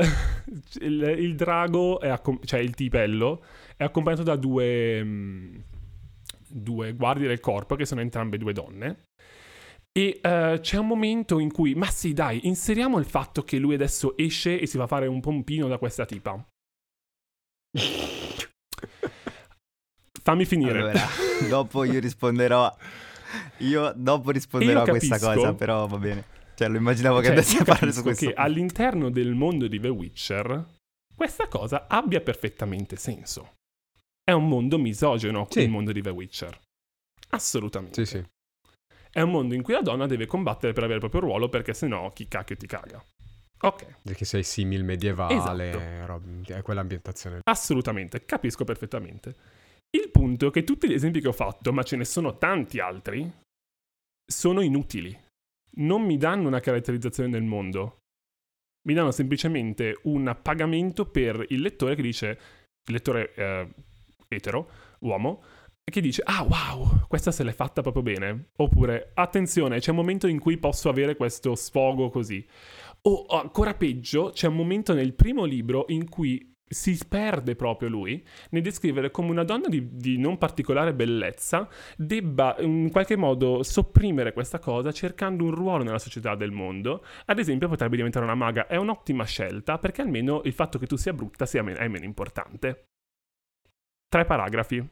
il, 0.82 1.16
il 1.18 1.36
drago, 1.36 1.99
è 1.99 2.07
accom- 2.07 2.45
cioè 2.45 2.61
il 2.61 2.74
tipello, 2.76 3.43
è 3.76 3.84
accompagnato 3.84 4.24
da 4.24 4.38
due, 4.38 5.03
mm, 5.03 5.55
due 6.54 6.93
guardie 6.93 7.28
del 7.28 7.39
corpo, 7.39 7.76
che 7.76 7.86
sono 7.86 8.01
entrambe 8.01 8.38
due 8.38 8.54
donne. 8.54 9.06
E 9.91 10.20
eh, 10.22 10.58
c'è 10.62 10.78
un 10.78 10.88
momento 10.88 11.39
in 11.39 11.51
cui, 11.51 11.76
ma 11.76 11.86
sì 11.88 12.14
dai, 12.14 12.47
inseriamo 12.47 12.97
il 12.97 13.06
fatto 13.06 13.43
che 13.43 13.58
lui 13.58 13.76
adesso 13.76 14.18
esce 14.18 14.60
e 14.60 14.66
si 14.66 14.78
va 14.78 14.86
a 14.86 14.88
fare 14.88 15.08
un 15.08 15.20
pompino 15.22 15.68
da 15.68 15.78
questa 15.78 16.06
tipa. 16.06 16.43
Fammi 20.24 20.45
finire. 20.45 20.80
Allora, 20.80 21.06
dopo 21.49 21.84
io 21.84 21.99
risponderò... 21.99 22.76
Io 23.60 23.93
dopo 23.95 24.32
risponderò 24.32 24.80
Io 24.80 24.86
a 24.86 24.89
questa 24.89 25.20
cosa, 25.20 25.54
però 25.54 25.88
va 25.88 25.97
bene. 25.97 26.26
Cioè, 26.56 26.68
lo 26.68 26.78
immaginavo 26.78 27.18
che 27.18 27.26
Cioè, 27.26 27.36
andassi 27.36 27.56
io 27.56 27.62
a 27.62 27.66
parlare 27.66 27.91
su 27.91 28.01
questo. 28.04 28.28
che 28.28 28.34
all'interno 28.34 29.10
del 29.10 29.34
mondo 29.34 29.68
di 29.68 29.80
The 29.80 29.88
Witcher 29.89 30.66
questa 31.16 31.47
cosa 31.47 31.88
abbia 31.88 32.22
perfettamente 32.22 32.95
senso. 32.95 33.54
È 34.24 34.32
un 34.32 34.48
mondo 34.48 34.78
misogeno 34.78 35.48
Sì. 35.50 35.62
il 35.62 35.70
mondo 35.70 35.92
di 35.92 36.02
The 36.02 36.10
Witcher. 36.10 36.60
Assolutamente. 37.30 38.06
Sì, 38.06 38.18
sì. 38.18 38.26
È 39.12 39.22
un 39.22 39.30
mondo 39.32 39.54
in 39.54 39.62
cui 39.62 39.74
la 39.74 39.82
donna 39.82 40.06
deve 40.08 40.26
combattere 40.26 40.74
per 40.74 40.84
avere 40.84 41.00
il 41.04 41.10
proprio 41.10 41.30
ruolo 41.30 41.50
perché 41.50 41.74
sennò 41.74 42.12
chi 42.14 42.28
cacchio 42.28 42.56
ti 42.56 42.68
caga. 42.68 43.04
Ok, 43.62 44.00
Perché 44.04 44.26
sei 44.26 44.44
simil 44.44 44.84
medievale, 44.84 45.70
Esatto. 45.70 46.06
rob- 46.06 46.50
è 46.52 46.62
quell'ambientazione. 46.62 47.40
assolutamente, 47.44 48.26
capisco 48.26 48.66
perfettamente. 48.66 49.36
Il 49.96 50.10
punto 50.10 50.48
è 50.48 50.52
che 50.52 50.64
tutti 50.64 50.88
gli 50.90 50.94
esempi 50.94 51.22
che 51.22 51.28
ho 51.30 51.34
fatto, 51.34 51.72
ma 51.72 51.84
ce 51.84 51.96
ne 51.96 52.04
sono 52.04 52.38
tanti 52.38 52.80
altri, 52.80 53.32
sono 54.26 54.62
inutili. 54.62 55.18
Non 55.76 56.02
mi 56.02 56.18
danno 56.18 56.48
una 56.48 56.60
caratterizzazione 56.60 57.30
del 57.30 57.44
mondo. 57.44 58.00
Mi 58.86 58.94
danno 58.94 59.12
semplicemente 59.12 59.98
un 60.04 60.38
pagamento 60.42 61.06
per 61.06 61.46
il 61.50 61.62
lettore 61.62 61.96
che 61.96 62.02
dice, 62.02 62.28
il 62.86 62.94
lettore 62.94 63.34
eh, 63.36 63.70
etero, 64.34 64.70
uomo, 65.00 65.42
che 65.84 66.02
dice, 66.02 66.22
ah 66.26 66.44
wow, 66.44 67.06
questa 67.08 67.32
se 67.32 67.44
l'è 67.44 67.52
fatta 67.52 67.82
proprio 67.82 68.04
bene. 68.04 68.50
Oppure, 68.58 69.12
attenzione, 69.14 69.80
c'è 69.80 69.92
un 69.92 69.98
momento 69.98 70.28
in 70.28 70.40
cui 70.40 70.58
posso 70.58 70.90
avere 70.90 71.16
questo 71.16 71.56
sfogo 71.56 72.10
così. 72.10 72.46
O 73.04 73.26
ancora 73.28 73.74
peggio, 73.74 74.32
c'è 74.34 74.48
un 74.48 74.56
momento 74.56 74.94
nel 74.94 75.14
primo 75.14 75.44
libro 75.44 75.86
in 75.90 76.10
cui 76.10 76.52
si 76.74 76.98
perde 77.08 77.56
proprio 77.56 77.88
lui 77.88 78.26
nel 78.50 78.64
descrivere 78.64 79.12
come 79.12 79.30
una 79.30 79.44
donna 79.44 79.68
di, 79.68 79.96
di, 79.96 80.18
non 80.18 80.38
particolare 80.38 80.94
bellezza 80.94 81.68
debba 81.96 82.56
in 82.60 82.90
qualche 82.90 83.16
modo 83.16 83.62
sopprimere 83.62 84.34
questa 84.34 84.58
cosa 84.60 84.92
cercando 84.92 85.44
un 85.44 85.52
ruolo 85.52 85.84
nella 85.84 86.00
società 86.00 86.36
del 86.36 86.52
mondo. 86.52 87.06
Ad 87.26 87.40
esempio, 87.40 87.68
potrebbe 87.68 87.96
diventare 87.96 88.26
una 88.26 88.36
maga. 88.36 88.68
È 88.68 88.76
un'ottima 88.76 89.26
scelta 89.26 89.78
perché 89.78 90.02
almeno 90.02 90.42
il 90.46 90.54
fatto 90.54 90.80
che 90.80 90.88
tu 90.88 90.96
sia 90.96 91.14
brutta 91.14 91.46
sia 91.46 91.62
men- 91.62 91.78
è 91.78 91.88
meno 91.88 92.06
importante. 92.06 92.88
Tre 94.14 94.26
paragrafi. 94.26 94.88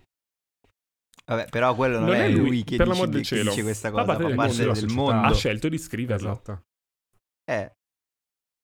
Vabbè, 1.25 1.49
però 1.49 1.75
quello 1.75 1.99
non, 1.99 2.07
Non 2.07 2.15
è 2.15 2.23
è 2.25 2.29
lui, 2.29 2.47
lui 2.47 2.63
che, 2.63 2.77
per 2.77 2.87
dice, 2.87 3.05
del 3.05 3.19
che 3.19 3.23
cielo. 3.23 3.49
dice 3.51 3.61
questa 3.61 3.91
cosa, 3.91 4.03
parte 4.05 4.21
fa 4.23 4.27
del 4.29 4.35
parte 4.35 4.57
mondo, 4.57 4.73
del 4.73 4.81
della 4.87 4.93
mondo. 4.93 5.27
Ha 5.27 5.33
scelto 5.35 5.69
di 5.69 5.77
scriverlo. 5.77 6.31
Esatto. 6.31 6.61
Eh, 7.51 7.71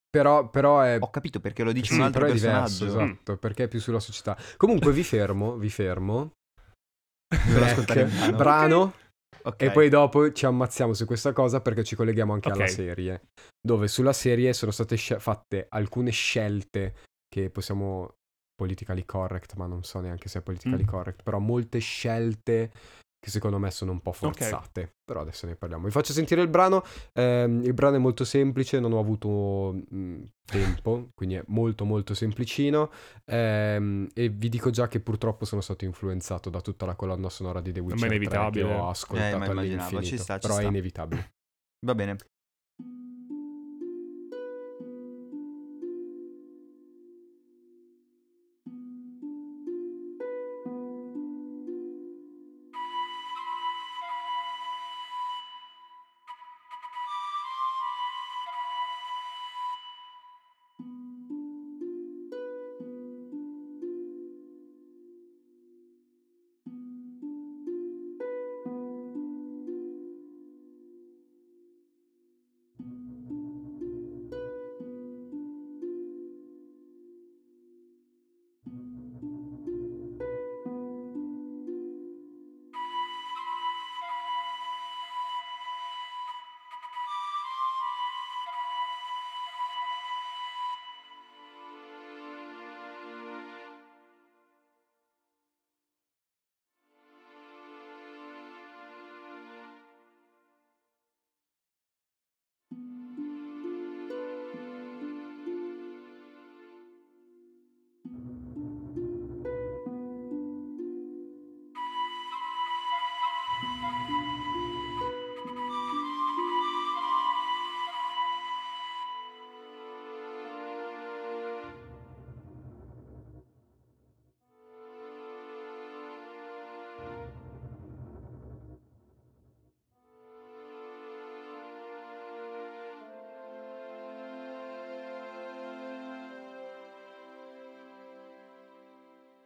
Però, 0.09 0.49
però 0.49 0.79
è... 0.81 0.97
ho 0.99 1.09
capito 1.11 1.39
perché 1.39 1.63
lo 1.63 1.71
dice 1.71 1.93
Sì, 1.93 1.99
un 1.99 2.05
altro 2.05 2.21
però 2.21 2.33
è 2.33 2.35
diverso, 2.35 2.85
personaggio. 2.85 3.11
esatto, 3.13 3.37
perché 3.37 3.63
è 3.65 3.67
più 3.67 3.79
sulla 3.79 3.99
società. 3.99 4.35
Comunque 4.57 4.91
vi 4.91 5.03
fermo, 5.03 5.57
vi 5.57 5.69
fermo. 5.69 6.31
Per 7.27 7.61
ascoltare 7.61 8.01
il 8.01 8.07
Break, 8.07 8.19
brano. 8.31 8.37
brano, 8.37 8.93
Ok. 9.43 9.61
e 9.61 9.71
poi 9.71 9.89
dopo 9.89 10.31
ci 10.31 10.45
ammazziamo 10.47 10.93
su 10.93 11.05
questa 11.05 11.33
cosa 11.33 11.61
perché 11.61 11.83
ci 11.83 11.95
colleghiamo 11.95 12.33
anche 12.33 12.49
Ok. 12.49 12.55
alla 12.55 12.67
serie, 12.67 13.27
dove 13.61 13.87
sulla 13.87 14.13
serie 14.13 14.53
sono 14.53 14.71
state 14.71 14.95
sce- 14.95 15.19
fatte 15.19 15.67
alcune 15.69 16.09
scelte 16.09 16.95
che 17.27 17.49
possiamo 17.51 18.15
politically 18.57 19.05
correct, 19.05 19.53
ma 19.55 19.67
non 19.67 19.83
so 19.83 19.99
neanche 20.01 20.27
se 20.27 20.39
è 20.39 20.41
politically 20.41 20.83
Mm. 20.83 20.87
correct, 20.87 21.21
però 21.23 21.37
molte 21.39 21.77
scelte 21.79 22.71
che 23.19 23.29
secondo 23.31 23.57
me 23.59 23.71
sono 23.71 23.91
un 23.91 23.99
po' 24.01 24.11
forzate, 24.11 24.93
però 25.03 25.21
adesso 25.21 25.45
ne 25.47 25.55
parliamo. 25.55 25.85
Vi 25.85 25.91
faccio 25.91 26.13
sentire 26.13 26.41
il 26.41 26.47
brano, 26.47 26.83
Ehm, 27.13 27.63
il 27.63 27.73
brano 27.73 27.95
è 27.95 27.99
molto 27.99 28.23
semplice, 28.23 28.79
non 28.79 28.93
ho 28.93 28.99
avuto 28.99 29.75
mm, 29.93 30.23
tempo, 30.45 31.09
quindi 31.15 31.35
è 31.35 31.43
molto 31.47 31.85
molto 31.85 32.13
semplicino 32.13 32.89
Ehm, 33.25 34.07
e 34.13 34.29
vi 34.29 34.49
dico 34.49 34.69
già 34.69 34.87
che 34.87 34.99
purtroppo 34.99 35.45
sono 35.45 35.61
stato 35.61 35.85
influenzato 35.85 36.49
da 36.49 36.61
tutta 36.61 36.85
la 36.85 36.95
colonna 36.95 37.29
sonora 37.29 37.59
di 37.61 37.71
The 37.71 37.79
Ma 37.79 37.85
è 37.85 37.91
Witcher 37.91 38.07
3 38.07 38.17
che 38.19 38.35
inevitabile. 38.63 38.63
ho 38.73 38.89
ascoltato 38.89 39.35
Eh, 39.35 39.37
ma 39.37 39.45
immaginavo, 39.45 39.61
all'infinito, 39.61 40.07
ci 40.07 40.17
sta, 40.17 40.33
ci 40.35 40.41
però 40.41 40.53
è 40.55 40.61
sta. 40.61 40.67
inevitabile. 40.69 41.31
Va 41.85 41.95
bene. 41.95 42.15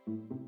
Carino. 0.05 0.41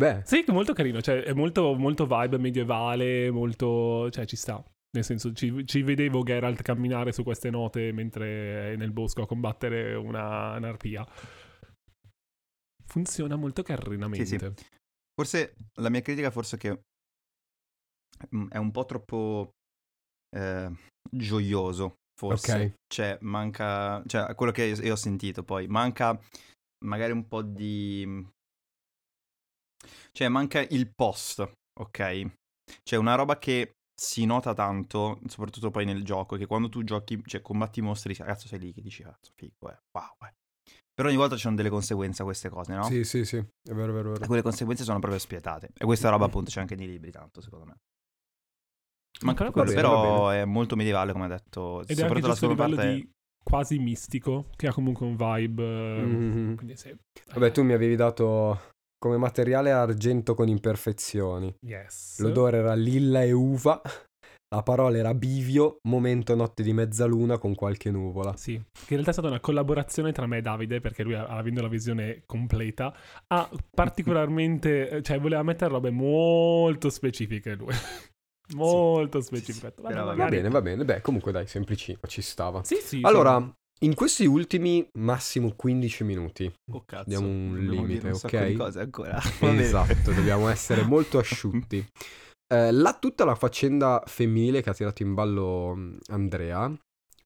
Beh, 0.00 0.22
Sì, 0.24 0.44
molto 0.48 0.72
carino, 0.72 1.00
cioè 1.02 1.22
è 1.22 1.32
molto, 1.32 1.74
molto 1.74 2.06
vibe 2.06 2.38
medievale, 2.38 3.30
molto... 3.30 4.10
cioè 4.10 4.24
ci 4.24 4.36
sta. 4.36 4.64
Nel 4.92 5.04
senso, 5.04 5.32
ci, 5.32 5.64
ci 5.66 5.82
vedevo 5.82 6.24
Geralt 6.24 6.62
camminare 6.62 7.12
su 7.12 7.22
queste 7.22 7.50
note 7.50 7.92
mentre 7.92 8.72
è 8.72 8.76
nel 8.76 8.92
bosco 8.92 9.22
a 9.22 9.26
combattere 9.26 9.94
una 9.94 10.56
un'arpia. 10.56 11.06
Funziona 12.86 13.36
molto 13.36 13.62
carinamente. 13.62 14.26
Sì, 14.26 14.38
sì. 14.38 14.52
Forse 15.14 15.54
la 15.74 15.90
mia 15.90 16.00
critica 16.00 16.32
forse 16.32 16.56
è 16.56 16.58
che 16.58 16.80
mm, 18.34 18.48
è 18.48 18.56
un 18.56 18.72
po' 18.72 18.84
troppo 18.84 19.50
eh, 20.36 20.72
gioioso, 21.08 21.98
forse. 22.18 22.52
Ok. 22.52 22.74
Cioè, 22.92 23.18
manca... 23.20 24.02
Cioè, 24.06 24.34
quello 24.34 24.50
che 24.50 24.64
io 24.64 24.92
ho 24.92 24.96
sentito 24.96 25.44
poi, 25.44 25.68
manca 25.68 26.18
magari 26.84 27.12
un 27.12 27.28
po' 27.28 27.42
di... 27.42 28.26
Cioè, 30.12 30.28
manca 30.28 30.60
il 30.60 30.90
post, 30.94 31.40
ok? 31.80 32.26
Cioè, 32.82 32.98
una 32.98 33.14
roba 33.14 33.38
che 33.38 33.72
si 34.00 34.24
nota 34.24 34.54
tanto, 34.54 35.20
soprattutto 35.26 35.70
poi 35.70 35.84
nel 35.84 36.04
gioco, 36.04 36.36
che 36.36 36.46
quando 36.46 36.68
tu 36.68 36.82
giochi, 36.84 37.20
cioè, 37.26 37.40
combatti 37.42 37.80
i 37.80 37.82
mostri, 37.82 38.14
cazzo 38.14 38.48
sei 38.48 38.58
lì 38.58 38.72
che 38.72 38.80
dici, 38.80 39.02
cazzo, 39.02 39.32
figo, 39.34 39.70
eh, 39.70 39.78
wow, 39.92 40.16
eh. 40.26 40.32
Però 40.94 41.08
ogni 41.08 41.16
volta 41.16 41.34
ci 41.34 41.42
sono 41.42 41.56
delle 41.56 41.70
conseguenze 41.70 42.22
a 42.22 42.24
queste 42.24 42.48
cose, 42.48 42.74
no? 42.74 42.84
sì, 42.84 43.04
sì, 43.04 43.24
sì, 43.24 43.36
è 43.36 43.72
vero, 43.72 43.90
è 43.92 43.94
vero, 43.94 44.08
è 44.10 44.10
E 44.10 44.14
vero. 44.14 44.26
quelle 44.26 44.42
conseguenze 44.42 44.84
sono 44.84 44.98
proprio 44.98 45.18
spietate. 45.20 45.70
E 45.76 45.84
questa 45.84 46.08
roba 46.10 46.26
appunto 46.26 46.50
c'è 46.50 46.60
anche 46.60 46.76
nei 46.76 46.86
libri 46.86 47.10
tanto, 47.10 47.40
secondo 47.40 47.64
me. 47.66 47.76
Manca 49.22 49.50
Però 49.50 49.52
quello, 49.52 49.68
bene, 49.68 49.80
però 49.82 50.28
è 50.30 50.44
molto 50.44 50.76
medievale, 50.76 51.12
come 51.12 51.26
ha 51.26 51.28
detto. 51.28 51.82
Ed 51.82 51.98
è 51.98 52.02
anche 52.02 52.20
soprattutto 52.20 52.26
la 52.28 52.34
seconda 52.34 52.66
parte. 52.68 52.94
di 52.94 53.10
quasi 53.42 53.78
mistico, 53.78 54.46
che 54.56 54.66
ha 54.68 54.72
comunque 54.72 55.06
un 55.06 55.16
vibe... 55.16 55.62
eh, 55.62 56.02
Mhm. 56.02 56.54
Quindi 56.56 56.76
sì. 56.76 56.94
Vabbè, 57.32 57.50
tu 57.50 57.62
mi 57.62 57.72
avevi 57.72 57.96
dato 57.96 58.60
come 59.00 59.16
materiale 59.16 59.72
argento 59.72 60.34
con 60.34 60.46
imperfezioni. 60.46 61.52
Yes. 61.66 62.20
L'odore 62.20 62.58
era 62.58 62.74
lilla 62.74 63.22
e 63.22 63.32
uva. 63.32 63.80
La 64.52 64.62
parola 64.64 64.96
era 64.98 65.14
bivio, 65.14 65.78
momento 65.88 66.34
notte 66.34 66.64
di 66.64 66.72
mezzaluna 66.72 67.38
con 67.38 67.54
qualche 67.54 67.90
nuvola. 67.92 68.36
Sì, 68.36 68.54
che 68.54 68.60
in 68.60 68.88
realtà 68.88 69.10
è 69.10 69.12
stata 69.12 69.28
una 69.28 69.38
collaborazione 69.38 70.10
tra 70.10 70.26
me 70.26 70.38
e 70.38 70.42
Davide, 70.42 70.80
perché 70.80 71.04
lui, 71.04 71.14
avendo 71.14 71.62
la 71.62 71.68
visione 71.68 72.22
completa, 72.26 72.92
ha 73.28 73.48
particolarmente, 73.72 75.02
cioè 75.04 75.20
voleva 75.20 75.44
mettere 75.44 75.70
robe 75.70 75.90
molto 75.90 76.90
specifiche 76.90 77.54
lui. 77.54 77.72
molto 78.54 79.20
specifiche. 79.20 79.72
Sì, 79.76 79.82
Vabbè, 79.82 79.94
però 79.94 80.04
Va 80.04 80.10
magari- 80.10 80.36
bene, 80.36 80.48
va 80.48 80.62
bene. 80.62 80.84
Beh, 80.84 81.00
comunque 81.00 81.30
dai, 81.30 81.46
semplicino, 81.46 82.00
ci 82.08 82.20
stava. 82.20 82.64
Sì, 82.64 82.76
sì. 82.76 83.00
Allora. 83.02 83.54
In 83.82 83.94
questi 83.94 84.26
ultimi 84.26 84.86
massimo 84.98 85.52
15 85.54 86.04
minuti. 86.04 86.52
Oh 86.72 86.82
cazzo. 86.84 87.08
Diamo 87.08 87.26
un 87.26 87.58
limite, 87.58 88.08
un 88.08 88.18
ok? 88.22 88.46
di 88.46 88.56
cose 88.56 88.80
ancora. 88.80 89.20
Esatto, 89.40 90.12
dobbiamo 90.12 90.48
essere 90.48 90.82
molto 90.82 91.18
asciutti. 91.18 91.86
Eh, 92.52 92.72
la, 92.72 92.94
tutta 92.94 93.24
la 93.24 93.36
faccenda 93.36 94.02
femminile 94.04 94.60
che 94.60 94.70
ha 94.70 94.74
tirato 94.74 95.04
in 95.04 95.14
ballo 95.14 95.72
mh, 95.72 95.98
Andrea 96.08 96.76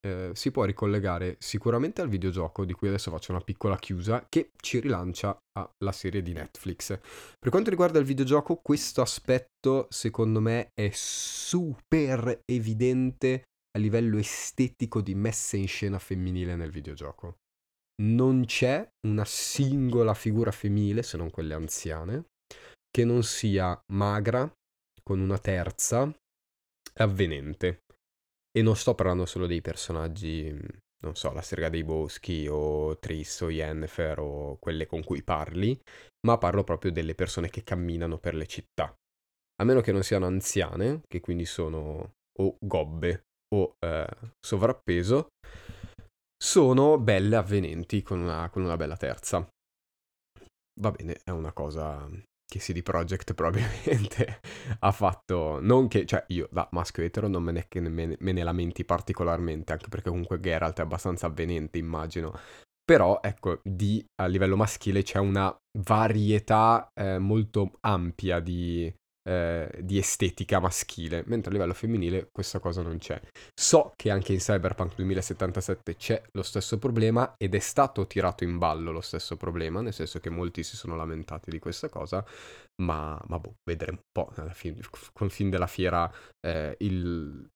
eh, 0.05 0.29
si 0.33 0.51
può 0.51 0.65
ricollegare 0.65 1.37
sicuramente 1.39 2.01
al 2.01 2.09
videogioco, 2.09 2.63
di 2.63 2.73
cui 2.73 2.89
adesso 2.89 3.09
faccio 3.09 3.31
una 3.31 3.41
piccola 3.41 3.75
chiusa, 3.75 4.27
che 4.29 4.51
ci 4.55 4.79
rilancia 4.79 5.35
alla 5.57 5.91
serie 5.91 6.21
di 6.21 6.31
Netflix. 6.31 6.99
Per 7.39 7.49
quanto 7.49 7.71
riguarda 7.71 7.97
il 7.97 8.05
videogioco, 8.05 8.59
questo 8.61 9.01
aspetto 9.01 9.87
secondo 9.89 10.41
me 10.41 10.67
è 10.75 10.91
super 10.93 12.41
evidente 12.45 13.45
a 13.75 13.77
livello 13.77 14.17
estetico 14.17 15.01
di 15.01 15.13
messa 15.15 15.57
in 15.57 15.67
scena 15.67 15.99
femminile 15.99 16.55
nel 16.55 16.71
videogioco. 16.71 17.39
Non 18.01 18.45
c'è 18.45 18.87
una 19.07 19.25
singola 19.25 20.13
figura 20.13 20.51
femminile, 20.51 21.03
se 21.03 21.17
non 21.17 21.29
quelle 21.29 21.53
anziane, 21.53 22.25
che 22.89 23.03
non 23.03 23.23
sia 23.23 23.77
magra, 23.93 24.49
con 25.03 25.19
una 25.19 25.37
terza, 25.37 26.09
avvenente. 26.95 27.81
E 28.51 28.61
non 28.61 28.77
sto 28.77 28.95
parlando 28.95 29.25
solo 29.25 29.47
dei 29.47 29.61
personaggi, 29.61 30.49
non 31.03 31.15
so, 31.15 31.33
la 31.33 31.41
Serga 31.41 31.67
dei 31.67 31.83
Boschi 31.83 32.47
o 32.49 32.97
Triss 32.97 33.41
o 33.41 33.49
Yennefer 33.49 34.19
o 34.19 34.57
quelle 34.57 34.85
con 34.85 35.03
cui 35.03 35.21
parli, 35.21 35.77
ma 36.25 36.37
parlo 36.37 36.63
proprio 36.63 36.91
delle 36.91 37.15
persone 37.15 37.49
che 37.49 37.63
camminano 37.63 38.17
per 38.17 38.35
le 38.35 38.47
città. 38.47 38.95
A 39.57 39.63
meno 39.65 39.81
che 39.81 39.91
non 39.91 40.03
siano 40.03 40.25
anziane, 40.25 41.01
che 41.07 41.19
quindi 41.19 41.45
sono 41.45 42.13
o 42.37 42.57
gobbe 42.59 43.24
o 43.53 43.75
eh, 43.79 44.07
sovrappeso, 44.39 45.27
sono 46.41 46.97
belle 46.97 47.35
avvenenti 47.35 48.01
con 48.01 48.19
una, 48.19 48.49
con 48.49 48.63
una 48.63 48.77
bella 48.77 48.97
terza. 48.97 49.47
Va 50.79 50.91
bene, 50.91 51.19
è 51.23 51.31
una 51.31 51.53
cosa 51.53 52.07
che 52.47 52.59
CD 52.59 52.83
Projekt 52.83 53.33
probabilmente 53.33 54.41
ha 54.79 54.91
fatto. 54.91 55.59
Non 55.61 55.87
che, 55.87 56.05
cioè, 56.05 56.23
io 56.27 56.47
da 56.51 56.67
maschio 56.71 57.03
etero 57.03 57.27
non 57.27 57.43
me 57.43 57.51
ne, 57.51 57.89
me, 57.89 58.15
me 58.19 58.31
ne 58.31 58.43
lamenti 58.43 58.85
particolarmente, 58.85 59.71
anche 59.71 59.87
perché 59.89 60.09
comunque 60.09 60.39
Geralt 60.39 60.79
è 60.79 60.81
abbastanza 60.81 61.27
avvenente, 61.27 61.77
immagino. 61.77 62.37
Però, 62.83 63.19
ecco, 63.23 63.61
di, 63.63 64.05
a 64.21 64.27
livello 64.27 64.55
maschile 64.55 65.01
c'è 65.01 65.17
una 65.17 65.55
varietà 65.79 66.87
eh, 66.93 67.17
molto 67.17 67.71
ampia 67.81 68.39
di, 68.39 68.93
eh, 69.27 69.69
di 69.81 69.97
estetica 69.97 70.59
maschile, 70.59 71.23
mentre 71.27 71.49
a 71.49 71.53
livello 71.53 71.73
femminile 71.73 72.29
questa 72.31 72.59
cosa 72.59 72.81
non 72.81 72.97
c'è. 72.97 73.19
So 73.53 73.93
che 73.95 74.11
anche 74.11 74.33
in 74.33 74.39
Cyberpunk 74.39 74.95
2077 74.95 75.95
c'è 75.95 76.21
lo 76.33 76.43
stesso 76.43 76.77
problema 76.77 77.33
ed 77.37 77.55
è 77.55 77.59
stato 77.59 78.05
tirato 78.07 78.43
in 78.43 78.57
ballo 78.57 78.91
lo 78.91 79.01
stesso 79.01 79.35
problema, 79.37 79.81
nel 79.81 79.93
senso 79.93 80.19
che 80.19 80.29
molti 80.29 80.63
si 80.63 80.75
sono 80.75 80.95
lamentati 80.95 81.49
di 81.49 81.59
questa 81.59 81.89
cosa, 81.89 82.23
ma, 82.81 83.19
ma 83.27 83.39
boh, 83.39 83.55
vedremo 83.63 83.97
un 83.97 84.11
po'. 84.11 84.31
Alla 84.35 84.53
fine, 84.53 84.79
con 85.13 85.29
fin 85.29 85.49
della 85.49 85.67
fiera 85.67 86.11
eh, 86.45 86.75
il- 86.79 87.47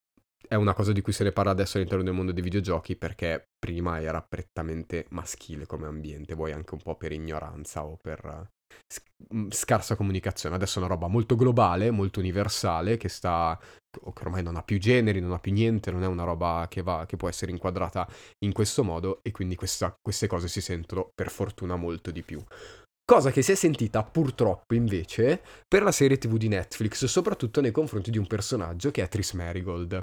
è 0.47 0.55
una 0.55 0.73
cosa 0.73 0.91
di 0.93 1.01
cui 1.01 1.13
se 1.13 1.23
ne 1.23 1.31
parla 1.31 1.51
adesso 1.51 1.77
all'interno 1.77 2.03
del 2.03 2.13
mondo 2.13 2.31
dei 2.31 2.41
videogiochi 2.41 2.95
perché 2.95 3.49
prima 3.59 4.01
era 4.01 4.21
prettamente 4.21 5.05
maschile 5.09 5.65
come 5.65 5.85
ambiente, 5.87 6.33
vuoi 6.33 6.53
anche 6.53 6.73
un 6.73 6.81
po' 6.81 6.95
per 6.95 7.11
ignoranza 7.11 7.85
o 7.85 7.97
per 8.01 8.49
scarsa 9.49 9.95
comunicazione. 9.95 10.55
Adesso 10.55 10.79
è 10.79 10.83
una 10.83 10.93
roba 10.93 11.07
molto 11.07 11.35
globale, 11.35 11.91
molto 11.91 12.19
universale, 12.19 12.97
che 12.97 13.09
sta 13.09 13.59
che 13.91 14.23
ormai 14.23 14.43
non 14.43 14.55
ha 14.55 14.61
più 14.61 14.77
generi, 14.79 15.19
non 15.19 15.31
ha 15.31 15.39
più 15.39 15.51
niente, 15.51 15.91
non 15.91 16.03
è 16.03 16.07
una 16.07 16.23
roba 16.23 16.67
che, 16.69 16.81
va, 16.81 17.05
che 17.07 17.17
può 17.17 17.27
essere 17.27 17.51
inquadrata 17.51 18.07
in 18.45 18.53
questo 18.53 18.83
modo 18.83 19.19
e 19.23 19.31
quindi 19.31 19.55
questa- 19.55 19.93
queste 19.99 20.27
cose 20.27 20.47
si 20.47 20.61
sentono 20.61 21.09
per 21.13 21.29
fortuna 21.29 21.75
molto 21.75 22.11
di 22.11 22.21
più. 22.21 22.41
Cosa 23.03 23.31
che 23.31 23.41
si 23.41 23.53
è 23.53 23.55
sentita 23.55 24.03
purtroppo 24.03 24.75
invece 24.75 25.41
per 25.67 25.81
la 25.81 25.91
serie 25.91 26.19
TV 26.19 26.37
di 26.37 26.47
Netflix, 26.47 27.05
soprattutto 27.05 27.59
nei 27.59 27.71
confronti 27.71 28.11
di 28.11 28.19
un 28.19 28.27
personaggio 28.27 28.91
che 28.91 29.01
è 29.01 29.07
Tris 29.07 29.33
Marigold. 29.33 29.99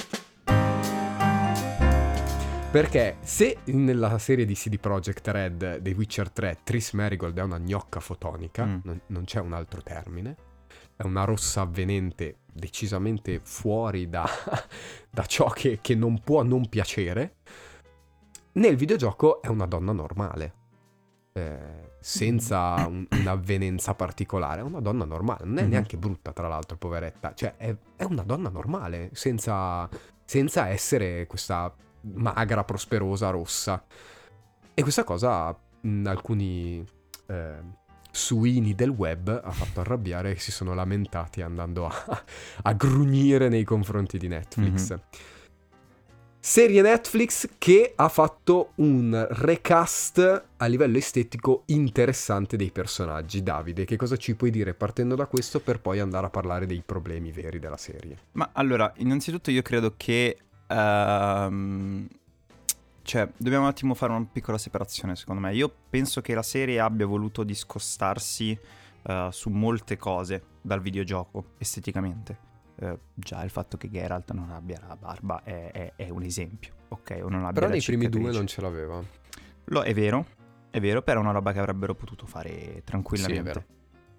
Perché 2.71 3.17
se 3.23 3.59
nella 3.67 4.19
serie 4.19 4.45
di 4.45 4.55
CD 4.55 4.79
Projekt 4.79 5.27
Red 5.29 5.79
dei 5.79 5.95
Witcher 5.95 6.31
3 6.31 6.59
Tris 6.63 6.93
Marigold 6.93 7.39
è 7.39 7.43
una 7.43 7.59
gnocca 7.59 8.01
fotonica, 8.01 8.67
Mm. 8.67 8.79
non, 8.83 9.01
non 9.07 9.25
c'è 9.25 9.41
un 9.41 9.55
altro 9.55 9.81
termine, 9.83 10.37
è 10.95 11.03
una 11.05 11.25
rossa 11.25 11.63
avvenente 11.63 12.41
decisamente 12.53 13.41
fuori 13.43 14.11
da, 14.11 14.29
da 15.11 15.25
ciò 15.25 15.49
che, 15.49 15.79
che 15.81 15.95
non 15.95 16.21
può 16.21 16.43
non 16.43 16.69
piacere, 16.69 17.37
nel 18.53 18.77
videogioco 18.77 19.41
è 19.41 19.49
una 19.49 19.67
donna 19.67 19.93
normale, 19.93 20.53
eh, 21.33 21.93
senza 22.01 22.75
un- 22.87 23.07
un'avvenenza 23.11 23.95
particolare, 23.95 24.61
è 24.61 24.65
una 24.65 24.81
donna 24.81 25.07
normale, 25.07 25.47
non 25.47 25.59
è 25.59 25.63
Mhm. 25.63 25.69
neanche 25.71 25.97
brutta 25.97 26.33
tra 26.33 26.47
l'altro, 26.47 26.77
poveretta, 26.77 27.33
cioè 27.35 27.57
è, 27.57 27.75
è 27.97 28.05
una 28.05 28.23
donna 28.23 28.51
normale, 28.51 29.11
senza, 29.15 29.89
senza 30.27 30.69
essere 30.69 31.27
questa 31.27 31.75
magra, 32.15 32.65
prosperosa, 32.65 33.31
rossa. 33.31 33.85
E 34.74 34.83
questa 34.83 35.05
cosa 35.05 35.57
mh, 35.81 36.07
alcuni 36.07 36.85
eh, 37.27 37.85
suini 38.11 38.74
del 38.74 38.91
web 38.91 39.28
ha 39.28 39.51
fatto 39.51 39.81
arrabbiare 39.81 40.33
e 40.33 40.37
si 40.37 40.51
sono 40.51 40.74
lamentati 40.74 41.43
andando 41.43 41.87
a, 41.87 42.24
a 42.62 42.73
grugnire 42.73 43.49
nei 43.49 43.65
confronti 43.65 44.19
di 44.19 44.28
Netflix. 44.28 44.91
Mhm. 44.91 45.01
Serie 46.39 46.81
Netflix 46.81 47.49
che 47.59 47.93
ha 47.97 48.09
fatto 48.09 48.70
un 48.77 49.27
recast 49.31 50.45
a 50.57 50.66
livello 50.66 50.97
estetico 50.97 51.65
interessante 51.66 52.57
dei 52.57 52.70
personaggi. 52.70 53.43
Davide, 53.43 53.85
che 53.85 53.97
cosa 53.97 54.16
ci 54.16 54.37
puoi 54.37 54.51
dire 54.53 54.73
partendo 54.73 55.16
da 55.16 55.27
questo 55.27 55.59
per 55.59 55.81
poi 55.81 55.99
andare 55.99 56.27
a 56.27 56.31
parlare 56.31 56.66
dei 56.66 56.85
problemi 56.87 57.33
veri 57.33 57.59
della 57.59 57.77
serie? 57.77 58.16
Ma 58.33 58.51
allora, 58.53 58.93
innanzitutto 58.99 59.51
io 59.51 59.62
credo 59.62 59.95
che... 59.97 60.39
ehm, 60.67 62.09
cioè, 63.03 63.29
dobbiamo 63.37 63.65
un 63.65 63.71
attimo 63.71 63.95
fare 63.95 64.13
una 64.13 64.27
piccola 64.31 64.59
separazione, 64.59 65.15
secondo 65.15 65.41
me. 65.41 65.55
Io 65.55 65.73
penso 65.89 66.21
che 66.21 66.35
la 66.35 66.43
serie 66.43 66.81
abbia 66.81 67.07
voluto 67.07 67.45
discostarsi 67.45 68.59
eh, 69.03 69.29
su 69.31 69.49
molte 69.51 69.97
cose 69.97 70.43
dal 70.61 70.81
videogioco, 70.81 71.53
esteticamente. 71.59 72.45
Eh, 72.79 72.99
già 73.15 73.43
il 73.43 73.51
fatto 73.51 73.77
che 73.77 73.89
Geralt 73.89 74.33
non 74.33 74.51
abbia 74.51 74.79
la 74.87 74.97
barba 74.97 75.43
è, 75.43 75.71
è- 75.71 75.93
è 75.97 76.09
un 76.11 76.23
esempio, 76.23 76.73
ok? 76.89 77.21
O 77.23 77.29
non 77.29 77.45
abbia 77.45 77.61
Però 77.61 77.69
nei 77.69 77.81
primi 77.81 78.09
due 78.09 78.33
non 78.33 78.47
ce 78.47 78.61
l'aveva. 78.61 79.03
Lo, 79.67 79.83
è 79.83 79.95
vero, 79.95 80.27
è 80.71 80.81
vero, 80.81 81.01
però 81.01 81.21
è 81.21 81.23
una 81.23 81.33
roba 81.33 81.53
che 81.53 81.59
avrebbero 81.59 81.95
potuto 81.95 82.27
fare 82.27 82.83
tranquillamente. 82.85 83.67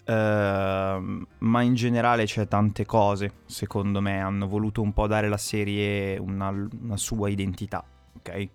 Ehm, 0.07 1.27
ma 1.39 1.61
in 1.61 1.73
generale 1.75 2.25
c'è 2.25 2.47
tante 2.47 2.85
cose, 2.85 3.41
secondo 3.45 3.99
me, 4.01 4.19
hanno 4.19 4.47
voluto 4.47 4.81
un 4.81 4.93
po' 4.93 5.05
dare 5.05 5.27
alla 5.27 5.37
serie 5.37 6.17
una, 6.17 6.49
una 6.49 6.97
sua 6.97 7.29
identità, 7.29 7.83
ok? 8.17 8.49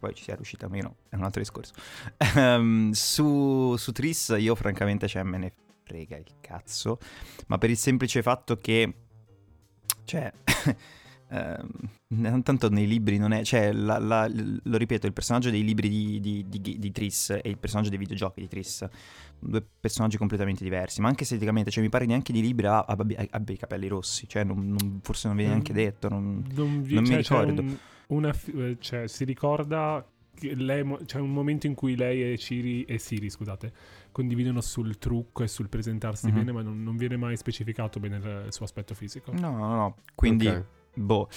Poi 0.00 0.14
ci 0.14 0.24
sia 0.24 0.34
riuscita 0.34 0.68
meno, 0.68 0.96
è 1.08 1.16
un 1.16 1.24
altro 1.24 1.40
discorso. 1.40 1.74
Ehm, 2.36 2.90
su, 2.90 3.76
su 3.76 3.92
Triss 3.92 4.34
io 4.38 4.54
francamente 4.54 5.06
cioè, 5.06 5.22
me 5.22 5.38
ne 5.38 5.52
frega 5.84 6.16
il 6.16 6.34
cazzo, 6.40 6.98
ma 7.46 7.58
per 7.58 7.70
il 7.70 7.76
semplice 7.76 8.22
fatto 8.22 8.58
che, 8.58 8.92
cioè... 10.04 10.32
ehm, 11.30 12.42
tanto 12.42 12.68
nei 12.70 12.86
libri 12.86 13.18
non 13.18 13.32
è, 13.32 13.42
cioè, 13.44 13.72
la- 13.72 13.98
la- 13.98 14.28
lo 14.32 14.76
ripeto, 14.76 15.06
il 15.06 15.12
personaggio 15.12 15.50
dei 15.50 15.62
libri 15.64 15.88
di, 15.88 16.20
di, 16.20 16.44
di, 16.48 16.78
di 16.78 16.90
Triss 16.92 17.30
e 17.30 17.42
il 17.44 17.58
personaggio 17.58 17.88
dei 17.90 17.98
videogiochi 17.98 18.40
di 18.40 18.48
Triss 18.48 18.86
due 19.42 19.64
personaggi 19.80 20.18
completamente 20.18 20.62
diversi, 20.64 21.00
ma 21.00 21.08
anche 21.08 21.22
esteticamente, 21.22 21.70
cioè 21.70 21.82
mi 21.82 21.88
pare 21.88 22.04
neanche 22.04 22.32
di 22.32 22.42
libri 22.42 22.66
a- 22.66 22.80
abbia, 22.84 23.24
abbia 23.30 23.54
i 23.54 23.58
capelli 23.58 23.88
rossi, 23.88 24.28
cioè 24.28 24.44
non- 24.44 24.68
non- 24.68 25.00
forse 25.02 25.28
non 25.28 25.36
viene 25.36 25.52
neanche 25.52 25.72
detto, 25.72 26.08
non- 26.08 26.44
Non, 26.54 26.82
vi- 26.82 26.94
non 26.94 27.04
mi 27.04 27.08
cioè, 27.10 27.22
c'è 27.22 27.38
ricordo. 27.40 27.60
un- 27.62 27.76
una 28.08 28.34
eh, 28.56 28.76
cioè, 28.80 29.06
si 29.06 29.24
ricorda 29.24 30.04
che 30.34 30.54
lei, 30.54 30.84
c'è 31.06 31.18
un 31.20 31.32
momento 31.32 31.66
in 31.66 31.74
cui 31.74 31.96
lei 31.96 32.32
e 32.32 32.38
Ciri 32.38 32.84
e 32.84 32.98
Siri, 32.98 33.30
scusate, 33.30 33.72
condividono 34.12 34.60
sul 34.60 34.98
trucco 34.98 35.42
e 35.42 35.48
sul 35.48 35.68
presentarsi 35.68 36.26
Mhm. 36.28 36.34
bene, 36.34 36.52
ma 36.52 36.62
non, 36.62 36.82
non 36.82 36.96
viene 36.96 37.16
mai 37.16 37.36
specificato 37.36 38.00
bene 38.00 38.16
il, 38.16 38.42
il 38.46 38.52
suo 38.52 38.64
aspetto 38.64 38.94
fisico. 38.94 39.32
No, 39.32 39.50
no, 39.56 39.74
no, 39.74 39.96
quindi, 40.14 40.46
Ok. 40.48 40.64
Boh, 40.94 41.28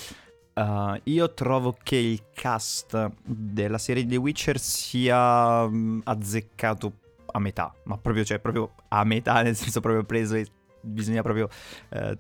Uh, 0.56 0.94
io 1.06 1.34
trovo 1.34 1.76
che 1.82 1.96
il 1.96 2.26
cast 2.32 3.10
della 3.26 3.80
serie 3.80 4.04
di 4.04 4.10
The 4.10 4.18
Witcher 4.18 4.60
sia 4.60 5.68
mm, 5.68 6.02
azzeccato 6.04 6.94
a 7.32 7.40
metà, 7.40 7.74
ma 7.86 7.98
proprio, 7.98 8.24
cioè, 8.24 8.38
proprio 8.38 8.74
a 8.90 9.04
metà, 9.04 9.42
nel 9.42 9.56
senso 9.56 9.80
proprio 9.80 10.04
preso 10.04 10.36
e 10.36 10.46
bisogna 10.80 11.24
proprio 11.24 11.50
eh, 11.90 12.16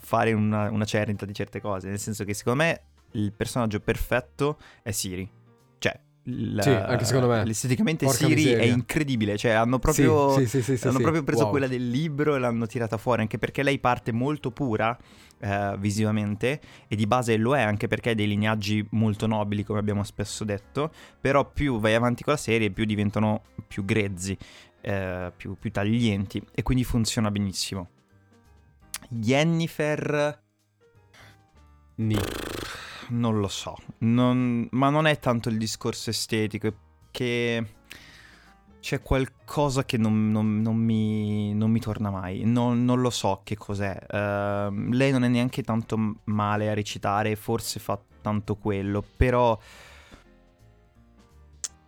fare 0.00 0.32
una, 0.32 0.68
una 0.68 0.84
cernita 0.84 1.24
di 1.24 1.32
certe 1.32 1.60
cose, 1.60 1.88
nel 1.88 2.00
senso 2.00 2.24
che 2.24 2.34
secondo 2.34 2.64
me 2.64 2.80
il 3.12 3.32
personaggio 3.32 3.78
perfetto 3.78 4.58
è 4.82 4.90
Siri. 4.90 5.30
Cioè, 5.78 5.96
la- 6.24 6.62
Sì, 6.64 6.70
anche 6.70 7.04
secondo 7.04 7.28
me. 7.28 7.48
Esteticamente 7.48 8.04
Porca 8.04 8.26
Siri 8.26 8.42
è 8.42 8.46
miseria. 8.46 8.72
incredibile, 8.72 9.36
cioè 9.36 9.52
hanno 9.52 9.78
proprio, 9.78 10.30
Sì, 10.40 10.46
sì, 10.60 10.76
sì, 10.76 10.88
hanno 10.88 10.98
proprio 10.98 11.22
preso 11.22 11.42
Wow. 11.42 11.50
quella 11.50 11.68
del 11.68 11.88
libro 11.88 12.34
e 12.34 12.40
l'hanno 12.40 12.66
tirata 12.66 12.96
fuori, 12.96 13.20
anche 13.20 13.38
perché 13.38 13.62
lei 13.62 13.78
parte 13.78 14.10
molto 14.10 14.50
pura 14.50 14.98
eh, 15.38 15.74
visivamente 15.78 16.60
e 16.88 16.96
di 16.96 17.06
base 17.06 17.36
lo 17.36 17.56
è 17.56 17.62
anche 17.62 17.86
perché 17.88 18.10
ha 18.10 18.14
dei 18.14 18.26
lignaggi 18.26 18.86
molto 18.90 19.26
nobili, 19.26 19.64
come 19.64 19.78
abbiamo 19.78 20.02
spesso 20.04 20.44
detto, 20.44 20.92
però 21.20 21.50
più 21.50 21.78
vai 21.78 21.94
avanti 21.94 22.22
con 22.22 22.32
la 22.34 22.38
serie 22.38 22.70
più 22.70 22.84
diventano 22.84 23.42
più 23.66 23.84
grezzi, 23.84 24.36
eh, 24.80 25.32
più, 25.36 25.56
più 25.58 25.70
taglienti 25.70 26.42
e 26.54 26.62
quindi 26.62 26.84
funziona 26.84 27.30
benissimo. 27.30 27.88
Jennifer 29.08 30.42
Ni. 31.96 32.16
non 33.08 33.38
lo 33.38 33.48
so, 33.48 33.76
non- 33.98 34.66
ma 34.72 34.90
non 34.90 35.06
è 35.06 35.18
tanto 35.18 35.48
il 35.48 35.58
discorso 35.58 36.10
estetico, 36.10 36.74
che 37.10 37.64
c'è 38.86 39.02
qualcosa 39.02 39.84
che 39.84 39.96
non, 39.96 40.30
non- 40.30 40.62
non 40.62 40.76
mi, 40.76 41.52
non 41.54 41.72
mi 41.72 41.80
torna 41.80 42.08
mai, 42.08 42.44
non, 42.44 42.84
lo 42.84 43.10
so 43.10 43.40
che 43.42 43.56
cos'è. 43.56 43.98
Ehm, 44.08 44.92
lei 44.92 45.10
non 45.10 45.24
è 45.24 45.28
neanche 45.28 45.64
tanto 45.64 46.18
male 46.26 46.70
a 46.70 46.72
recitare, 46.74 47.34
forse 47.34 47.80
fa 47.80 48.00
tanto 48.22 48.54
quello, 48.54 49.02
però 49.16 49.58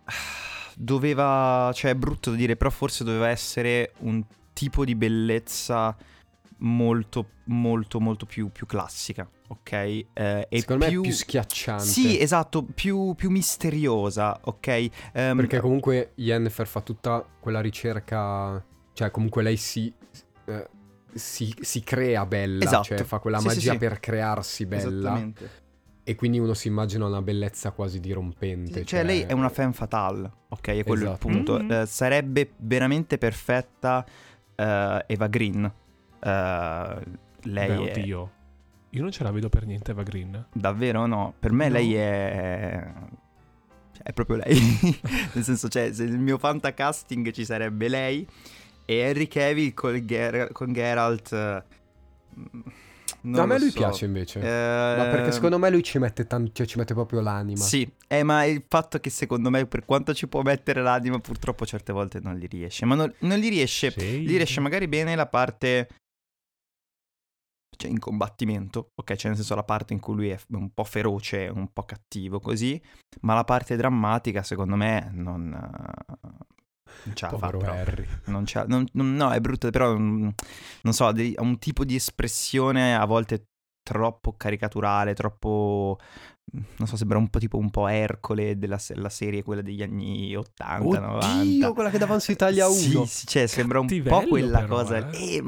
doveva, 0.75 1.71
cioè 1.73 1.91
è 1.91 1.95
brutto 1.95 2.31
da 2.31 2.35
dire, 2.35 2.57
però 2.57 2.69
forse 2.69 3.05
doveva 3.05 3.29
essere 3.29 3.93
un 3.99 4.21
tipo 4.51 4.83
di 4.83 4.93
bellezza 4.93 5.95
molto, 6.57 7.29
molto, 7.45 8.01
molto 8.01 8.25
più, 8.25 8.49
più 8.51 8.65
classica, 8.65 9.25
ok? 9.51 9.71
Eh, 9.71 10.05
e 10.13 10.59
Secondo 10.59 10.85
più... 10.87 11.01
me 11.01 11.05
è 11.05 11.09
più 11.09 11.15
schiacciante. 11.17 11.83
Sì, 11.83 12.19
esatto, 12.19 12.63
più, 12.63 13.13
più 13.15 13.29
misteriosa, 13.29 14.39
ok? 14.43 14.89
Ehm, 15.13 15.37
Perché 15.37 15.59
comunque 15.59 16.11
Yennefer 16.15 16.67
fa 16.67 16.81
tutta 16.81 17.25
quella 17.39 17.59
ricerca, 17.61 18.63
cioè 18.93 19.11
comunque 19.11 19.41
lei 19.43 19.57
si, 19.57 19.91
eh, 20.45 20.69
si, 21.13 21.53
si 21.59 21.81
crea 21.83 22.25
bella, 22.25 22.63
Esatto. 22.63 22.83
cioè 22.83 23.03
fa 23.03 23.19
quella 23.19 23.39
Sì, 23.39 23.47
magia 23.47 23.71
sì. 23.73 23.77
per 23.77 23.99
crearsi 23.99 24.65
bella 24.67 24.87
Esattamente. 24.87 25.49
e 26.03 26.15
quindi 26.15 26.37
uno 26.39 26.53
si 26.53 26.67
immagina 26.67 27.05
una 27.05 27.21
bellezza 27.21 27.71
quasi 27.71 27.99
dirompente. 27.99 28.85
Cioè, 28.85 29.03
lei 29.03 29.21
è 29.21 29.31
una 29.33 29.49
femme 29.49 29.73
fatale, 29.73 30.31
ok? 30.49 30.67
È 30.69 30.83
quello 30.83 31.05
Esatto. 31.11 31.27
il 31.27 31.33
punto. 31.33 31.59
Mm. 31.63 31.71
Eh, 31.71 31.85
sarebbe 31.87 32.51
veramente 32.57 33.17
perfetta 33.17 34.05
eh, 34.55 35.03
Eva 35.07 35.27
Green. 35.27 35.63
Eh, 36.19 36.99
lei 37.43 37.67
Beh, 37.67 37.91
è... 37.91 37.97
oddio. 37.99 38.31
Io 38.91 39.01
non 39.01 39.11
ce 39.11 39.23
la 39.23 39.31
vedo 39.31 39.49
per 39.49 39.65
niente 39.65 39.91
Eva 39.91 40.03
Green. 40.03 40.47
Davvero 40.53 41.05
no? 41.05 41.33
Per 41.39 41.51
me 41.51 41.67
No. 41.67 41.73
lei 41.73 41.93
è... 41.95 42.91
cioè, 43.95 44.03
è 44.03 44.13
proprio 44.13 44.37
lei. 44.37 44.59
Nel 45.33 45.43
senso, 45.43 45.67
cioè, 45.67 45.93
se 45.93 46.05
nel 46.05 46.17
mio 46.19 46.37
fantacasting 46.37 47.31
ci 47.31 47.45
sarebbe 47.45 47.87
lei 47.87 48.27
e 48.85 48.95
Henry 48.97 49.27
Cavill 49.27 49.73
col 49.73 50.03
Ger- 50.05 50.51
con 50.51 50.73
Geralt... 50.73 51.31
eh, 51.33 51.63
non 53.21 53.33
No, 53.35 53.41
a 53.41 53.45
me 53.47 53.59
lui 53.59 53.69
so. 53.69 53.77
piace 53.79 54.05
invece. 54.05 54.39
Eh, 54.39 54.95
Ma 54.97 55.05
perché 55.11 55.31
secondo 55.33 55.59
me 55.59 55.69
lui 55.69 55.83
ci 55.83 55.99
mette, 55.99 56.25
tan- 56.25 56.49
cioè, 56.53 56.65
ci 56.65 56.77
mette 56.77 56.93
proprio 56.93 57.19
l'anima. 57.21 57.59
Sì, 57.63 57.87
eh, 58.07 58.23
ma 58.23 58.45
il 58.45 58.63
fatto 58.67 58.99
che 58.99 59.09
secondo 59.09 59.49
me 59.49 59.65
per 59.65 59.83
quanto 59.83 60.13
ci 60.13 60.27
può 60.27 60.41
mettere 60.41 60.81
l'anima 60.81 61.19
purtroppo 61.19 61.65
certe 61.65 61.91
volte 61.91 62.19
non 62.21 62.35
gli 62.35 62.47
riesce. 62.49 62.85
Ma 62.85 62.95
non, 62.95 63.13
non 63.19 63.37
gli 63.37 63.49
riesce... 63.49 63.91
Sì. 63.91 64.21
Gli 64.21 64.35
riesce 64.35 64.61
magari 64.61 64.87
bene 64.87 65.15
la 65.15 65.27
parte... 65.27 65.89
Cioè 67.81 67.89
in 67.89 67.99
combattimento, 67.99 68.91
ok? 68.95 69.15
Cioè 69.15 69.27
nel 69.29 69.37
senso 69.37 69.55
la 69.55 69.63
parte 69.63 69.93
in 69.93 70.01
cui 70.01 70.13
lui 70.15 70.29
è 70.29 70.37
un 70.49 70.73
po' 70.73 70.83
feroce, 70.83 71.49
un 71.53 71.71
po' 71.71 71.83
cattivo 71.83 72.41
così, 72.41 72.81
ma 73.21 73.33
la 73.35 73.45
parte 73.45 73.77
drammatica 73.77 74.43
secondo 74.43 74.75
me 74.75 75.09
non... 75.13 75.53
eh, 75.53 76.27
Non 77.05 77.15
ce 77.15 77.25
la 77.25 77.29
fa 77.31 77.37
Povero 77.37 77.57
proprio. 77.59 77.79
Harry. 77.81 78.07
Non 78.25 78.45
ce 78.45 78.65
non- 78.67 78.85
non- 78.93 79.13
no, 79.15 79.31
è 79.31 79.39
brutto, 79.39 79.69
però 79.69 79.97
mm, 79.97 80.27
non 80.81 80.93
so, 80.93 81.07
ha 81.07 81.13
un 81.37 81.57
tipo 81.57 81.85
di 81.85 81.95
espressione 81.95 82.95
a 82.97 83.05
volte 83.05 83.45
troppo 83.81 84.33
caricaturale, 84.35 85.13
troppo 85.13 85.97
non 86.51 86.87
so, 86.87 86.97
sembra 86.97 87.17
un 87.17 87.29
po' 87.29 87.39
tipo 87.39 87.57
un 87.57 87.69
po' 87.69 87.87
Ercole 87.87 88.57
della 88.57 88.77
se- 88.77 88.95
la 88.95 89.09
serie 89.09 89.41
quella 89.43 89.61
degli 89.61 89.81
anni 89.83 90.35
80, 90.35 90.99
90. 90.99 91.27
Oddio, 91.39 91.73
quella 91.73 91.89
che 91.89 91.97
davano 91.97 92.19
su 92.19 92.31
Italia 92.31 92.67
1. 92.67 92.75
Sì, 92.75 93.05
sì, 93.05 93.25
cioè 93.27 93.47
sembra 93.47 93.79
un 93.79 93.87
po' 94.03 94.23
quella 94.27 94.59
però, 94.59 94.75
cosa. 94.75 95.09
eh. 95.11 95.35
Eh, 95.35 95.41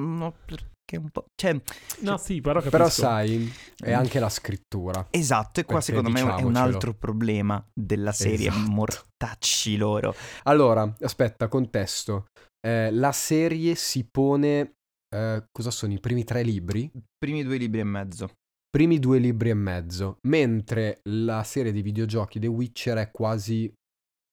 perché 0.92 0.98
un 0.98 1.10
po'. 1.10 1.26
Cioè, 1.36 1.60
No, 2.02 2.18
sì, 2.18 2.42
però 2.42 2.56
capisco. 2.56 2.70
Però 2.78 2.90
sai, 2.90 3.52
è 3.78 3.92
anche 3.92 4.20
la 4.20 4.30
scrittura. 4.30 5.08
esatto, 5.12 5.60
e 5.60 5.64
qua 5.66 5.76
Perché 5.80 5.94
secondo 5.94 6.10
me 6.10 6.20
è 6.20 6.42
un 6.44 6.56
altro 6.56 6.94
problema 6.94 7.64
della 7.74 8.12
serie. 8.12 8.50
Esatto. 8.50 8.70
Mortacci 8.72 9.78
loro. 9.78 10.14
Allora, 10.44 10.94
aspetta, 11.02 11.48
contesto. 11.48 12.26
Eh, 12.66 12.92
la 12.92 13.12
serie 13.12 13.76
si 13.76 14.06
pone... 14.10 14.74
eh, 15.16 15.44
cosa 15.52 15.72
sono 15.72 15.94
i 15.94 16.00
primi 16.00 16.24
tre 16.24 16.44
libri? 16.44 16.92
Primi 17.18 17.44
due 17.44 17.58
libri 17.58 17.80
e 17.80 17.84
mezzo. 17.84 18.32
Primi 18.70 19.00
due 19.00 19.20
libri 19.20 19.50
e 19.50 19.54
mezzo. 19.54 20.18
Mentre 20.28 21.00
la 21.10 21.44
serie 21.44 21.72
di 21.72 21.82
videogiochi 21.82 22.40
The 22.40 22.48
Witcher 22.48 22.98
è 22.98 23.12
quasi 23.12 23.72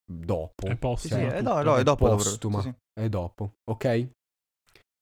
dopo. 0.09 0.67
È 0.67 0.77
posto. 0.77 1.07
Sì, 1.07 1.13
Cioè, 1.13 1.29
sì, 1.29 1.37
tutto. 1.37 1.53
no, 1.53 1.61
no, 1.61 1.75
è 1.75 1.79
è 1.79 1.83
dopo. 1.83 2.07
postuma. 2.07 2.61
sì, 2.61 2.69
sì. 2.69 2.75
È 3.01 3.09
dopo, 3.09 3.53
ok? 3.69 4.09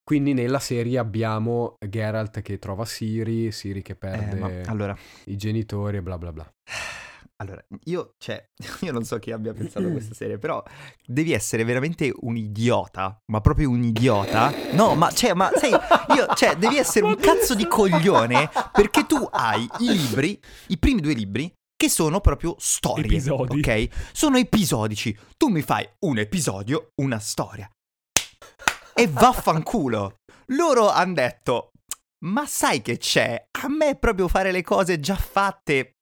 Quindi 0.07 0.31
nella 0.33 0.59
serie 0.59 0.99
abbiamo 0.99 1.75
Geralt 1.85 2.39
che 2.41 2.59
trova 2.59 2.85
Siri, 2.85 3.51
Siri 3.51 3.81
che 3.81 3.91
Eh, 3.91 3.95
perde 3.97 4.35
ma 4.39 4.49
allora, 4.67 4.97
i 5.25 5.35
genitori 5.35 5.97
e 5.97 6.01
bla 6.01 6.17
bla 6.17 6.31
bla. 6.31 6.49
Allora, 7.39 7.61
io, 7.83 8.13
cioè, 8.17 8.41
io 8.81 8.93
non 8.93 9.03
so 9.03 9.19
chi 9.19 9.31
abbia 9.31 9.53
pensato 9.53 9.85
a 9.85 9.91
questa 9.91 10.13
serie, 10.15 10.37
però 10.37 10.63
devi 11.05 11.33
essere 11.33 11.65
veramente 11.65 12.11
un 12.21 12.37
idiota, 12.37 13.19
ma 13.31 13.41
proprio 13.41 13.69
un 13.69 13.83
idiota. 13.83 14.51
No, 14.71 14.95
ma, 14.95 15.11
cioè, 15.11 15.33
ma 15.33 15.51
sai, 15.53 15.71
io, 15.71 16.33
cioè, 16.35 16.55
devi 16.55 16.77
essere 16.77 17.05
un 17.05 17.17
cazzo 17.19 17.53
di 17.53 17.67
coglione 17.67 18.49
perché 18.71 19.05
tu 19.05 19.27
hai 19.29 19.67
i 19.79 19.93
libri, 19.93 20.39
i 20.69 20.77
primi 20.79 21.01
due 21.01 21.13
libri, 21.13 21.51
che 21.75 21.89
sono 21.89 22.21
proprio 22.21 22.55
storie. 22.57 23.03
Episodi. 23.05 23.59
Ok? 23.59 23.89
Sono 24.13 24.37
episodici. 24.37 25.15
Tu 25.35 25.49
mi 25.49 25.61
fai 25.61 25.85
un 26.05 26.17
episodio, 26.17 26.91
una 27.01 27.19
storia. 27.19 27.69
E 28.99 29.07
vaffanculo. 29.07 30.21
Loro 30.47 30.89
hanno 30.89 31.13
detto, 31.13 31.71
ma 32.25 32.47
sai 32.47 32.81
che 32.81 32.97
c'è? 32.97 33.45
A 33.63 33.67
me 33.69 33.95
proprio 33.95 34.27
fare 34.27 34.51
le 34.51 34.63
cose 34.63 34.99
già 34.99 35.15
fatte 35.15 35.97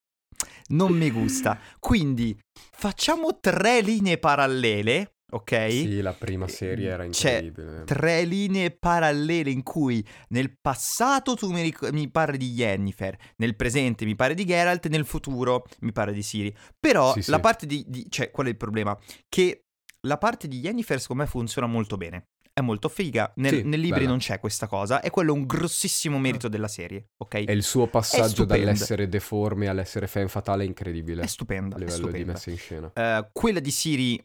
non 0.68 0.92
mi 0.96 1.10
gusta. 1.10 1.58
Quindi 1.78 2.34
facciamo 2.72 3.38
tre 3.38 3.80
linee 3.82 4.16
parallele, 4.18 5.16
ok? 5.30 5.70
Sì, 5.70 6.00
la 6.00 6.14
prima 6.14 6.48
serie 6.48 6.88
era 6.88 7.06
C'è 7.08 7.34
incredibile. 7.34 7.84
Tre 7.84 8.24
linee 8.24 8.70
parallele 8.70 9.50
in 9.50 9.62
cui 9.62 10.04
nel 10.28 10.54
passato 10.58 11.34
tu 11.34 11.50
mi, 11.52 11.60
ric- 11.62 11.90
mi 11.92 12.10
parli 12.10 12.38
di 12.38 12.50
Yennefer, 12.52 13.16
nel 13.36 13.56
presente 13.56 14.04
mi 14.06 14.16
parli 14.16 14.34
di 14.34 14.46
Geralt, 14.46 14.86
nel 14.88 15.04
futuro 15.04 15.64
mi 15.80 15.92
parli 15.92 16.14
di 16.14 16.22
Siri. 16.22 16.56
Però 16.80 17.12
Sì, 17.12 17.30
la 17.30 17.36
sì. 17.36 17.42
parte 17.42 17.66
di, 17.66 17.84
di- 17.86 18.06
Cioè, 18.08 18.30
qual 18.30 18.46
è 18.46 18.50
il 18.50 18.56
problema? 18.56 18.98
Che 19.28 19.64
la 20.06 20.16
parte 20.18 20.48
di 20.48 20.60
Yennefer 20.60 20.98
secondo 21.00 21.24
me 21.24 21.28
funziona 21.28 21.66
molto 21.66 21.96
bene. 21.96 22.24
È 22.58 22.62
molto 22.62 22.88
figa. 22.88 23.30
Nel, 23.36 23.52
Sì, 23.52 23.62
nei 23.64 23.78
libri 23.78 23.98
bella. 23.98 24.08
non 24.08 24.18
c'è 24.18 24.40
questa 24.40 24.66
cosa. 24.66 25.02
E 25.02 25.10
quello 25.10 25.34
è 25.34 25.36
un 25.36 25.44
grossissimo 25.44 26.18
merito 26.18 26.48
della 26.48 26.68
serie, 26.68 27.08
ok? 27.18 27.44
È 27.44 27.52
il 27.52 27.62
suo 27.62 27.86
passaggio 27.86 28.46
dall'essere 28.46 29.08
deforme 29.08 29.68
all'essere 29.68 30.06
fan 30.06 30.26
fatale 30.28 30.64
è 30.64 30.66
incredibile. 30.66 31.22
È 31.22 31.26
stupenda. 31.26 31.76
a 31.76 31.78
livello 31.78 31.96
di 31.96 32.02
stupenda. 32.04 32.32
messa 32.32 32.50
in 32.50 32.56
scena. 32.56 32.90
Eh, 32.94 33.28
quella 33.30 33.60
di 33.60 33.70
Siri 33.70 34.24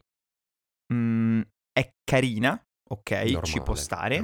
mm, 0.94 1.42
è 1.74 1.92
carina, 2.06 2.58
ok? 2.90 3.12
Normale, 3.12 3.46
ci 3.46 3.62
può 3.62 3.76
stare. 3.76 4.24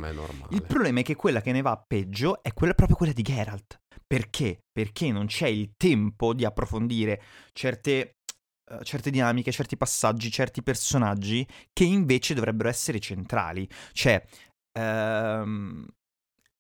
Il 0.52 0.64
problema 0.64 1.02
è 1.02 1.04
che 1.04 1.16
quella 1.16 1.42
che 1.42 1.52
ne 1.52 1.62
va 1.62 1.84
peggio 1.86 2.42
è 2.42 2.54
quella, 2.54 2.74
proprio 2.74 2.96
quella 2.96 3.12
di 3.12 3.24
Geralt. 3.24 3.82
Perché? 4.08 4.60
Perché 4.72 5.12
non 5.12 5.26
c'è 5.26 5.48
il 5.48 5.74
tempo 5.76 6.34
di 6.34 6.46
approfondire 6.46 7.22
certe, 7.52 8.17
eh, 8.70 8.84
certe 8.84 9.10
dinamiche, 9.10 9.52
certi 9.52 9.78
passaggi, 9.78 10.32
certi 10.32 10.62
personaggi 10.64 11.48
che 11.74 11.84
invece 11.84 12.34
dovrebbero 12.34 12.70
essere 12.70 13.00
centrali. 13.00 13.68
Cioè, 13.94 14.24
ehm, 14.74 15.86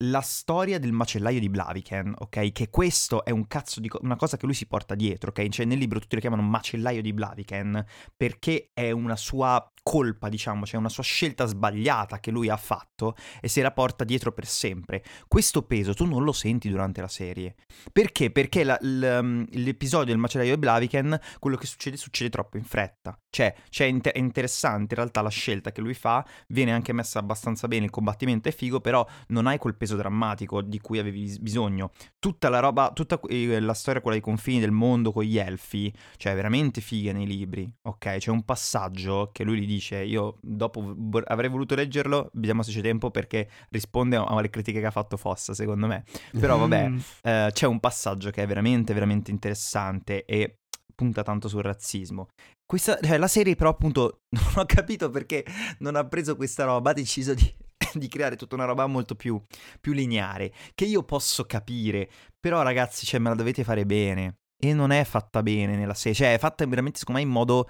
la 0.04 0.22
storia 0.22 0.80
del 0.80 0.92
macellaio 0.92 1.40
di 1.40 1.50
Blaviken, 1.50 2.14
ok? 2.18 2.52
Che 2.52 2.70
questo 2.70 3.26
è 3.26 3.32
un 3.32 3.48
cazzo 3.48 3.80
di 3.80 3.88
co- 3.88 4.00
una 4.04 4.16
cosa 4.16 4.38
che 4.38 4.46
lui 4.46 4.54
si 4.54 4.68
porta 4.68 4.94
dietro, 4.94 5.30
ok? 5.32 5.48
Cioè 5.50 5.66
nel 5.66 5.78
libro 5.78 6.00
tutti 6.00 6.16
lo 6.16 6.22
chiamano 6.22 6.44
macellaio 6.44 7.02
di 7.02 7.14
Blaviken 7.14 7.84
perché 8.16 8.70
è 8.74 8.92
una 8.92 9.16
sua 9.16 9.72
colpa, 9.88 10.28
diciamo, 10.28 10.66
cioè 10.66 10.80
una 10.80 10.90
sua 10.90 11.04
scelta 11.04 11.46
sbagliata 11.46 12.20
che 12.20 12.30
lui 12.30 12.50
ha 12.50 12.58
fatto 12.58 13.16
e 13.40 13.48
se 13.48 13.62
la 13.62 13.72
porta 13.72 14.04
dietro 14.04 14.34
per 14.34 14.46
sempre. 14.46 15.02
Questo 15.30 15.62
peso 15.62 15.94
tu 15.94 16.06
non 16.06 16.26
lo 16.26 16.34
senti 16.34 16.70
durante 16.70 17.00
la 17.00 17.08
serie. 17.08 17.56
Perché? 17.94 18.30
Perché 18.30 18.66
la, 18.66 18.78
l, 18.82 19.46
l'episodio 19.50 20.08
del 20.08 20.18
macellaio 20.18 20.56
di 20.56 20.60
Blaviken, 20.60 21.18
quello 21.40 21.56
che 21.56 21.68
succede 21.68 21.96
succede 21.96 22.30
troppo 22.30 22.58
in 22.58 22.66
fretta. 22.66 23.18
Cioè, 23.30 23.56
cioè 23.70 23.88
è 23.88 24.18
interessante 24.18 24.94
in 24.94 25.00
realtà 25.00 25.22
la 25.22 25.30
scelta 25.30 25.72
che 25.72 25.80
lui 25.80 25.94
fa, 25.94 26.26
viene 26.50 26.74
anche 26.74 26.92
messa 26.92 27.20
abbastanza 27.20 27.70
bene, 27.70 27.86
il 27.86 27.92
combattimento 27.92 28.50
è 28.50 28.52
figo, 28.52 28.82
però 28.82 29.08
non 29.28 29.48
hai 29.48 29.58
quel 29.58 29.78
peso 29.78 29.87
drammatico 29.96 30.62
di 30.62 30.80
cui 30.80 31.00
avevi 31.00 31.38
bisogno. 31.40 31.92
Tutta 32.20 32.50
la 32.50 32.60
roba, 32.60 32.92
tutta 32.94 33.20
eh, 33.28 33.60
la 33.60 33.74
storia, 33.74 34.02
quella 34.02 34.18
dei 34.18 34.26
confini 34.26 34.60
del 34.60 34.72
mondo 34.72 35.12
con 35.12 35.24
gli 35.24 35.38
elfi, 35.38 35.94
cioè 36.18 36.36
veramente 36.36 36.82
figa 36.82 37.12
nei 37.12 37.26
libri, 37.26 37.70
ok? 37.84 38.18
C'è 38.18 38.32
un 38.32 38.44
passaggio 38.44 39.30
che 39.32 39.44
lui 39.44 39.62
gli 39.62 39.68
dice, 39.68 40.04
io 40.04 40.38
dopo 40.42 40.96
avrei 41.26 41.50
voluto 41.50 41.76
leggerlo, 41.76 42.30
vediamo 42.34 42.64
se 42.64 42.72
c'è 42.72 42.82
tempo 42.82 43.12
perché 43.12 43.50
risponde 43.70 44.18
alle 44.18 44.50
critiche 44.50 44.80
che 44.80 44.86
ha 44.86 44.92
fatto 44.92 45.18
Fossa, 45.18 45.54
secondo 45.54 45.88
me. 45.88 46.04
Però 46.40 46.58
vabbè, 46.58 46.90
mm. 46.90 46.98
eh, 47.24 47.50
c'è 47.52 47.66
un 47.66 47.80
passaggio 47.80 48.30
che 48.32 48.44
è 48.44 48.48
veramente, 48.48 48.94
veramente 48.94 49.32
interessante 49.32 50.26
e 50.26 50.58
punta 50.98 51.22
tanto 51.22 51.48
sul 51.48 51.62
razzismo. 51.62 52.30
Questa, 52.66 53.00
cioè, 53.02 53.18
la 53.18 53.28
serie 53.28 53.56
però 53.56 53.70
appunto 53.70 54.24
non 54.36 54.54
ho 54.56 54.66
capito 54.66 55.10
perché 55.10 55.46
non 55.80 55.96
ha 55.96 56.06
preso 56.06 56.36
questa 56.36 56.66
roba, 56.66 56.90
ha 56.90 56.94
deciso 56.94 57.34
di, 57.34 57.54
di 57.94 58.08
creare 58.08 58.36
tutta 58.36 58.56
una 58.56 58.66
roba 58.66 58.86
molto 58.88 59.16
più, 59.16 59.42
più, 59.80 59.94
lineare, 59.94 60.54
che 60.74 60.86
io 60.86 61.04
posso 61.04 61.46
capire, 61.46 62.10
però 62.40 62.62
ragazzi, 62.62 63.06
cioè, 63.06 63.20
me 63.20 63.30
la 63.30 63.36
dovete 63.36 63.64
fare 63.64 63.86
bene. 63.86 64.38
E 64.60 64.74
non 64.74 64.90
è 64.90 65.04
fatta 65.04 65.44
bene 65.44 65.76
nella 65.76 65.94
serie, 65.94 66.18
cioè 66.18 66.34
è 66.34 66.40
fatta 66.40 66.66
veramente 66.66 66.98
secondo 66.98 67.22
me 67.22 67.28
in 67.28 67.32
modo 67.32 67.70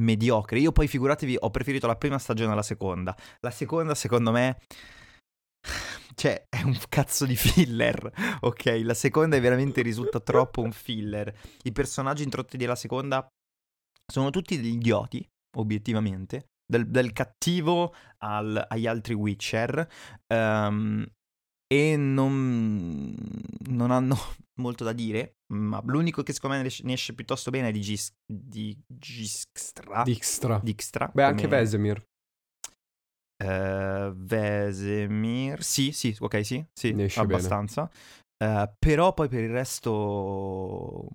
mediocre. 0.00 0.58
Io 0.58 0.72
poi 0.72 0.86
figuratevi, 0.86 1.38
ho 1.40 1.50
preferito 1.50 1.86
la 1.86 1.96
prima 1.96 2.18
stagione 2.18 2.52
alla 2.52 2.62
seconda. 2.62 3.16
La 3.40 3.50
seconda 3.50 3.94
secondo 3.94 4.32
me 4.32 4.58
cioè, 6.14 6.46
è 6.48 6.62
un 6.62 6.78
cazzo 6.88 7.26
di 7.26 7.36
filler, 7.36 8.12
ok? 8.40 8.80
La 8.82 8.94
seconda 8.94 9.36
è 9.36 9.40
veramente 9.40 9.82
risulta 9.82 10.20
troppo 10.20 10.62
un 10.62 10.72
filler. 10.72 11.34
I 11.62 11.72
personaggi 11.72 12.22
introdotti 12.22 12.56
della 12.56 12.76
seconda 12.76 13.26
sono 14.10 14.30
tutti 14.30 14.56
degli 14.56 14.74
idioti, 14.74 15.26
obiettivamente, 15.56 16.46
dal, 16.66 16.86
dal 16.86 17.12
cattivo 17.12 17.94
al, 18.18 18.64
agli 18.68 18.86
altri 18.86 19.14
Witcher, 19.14 19.88
um, 20.28 21.06
e 21.68 21.96
non, 21.96 23.14
non, 23.68 23.90
hanno 23.90 24.16
molto 24.60 24.84
da 24.84 24.92
dire, 24.92 25.36
ma 25.52 25.80
l'unico 25.84 26.22
che 26.22 26.32
secondo 26.32 26.56
me 26.56 26.62
ne 26.62 26.68
esce, 26.68 26.82
ne 26.84 26.92
esce 26.92 27.14
piuttosto 27.14 27.50
bene 27.50 27.68
è 27.68 27.72
di, 27.72 27.80
Gis, 27.80 28.12
di 28.24 28.76
Gistra. 28.86 30.02
Dijkstra. 30.02 30.60
Dijkstra. 30.62 31.10
Beh, 31.12 31.24
anche 31.24 31.48
Vesemir. 31.48 32.04
Uh, 33.44 34.12
Vesemir, 34.14 35.62
sì, 35.62 35.92
sì, 35.92 36.16
ok, 36.18 36.44
sì, 36.44 36.64
sì, 36.72 37.12
abbastanza. 37.16 37.90
Uh, 38.42 38.70
però 38.78 39.12
poi 39.14 39.28
per 39.28 39.42
il 39.42 39.50
resto, 39.50 41.08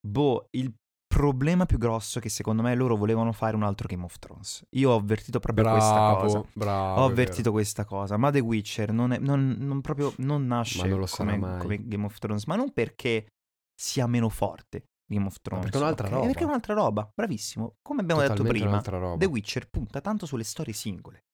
boh, 0.00 0.48
il 0.50 0.72
problema 1.06 1.66
più 1.66 1.78
grosso 1.78 2.18
è 2.18 2.22
che 2.22 2.28
secondo 2.28 2.62
me 2.62 2.74
loro 2.74 2.96
volevano 2.96 3.32
fare 3.32 3.56
un 3.56 3.62
altro 3.62 3.88
Game 3.88 4.04
of 4.04 4.18
Thrones. 4.18 4.66
Io 4.70 4.90
ho 4.90 4.96
avvertito 4.96 5.38
proprio 5.40 5.64
bravo, 5.64 5.78
questa 5.78 6.16
cosa. 6.20 6.48
Bravo, 6.52 7.00
ho 7.00 7.04
avvertito 7.04 7.50
questa 7.50 7.84
cosa. 7.84 8.16
Ma 8.16 8.30
The 8.30 8.40
Witcher 8.40 8.92
non, 8.92 9.12
è, 9.12 9.18
non, 9.18 9.56
non 9.58 9.80
proprio 9.80 10.12
non 10.18 10.46
nasce 10.46 10.86
non 10.86 11.06
come, 11.08 11.58
come, 11.58 11.88
Game 11.88 12.04
of 12.04 12.18
Thrones, 12.18 12.44
ma 12.44 12.56
non 12.56 12.72
perché 12.72 13.26
sia 13.74 14.06
meno 14.06 14.28
forte. 14.28 14.88
Game 15.08 15.26
of 15.26 15.40
Thrones. 15.40 15.64
Ma 15.64 15.70
perché 15.70 15.78
è 15.78 15.82
un'altra 15.82 16.06
okay? 16.06 16.18
roba. 16.18 16.26
Perché 16.26 16.42
è 16.42 16.46
un'altra 16.46 16.74
roba, 16.74 17.10
bravissimo. 17.14 17.76
Come 17.80 18.00
abbiamo 18.00 18.20
Totalmente 18.22 18.58
detto 18.58 18.80
prima, 18.82 19.16
The 19.16 19.26
Witcher 19.26 19.68
punta 19.68 20.00
tanto 20.00 20.26
sulle 20.26 20.44
storie 20.44 20.72
singole. 20.72 21.24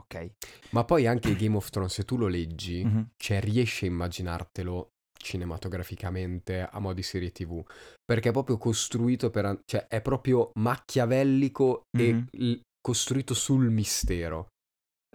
Ok. 0.00 0.32
Ma 0.70 0.84
poi 0.84 1.06
anche 1.06 1.36
Game 1.36 1.56
of 1.56 1.68
Thrones, 1.68 1.92
se 1.92 2.04
tu 2.04 2.16
lo 2.16 2.28
leggi, 2.28 2.84
mm-hmm. 2.84 3.02
cioè 3.16 3.40
riesci 3.40 3.84
a 3.84 3.88
immaginartelo 3.88 4.92
cinematograficamente 5.18 6.60
a 6.60 6.78
mo' 6.78 6.94
di 6.94 7.02
serie 7.02 7.30
tv 7.30 7.62
perché 8.04 8.30
è 8.30 8.32
proprio 8.32 8.56
costruito 8.56 9.30
per 9.30 9.60
cioè 9.64 9.86
è 9.86 10.00
proprio 10.00 10.50
macchiavellico 10.54 11.82
mm-hmm. 11.96 12.24
e 12.30 12.38
l- 12.38 12.60
costruito 12.80 13.34
sul 13.34 13.70
mistero. 13.70 14.48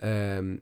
Ehm, 0.01 0.61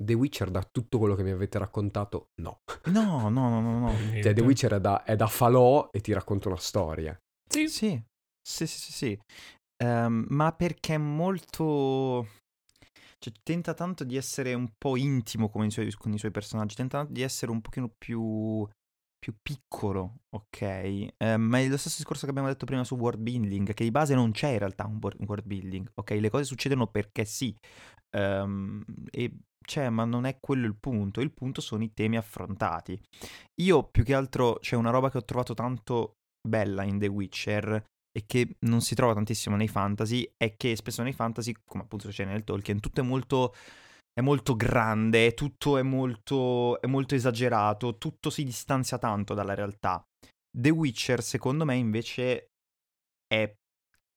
The 0.00 0.14
Witcher 0.14 0.50
da 0.50 0.66
tutto 0.70 0.98
quello 0.98 1.14
che 1.14 1.22
mi 1.22 1.30
avete 1.30 1.58
raccontato? 1.58 2.28
No. 2.40 2.58
No 2.84 3.28
no 3.28 3.48
no 3.48 3.60
no, 3.60 3.78
no. 3.78 3.92
cioè 4.22 4.32
The 4.32 4.42
Witcher 4.42 4.74
è 4.74 4.80
da, 4.80 5.02
è 5.02 5.16
da, 5.16 5.26
falò 5.26 5.88
e 5.90 6.00
ti 6.00 6.12
racconta 6.12 6.48
una 6.48 6.58
storia. 6.58 7.16
Sì. 7.48 7.68
Sì. 7.68 8.02
Sì 8.40 8.66
sì 8.66 8.78
sì, 8.78 8.92
sì. 8.92 9.18
Um, 9.84 10.26
ma 10.28 10.52
perché 10.52 10.94
è 10.94 10.98
molto 10.98 12.26
cioè, 13.18 13.32
tenta 13.42 13.74
tanto 13.74 14.02
di 14.04 14.16
essere 14.16 14.54
un 14.54 14.68
po' 14.76 14.96
intimo 14.96 15.48
con 15.48 15.64
i, 15.64 15.70
suoi, 15.70 15.92
con 15.92 16.12
i 16.12 16.18
suoi 16.18 16.32
personaggi, 16.32 16.74
tenta 16.74 16.98
tanto 16.98 17.12
di 17.12 17.22
essere 17.22 17.52
un 17.52 17.60
pochino 17.60 17.88
più 17.96 18.66
più 19.22 19.36
piccolo, 19.40 20.22
ok? 20.30 20.62
Eh, 21.16 21.36
ma 21.36 21.60
è 21.60 21.68
lo 21.68 21.76
stesso 21.76 21.98
discorso 21.98 22.24
che 22.24 22.30
abbiamo 22.30 22.48
detto 22.48 22.66
prima 22.66 22.82
su 22.82 22.96
world 22.96 23.20
building, 23.20 23.72
che 23.72 23.84
di 23.84 23.92
base 23.92 24.16
non 24.16 24.32
c'è 24.32 24.48
in 24.48 24.58
realtà 24.58 24.84
un 24.84 24.98
world 25.00 25.46
building, 25.46 25.92
ok? 25.94 26.10
Le 26.10 26.28
cose 26.28 26.42
succedono 26.42 26.88
perché 26.88 27.24
sì. 27.24 27.56
Um, 28.16 28.82
e 29.12 29.32
c'è, 29.64 29.88
ma 29.90 30.04
non 30.04 30.24
è 30.24 30.40
quello 30.40 30.66
il 30.66 30.74
punto. 30.74 31.20
Il 31.20 31.30
punto 31.30 31.60
sono 31.60 31.84
i 31.84 31.94
temi 31.94 32.16
affrontati. 32.16 33.00
Io 33.60 33.84
più 33.84 34.02
che 34.02 34.12
altro 34.12 34.58
c'è 34.58 34.74
una 34.74 34.90
roba 34.90 35.08
che 35.08 35.18
ho 35.18 35.24
trovato 35.24 35.54
tanto 35.54 36.16
bella 36.40 36.82
in 36.82 36.98
The 36.98 37.06
Witcher 37.06 37.84
e 38.10 38.24
che 38.26 38.56
non 38.62 38.80
si 38.80 38.96
trova 38.96 39.14
tantissimo 39.14 39.54
nei 39.54 39.68
fantasy, 39.68 40.28
è 40.36 40.56
che 40.56 40.74
spesso 40.74 41.04
nei 41.04 41.12
fantasy, 41.12 41.54
come 41.64 41.84
appunto 41.84 42.08
succede 42.08 42.32
nel 42.32 42.42
Tolkien, 42.42 42.80
tutto 42.80 43.00
è 43.00 43.04
molto 43.04 43.54
è 44.12 44.20
molto 44.20 44.54
grande, 44.54 45.34
tutto 45.34 45.78
è 45.78 45.82
molto, 45.82 46.80
è 46.80 46.86
molto 46.86 47.14
esagerato, 47.14 47.96
tutto 47.96 48.30
si 48.30 48.44
distanzia 48.44 48.98
tanto 48.98 49.34
dalla 49.34 49.54
realtà. 49.54 50.04
The 50.54 50.70
Witcher, 50.70 51.22
secondo 51.22 51.64
me, 51.64 51.76
invece 51.76 52.50
è 53.26 53.50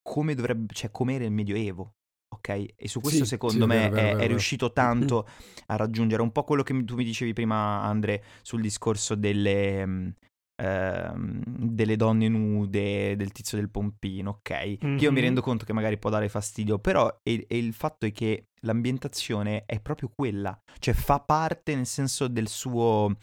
come 0.02 0.34
dovrebbe, 0.34 0.74
cioè 0.74 0.90
come 0.90 1.14
era 1.14 1.24
il 1.24 1.32
Medioevo, 1.32 1.94
ok? 2.34 2.48
E 2.76 2.88
su 2.88 3.00
questo, 3.00 3.24
sì, 3.24 3.30
secondo 3.30 3.62
sì, 3.62 3.68
me, 3.68 3.78
vero, 3.78 3.94
vero, 3.94 4.06
è, 4.06 4.10
vero. 4.12 4.24
è, 4.24 4.26
riuscito 4.26 4.72
tanto 4.72 5.26
a 5.66 5.76
raggiungere 5.76 6.20
un 6.20 6.30
po' 6.30 6.44
quello 6.44 6.62
che 6.62 6.84
tu 6.84 6.94
mi 6.94 7.04
dicevi 7.04 7.32
prima, 7.32 7.82
Andre, 7.82 8.22
sul 8.42 8.60
discorso 8.60 9.14
delle, 9.14 10.14
ehm, 10.56 11.42
delle 11.46 11.96
donne 11.96 12.28
nude, 12.28 13.16
del 13.16 13.32
tizio 13.32 13.58
del 13.58 13.70
pompino, 13.70 14.38
ok? 14.38 14.78
Mm-hmm. 14.84 14.98
Io 14.98 15.12
mi 15.12 15.20
rendo 15.20 15.40
conto 15.40 15.64
che 15.64 15.72
magari 15.72 15.98
può 15.98 16.10
dare 16.10 16.28
fastidio, 16.28 16.78
però 16.78 17.20
e, 17.22 17.44
e 17.48 17.58
il 17.58 17.72
fatto 17.72 18.06
è 18.06 18.12
che 18.12 18.46
l'ambientazione 18.62 19.64
è 19.66 19.80
proprio 19.80 20.10
quella, 20.14 20.58
cioè 20.78 20.94
fa 20.94 21.20
parte 21.20 21.74
nel 21.74 21.86
senso 21.86 22.28
del 22.28 22.48
suo... 22.48 23.16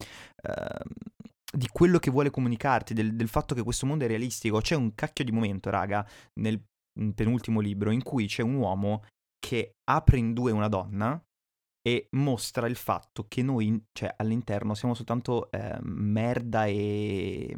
Uh, 0.44 1.12
di 1.56 1.68
quello 1.72 2.00
che 2.00 2.10
vuole 2.10 2.32
comunicarti, 2.32 2.96
del, 2.96 3.16
del, 3.16 3.28
fatto 3.28 3.54
che 3.54 3.62
questo 3.62 3.86
mondo 3.86 4.06
è 4.06 4.08
realistico. 4.08 4.60
C'è 4.60 4.74
un 4.74 4.96
cacchio 4.96 5.24
di 5.24 5.32
momento, 5.32 5.70
raga, 5.70 6.04
nel 6.40 6.60
penultimo 7.14 7.60
libro, 7.60 7.92
in 7.92 8.02
cui 8.02 8.26
c'è 8.26 8.42
un 8.42 8.56
uomo 8.56 9.04
che 9.38 9.76
apre 9.84 10.18
in 10.18 10.34
due 10.34 10.52
una 10.52 10.68
donna 10.68 11.24
e 11.86 12.08
mostra 12.12 12.66
il 12.68 12.78
fatto 12.78 13.26
che 13.28 13.44
noi, 13.44 13.84
cioè 13.92 14.14
all'interno, 14.18 14.74
siamo 14.74 14.94
soltanto 14.94 15.52
eh, 15.52 15.78
merda 15.82 16.66
e, 16.66 17.56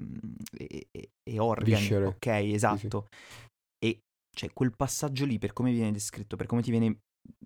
e, 0.58 0.88
e 1.22 1.40
organi, 1.40 1.80
Viscere. 1.80 2.06
ok? 2.06 2.26
Esatto. 2.26 3.08
Sì, 3.10 3.18
sì. 3.20 3.86
E 3.86 4.00
cioè 4.36 4.52
quel 4.52 4.76
passaggio 4.76 5.26
lì, 5.26 5.38
per 5.38 5.54
come 5.54 5.72
viene 5.72 5.92
descritto, 5.92 6.36
per 6.36 6.48
come 6.48 6.64
ti 6.64 6.72
viene 6.72 7.02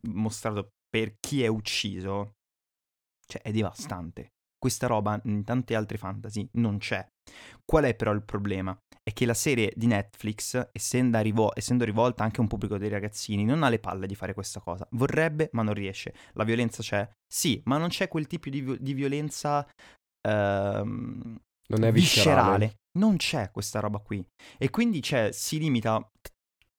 mostrato, 0.07 0.69
per 0.89 1.17
chi 1.19 1.43
è 1.43 1.47
ucciso, 1.47 2.35
cioè 3.27 3.41
è 3.41 3.51
devastante. 3.51 4.29
Questa 4.57 4.87
roba 4.87 5.19
in 5.25 5.43
tante 5.43 5.75
altre 5.75 5.97
fantasy 5.97 6.47
non 6.53 6.77
c'è. 6.77 7.05
Qual 7.65 7.83
è 7.83 7.95
però 7.95 8.11
il 8.11 8.23
problema? 8.23 8.77
È 9.01 9.13
che 9.13 9.25
la 9.25 9.33
serie 9.33 9.71
di 9.75 9.87
Netflix, 9.87 10.69
essendo, 10.71 11.19
rivo- 11.19 11.51
essendo, 11.55 11.83
rivolta 11.83 12.23
anche 12.23 12.37
a 12.37 12.41
un 12.41 12.47
pubblico 12.47 12.77
dei 12.77 12.89
ragazzini, 12.89 13.45
non 13.45 13.63
ha 13.63 13.69
le 13.69 13.79
palle 13.79 14.07
di 14.07 14.15
fare 14.15 14.33
questa 14.33 14.59
cosa. 14.59 14.87
Vorrebbe, 14.91 15.49
ma 15.53 15.63
non 15.63 15.73
riesce. 15.73 16.13
La 16.33 16.43
violenza 16.43 16.81
c'è? 16.81 17.09
Sì, 17.27 17.61
ma 17.65 17.77
non 17.77 17.89
c'è 17.89 18.07
quel 18.07 18.27
tipo 18.27 18.49
di, 18.49 18.61
vi- 18.61 18.77
di 18.79 18.93
violenza 18.93 19.67
ehm, 20.27 21.39
non 21.69 21.83
è 21.83 21.91
viscerale. 21.91 22.79
Non 22.97 23.17
c'è 23.17 23.51
questa 23.51 23.79
roba 23.79 23.99
qui. 23.99 24.23
E 24.57 24.69
quindi 24.69 24.99
c'è, 24.99 25.31
si 25.31 25.59
limita, 25.59 25.99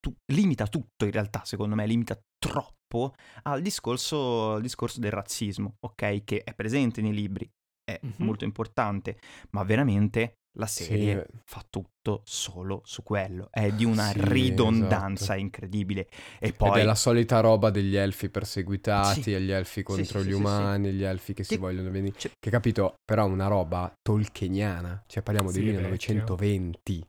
tu- 0.01 0.15
limita 0.33 0.67
tutto 0.67 1.05
in 1.05 1.13
realtà, 1.13 1.45
secondo 1.45 1.75
me, 1.75 1.87
limita 1.87 2.19
troppo 2.39 3.15
al 3.43 3.63
discorso, 3.63 4.55
al 4.55 4.63
discorso 4.63 5.01
del 5.01 5.13
razzismo, 5.13 5.77
ok? 5.81 6.25
Che 6.25 6.43
è 6.43 6.55
presente 6.55 7.01
nei 7.01 7.15
libri, 7.15 7.49
è 7.85 7.99
mm-hmm. 8.05 8.15
molto 8.19 8.45
importante, 8.45 9.21
ma 9.51 9.63
veramente 9.63 10.40
la 10.59 10.67
serie 10.67 11.27
Sì. 11.31 11.39
fa 11.45 11.65
tutto 11.71 12.23
solo 12.25 12.83
su 12.85 13.03
quello. 13.03 13.49
È 13.51 13.71
di 13.71 13.85
una 13.85 14.09
Sì, 14.11 14.21
ridondanza 14.23 15.23
esatto. 15.25 15.39
incredibile. 15.39 16.09
E 16.39 16.49
Ed 16.49 16.55
poi 16.55 16.81
è 16.81 16.85
la 16.85 16.95
solita 16.97 17.41
roba 17.41 17.71
degli 17.71 17.95
elfi 17.97 18.29
perseguitati, 18.31 19.23
Sì. 19.23 19.35
e 19.35 19.41
gli 19.41 19.51
elfi 19.53 19.83
contro 19.83 20.05
sì, 20.21 20.27
gli 20.29 20.31
sì, 20.33 20.37
sì, 20.37 20.37
sì. 20.37 20.41
umani, 20.41 20.93
gli 20.93 21.03
elfi 21.03 21.35
che 21.35 21.45
si 21.45 21.55
Che- 21.55 21.61
vogliono 21.61 21.91
venire. 21.91 22.15
cioè- 22.19 22.33
Che 22.39 22.51
capito, 22.51 22.95
però 23.05 23.27
una 23.27 23.47
roba 23.47 23.93
tolkieniana, 24.03 25.05
cioè 25.07 25.23
parliamo 25.23 25.53
del 25.53 25.63
Sì, 25.63 25.69
è 25.69 25.73
1920, 25.73 27.07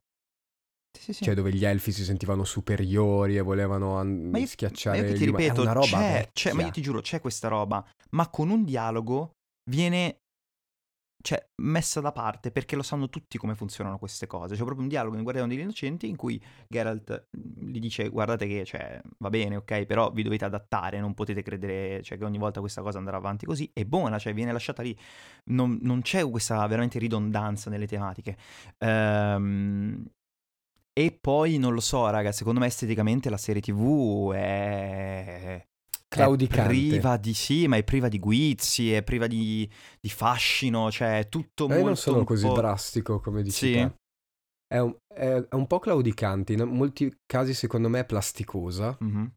Sì, 0.98 1.04
sì, 1.04 1.14
sì. 1.14 1.24
cioè 1.24 1.34
dove 1.34 1.52
gli 1.54 1.66
elfi 1.66 1.92
si 1.92 2.04
sentivano 2.04 2.44
superiori 2.44 3.38
e 3.38 3.42
volevano 3.42 3.98
an- 3.98 4.30
Ma 4.30 4.38
io- 4.40 4.46
schiacciare 4.46 5.02
ma 5.02 5.08
io 5.08 5.14
ti. 5.16 5.24
È 5.24 5.26
ripeto, 5.26 5.62
una 5.62 5.72
roba 5.72 5.88
c'è, 5.98 6.30
c'è- 6.34 6.54
ma 6.54 6.64
io 6.64 6.72
ti 6.72 6.82
giuro, 6.82 7.02
c'è 7.02 7.20
questa 7.22 7.48
roba, 7.48 7.84
ma 8.12 8.30
con 8.30 8.50
un 8.50 8.64
dialogo 8.66 9.32
viene 9.70 10.18
cioè, 11.22 11.46
messa 11.62 12.02
da 12.02 12.12
parte 12.12 12.52
perché 12.52 12.76
lo 12.76 12.84
sanno 12.84 13.10
tutti 13.10 13.38
come 13.38 13.56
funzionano 13.56 13.98
queste 13.98 14.28
cose. 14.28 14.56
C'è 14.56 14.62
proprio 14.62 14.82
un 14.82 14.88
dialogo 14.88 15.16
in 15.16 15.24
Guardiano 15.24 15.50
degli 15.50 15.60
Innocenti 15.60 16.08
in 16.08 16.16
cui 16.16 16.42
Geralt 16.68 17.28
mm, 17.38 17.70
gli 17.70 17.80
dice 17.80 18.10
guardate 18.10 18.48
che 18.48 18.66
cioè, 18.66 19.02
va 19.20 19.30
bene, 19.30 19.58
ok, 19.58 19.86
però 19.86 20.12
vi 20.12 20.24
dovete 20.24 20.46
adattare, 20.46 21.00
non 21.00 21.14
potete 21.14 21.42
credere 21.42 22.02
cioè, 22.04 22.18
che 22.18 22.26
ogni 22.26 22.38
volta 22.38 22.60
questa 22.60 22.82
cosa 22.82 22.98
andrà 22.98 23.18
avanti 23.18 23.46
così. 23.46 23.70
È 23.74 23.84
buona, 23.86 24.18
cioè 24.20 24.34
viene 24.34 24.52
lasciata 24.52 24.82
lì. 24.82 24.98
Non, 25.46 25.80
non 25.82 26.02
c'è 26.02 26.28
questa 26.30 26.66
veramente 26.68 27.00
ridondanza 27.00 27.70
nelle 27.70 27.88
tematiche. 27.88 28.38
Ehm, 28.80 30.06
e 30.94 31.12
poi 31.20 31.58
non 31.58 31.74
lo 31.74 31.80
so, 31.80 32.10
raga, 32.10 32.32
secondo 32.32 32.60
me 32.60 32.66
esteticamente 32.68 33.30
la 33.30 33.38
serie 33.38 33.62
TV 33.62 34.34
è 34.34 35.66
Claudicante. 36.12 36.72
È 36.74 36.88
priva 36.90 37.18
di 37.18 37.34
sì, 37.34 37.68
ma 37.68 37.78
è 37.78 37.84
priva 37.84 38.10
di 38.10 38.20
guizzi, 38.20 38.92
è 38.92 39.02
priva 39.02 39.28
di, 39.28 39.70
di 40.00 40.10
fascino, 40.10 40.92
cioè 40.92 41.20
è 41.20 41.30
tutto 41.30 41.64
Eh, 41.66 41.68
molto 41.68 41.84
non 41.86 41.96
sono 41.96 42.24
così 42.26 42.48
po'- 42.48 42.56
drastico 42.56 43.20
come 43.22 43.42
dici 43.44 43.72
Sì? 43.72 43.90
È 44.68 44.78
un, 44.78 44.96
è- 45.14 45.48
è 45.50 45.56
un 45.56 45.68
po' 45.68 45.80
claudicante, 45.80 46.54
in 46.54 46.62
molti 46.64 47.14
casi 47.26 47.54
secondo 47.54 47.90
me 47.90 48.00
è 48.02 48.06
plasticosa, 48.06 48.96
Mhm. 49.00 49.32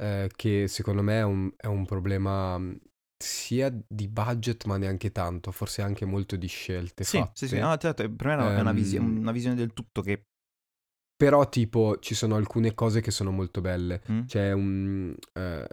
eh, 0.00 0.30
che 0.34 0.68
secondo 0.68 1.02
me 1.02 1.18
è 1.18 1.22
un, 1.22 1.52
è 1.56 1.66
un 1.66 1.84
problema 1.86 2.58
mh, 2.58 2.80
sia 3.16 3.70
di 3.86 4.08
budget 4.08 4.64
ma 4.66 4.76
neanche 4.76 5.12
tanto, 5.12 5.52
forse 5.52 5.82
anche 5.82 6.04
molto 6.04 6.36
di 6.36 6.48
scelte 6.48 7.04
Sì, 7.04 7.18
fatte. 7.18 7.32
sì, 7.34 7.48
sì, 7.48 7.58
no, 7.58 7.76
certo, 7.76 8.02
per 8.12 8.26
me 8.26 8.32
è 8.32 8.36
una, 8.36 8.56
è 8.56 8.60
una 8.60 8.72
visi- 8.72 8.96
Ehm, 8.96 9.18
una 9.18 9.32
visione 9.32 9.54
del 9.56 9.72
tutto 9.72 10.02
che... 10.02 10.24
Però 11.16 11.48
tipo 11.48 11.98
ci 12.00 12.16
sono 12.16 12.34
alcune 12.34 12.74
cose 12.74 13.00
che 13.00 13.12
sono 13.12 13.30
molto 13.30 13.60
belle. 13.60 14.02
Mm? 14.10 14.22
C'è 14.26 14.50
un, 14.50 15.14
eh, 15.34 15.68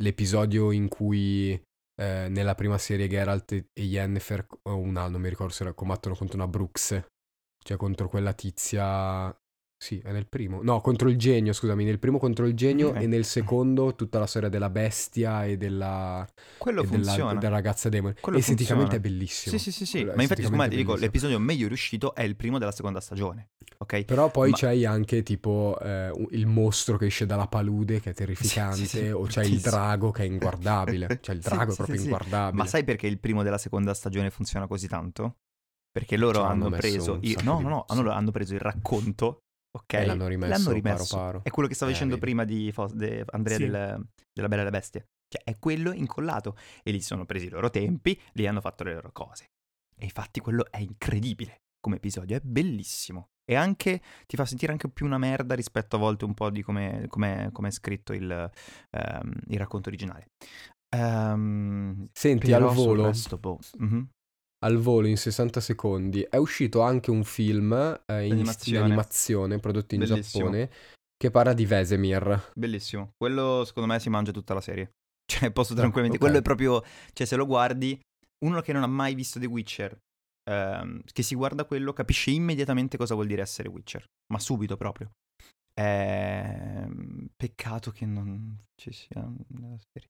l'episodio 0.00 0.70
in 0.72 0.88
cui 0.88 1.52
eh, 1.52 2.26
nella 2.28 2.54
prima 2.54 2.78
serie 2.78 3.08
Geralt 3.08 3.52
e 3.52 3.82
Yennefer, 3.82 4.46
o 4.62 4.76
una, 4.76 5.08
non 5.08 5.20
mi 5.20 5.28
ricordo 5.28 5.52
se 5.52 5.72
combattono 5.74 6.14
contro 6.14 6.36
una 6.36 6.48
Brooks, 6.48 7.00
cioè 7.62 7.76
contro 7.76 8.08
quella 8.08 8.32
tizia... 8.32 9.34
Sì, 9.82 9.98
è 10.04 10.12
nel 10.12 10.26
primo. 10.28 10.60
No, 10.62 10.82
contro 10.82 11.08
il 11.08 11.16
genio, 11.16 11.54
scusami, 11.54 11.84
nel 11.84 11.98
primo 11.98 12.18
contro 12.18 12.46
il 12.46 12.52
genio 12.52 12.88
Ok. 12.88 13.00
e 13.00 13.06
nel 13.06 13.24
secondo 13.24 13.94
tutta 13.94 14.18
la 14.18 14.26
storia 14.26 14.50
della 14.50 14.68
bestia 14.68 15.46
e 15.46 15.56
della, 15.56 16.28
Quello 16.58 16.82
e 16.82 16.86
della, 16.86 17.02
funziona. 17.02 17.34
della 17.40 17.54
ragazza 17.54 17.88
demone. 17.88 18.14
Quello 18.20 18.36
Esteticamente 18.36 18.96
funziona. 18.96 19.06
è 19.06 19.10
bellissimo. 19.10 19.56
Sì, 19.56 19.62
sì, 19.64 19.72
sì, 19.72 19.86
sì. 19.86 19.98
Quello 20.00 20.16
Ma 20.16 20.20
infatti, 20.22 20.42
secondo 20.42 20.62
me, 20.62 20.68
esteticamente 20.68 20.76
ti 20.76 20.76
dico, 20.76 20.94
l'episodio 20.96 21.38
meglio 21.38 21.66
riuscito 21.68 22.14
è 22.14 22.22
il 22.24 22.36
primo 22.36 22.58
della 22.58 22.72
seconda 22.72 23.00
stagione, 23.00 23.52
ok? 23.78 24.04
Però 24.04 24.30
poi 24.30 24.50
Ma- 24.50 24.56
c'hai 24.58 24.84
anche 24.84 25.22
tipo 25.22 25.78
eh, 25.80 26.12
il 26.32 26.46
mostro 26.46 26.98
che 26.98 27.06
esce 27.06 27.24
dalla 27.24 27.46
palude 27.46 28.00
che 28.00 28.10
è 28.10 28.12
terrificante, 28.12 28.76
Sì, 28.84 28.86
sì, 28.86 28.98
sì, 28.98 29.08
o 29.08 29.24
c'hai 29.30 29.50
il 29.50 29.60
drago 29.60 30.10
che 30.10 30.24
è 30.24 30.26
inguardabile. 30.26 31.20
Cioè 31.22 31.34
il 31.34 31.40
drago 31.40 31.72
è 31.72 31.76
proprio 31.76 31.98
inguardabile. 32.02 32.62
Ma 32.62 32.68
sai 32.68 32.84
perché 32.84 33.06
il 33.06 33.18
primo 33.18 33.42
della 33.42 33.56
seconda 33.56 33.94
stagione 33.94 34.28
funziona 34.28 34.66
così 34.66 34.88
tanto? 34.88 35.36
Perché 35.90 36.18
loro 36.18 36.40
Ci 36.40 36.46
hanno 36.46 36.68
preso 36.68 37.18
il... 37.22 37.38
No, 37.44 37.60
no, 37.60 37.86
no, 37.88 38.10
hanno 38.10 38.30
preso 38.30 38.52
il 38.52 38.60
racconto, 38.60 39.44
ok? 39.70 39.92
E 39.94 40.04
l'hanno 40.06 40.26
rimesso 40.26 40.64
paro 40.64 40.74
rimesso. 40.74 41.16
paro. 41.16 41.40
È 41.44 41.50
quello 41.50 41.68
che 41.68 41.74
stavo 41.74 41.90
Eh, 41.90 41.94
dicendo 41.94 42.14
vedi. 42.14 42.26
prima 42.26 42.44
di 42.44 42.72
Fos- 42.72 42.92
de- 42.94 43.24
Andrea 43.30 43.56
Sì. 43.56 43.62
del- 43.64 44.06
della 44.32 44.48
Bella 44.48 44.62
e 44.62 44.64
la 44.64 44.70
Bestia. 44.70 45.04
Cioè, 45.28 45.42
è 45.44 45.58
quello 45.58 45.92
incollato. 45.92 46.56
E 46.82 46.90
lì 46.90 47.00
si 47.00 47.06
sono 47.06 47.24
presi 47.24 47.46
i 47.46 47.50
loro 47.50 47.70
tempi, 47.70 48.18
lì 48.32 48.46
hanno 48.46 48.60
fatto 48.60 48.82
le 48.84 48.94
loro 48.94 49.12
cose. 49.12 49.50
E 49.96 50.04
infatti 50.04 50.40
quello 50.40 50.64
è 50.70 50.78
incredibile 50.78 51.62
come 51.80 51.96
episodio, 51.96 52.36
è 52.36 52.40
bellissimo. 52.42 53.28
E 53.44 53.54
anche 53.54 54.00
ti 54.26 54.36
fa 54.36 54.44
sentire 54.44 54.72
anche 54.72 54.88
più 54.88 55.06
una 55.06 55.18
merda 55.18 55.54
rispetto 55.54 55.96
a 55.96 55.98
volte 55.98 56.24
un 56.24 56.34
po' 56.34 56.50
di 56.50 56.62
come, 56.62 57.06
come- 57.08 57.50
come 57.52 57.68
è 57.68 57.70
scritto 57.70 58.12
il, 58.12 58.30
ehm, 58.90 59.32
il 59.48 59.58
racconto 59.58 59.88
originale. 59.88 60.26
Ehm, 60.94 62.08
Senti, 62.12 62.52
al 62.52 62.62
volo, 62.72 63.06
resto, 63.06 63.38
boh. 63.38 63.58
Mhm. 63.78 64.08
Al 64.64 64.76
volo 64.76 65.06
in 65.06 65.16
60 65.16 65.60
secondi, 65.60 66.22
è 66.22 66.36
uscito 66.36 66.80
anche 66.82 67.10
un 67.10 67.24
film 67.24 67.72
eh, 68.06 68.26
in, 68.26 68.32
Animazione. 68.32 68.84
animazione 68.84 69.58
prodotto 69.58 69.94
in 69.94 70.00
Bellissimo. 70.00 70.44
Giappone 70.44 70.70
che 71.16 71.30
parla 71.30 71.52
di 71.52 71.66
Vesemir. 71.66 72.50
Bellissimo. 72.54 73.12
Quello 73.16 73.64
secondo 73.64 73.92
me 73.92 73.98
si 74.00 74.08
mangia 74.10 74.32
tutta 74.32 74.54
la 74.54 74.60
serie. 74.60 74.90
Cioè, 75.30 75.50
posso 75.52 75.74
Ah, 75.74 75.76
tranquillamente. 75.76 76.16
ok. 76.16 76.22
Quello 76.24 76.38
è 76.38 76.42
proprio. 76.42 76.82
Cioè, 77.12 77.26
se 77.26 77.36
lo 77.36 77.46
guardi, 77.46 77.98
uno 78.44 78.60
che 78.62 78.72
non 78.72 78.82
ha 78.82 78.86
mai 78.88 79.14
visto 79.14 79.38
The 79.38 79.46
Witcher, 79.46 79.96
ehm, 80.50 81.02
che 81.12 81.22
si 81.22 81.34
guarda 81.36 81.64
quello, 81.66 81.92
capisce 81.92 82.30
immediatamente 82.30 82.96
cosa 82.96 83.14
vuol 83.14 83.28
dire 83.28 83.42
essere 83.42 83.68
Witcher. 83.68 84.04
Ma 84.32 84.38
subito 84.40 84.76
proprio. 84.76 85.10
Ehm, 85.74 87.28
peccato 87.36 87.90
che 87.90 88.06
non 88.06 88.58
ci 88.74 88.92
sia 88.92 89.22
nella 89.48 89.76
serie. 89.92 90.08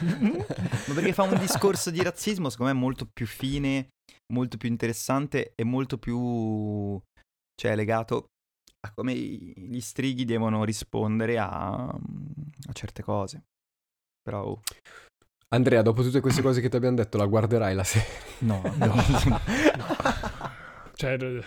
Ma 0.00 0.94
perché 0.94 1.12
fa 1.12 1.22
un 1.22 1.38
discorso 1.38 1.90
di 1.90 2.02
razzismo, 2.02 2.48
secondo 2.50 2.72
me, 2.72 2.78
molto 2.78 3.06
più 3.12 3.26
fine, 3.26 3.88
molto 4.32 4.56
più 4.56 4.68
interessante 4.68 5.52
e 5.54 5.64
molto 5.64 5.98
più. 5.98 7.00
cioè, 7.54 7.74
legato 7.76 8.26
a 8.80 8.92
come 8.92 9.14
gli 9.14 9.80
strighi 9.80 10.24
devono 10.24 10.64
rispondere 10.64 11.38
a, 11.38 11.86
a 11.86 12.72
certe 12.72 13.02
cose. 13.02 13.44
Però, 14.22 14.44
oh, 14.44 14.62
Andrea, 15.54 15.82
dopo 15.82 16.02
tutte 16.02 16.20
queste 16.20 16.42
cose 16.42 16.60
che 16.60 16.68
ti 16.68 16.76
abbiamo 16.76 16.96
detto, 16.96 17.16
la 17.16 17.26
guarderai 17.26 17.74
la 17.74 17.84
serie? 17.84 18.08
no, 18.40 18.60
No. 18.76 18.94
Cioè, 20.96 21.20
eh, 21.20 21.44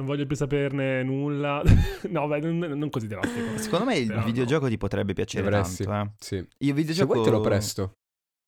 non 0.00 0.06
voglio 0.06 0.26
più 0.26 0.36
saperne 0.36 1.02
nulla. 1.02 1.62
no, 2.08 2.26
beh, 2.26 2.40
non, 2.40 2.58
non 2.58 2.90
così 2.90 3.06
drastico. 3.06 3.56
Secondo 3.58 3.84
me 3.84 3.96
il 3.98 4.06
Però 4.08 4.20
no. 4.20 4.24
videogioco 4.26 4.68
ti 4.68 4.76
potrebbe 4.78 5.12
piacere 5.12 5.48
Dovresti. 5.48 5.84
tanto. 5.84 6.10
Eh. 6.10 6.14
Sì. 6.18 6.34
Io 6.36 6.46
Se 6.68 6.72
videogioco... 6.72 7.12
vuoi 7.12 7.24
te 7.24 7.30
lo 7.30 7.40
presto, 7.40 7.92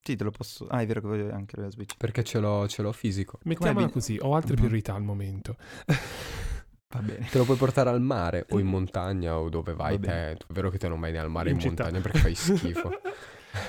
Sì, 0.05 0.17
te 0.17 0.25
lo 0.25 0.31
posso... 0.31 0.67
Ah, 0.69 0.81
è 0.81 0.87
vero 0.87 1.01
che 1.01 1.07
voglio 1.07 1.33
anche 1.33 1.61
la 1.61 1.71
Switch. 1.71 1.97
perché 1.97 2.25
ce 2.25 2.41
l'ho, 2.41 2.67
ce 2.69 2.83
l'ho 2.83 2.93
fisico. 2.93 3.39
Mettiamola 3.45 3.87
vi- 3.87 3.93
così, 3.93 4.19
ho 4.21 4.35
altre 4.35 4.55
Mhm. 4.55 4.59
priorità 4.59 4.95
al 4.95 5.03
momento. 5.03 5.57
Va 6.95 7.01
bene. 7.01 7.27
Te 7.31 7.39
lo 7.39 7.45
puoi 7.45 7.57
portare 7.57 7.89
al 7.89 8.03
mare 8.03 8.45
o 8.51 8.59
in 8.59 8.67
montagna 8.67 9.39
o 9.39 9.49
dove 9.49 9.73
vai 9.75 9.99
te. 9.99 10.33
È 10.33 10.37
vero 10.49 10.69
che 10.69 10.77
te 10.79 10.89
non 10.89 11.01
vai 11.01 11.11
né 11.13 11.19
al 11.19 11.31
mare 11.31 11.51
né 11.51 11.55
In 11.55 11.61
in, 11.61 11.67
montagna 11.69 12.01
perché 12.01 12.19
fai 12.19 12.35
schifo. 12.35 12.91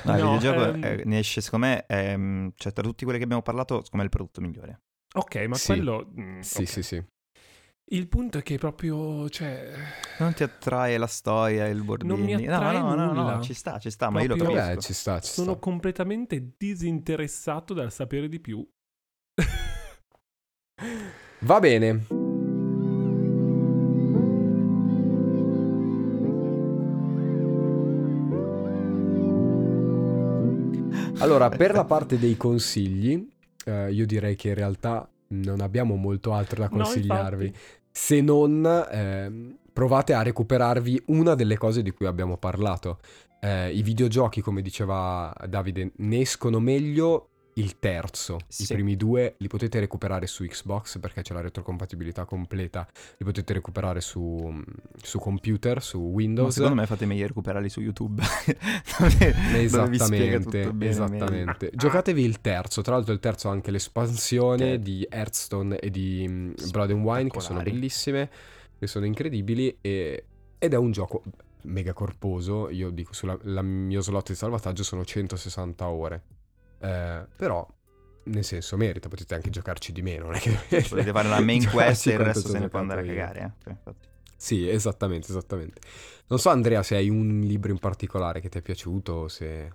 No, 0.05 0.15
il 0.15 0.23
No, 0.23 0.31
videogioco 0.33 0.73
ehm, 0.75 0.83
eh, 0.83 1.01
ne 1.05 1.19
esce, 1.19 1.39
secondo 1.41 1.65
me, 1.67 1.85
ehm, 1.87 2.51
cioè 2.55 2.71
tra 2.73 2.83
tutti 2.83 3.03
quelli 3.03 3.17
che 3.19 3.25
abbiamo 3.25 3.41
parlato, 3.43 3.83
secondo 3.83 3.97
me 3.97 4.01
è 4.01 4.05
il 4.05 4.09
prodotto 4.09 4.39
migliore. 4.41 4.81
Ok, 5.15 5.35
ma 5.47 5.55
Sì. 5.55 5.67
quello... 5.67 6.09
mm, 6.19 6.39
sì, 6.39 6.61
ok. 6.61 6.67
sì, 6.69 6.83
sì. 6.83 7.03
Il 7.91 8.07
punto 8.07 8.37
è 8.39 8.43
che 8.43 8.57
proprio, 8.57 9.29
cioè... 9.29 9.71
Non 10.19 10.33
ti 10.33 10.41
attrae 10.43 10.97
la 10.97 11.05
storia, 11.05 11.67
il 11.67 11.83
board 11.83 12.03
Non 12.03 12.21
mi 12.21 12.33
attrae 12.33 12.79
no, 12.79 12.95
no, 12.95 13.05
no, 13.05 13.13
nulla. 13.13 13.35
no, 13.35 13.41
ci 13.41 13.53
sta, 13.53 13.77
ci 13.77 13.91
sta, 13.91 14.09
ma 14.09 14.21
io 14.21 14.29
lo 14.29 14.35
Proprio- 14.35 14.57
capisco. 14.57 14.73
Vabbè, 14.75 14.85
ci 14.85 14.93
sta, 14.93 15.19
ci 15.19 15.31
Sono 15.31 15.51
sta. 15.51 15.59
completamente 15.59 16.53
disinteressato 16.57 17.73
dal 17.73 17.91
sapere 17.91 18.29
di 18.29 18.39
più. 18.39 18.65
Va 21.39 21.59
bene. 21.59 22.05
Allora, 31.19 31.49
per 31.49 31.73
la 31.73 31.85
parte 31.85 32.19
dei 32.19 32.35
consigli, 32.35 33.25
eh, 33.65 33.91
io 33.91 34.05
direi 34.05 34.35
che 34.35 34.49
in 34.49 34.55
realtà 34.55 35.07
non 35.33 35.61
abbiamo 35.61 35.95
molto 35.95 36.33
altro 36.33 36.59
da 36.61 36.69
No, 36.71 36.77
consigliarvi. 36.83 37.45
infatti. 37.47 37.65
se 37.91 38.21
non 38.21 38.85
ehm, 38.91 39.57
provate 39.73 40.13
a 40.13 40.21
recuperarvi 40.21 41.03
una 41.07 41.35
delle 41.35 41.57
cose 41.57 41.81
di 41.81 41.91
cui 41.91 42.05
abbiamo 42.05 42.37
parlato. 42.37 42.99
Eh, 43.41 43.71
I 43.75 43.81
videogiochi, 43.81 44.41
come 44.41 44.61
diceva 44.61 45.33
Davide, 45.47 45.91
ne 45.97 46.19
escono 46.21 46.59
meglio 46.59 47.29
il 47.55 47.77
terzo. 47.79 48.39
Sì. 48.47 48.63
I 48.63 48.67
primi 48.67 48.95
due 48.95 49.35
li 49.37 49.47
potete 49.47 49.79
recuperare 49.79 50.27
su 50.27 50.43
Xbox 50.45 50.99
perché 50.99 51.21
c'è 51.21 51.33
la 51.33 51.41
retrocompatibilità 51.41 52.25
completa. 52.25 52.87
Li 53.17 53.25
potete 53.25 53.53
recuperare 53.53 54.01
su, 54.01 54.53
su 55.01 55.19
computer, 55.19 55.81
su 55.81 55.99
Ma 56.01 56.07
Windows. 56.07 56.53
secondo 56.53 56.75
me 56.75 56.85
fate 56.87 57.05
meglio 57.05 57.27
recuperarli 57.27 57.69
su 57.69 57.81
YouTube. 57.81 58.21
dove, 58.99 59.17
dove 59.17 59.61
Esattamente, 59.61 60.73
esattamente. 60.79 61.71
Giocatevi 61.73 62.23
il 62.23 62.41
terzo. 62.41 62.81
Tra 62.81 62.95
l'altro, 62.95 63.13
il 63.13 63.19
terzo 63.19 63.49
ha 63.49 63.51
anche 63.51 63.71
l'espansione 63.71 64.71
Che- 64.71 64.79
di 64.79 65.07
Hearthstone 65.09 65.79
e 65.79 65.89
di 65.89 66.25
mm, 66.27 66.51
Blood 66.71 66.91
and 66.91 67.03
Wine, 67.03 67.29
che 67.29 67.39
sono 67.39 67.61
bellissime, 67.61 68.29
che 68.77 68.87
sono 68.87 69.05
incredibili. 69.05 69.77
e- 69.81 70.25
ed 70.57 70.73
è 70.73 70.77
un 70.77 70.91
gioco 70.91 71.23
mega 71.63 71.91
corposo. 71.93 72.69
Io 72.69 72.89
dico, 72.89 73.13
sul 73.13 73.37
mio 73.63 74.01
slot 74.01 74.29
di 74.29 74.35
salvataggio 74.35 74.83
sono 74.83 75.03
160 75.03 75.87
ore. 75.89 76.21
Eh, 76.83 77.25
però 77.35 77.65
nel 78.25 78.43
senso 78.43 78.77
merita, 78.77 79.09
potete 79.09 79.35
anche 79.35 79.49
giocarci 79.49 79.91
di 79.91 80.01
meno, 80.01 80.25
non 80.25 80.35
è 80.35 80.39
che 80.39 80.57
Potete 80.87 81.11
fare 81.11 81.27
la 81.27 81.39
main 81.41 81.67
quest 81.69 82.07
e 82.07 82.11
il 82.13 82.19
resto 82.19 82.47
se 82.47 82.59
ne 82.59 82.67
può 82.67 82.79
andare 82.79 83.01
a 83.01 83.05
cagare. 83.05 83.55
Eh? 83.65 83.69
Infatti. 83.69 84.07
Sì, 84.35 84.67
esattamente, 84.67 85.27
esattamente. 85.29 85.81
Non 86.27 86.39
so 86.39 86.49
Andrea 86.49 86.83
se 86.83 86.95
hai 86.95 87.09
un 87.09 87.41
libro 87.41 87.71
in 87.71 87.79
particolare 87.79 88.41
che 88.41 88.49
ti 88.49 88.57
è 88.57 88.61
piaciuto 88.61 89.13
o 89.13 89.27
se... 89.27 89.71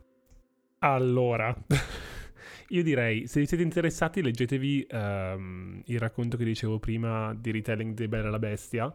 Allora, 0.81 1.55
io 2.69 2.83
direi, 2.83 3.27
se 3.27 3.45
siete 3.47 3.63
interessati, 3.63 4.23
leggetevi 4.23 4.87
ehm, 4.91 5.83
il 5.87 5.99
racconto 5.99 6.37
che 6.37 6.45
dicevo 6.45 6.79
prima 6.79 7.35
di 7.35 7.51
Retelling 7.51 7.95
di 7.95 8.09
Bella 8.09 8.31
la 8.31 8.39
Bestia, 8.39 8.95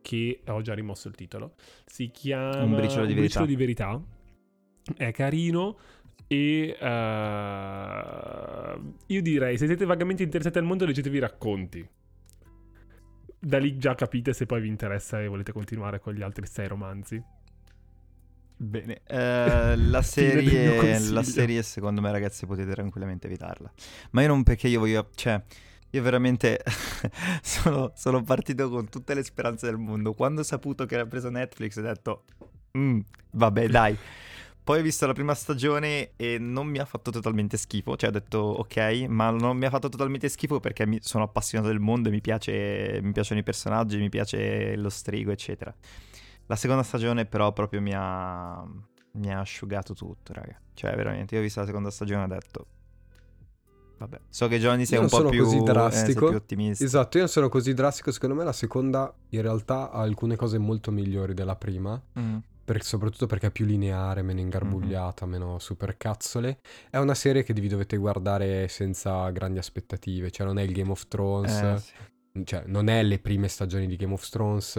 che 0.00 0.42
ho 0.46 0.62
già 0.62 0.74
rimosso 0.74 1.08
il 1.08 1.14
titolo. 1.14 1.54
Si 1.84 2.10
chiama 2.10 2.62
Un 2.62 2.76
briciolo 2.76 3.06
di 3.06 3.14
verità. 3.14 3.44
di 3.44 3.56
verità. 3.56 4.00
È 4.96 5.10
carino 5.12 5.76
e 6.32 6.76
eh, 6.78 8.80
io 9.06 9.20
direi, 9.20 9.58
se 9.58 9.66
siete 9.66 9.84
vagamente 9.84 10.22
interessati 10.22 10.58
al 10.58 10.64
mondo, 10.64 10.84
leggetevi 10.84 11.16
i 11.16 11.20
racconti. 11.20 11.88
Da 13.36 13.58
lì 13.58 13.76
già 13.76 13.96
capite 13.96 14.32
se 14.32 14.46
poi 14.46 14.60
vi 14.60 14.68
interessa 14.68 15.20
e 15.20 15.26
volete 15.26 15.50
continuare 15.50 15.98
con 15.98 16.14
gli 16.14 16.22
altri 16.22 16.46
sei 16.46 16.68
romanzi. 16.68 17.20
Bene, 18.56 19.00
eh, 19.08 19.74
la, 19.76 20.02
serie, 20.02 21.00
la 21.00 21.24
serie 21.24 21.64
secondo 21.64 22.00
me 22.00 22.12
ragazzi 22.12 22.46
potete 22.46 22.74
tranquillamente 22.74 23.26
evitarla. 23.26 23.72
Ma 24.12 24.22
io 24.22 24.28
non 24.28 24.44
perché 24.44 24.68
io 24.68 24.78
voglio, 24.78 25.10
cioè, 25.16 25.42
io 25.90 26.02
veramente 26.02 26.62
sono, 27.42 27.90
sono 27.96 28.22
partito 28.22 28.70
con 28.70 28.88
tutte 28.88 29.14
le 29.14 29.24
speranze 29.24 29.66
del 29.66 29.78
mondo. 29.78 30.14
Quando 30.14 30.42
ho 30.42 30.44
saputo 30.44 30.86
che 30.86 30.94
era 30.94 31.06
preso 31.06 31.28
Netflix 31.28 31.76
ho 31.76 31.82
detto, 31.82 32.22
"Mm, 32.78 33.00
vabbè 33.32 33.66
dai. 33.66 33.98
Poi 34.62 34.78
ho 34.78 34.82
visto 34.82 35.06
la 35.06 35.12
prima 35.14 35.34
stagione 35.34 36.12
e 36.16 36.38
non 36.38 36.66
mi 36.66 36.78
ha 36.78 36.84
fatto 36.84 37.10
totalmente 37.10 37.56
schifo, 37.56 37.96
cioè 37.96 38.10
ho 38.10 38.12
detto 38.12 38.38
ok, 38.38 39.06
ma 39.08 39.30
non 39.30 39.56
mi 39.56 39.64
ha 39.64 39.70
fatto 39.70 39.88
totalmente 39.88 40.28
schifo 40.28 40.60
perché 40.60 40.86
mi 40.86 40.98
sono 41.02 41.24
appassionato 41.24 41.68
del 41.70 41.80
mondo 41.80 42.08
e 42.08 42.12
mi, 42.12 42.20
piace, 42.20 43.00
mi 43.02 43.12
piacciono 43.12 43.40
i 43.40 43.42
personaggi, 43.42 43.98
mi 43.98 44.10
piace 44.10 44.76
lo 44.76 44.88
strigo, 44.90 45.32
eccetera. 45.32 45.74
La 46.46 46.56
seconda 46.56 46.82
stagione 46.82 47.26
però 47.26 47.52
proprio 47.52 47.80
mi 47.80 47.92
ha, 47.94 48.62
mi 49.12 49.32
ha 49.32 49.40
asciugato 49.40 49.94
tutto, 49.94 50.32
raga. 50.32 50.60
Cioè 50.74 50.94
veramente, 50.94 51.34
io 51.34 51.40
ho 51.40 51.44
visto 51.44 51.60
la 51.60 51.66
seconda 51.66 51.90
stagione 51.90 52.22
e 52.22 52.24
ho 52.24 52.28
detto... 52.28 52.66
Vabbè, 54.00 54.18
so 54.30 54.48
che 54.48 54.58
Johnny 54.58 54.86
sei 54.86 54.96
Io 54.96 55.04
un 55.04 55.10
po' 55.10 55.28
più, 55.28 55.44
così 55.44 55.58
eh, 55.58 55.62
drastico. 55.62 56.28
più 56.28 56.36
ottimista. 56.36 56.82
Esatto, 56.82 57.18
io 57.18 57.24
non 57.24 57.32
sono 57.32 57.50
così 57.50 57.74
drastico, 57.74 58.10
secondo 58.10 58.34
me 58.34 58.44
la 58.44 58.52
seconda 58.52 59.14
in 59.28 59.42
realtà 59.42 59.90
ha 59.90 60.00
alcune 60.00 60.36
cose 60.36 60.56
molto 60.56 60.90
migliori 60.90 61.34
della 61.34 61.54
prima, 61.54 62.00
Mm. 62.18 62.36
Per- 62.64 62.82
soprattutto 62.82 63.26
perché 63.26 63.48
è 63.48 63.50
più 63.50 63.64
lineare, 63.66 64.22
meno 64.22 64.40
ingarbugliata, 64.40 65.26
meno 65.26 65.58
supercazzole. 65.58 66.60
È 66.90 66.98
una 66.98 67.14
serie 67.14 67.42
che 67.42 67.52
vi 67.52 67.68
dovete 67.68 67.96
guardare 67.96 68.68
senza 68.68 69.28
grandi 69.30 69.58
aspettative, 69.58 70.30
cioè 70.30 70.46
non 70.46 70.58
è 70.58 70.62
il 70.62 70.72
Game 70.72 70.90
of 70.90 71.06
Thrones, 71.08 71.60
Eh, 71.60 71.78
sì. 71.78 72.44
cioè 72.44 72.64
non 72.66 72.88
è 72.88 73.02
le 73.02 73.18
prime 73.18 73.48
stagioni 73.48 73.86
di 73.86 73.96
Game 73.96 74.12
of 74.12 74.28
Thrones, 74.28 74.76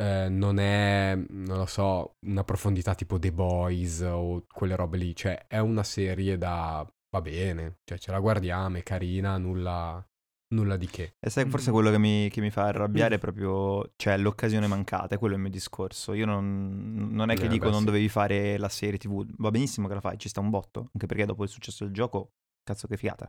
eh, 0.00 0.28
non 0.28 0.58
è, 0.58 1.14
non 1.28 1.58
lo 1.58 1.66
so, 1.66 2.16
una 2.26 2.44
profondità 2.44 2.94
tipo 2.94 3.18
The 3.18 3.32
Boys 3.32 4.00
o 4.00 4.44
quelle 4.52 4.76
robe 4.76 4.96
lì, 4.98 5.14
cioè 5.14 5.46
è 5.48 5.58
una 5.58 5.82
serie 5.82 6.38
da... 6.38 6.86
va 7.10 7.20
bene, 7.22 7.78
cioè 7.84 7.98
ce 7.98 8.10
la 8.12 8.20
guardiamo, 8.20 8.76
è 8.76 8.82
carina, 8.82 9.36
nulla, 9.38 10.04
nulla 10.48 10.76
di 10.76 10.86
che. 10.86 11.12
E 11.20 11.30
sai, 11.30 11.48
forse 11.48 11.70
Mm. 11.70 11.72
quello 11.72 11.90
che 11.90 11.98
mi, 11.98 12.28
che 12.30 12.40
mi 12.40 12.50
fa 12.50 12.64
arrabbiare 12.66 13.14
è 13.14 13.18
Mm. 13.18 13.20
proprio, 13.20 13.92
cioè, 13.96 14.16
l'occasione 14.16 14.66
mancata, 14.66 15.14
è 15.14 15.18
quello 15.18 15.34
il 15.34 15.40
mio 15.40 15.50
discorso. 15.50 16.12
Io 16.14 16.26
non, 16.26 17.08
non 17.10 17.30
è 17.30 17.36
che 17.36 17.44
Eh, 17.44 17.48
dico 17.48 17.66
beh, 17.66 17.70
non 17.70 17.80
sì. 17.80 17.86
dovevi 17.86 18.08
fare 18.08 18.56
la 18.58 18.68
serie 18.68 18.98
TV, 18.98 19.24
va 19.38 19.50
benissimo 19.50 19.88
che 19.88 19.94
la 19.94 20.00
fai, 20.00 20.18
ci 20.18 20.28
sta 20.28 20.40
un 20.40 20.50
botto, 20.50 20.90
anche 20.92 21.06
perché 21.06 21.26
dopo 21.26 21.42
il 21.42 21.48
successo 21.48 21.84
del 21.84 21.92
gioco, 21.92 22.30
cazzo 22.62 22.86
che 22.86 22.96
figata. 22.96 23.28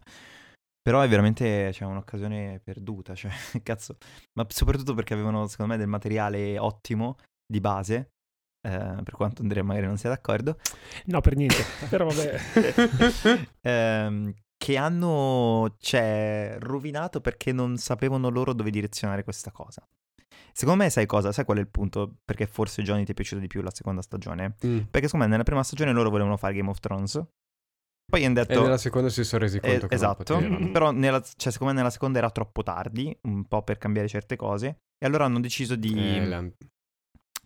Però 0.82 1.02
è 1.02 1.10
veramente, 1.10 1.72
cioè, 1.74 1.88
un'occasione 1.88 2.62
perduta, 2.64 3.14
cioè, 3.16 3.32
cazzo. 3.64 3.98
Ma 4.34 4.46
soprattutto 4.50 4.94
perché 4.94 5.14
avevano, 5.14 5.46
secondo 5.48 5.74
me, 5.74 5.78
del 5.78 5.88
materiale 5.90 6.58
ottimo, 6.58 7.18
di 7.46 7.60
base, 7.60 8.12
eh, 8.68 8.96
per 9.04 9.12
quanto 9.14 9.42
Andrea 9.42 9.64
magari 9.64 9.86
non 9.88 9.98
sia 9.98 10.10
d'accordo, 10.10 10.58
No, 11.06 11.20
per 11.22 11.36
niente. 11.36 11.64
Però 11.90 12.06
vabbè. 12.08 12.40
ehm, 13.62 14.34
che 14.70 14.78
hanno 14.78 15.76
cioè, 15.80 16.58
rovinato 16.60 17.22
perché 17.22 17.52
non 17.52 17.78
sapevano 17.78 18.30
loro 18.30 18.54
dove 18.54 18.70
direzionare 18.70 19.24
questa 19.24 19.50
cosa. 19.52 19.84
Secondo 20.54 20.84
me, 20.84 20.90
sai 20.92 21.08
cosa? 21.08 21.32
Sai 21.32 21.44
qual 21.44 21.58
è 21.58 21.62
il 21.62 21.68
punto? 21.70 22.18
Perché 22.24 22.46
forse 22.46 22.84
Johnny 22.84 23.04
ti 23.04 23.12
è 23.12 23.16
piaciuta 23.16 23.42
di 23.42 23.48
più 23.48 23.62
la 23.62 23.74
seconda 23.74 24.04
stagione? 24.04 24.58
Mm. 24.66 24.78
Perché 24.92 25.08
secondo 25.08 25.26
me 25.26 25.32
nella 25.32 25.44
prima 25.44 25.64
stagione 25.64 25.92
loro 25.92 26.12
volevano 26.12 26.38
fare 26.38 26.54
Game 26.54 26.70
of 26.70 26.80
Thrones. 26.80 27.20
Poi 28.12 28.26
hanno 28.26 28.40
E 28.42 28.46
detto... 28.46 28.62
nella 28.62 28.78
seconda 28.78 29.10
si 29.10 29.24
sono 29.24 29.42
resi 29.42 29.58
Eh, 29.58 29.62
conto 29.62 29.88
che 29.88 29.96
non 29.96 30.04
esatto, 30.04 30.36
potevano. 30.36 30.72
però 30.72 30.92
nella, 30.92 31.20
cioè, 31.22 31.52
secondo 31.52 31.74
me 31.74 31.80
nella 31.80 31.92
seconda 31.92 32.20
era 32.20 32.30
troppo 32.30 32.62
tardi, 32.62 33.18
un 33.24 33.46
po' 33.46 33.64
per 33.64 33.80
cambiare 33.80 34.08
certe 34.08 34.36
cose, 34.36 34.68
e 34.98 35.06
allora 35.08 35.26
hanno 35.26 35.40
deciso 35.40 35.76
di, 35.76 35.98
Eh, 35.98 36.26
la- 36.28 36.48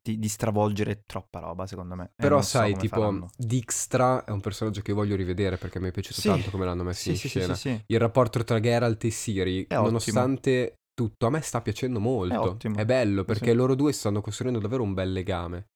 di- 0.03 0.19
di 0.19 0.27
stravolgere 0.27 1.03
troppa 1.05 1.39
roba, 1.39 1.65
secondo 1.65 1.95
me. 1.95 2.03
E 2.07 2.11
Però 2.17 2.41
so 2.41 2.47
sai, 2.49 2.71
come 2.71 2.81
tipo, 2.81 2.95
faranno. 2.99 3.30
Dijkstra 3.38 4.25
è 4.25 4.31
un 4.31 4.41
personaggio 4.41 4.81
che 4.81 4.91
voglio 4.93 5.15
rivedere 5.15 5.57
perché 5.57 5.80
mi 5.80 5.88
è 5.88 5.91
piaciuto 5.91 6.19
Sì. 6.19 6.27
tanto 6.27 6.51
come 6.51 6.65
l'hanno 6.65 6.84
messo 6.84 7.01
Sì, 7.03 7.09
in 7.11 7.15
sì, 7.17 7.27
scena. 7.30 7.55
sì, 7.55 7.69
sì. 7.69 7.84
Il 7.88 7.99
rapporto 7.99 8.43
tra 8.43 8.59
Geralt 8.59 9.03
e 9.05 9.09
Siri, 9.09 9.61
È 9.63 9.73
ottimo. 9.75 9.84
nonostante 9.85 10.80
tutto, 10.93 11.25
a 11.25 11.30
me 11.30 11.41
sta 11.41 11.61
piacendo 11.61 11.99
molto. 11.99 12.41
ottimo. 12.41 12.84
bello 12.85 13.23
perché 13.23 13.53
loro 13.53 13.73
due 13.75 13.93
stanno 13.93 14.21
costruendo 14.21 14.59
davvero 14.59 14.84
un 14.84 14.93
bel 14.93 15.11
legame. 15.11 15.69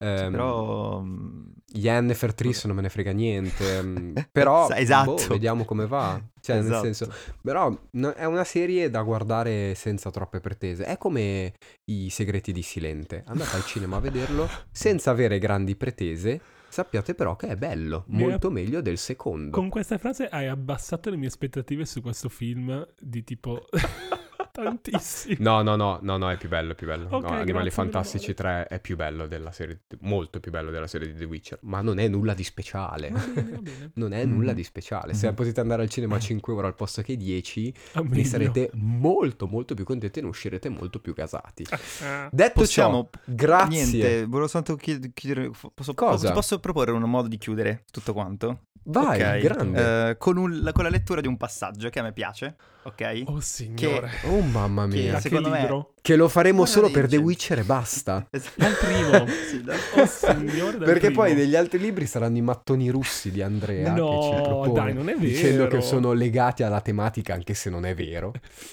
Sì, 0.00 0.04
Ehm, 0.06 0.30
però... 0.30 1.00
mm, 1.00 1.46
Yennefer 1.72 2.32
Triss 2.32 2.64
non 2.66 2.76
me 2.76 2.82
ne 2.82 2.88
frega 2.88 3.10
niente. 3.12 3.82
mm, 3.82 4.16
però, 4.30 4.68
Esatto. 4.70 5.14
boh, 5.14 5.26
vediamo 5.28 5.64
come 5.64 5.86
va. 5.86 6.20
Cioè, 6.40 6.56
nel 6.56 6.66
Esatto. 6.66 6.84
senso, 6.84 7.12
però 7.42 7.76
no- 7.92 8.12
è 8.12 8.24
una 8.24 8.44
serie 8.44 8.88
da 8.90 9.02
guardare 9.02 9.74
senza 9.74 10.10
troppe 10.10 10.40
pretese. 10.40 10.84
È 10.84 10.96
come 10.96 11.52
I 11.86 12.08
segreti 12.10 12.52
di 12.52 12.62
Silente. 12.62 13.22
Andate 13.26 13.56
al 13.56 13.64
cinema 13.64 13.96
a 13.96 14.00
vederlo 14.00 14.48
senza 14.70 15.10
avere 15.10 15.38
grandi 15.38 15.74
pretese. 15.76 16.40
Sappiate 16.70 17.14
però 17.14 17.34
che 17.34 17.48
è 17.48 17.56
bello, 17.56 18.04
Mi 18.08 18.22
è- 18.22 18.26
molto 18.28 18.50
meglio 18.50 18.80
del 18.82 18.98
secondo. 18.98 19.50
Con 19.50 19.68
questa 19.68 19.98
frase 19.98 20.28
hai 20.28 20.46
abbassato 20.46 21.10
le 21.10 21.16
mie 21.16 21.28
aspettative 21.28 21.84
su 21.86 22.00
questo 22.02 22.28
film 22.28 22.86
di 23.00 23.24
tipo 23.24 23.64
tantissimo. 24.52 25.36
No, 25.40 25.62
no, 25.62 25.76
no, 25.76 25.98
no, 26.02 26.16
no, 26.16 26.30
è 26.30 26.36
più 26.36 26.48
bello, 26.48 26.72
è 26.72 26.74
più 26.74 26.86
bello. 26.86 27.08
Ok, 27.10 27.22
no, 27.22 27.28
Animali 27.30 27.70
Fantastici 27.70 28.34
male. 28.38 28.64
3 28.66 28.76
è 28.76 28.80
più 28.80 28.96
bello 28.96 29.26
della 29.26 29.52
serie, 29.52 29.80
molto 30.00 30.40
più 30.40 30.50
bello 30.50 30.70
della 30.70 30.86
serie 30.86 31.12
di 31.12 31.18
The 31.18 31.24
Witcher, 31.24 31.58
ma 31.62 31.80
non 31.80 31.98
è 31.98 32.08
nulla 32.08 32.34
di 32.34 32.44
speciale. 32.44 33.10
Va 33.10 33.18
bene, 33.20 33.50
va 33.50 33.58
bene. 33.60 33.90
Non 33.98 34.12
è 34.12 34.24
Mhm. 34.24 34.32
nulla 34.32 34.52
di 34.52 34.64
speciale. 34.64 35.14
Se 35.14 35.28
Mhm. 35.28 35.34
potete 35.34 35.60
andare 35.60 35.82
al 35.82 35.88
cinema 35.88 36.16
a 36.16 36.18
5 36.20 36.52
euro 36.52 36.66
al 36.66 36.74
posto 36.74 37.02
che 37.02 37.16
10, 37.16 37.72
Ah, 37.92 38.00
ne 38.02 38.24
sarete 38.24 38.70
molto, 38.74 39.46
molto 39.46 39.74
più 39.74 39.84
contenti 39.84 40.18
e 40.18 40.22
ne 40.22 40.28
uscirete 40.28 40.68
molto 40.68 41.00
più 41.00 41.12
gasati. 41.14 41.66
Ah, 42.02 42.28
Detto 42.32 42.60
Possiamo... 42.60 43.08
ciò, 43.12 43.20
grazie. 43.24 43.68
Niente, 43.92 44.24
volevo 44.26 44.46
soltanto 44.48 44.76
chied- 44.80 45.12
chiedere... 45.14 45.50
Posso, 45.74 45.94
Cosa? 45.94 46.32
posso 46.32 46.58
proporre 46.60 46.92
un 46.92 47.02
modo 47.02 47.28
di 47.28 47.38
chiudere 47.38 47.84
tutto 47.90 48.12
quanto? 48.12 48.66
Vai, 48.90 49.20
Ok, 49.20 49.38
grande. 49.42 50.08
eh, 50.10 50.16
con, 50.16 50.38
un- 50.38 50.60
la, 50.62 50.72
con 50.72 50.84
la 50.84 50.88
lettura 50.88 51.20
di 51.20 51.26
un 51.26 51.36
passaggio 51.36 51.90
che 51.90 51.98
a 51.98 52.02
me 52.02 52.12
piace, 52.14 52.56
ok? 52.84 53.22
oh 53.26 53.38
signore. 53.40 54.10
Oh 54.24 54.40
mamma 54.40 54.88
che- 54.88 54.96
mia. 54.96 55.12
Da 55.12 55.20
secondo 55.20 55.48
che 55.50 55.54
me- 55.54 55.60
libro? 55.60 55.92
Che 56.00 56.16
lo 56.16 56.26
faremo 56.28 56.64
solo 56.64 56.86
per 56.90 57.04
The 57.04 57.16
legge. 57.16 57.22
Witcher 57.22 57.58
e 57.58 57.64
basta. 57.64 58.26
Esatto. 58.32 58.54
Dal 58.56 58.72
primo. 58.78 59.26
Sì, 59.48 59.62
dai. 59.62 59.78
Oh 59.96 60.06
signore, 60.06 60.78
dal 60.78 60.86
Perché 60.86 61.06
primo. 61.08 61.14
poi 61.22 61.34
negli 61.34 61.54
altri 61.54 61.78
libri 61.78 62.06
saranno 62.06 62.38
i 62.38 62.40
mattoni 62.40 62.88
russi 62.88 63.30
di 63.30 63.42
Andrea 63.42 63.92
No, 63.92 64.18
che 64.20 64.36
ci 64.36 64.42
propone, 64.42 64.72
dai, 64.72 64.94
non 64.94 65.08
è 65.10 65.16
dicendo 65.18 65.64
vero. 65.64 65.76
che 65.76 65.82
sono 65.82 66.12
legati 66.12 66.62
alla 66.62 66.80
tematica 66.80 67.34
anche 67.34 67.52
se 67.52 67.68
non 67.68 67.84
è 67.84 67.94
vero. 67.94 68.32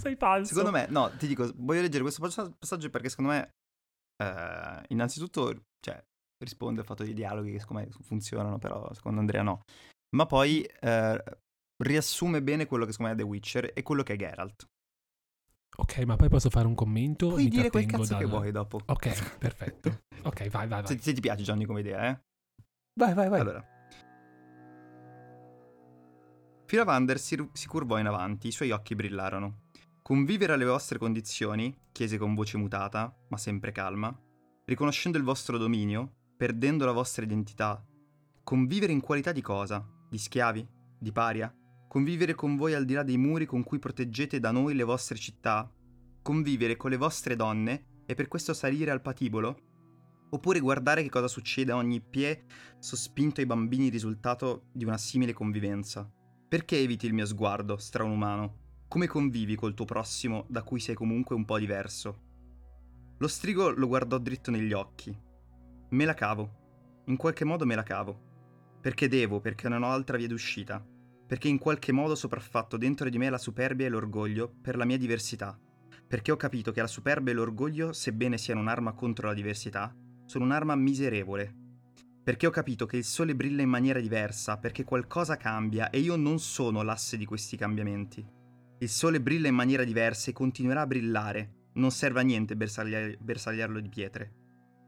Sei 0.00 0.16
falso. 0.16 0.54
Secondo 0.54 0.70
me, 0.76 0.86
no, 0.90 1.10
ti 1.16 1.26
dico, 1.26 1.50
voglio 1.56 1.80
leggere 1.82 2.02
questo 2.02 2.20
passa- 2.20 2.52
passaggio 2.56 2.88
perché 2.90 3.08
secondo 3.08 3.30
me, 3.32 3.50
eh, 4.22 4.82
innanzitutto, 4.88 5.54
cioè, 5.80 6.00
risponde 6.38 6.80
al 6.80 6.86
fatto 6.86 7.04
dei 7.04 7.14
dialoghi 7.14 7.52
che 7.52 7.60
secondo 7.60 7.82
me 7.82 7.90
funzionano, 8.02 8.58
però 8.58 8.92
secondo 8.92 9.20
Andrea 9.20 9.42
no. 9.42 9.62
Ma 10.16 10.26
poi 10.26 10.62
eh, 10.62 11.22
riassume 11.82 12.42
bene 12.42 12.66
quello 12.66 12.84
che 12.84 12.92
secondo 12.92 13.12
me 13.12 13.18
è 13.18 13.22
The 13.22 13.28
Witcher 13.28 13.70
e 13.74 13.82
quello 13.82 14.02
che 14.02 14.14
è 14.14 14.16
Geralt. 14.16 14.66
Ok, 15.76 15.98
ma 15.98 16.16
poi 16.16 16.28
posso 16.28 16.50
fare 16.50 16.66
un 16.66 16.74
commento? 16.74 17.28
Puoi 17.28 17.44
Mi 17.44 17.48
dire 17.50 17.70
quel 17.70 17.86
cazzo 17.86 18.16
che 18.16 18.22
dal- 18.22 18.30
vuoi 18.30 18.50
dopo. 18.50 18.80
Ok, 18.86 19.36
perfetto. 19.38 20.00
Ok, 20.22 20.48
vai, 20.48 20.66
vai, 20.66 20.82
vai. 20.82 20.86
Se, 20.86 20.98
se 20.98 21.12
ti 21.12 21.20
piace 21.20 21.42
Gianni 21.42 21.66
come 21.66 21.80
idea, 21.80 22.08
eh? 22.08 22.20
Vai, 22.98 23.14
vai, 23.14 23.28
vai. 23.28 23.40
Allora. 23.40 23.64
Firavander 26.66 27.18
si, 27.18 27.48
si 27.52 27.66
curvò 27.66 27.98
in 27.98 28.06
avanti, 28.06 28.48
i 28.48 28.52
suoi 28.52 28.72
occhi 28.72 28.94
brillarono. 28.94 29.66
Convivere 30.02 30.54
alle 30.54 30.64
vostre 30.64 30.98
condizioni, 30.98 31.74
chiese 31.92 32.18
con 32.18 32.34
voce 32.34 32.56
mutata, 32.56 33.14
ma 33.28 33.36
sempre 33.36 33.72
calma, 33.72 34.14
riconoscendo 34.64 35.16
il 35.16 35.24
vostro 35.24 35.58
dominio, 35.58 36.16
perdendo 36.38 36.84
la 36.84 36.92
vostra 36.92 37.24
identità. 37.24 37.84
Convivere 38.44 38.92
in 38.92 39.00
qualità 39.00 39.32
di 39.32 39.42
cosa? 39.42 39.84
Di 40.08 40.18
schiavi? 40.18 40.64
Di 40.96 41.10
paria? 41.10 41.52
Convivere 41.88 42.36
con 42.36 42.54
voi 42.54 42.74
al 42.74 42.84
di 42.84 42.92
là 42.94 43.02
dei 43.02 43.16
muri 43.16 43.44
con 43.44 43.64
cui 43.64 43.80
proteggete 43.80 44.38
da 44.38 44.52
noi 44.52 44.76
le 44.76 44.84
vostre 44.84 45.18
città? 45.18 45.68
Convivere 46.22 46.76
con 46.76 46.90
le 46.90 46.96
vostre 46.96 47.34
donne 47.34 48.02
e 48.06 48.14
per 48.14 48.28
questo 48.28 48.54
salire 48.54 48.92
al 48.92 49.02
patibolo? 49.02 49.62
Oppure 50.30 50.60
guardare 50.60 51.02
che 51.02 51.08
cosa 51.08 51.26
succede 51.26 51.72
a 51.72 51.76
ogni 51.76 52.00
piè 52.00 52.40
sospinto 52.78 53.40
ai 53.40 53.46
bambini 53.46 53.88
risultato 53.88 54.68
di 54.72 54.84
una 54.84 54.96
simile 54.96 55.32
convivenza. 55.32 56.08
Perché 56.48 56.78
eviti 56.78 57.06
il 57.06 57.14
mio 57.14 57.26
sguardo, 57.26 57.76
straumano? 57.78 58.66
Come 58.86 59.08
convivi 59.08 59.56
col 59.56 59.74
tuo 59.74 59.86
prossimo 59.86 60.46
da 60.48 60.62
cui 60.62 60.78
sei 60.78 60.94
comunque 60.94 61.34
un 61.34 61.44
po' 61.44 61.58
diverso? 61.58 62.26
Lo 63.18 63.26
strigo 63.26 63.70
lo 63.70 63.88
guardò 63.88 64.18
dritto 64.18 64.52
negli 64.52 64.72
occhi. 64.72 65.26
Me 65.90 66.04
la 66.04 66.12
cavo. 66.12 67.02
In 67.06 67.16
qualche 67.16 67.46
modo 67.46 67.64
me 67.64 67.74
la 67.74 67.82
cavo. 67.82 68.26
Perché 68.78 69.08
devo, 69.08 69.40
perché 69.40 69.70
non 69.70 69.82
ho 69.82 69.90
altra 69.90 70.18
via 70.18 70.28
d'uscita. 70.28 70.84
Perché 71.26 71.48
in 71.48 71.56
qualche 71.56 71.92
modo 71.92 72.12
ho 72.12 72.16
sopraffatto 72.16 72.76
dentro 72.76 73.08
di 73.08 73.16
me 73.16 73.30
la 73.30 73.38
superbia 73.38 73.86
e 73.86 73.88
l'orgoglio 73.88 74.52
per 74.60 74.76
la 74.76 74.84
mia 74.84 74.98
diversità. 74.98 75.58
Perché 76.06 76.30
ho 76.30 76.36
capito 76.36 76.72
che 76.72 76.82
la 76.82 76.86
superbia 76.86 77.32
e 77.32 77.36
l'orgoglio, 77.36 77.94
sebbene 77.94 78.36
siano 78.36 78.60
un'arma 78.60 78.92
contro 78.92 79.28
la 79.28 79.34
diversità, 79.34 79.94
sono 80.26 80.44
un'arma 80.44 80.74
miserevole. 80.74 81.54
Perché 82.22 82.46
ho 82.46 82.50
capito 82.50 82.84
che 82.84 82.98
il 82.98 83.04
sole 83.04 83.34
brilla 83.34 83.62
in 83.62 83.70
maniera 83.70 83.98
diversa, 83.98 84.58
perché 84.58 84.84
qualcosa 84.84 85.38
cambia 85.38 85.88
e 85.88 86.00
io 86.00 86.16
non 86.16 86.38
sono 86.38 86.82
l'asse 86.82 87.16
di 87.16 87.24
questi 87.24 87.56
cambiamenti. 87.56 88.22
Il 88.80 88.88
sole 88.90 89.22
brilla 89.22 89.48
in 89.48 89.54
maniera 89.54 89.84
diversa 89.84 90.28
e 90.28 90.34
continuerà 90.34 90.82
a 90.82 90.86
brillare. 90.86 91.52
Non 91.74 91.90
serve 91.90 92.20
a 92.20 92.24
niente 92.24 92.56
bersaglia- 92.56 93.16
bersagliarlo 93.18 93.80
di 93.80 93.88
pietre. 93.88 94.32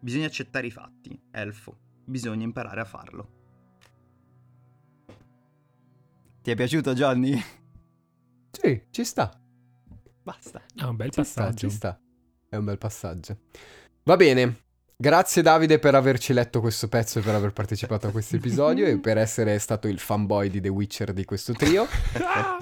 Bisogna 0.01 0.27
accettare 0.27 0.67
i 0.67 0.71
fatti, 0.71 1.21
elfo. 1.31 1.77
Bisogna 2.05 2.45
imparare 2.45 2.81
a 2.81 2.85
farlo. 2.85 3.39
Ti 6.43 6.51
è 6.51 6.55
piaciuto, 6.55 6.95
Johnny? 6.95 7.39
Sì, 8.51 8.87
ci 8.91 9.05
sta. 9.05 9.31
Basta. 10.23 10.63
Ah, 10.77 10.89
un 10.89 10.97
bel 10.97 11.11
Ci 11.11 11.23
sta, 11.23 11.43
passaggio. 11.43 11.69
ci 11.69 11.75
sta. 11.75 12.01
È 12.49 12.57
un 12.57 12.65
bel 12.65 12.79
passaggio. 12.79 13.39
Va 14.05 14.17
bene. 14.17 14.69
Grazie 15.01 15.41
Davide 15.41 15.79
per 15.79 15.95
averci 15.95 16.35
letto 16.35 16.61
questo 16.61 16.87
pezzo 16.87 17.21
e 17.21 17.23
per 17.23 17.35
aver 17.35 17.55
partecipato 17.55 18.07
a 18.07 18.11
questo 18.11 18.37
episodio 18.37 18.85
e 18.85 18.99
per 18.99 19.17
essere 19.17 19.59
stato 19.59 19.89
il 19.89 19.99
fanboy 19.99 20.51
di 20.51 20.61
The 20.61 20.69
Witcher 20.69 21.15
di 21.15 21.25
questo 21.25 21.55
trio. 21.55 21.87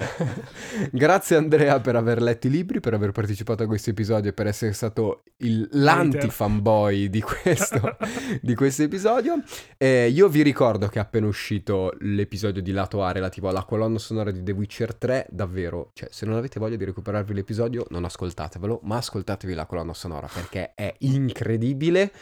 Grazie 0.89 1.35
Andrea 1.35 1.81
per 1.81 1.97
aver 1.97 2.21
letto 2.21 2.47
i 2.47 2.49
libri, 2.49 2.79
per 2.79 2.93
aver 2.93 3.11
partecipato 3.11 3.63
a 3.63 3.65
questo 3.65 3.89
episodio 3.89 4.29
e 4.29 4.33
per 4.33 4.47
essere 4.47 4.71
stato 4.71 5.23
il, 5.39 5.67
l'anti-fanboy 5.69 7.09
di 7.09 7.19
questo, 7.19 7.97
di 8.41 8.55
questo 8.55 8.83
episodio. 8.83 9.43
Eh, 9.77 10.07
io 10.07 10.29
vi 10.29 10.41
ricordo 10.41 10.87
che 10.87 10.99
è 10.99 11.01
appena 11.01 11.27
uscito 11.27 11.93
l'episodio 11.99 12.61
di 12.61 12.71
lato 12.71 13.03
A 13.03 13.11
relativo 13.11 13.49
alla 13.49 13.65
colonna 13.65 13.97
sonora 13.97 14.31
di 14.31 14.41
The 14.43 14.53
Witcher 14.53 14.95
3, 14.95 15.27
davvero, 15.29 15.91
cioè 15.93 16.07
se 16.09 16.25
non 16.25 16.37
avete 16.37 16.57
voglia 16.57 16.77
di 16.77 16.85
recuperarvi 16.85 17.33
l'episodio 17.33 17.85
non 17.89 18.05
ascoltatevelo, 18.05 18.79
ma 18.83 18.95
ascoltatevi 18.95 19.53
la 19.53 19.65
colonna 19.65 19.93
sonora 19.93 20.29
perché 20.33 20.71
è 20.73 20.95
incredibile. 20.99 22.13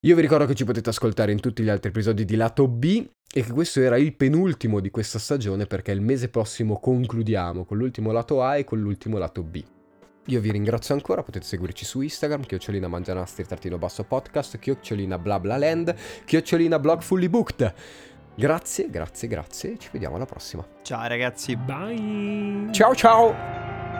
Io 0.00 0.14
vi 0.14 0.20
ricordo 0.20 0.44
che 0.44 0.54
ci 0.54 0.64
potete 0.64 0.90
ascoltare 0.90 1.32
in 1.32 1.40
tutti 1.40 1.62
gli 1.62 1.70
altri 1.70 1.88
episodi 1.88 2.26
di 2.26 2.36
lato 2.36 2.68
B 2.68 3.06
e 3.32 3.42
che 3.42 3.52
questo 3.52 3.80
era 3.80 3.96
il 3.96 4.14
penultimo 4.14 4.80
di 4.80 4.90
questa 4.90 5.18
stagione 5.18 5.66
perché 5.66 5.92
il 5.92 6.02
mese 6.02 6.28
prossimo 6.28 6.78
concludiamo 6.78 7.64
con 7.64 7.78
l'ultimo 7.78 8.12
lato 8.12 8.42
A 8.42 8.58
e 8.58 8.64
con 8.64 8.80
l'ultimo 8.80 9.16
lato 9.16 9.42
B. 9.42 9.64
Io 10.26 10.40
vi 10.40 10.50
ringrazio 10.52 10.94
ancora, 10.94 11.22
potete 11.22 11.44
seguirci 11.44 11.84
su 11.84 12.00
Instagram, 12.00 12.42
chiocciolina 12.44 12.88
mangianastri 12.88 13.44
trattino 13.46 13.76
basso 13.76 14.04
podcast, 14.04 14.58
chiocciolina 14.58 15.18
blablaland, 15.18 15.94
chiocciolina 16.24 16.78
blog 16.78 17.02
fully 17.02 17.28
booked. 17.28 17.74
Grazie, 18.34 18.90
grazie, 18.90 19.28
grazie, 19.28 19.78
ci 19.78 19.88
vediamo 19.92 20.16
alla 20.16 20.26
prossima. 20.26 20.66
Ciao 20.82 21.06
ragazzi. 21.06 21.56
Bye. 21.56 22.68
Ciao 22.72 22.94
ciao! 22.94 23.93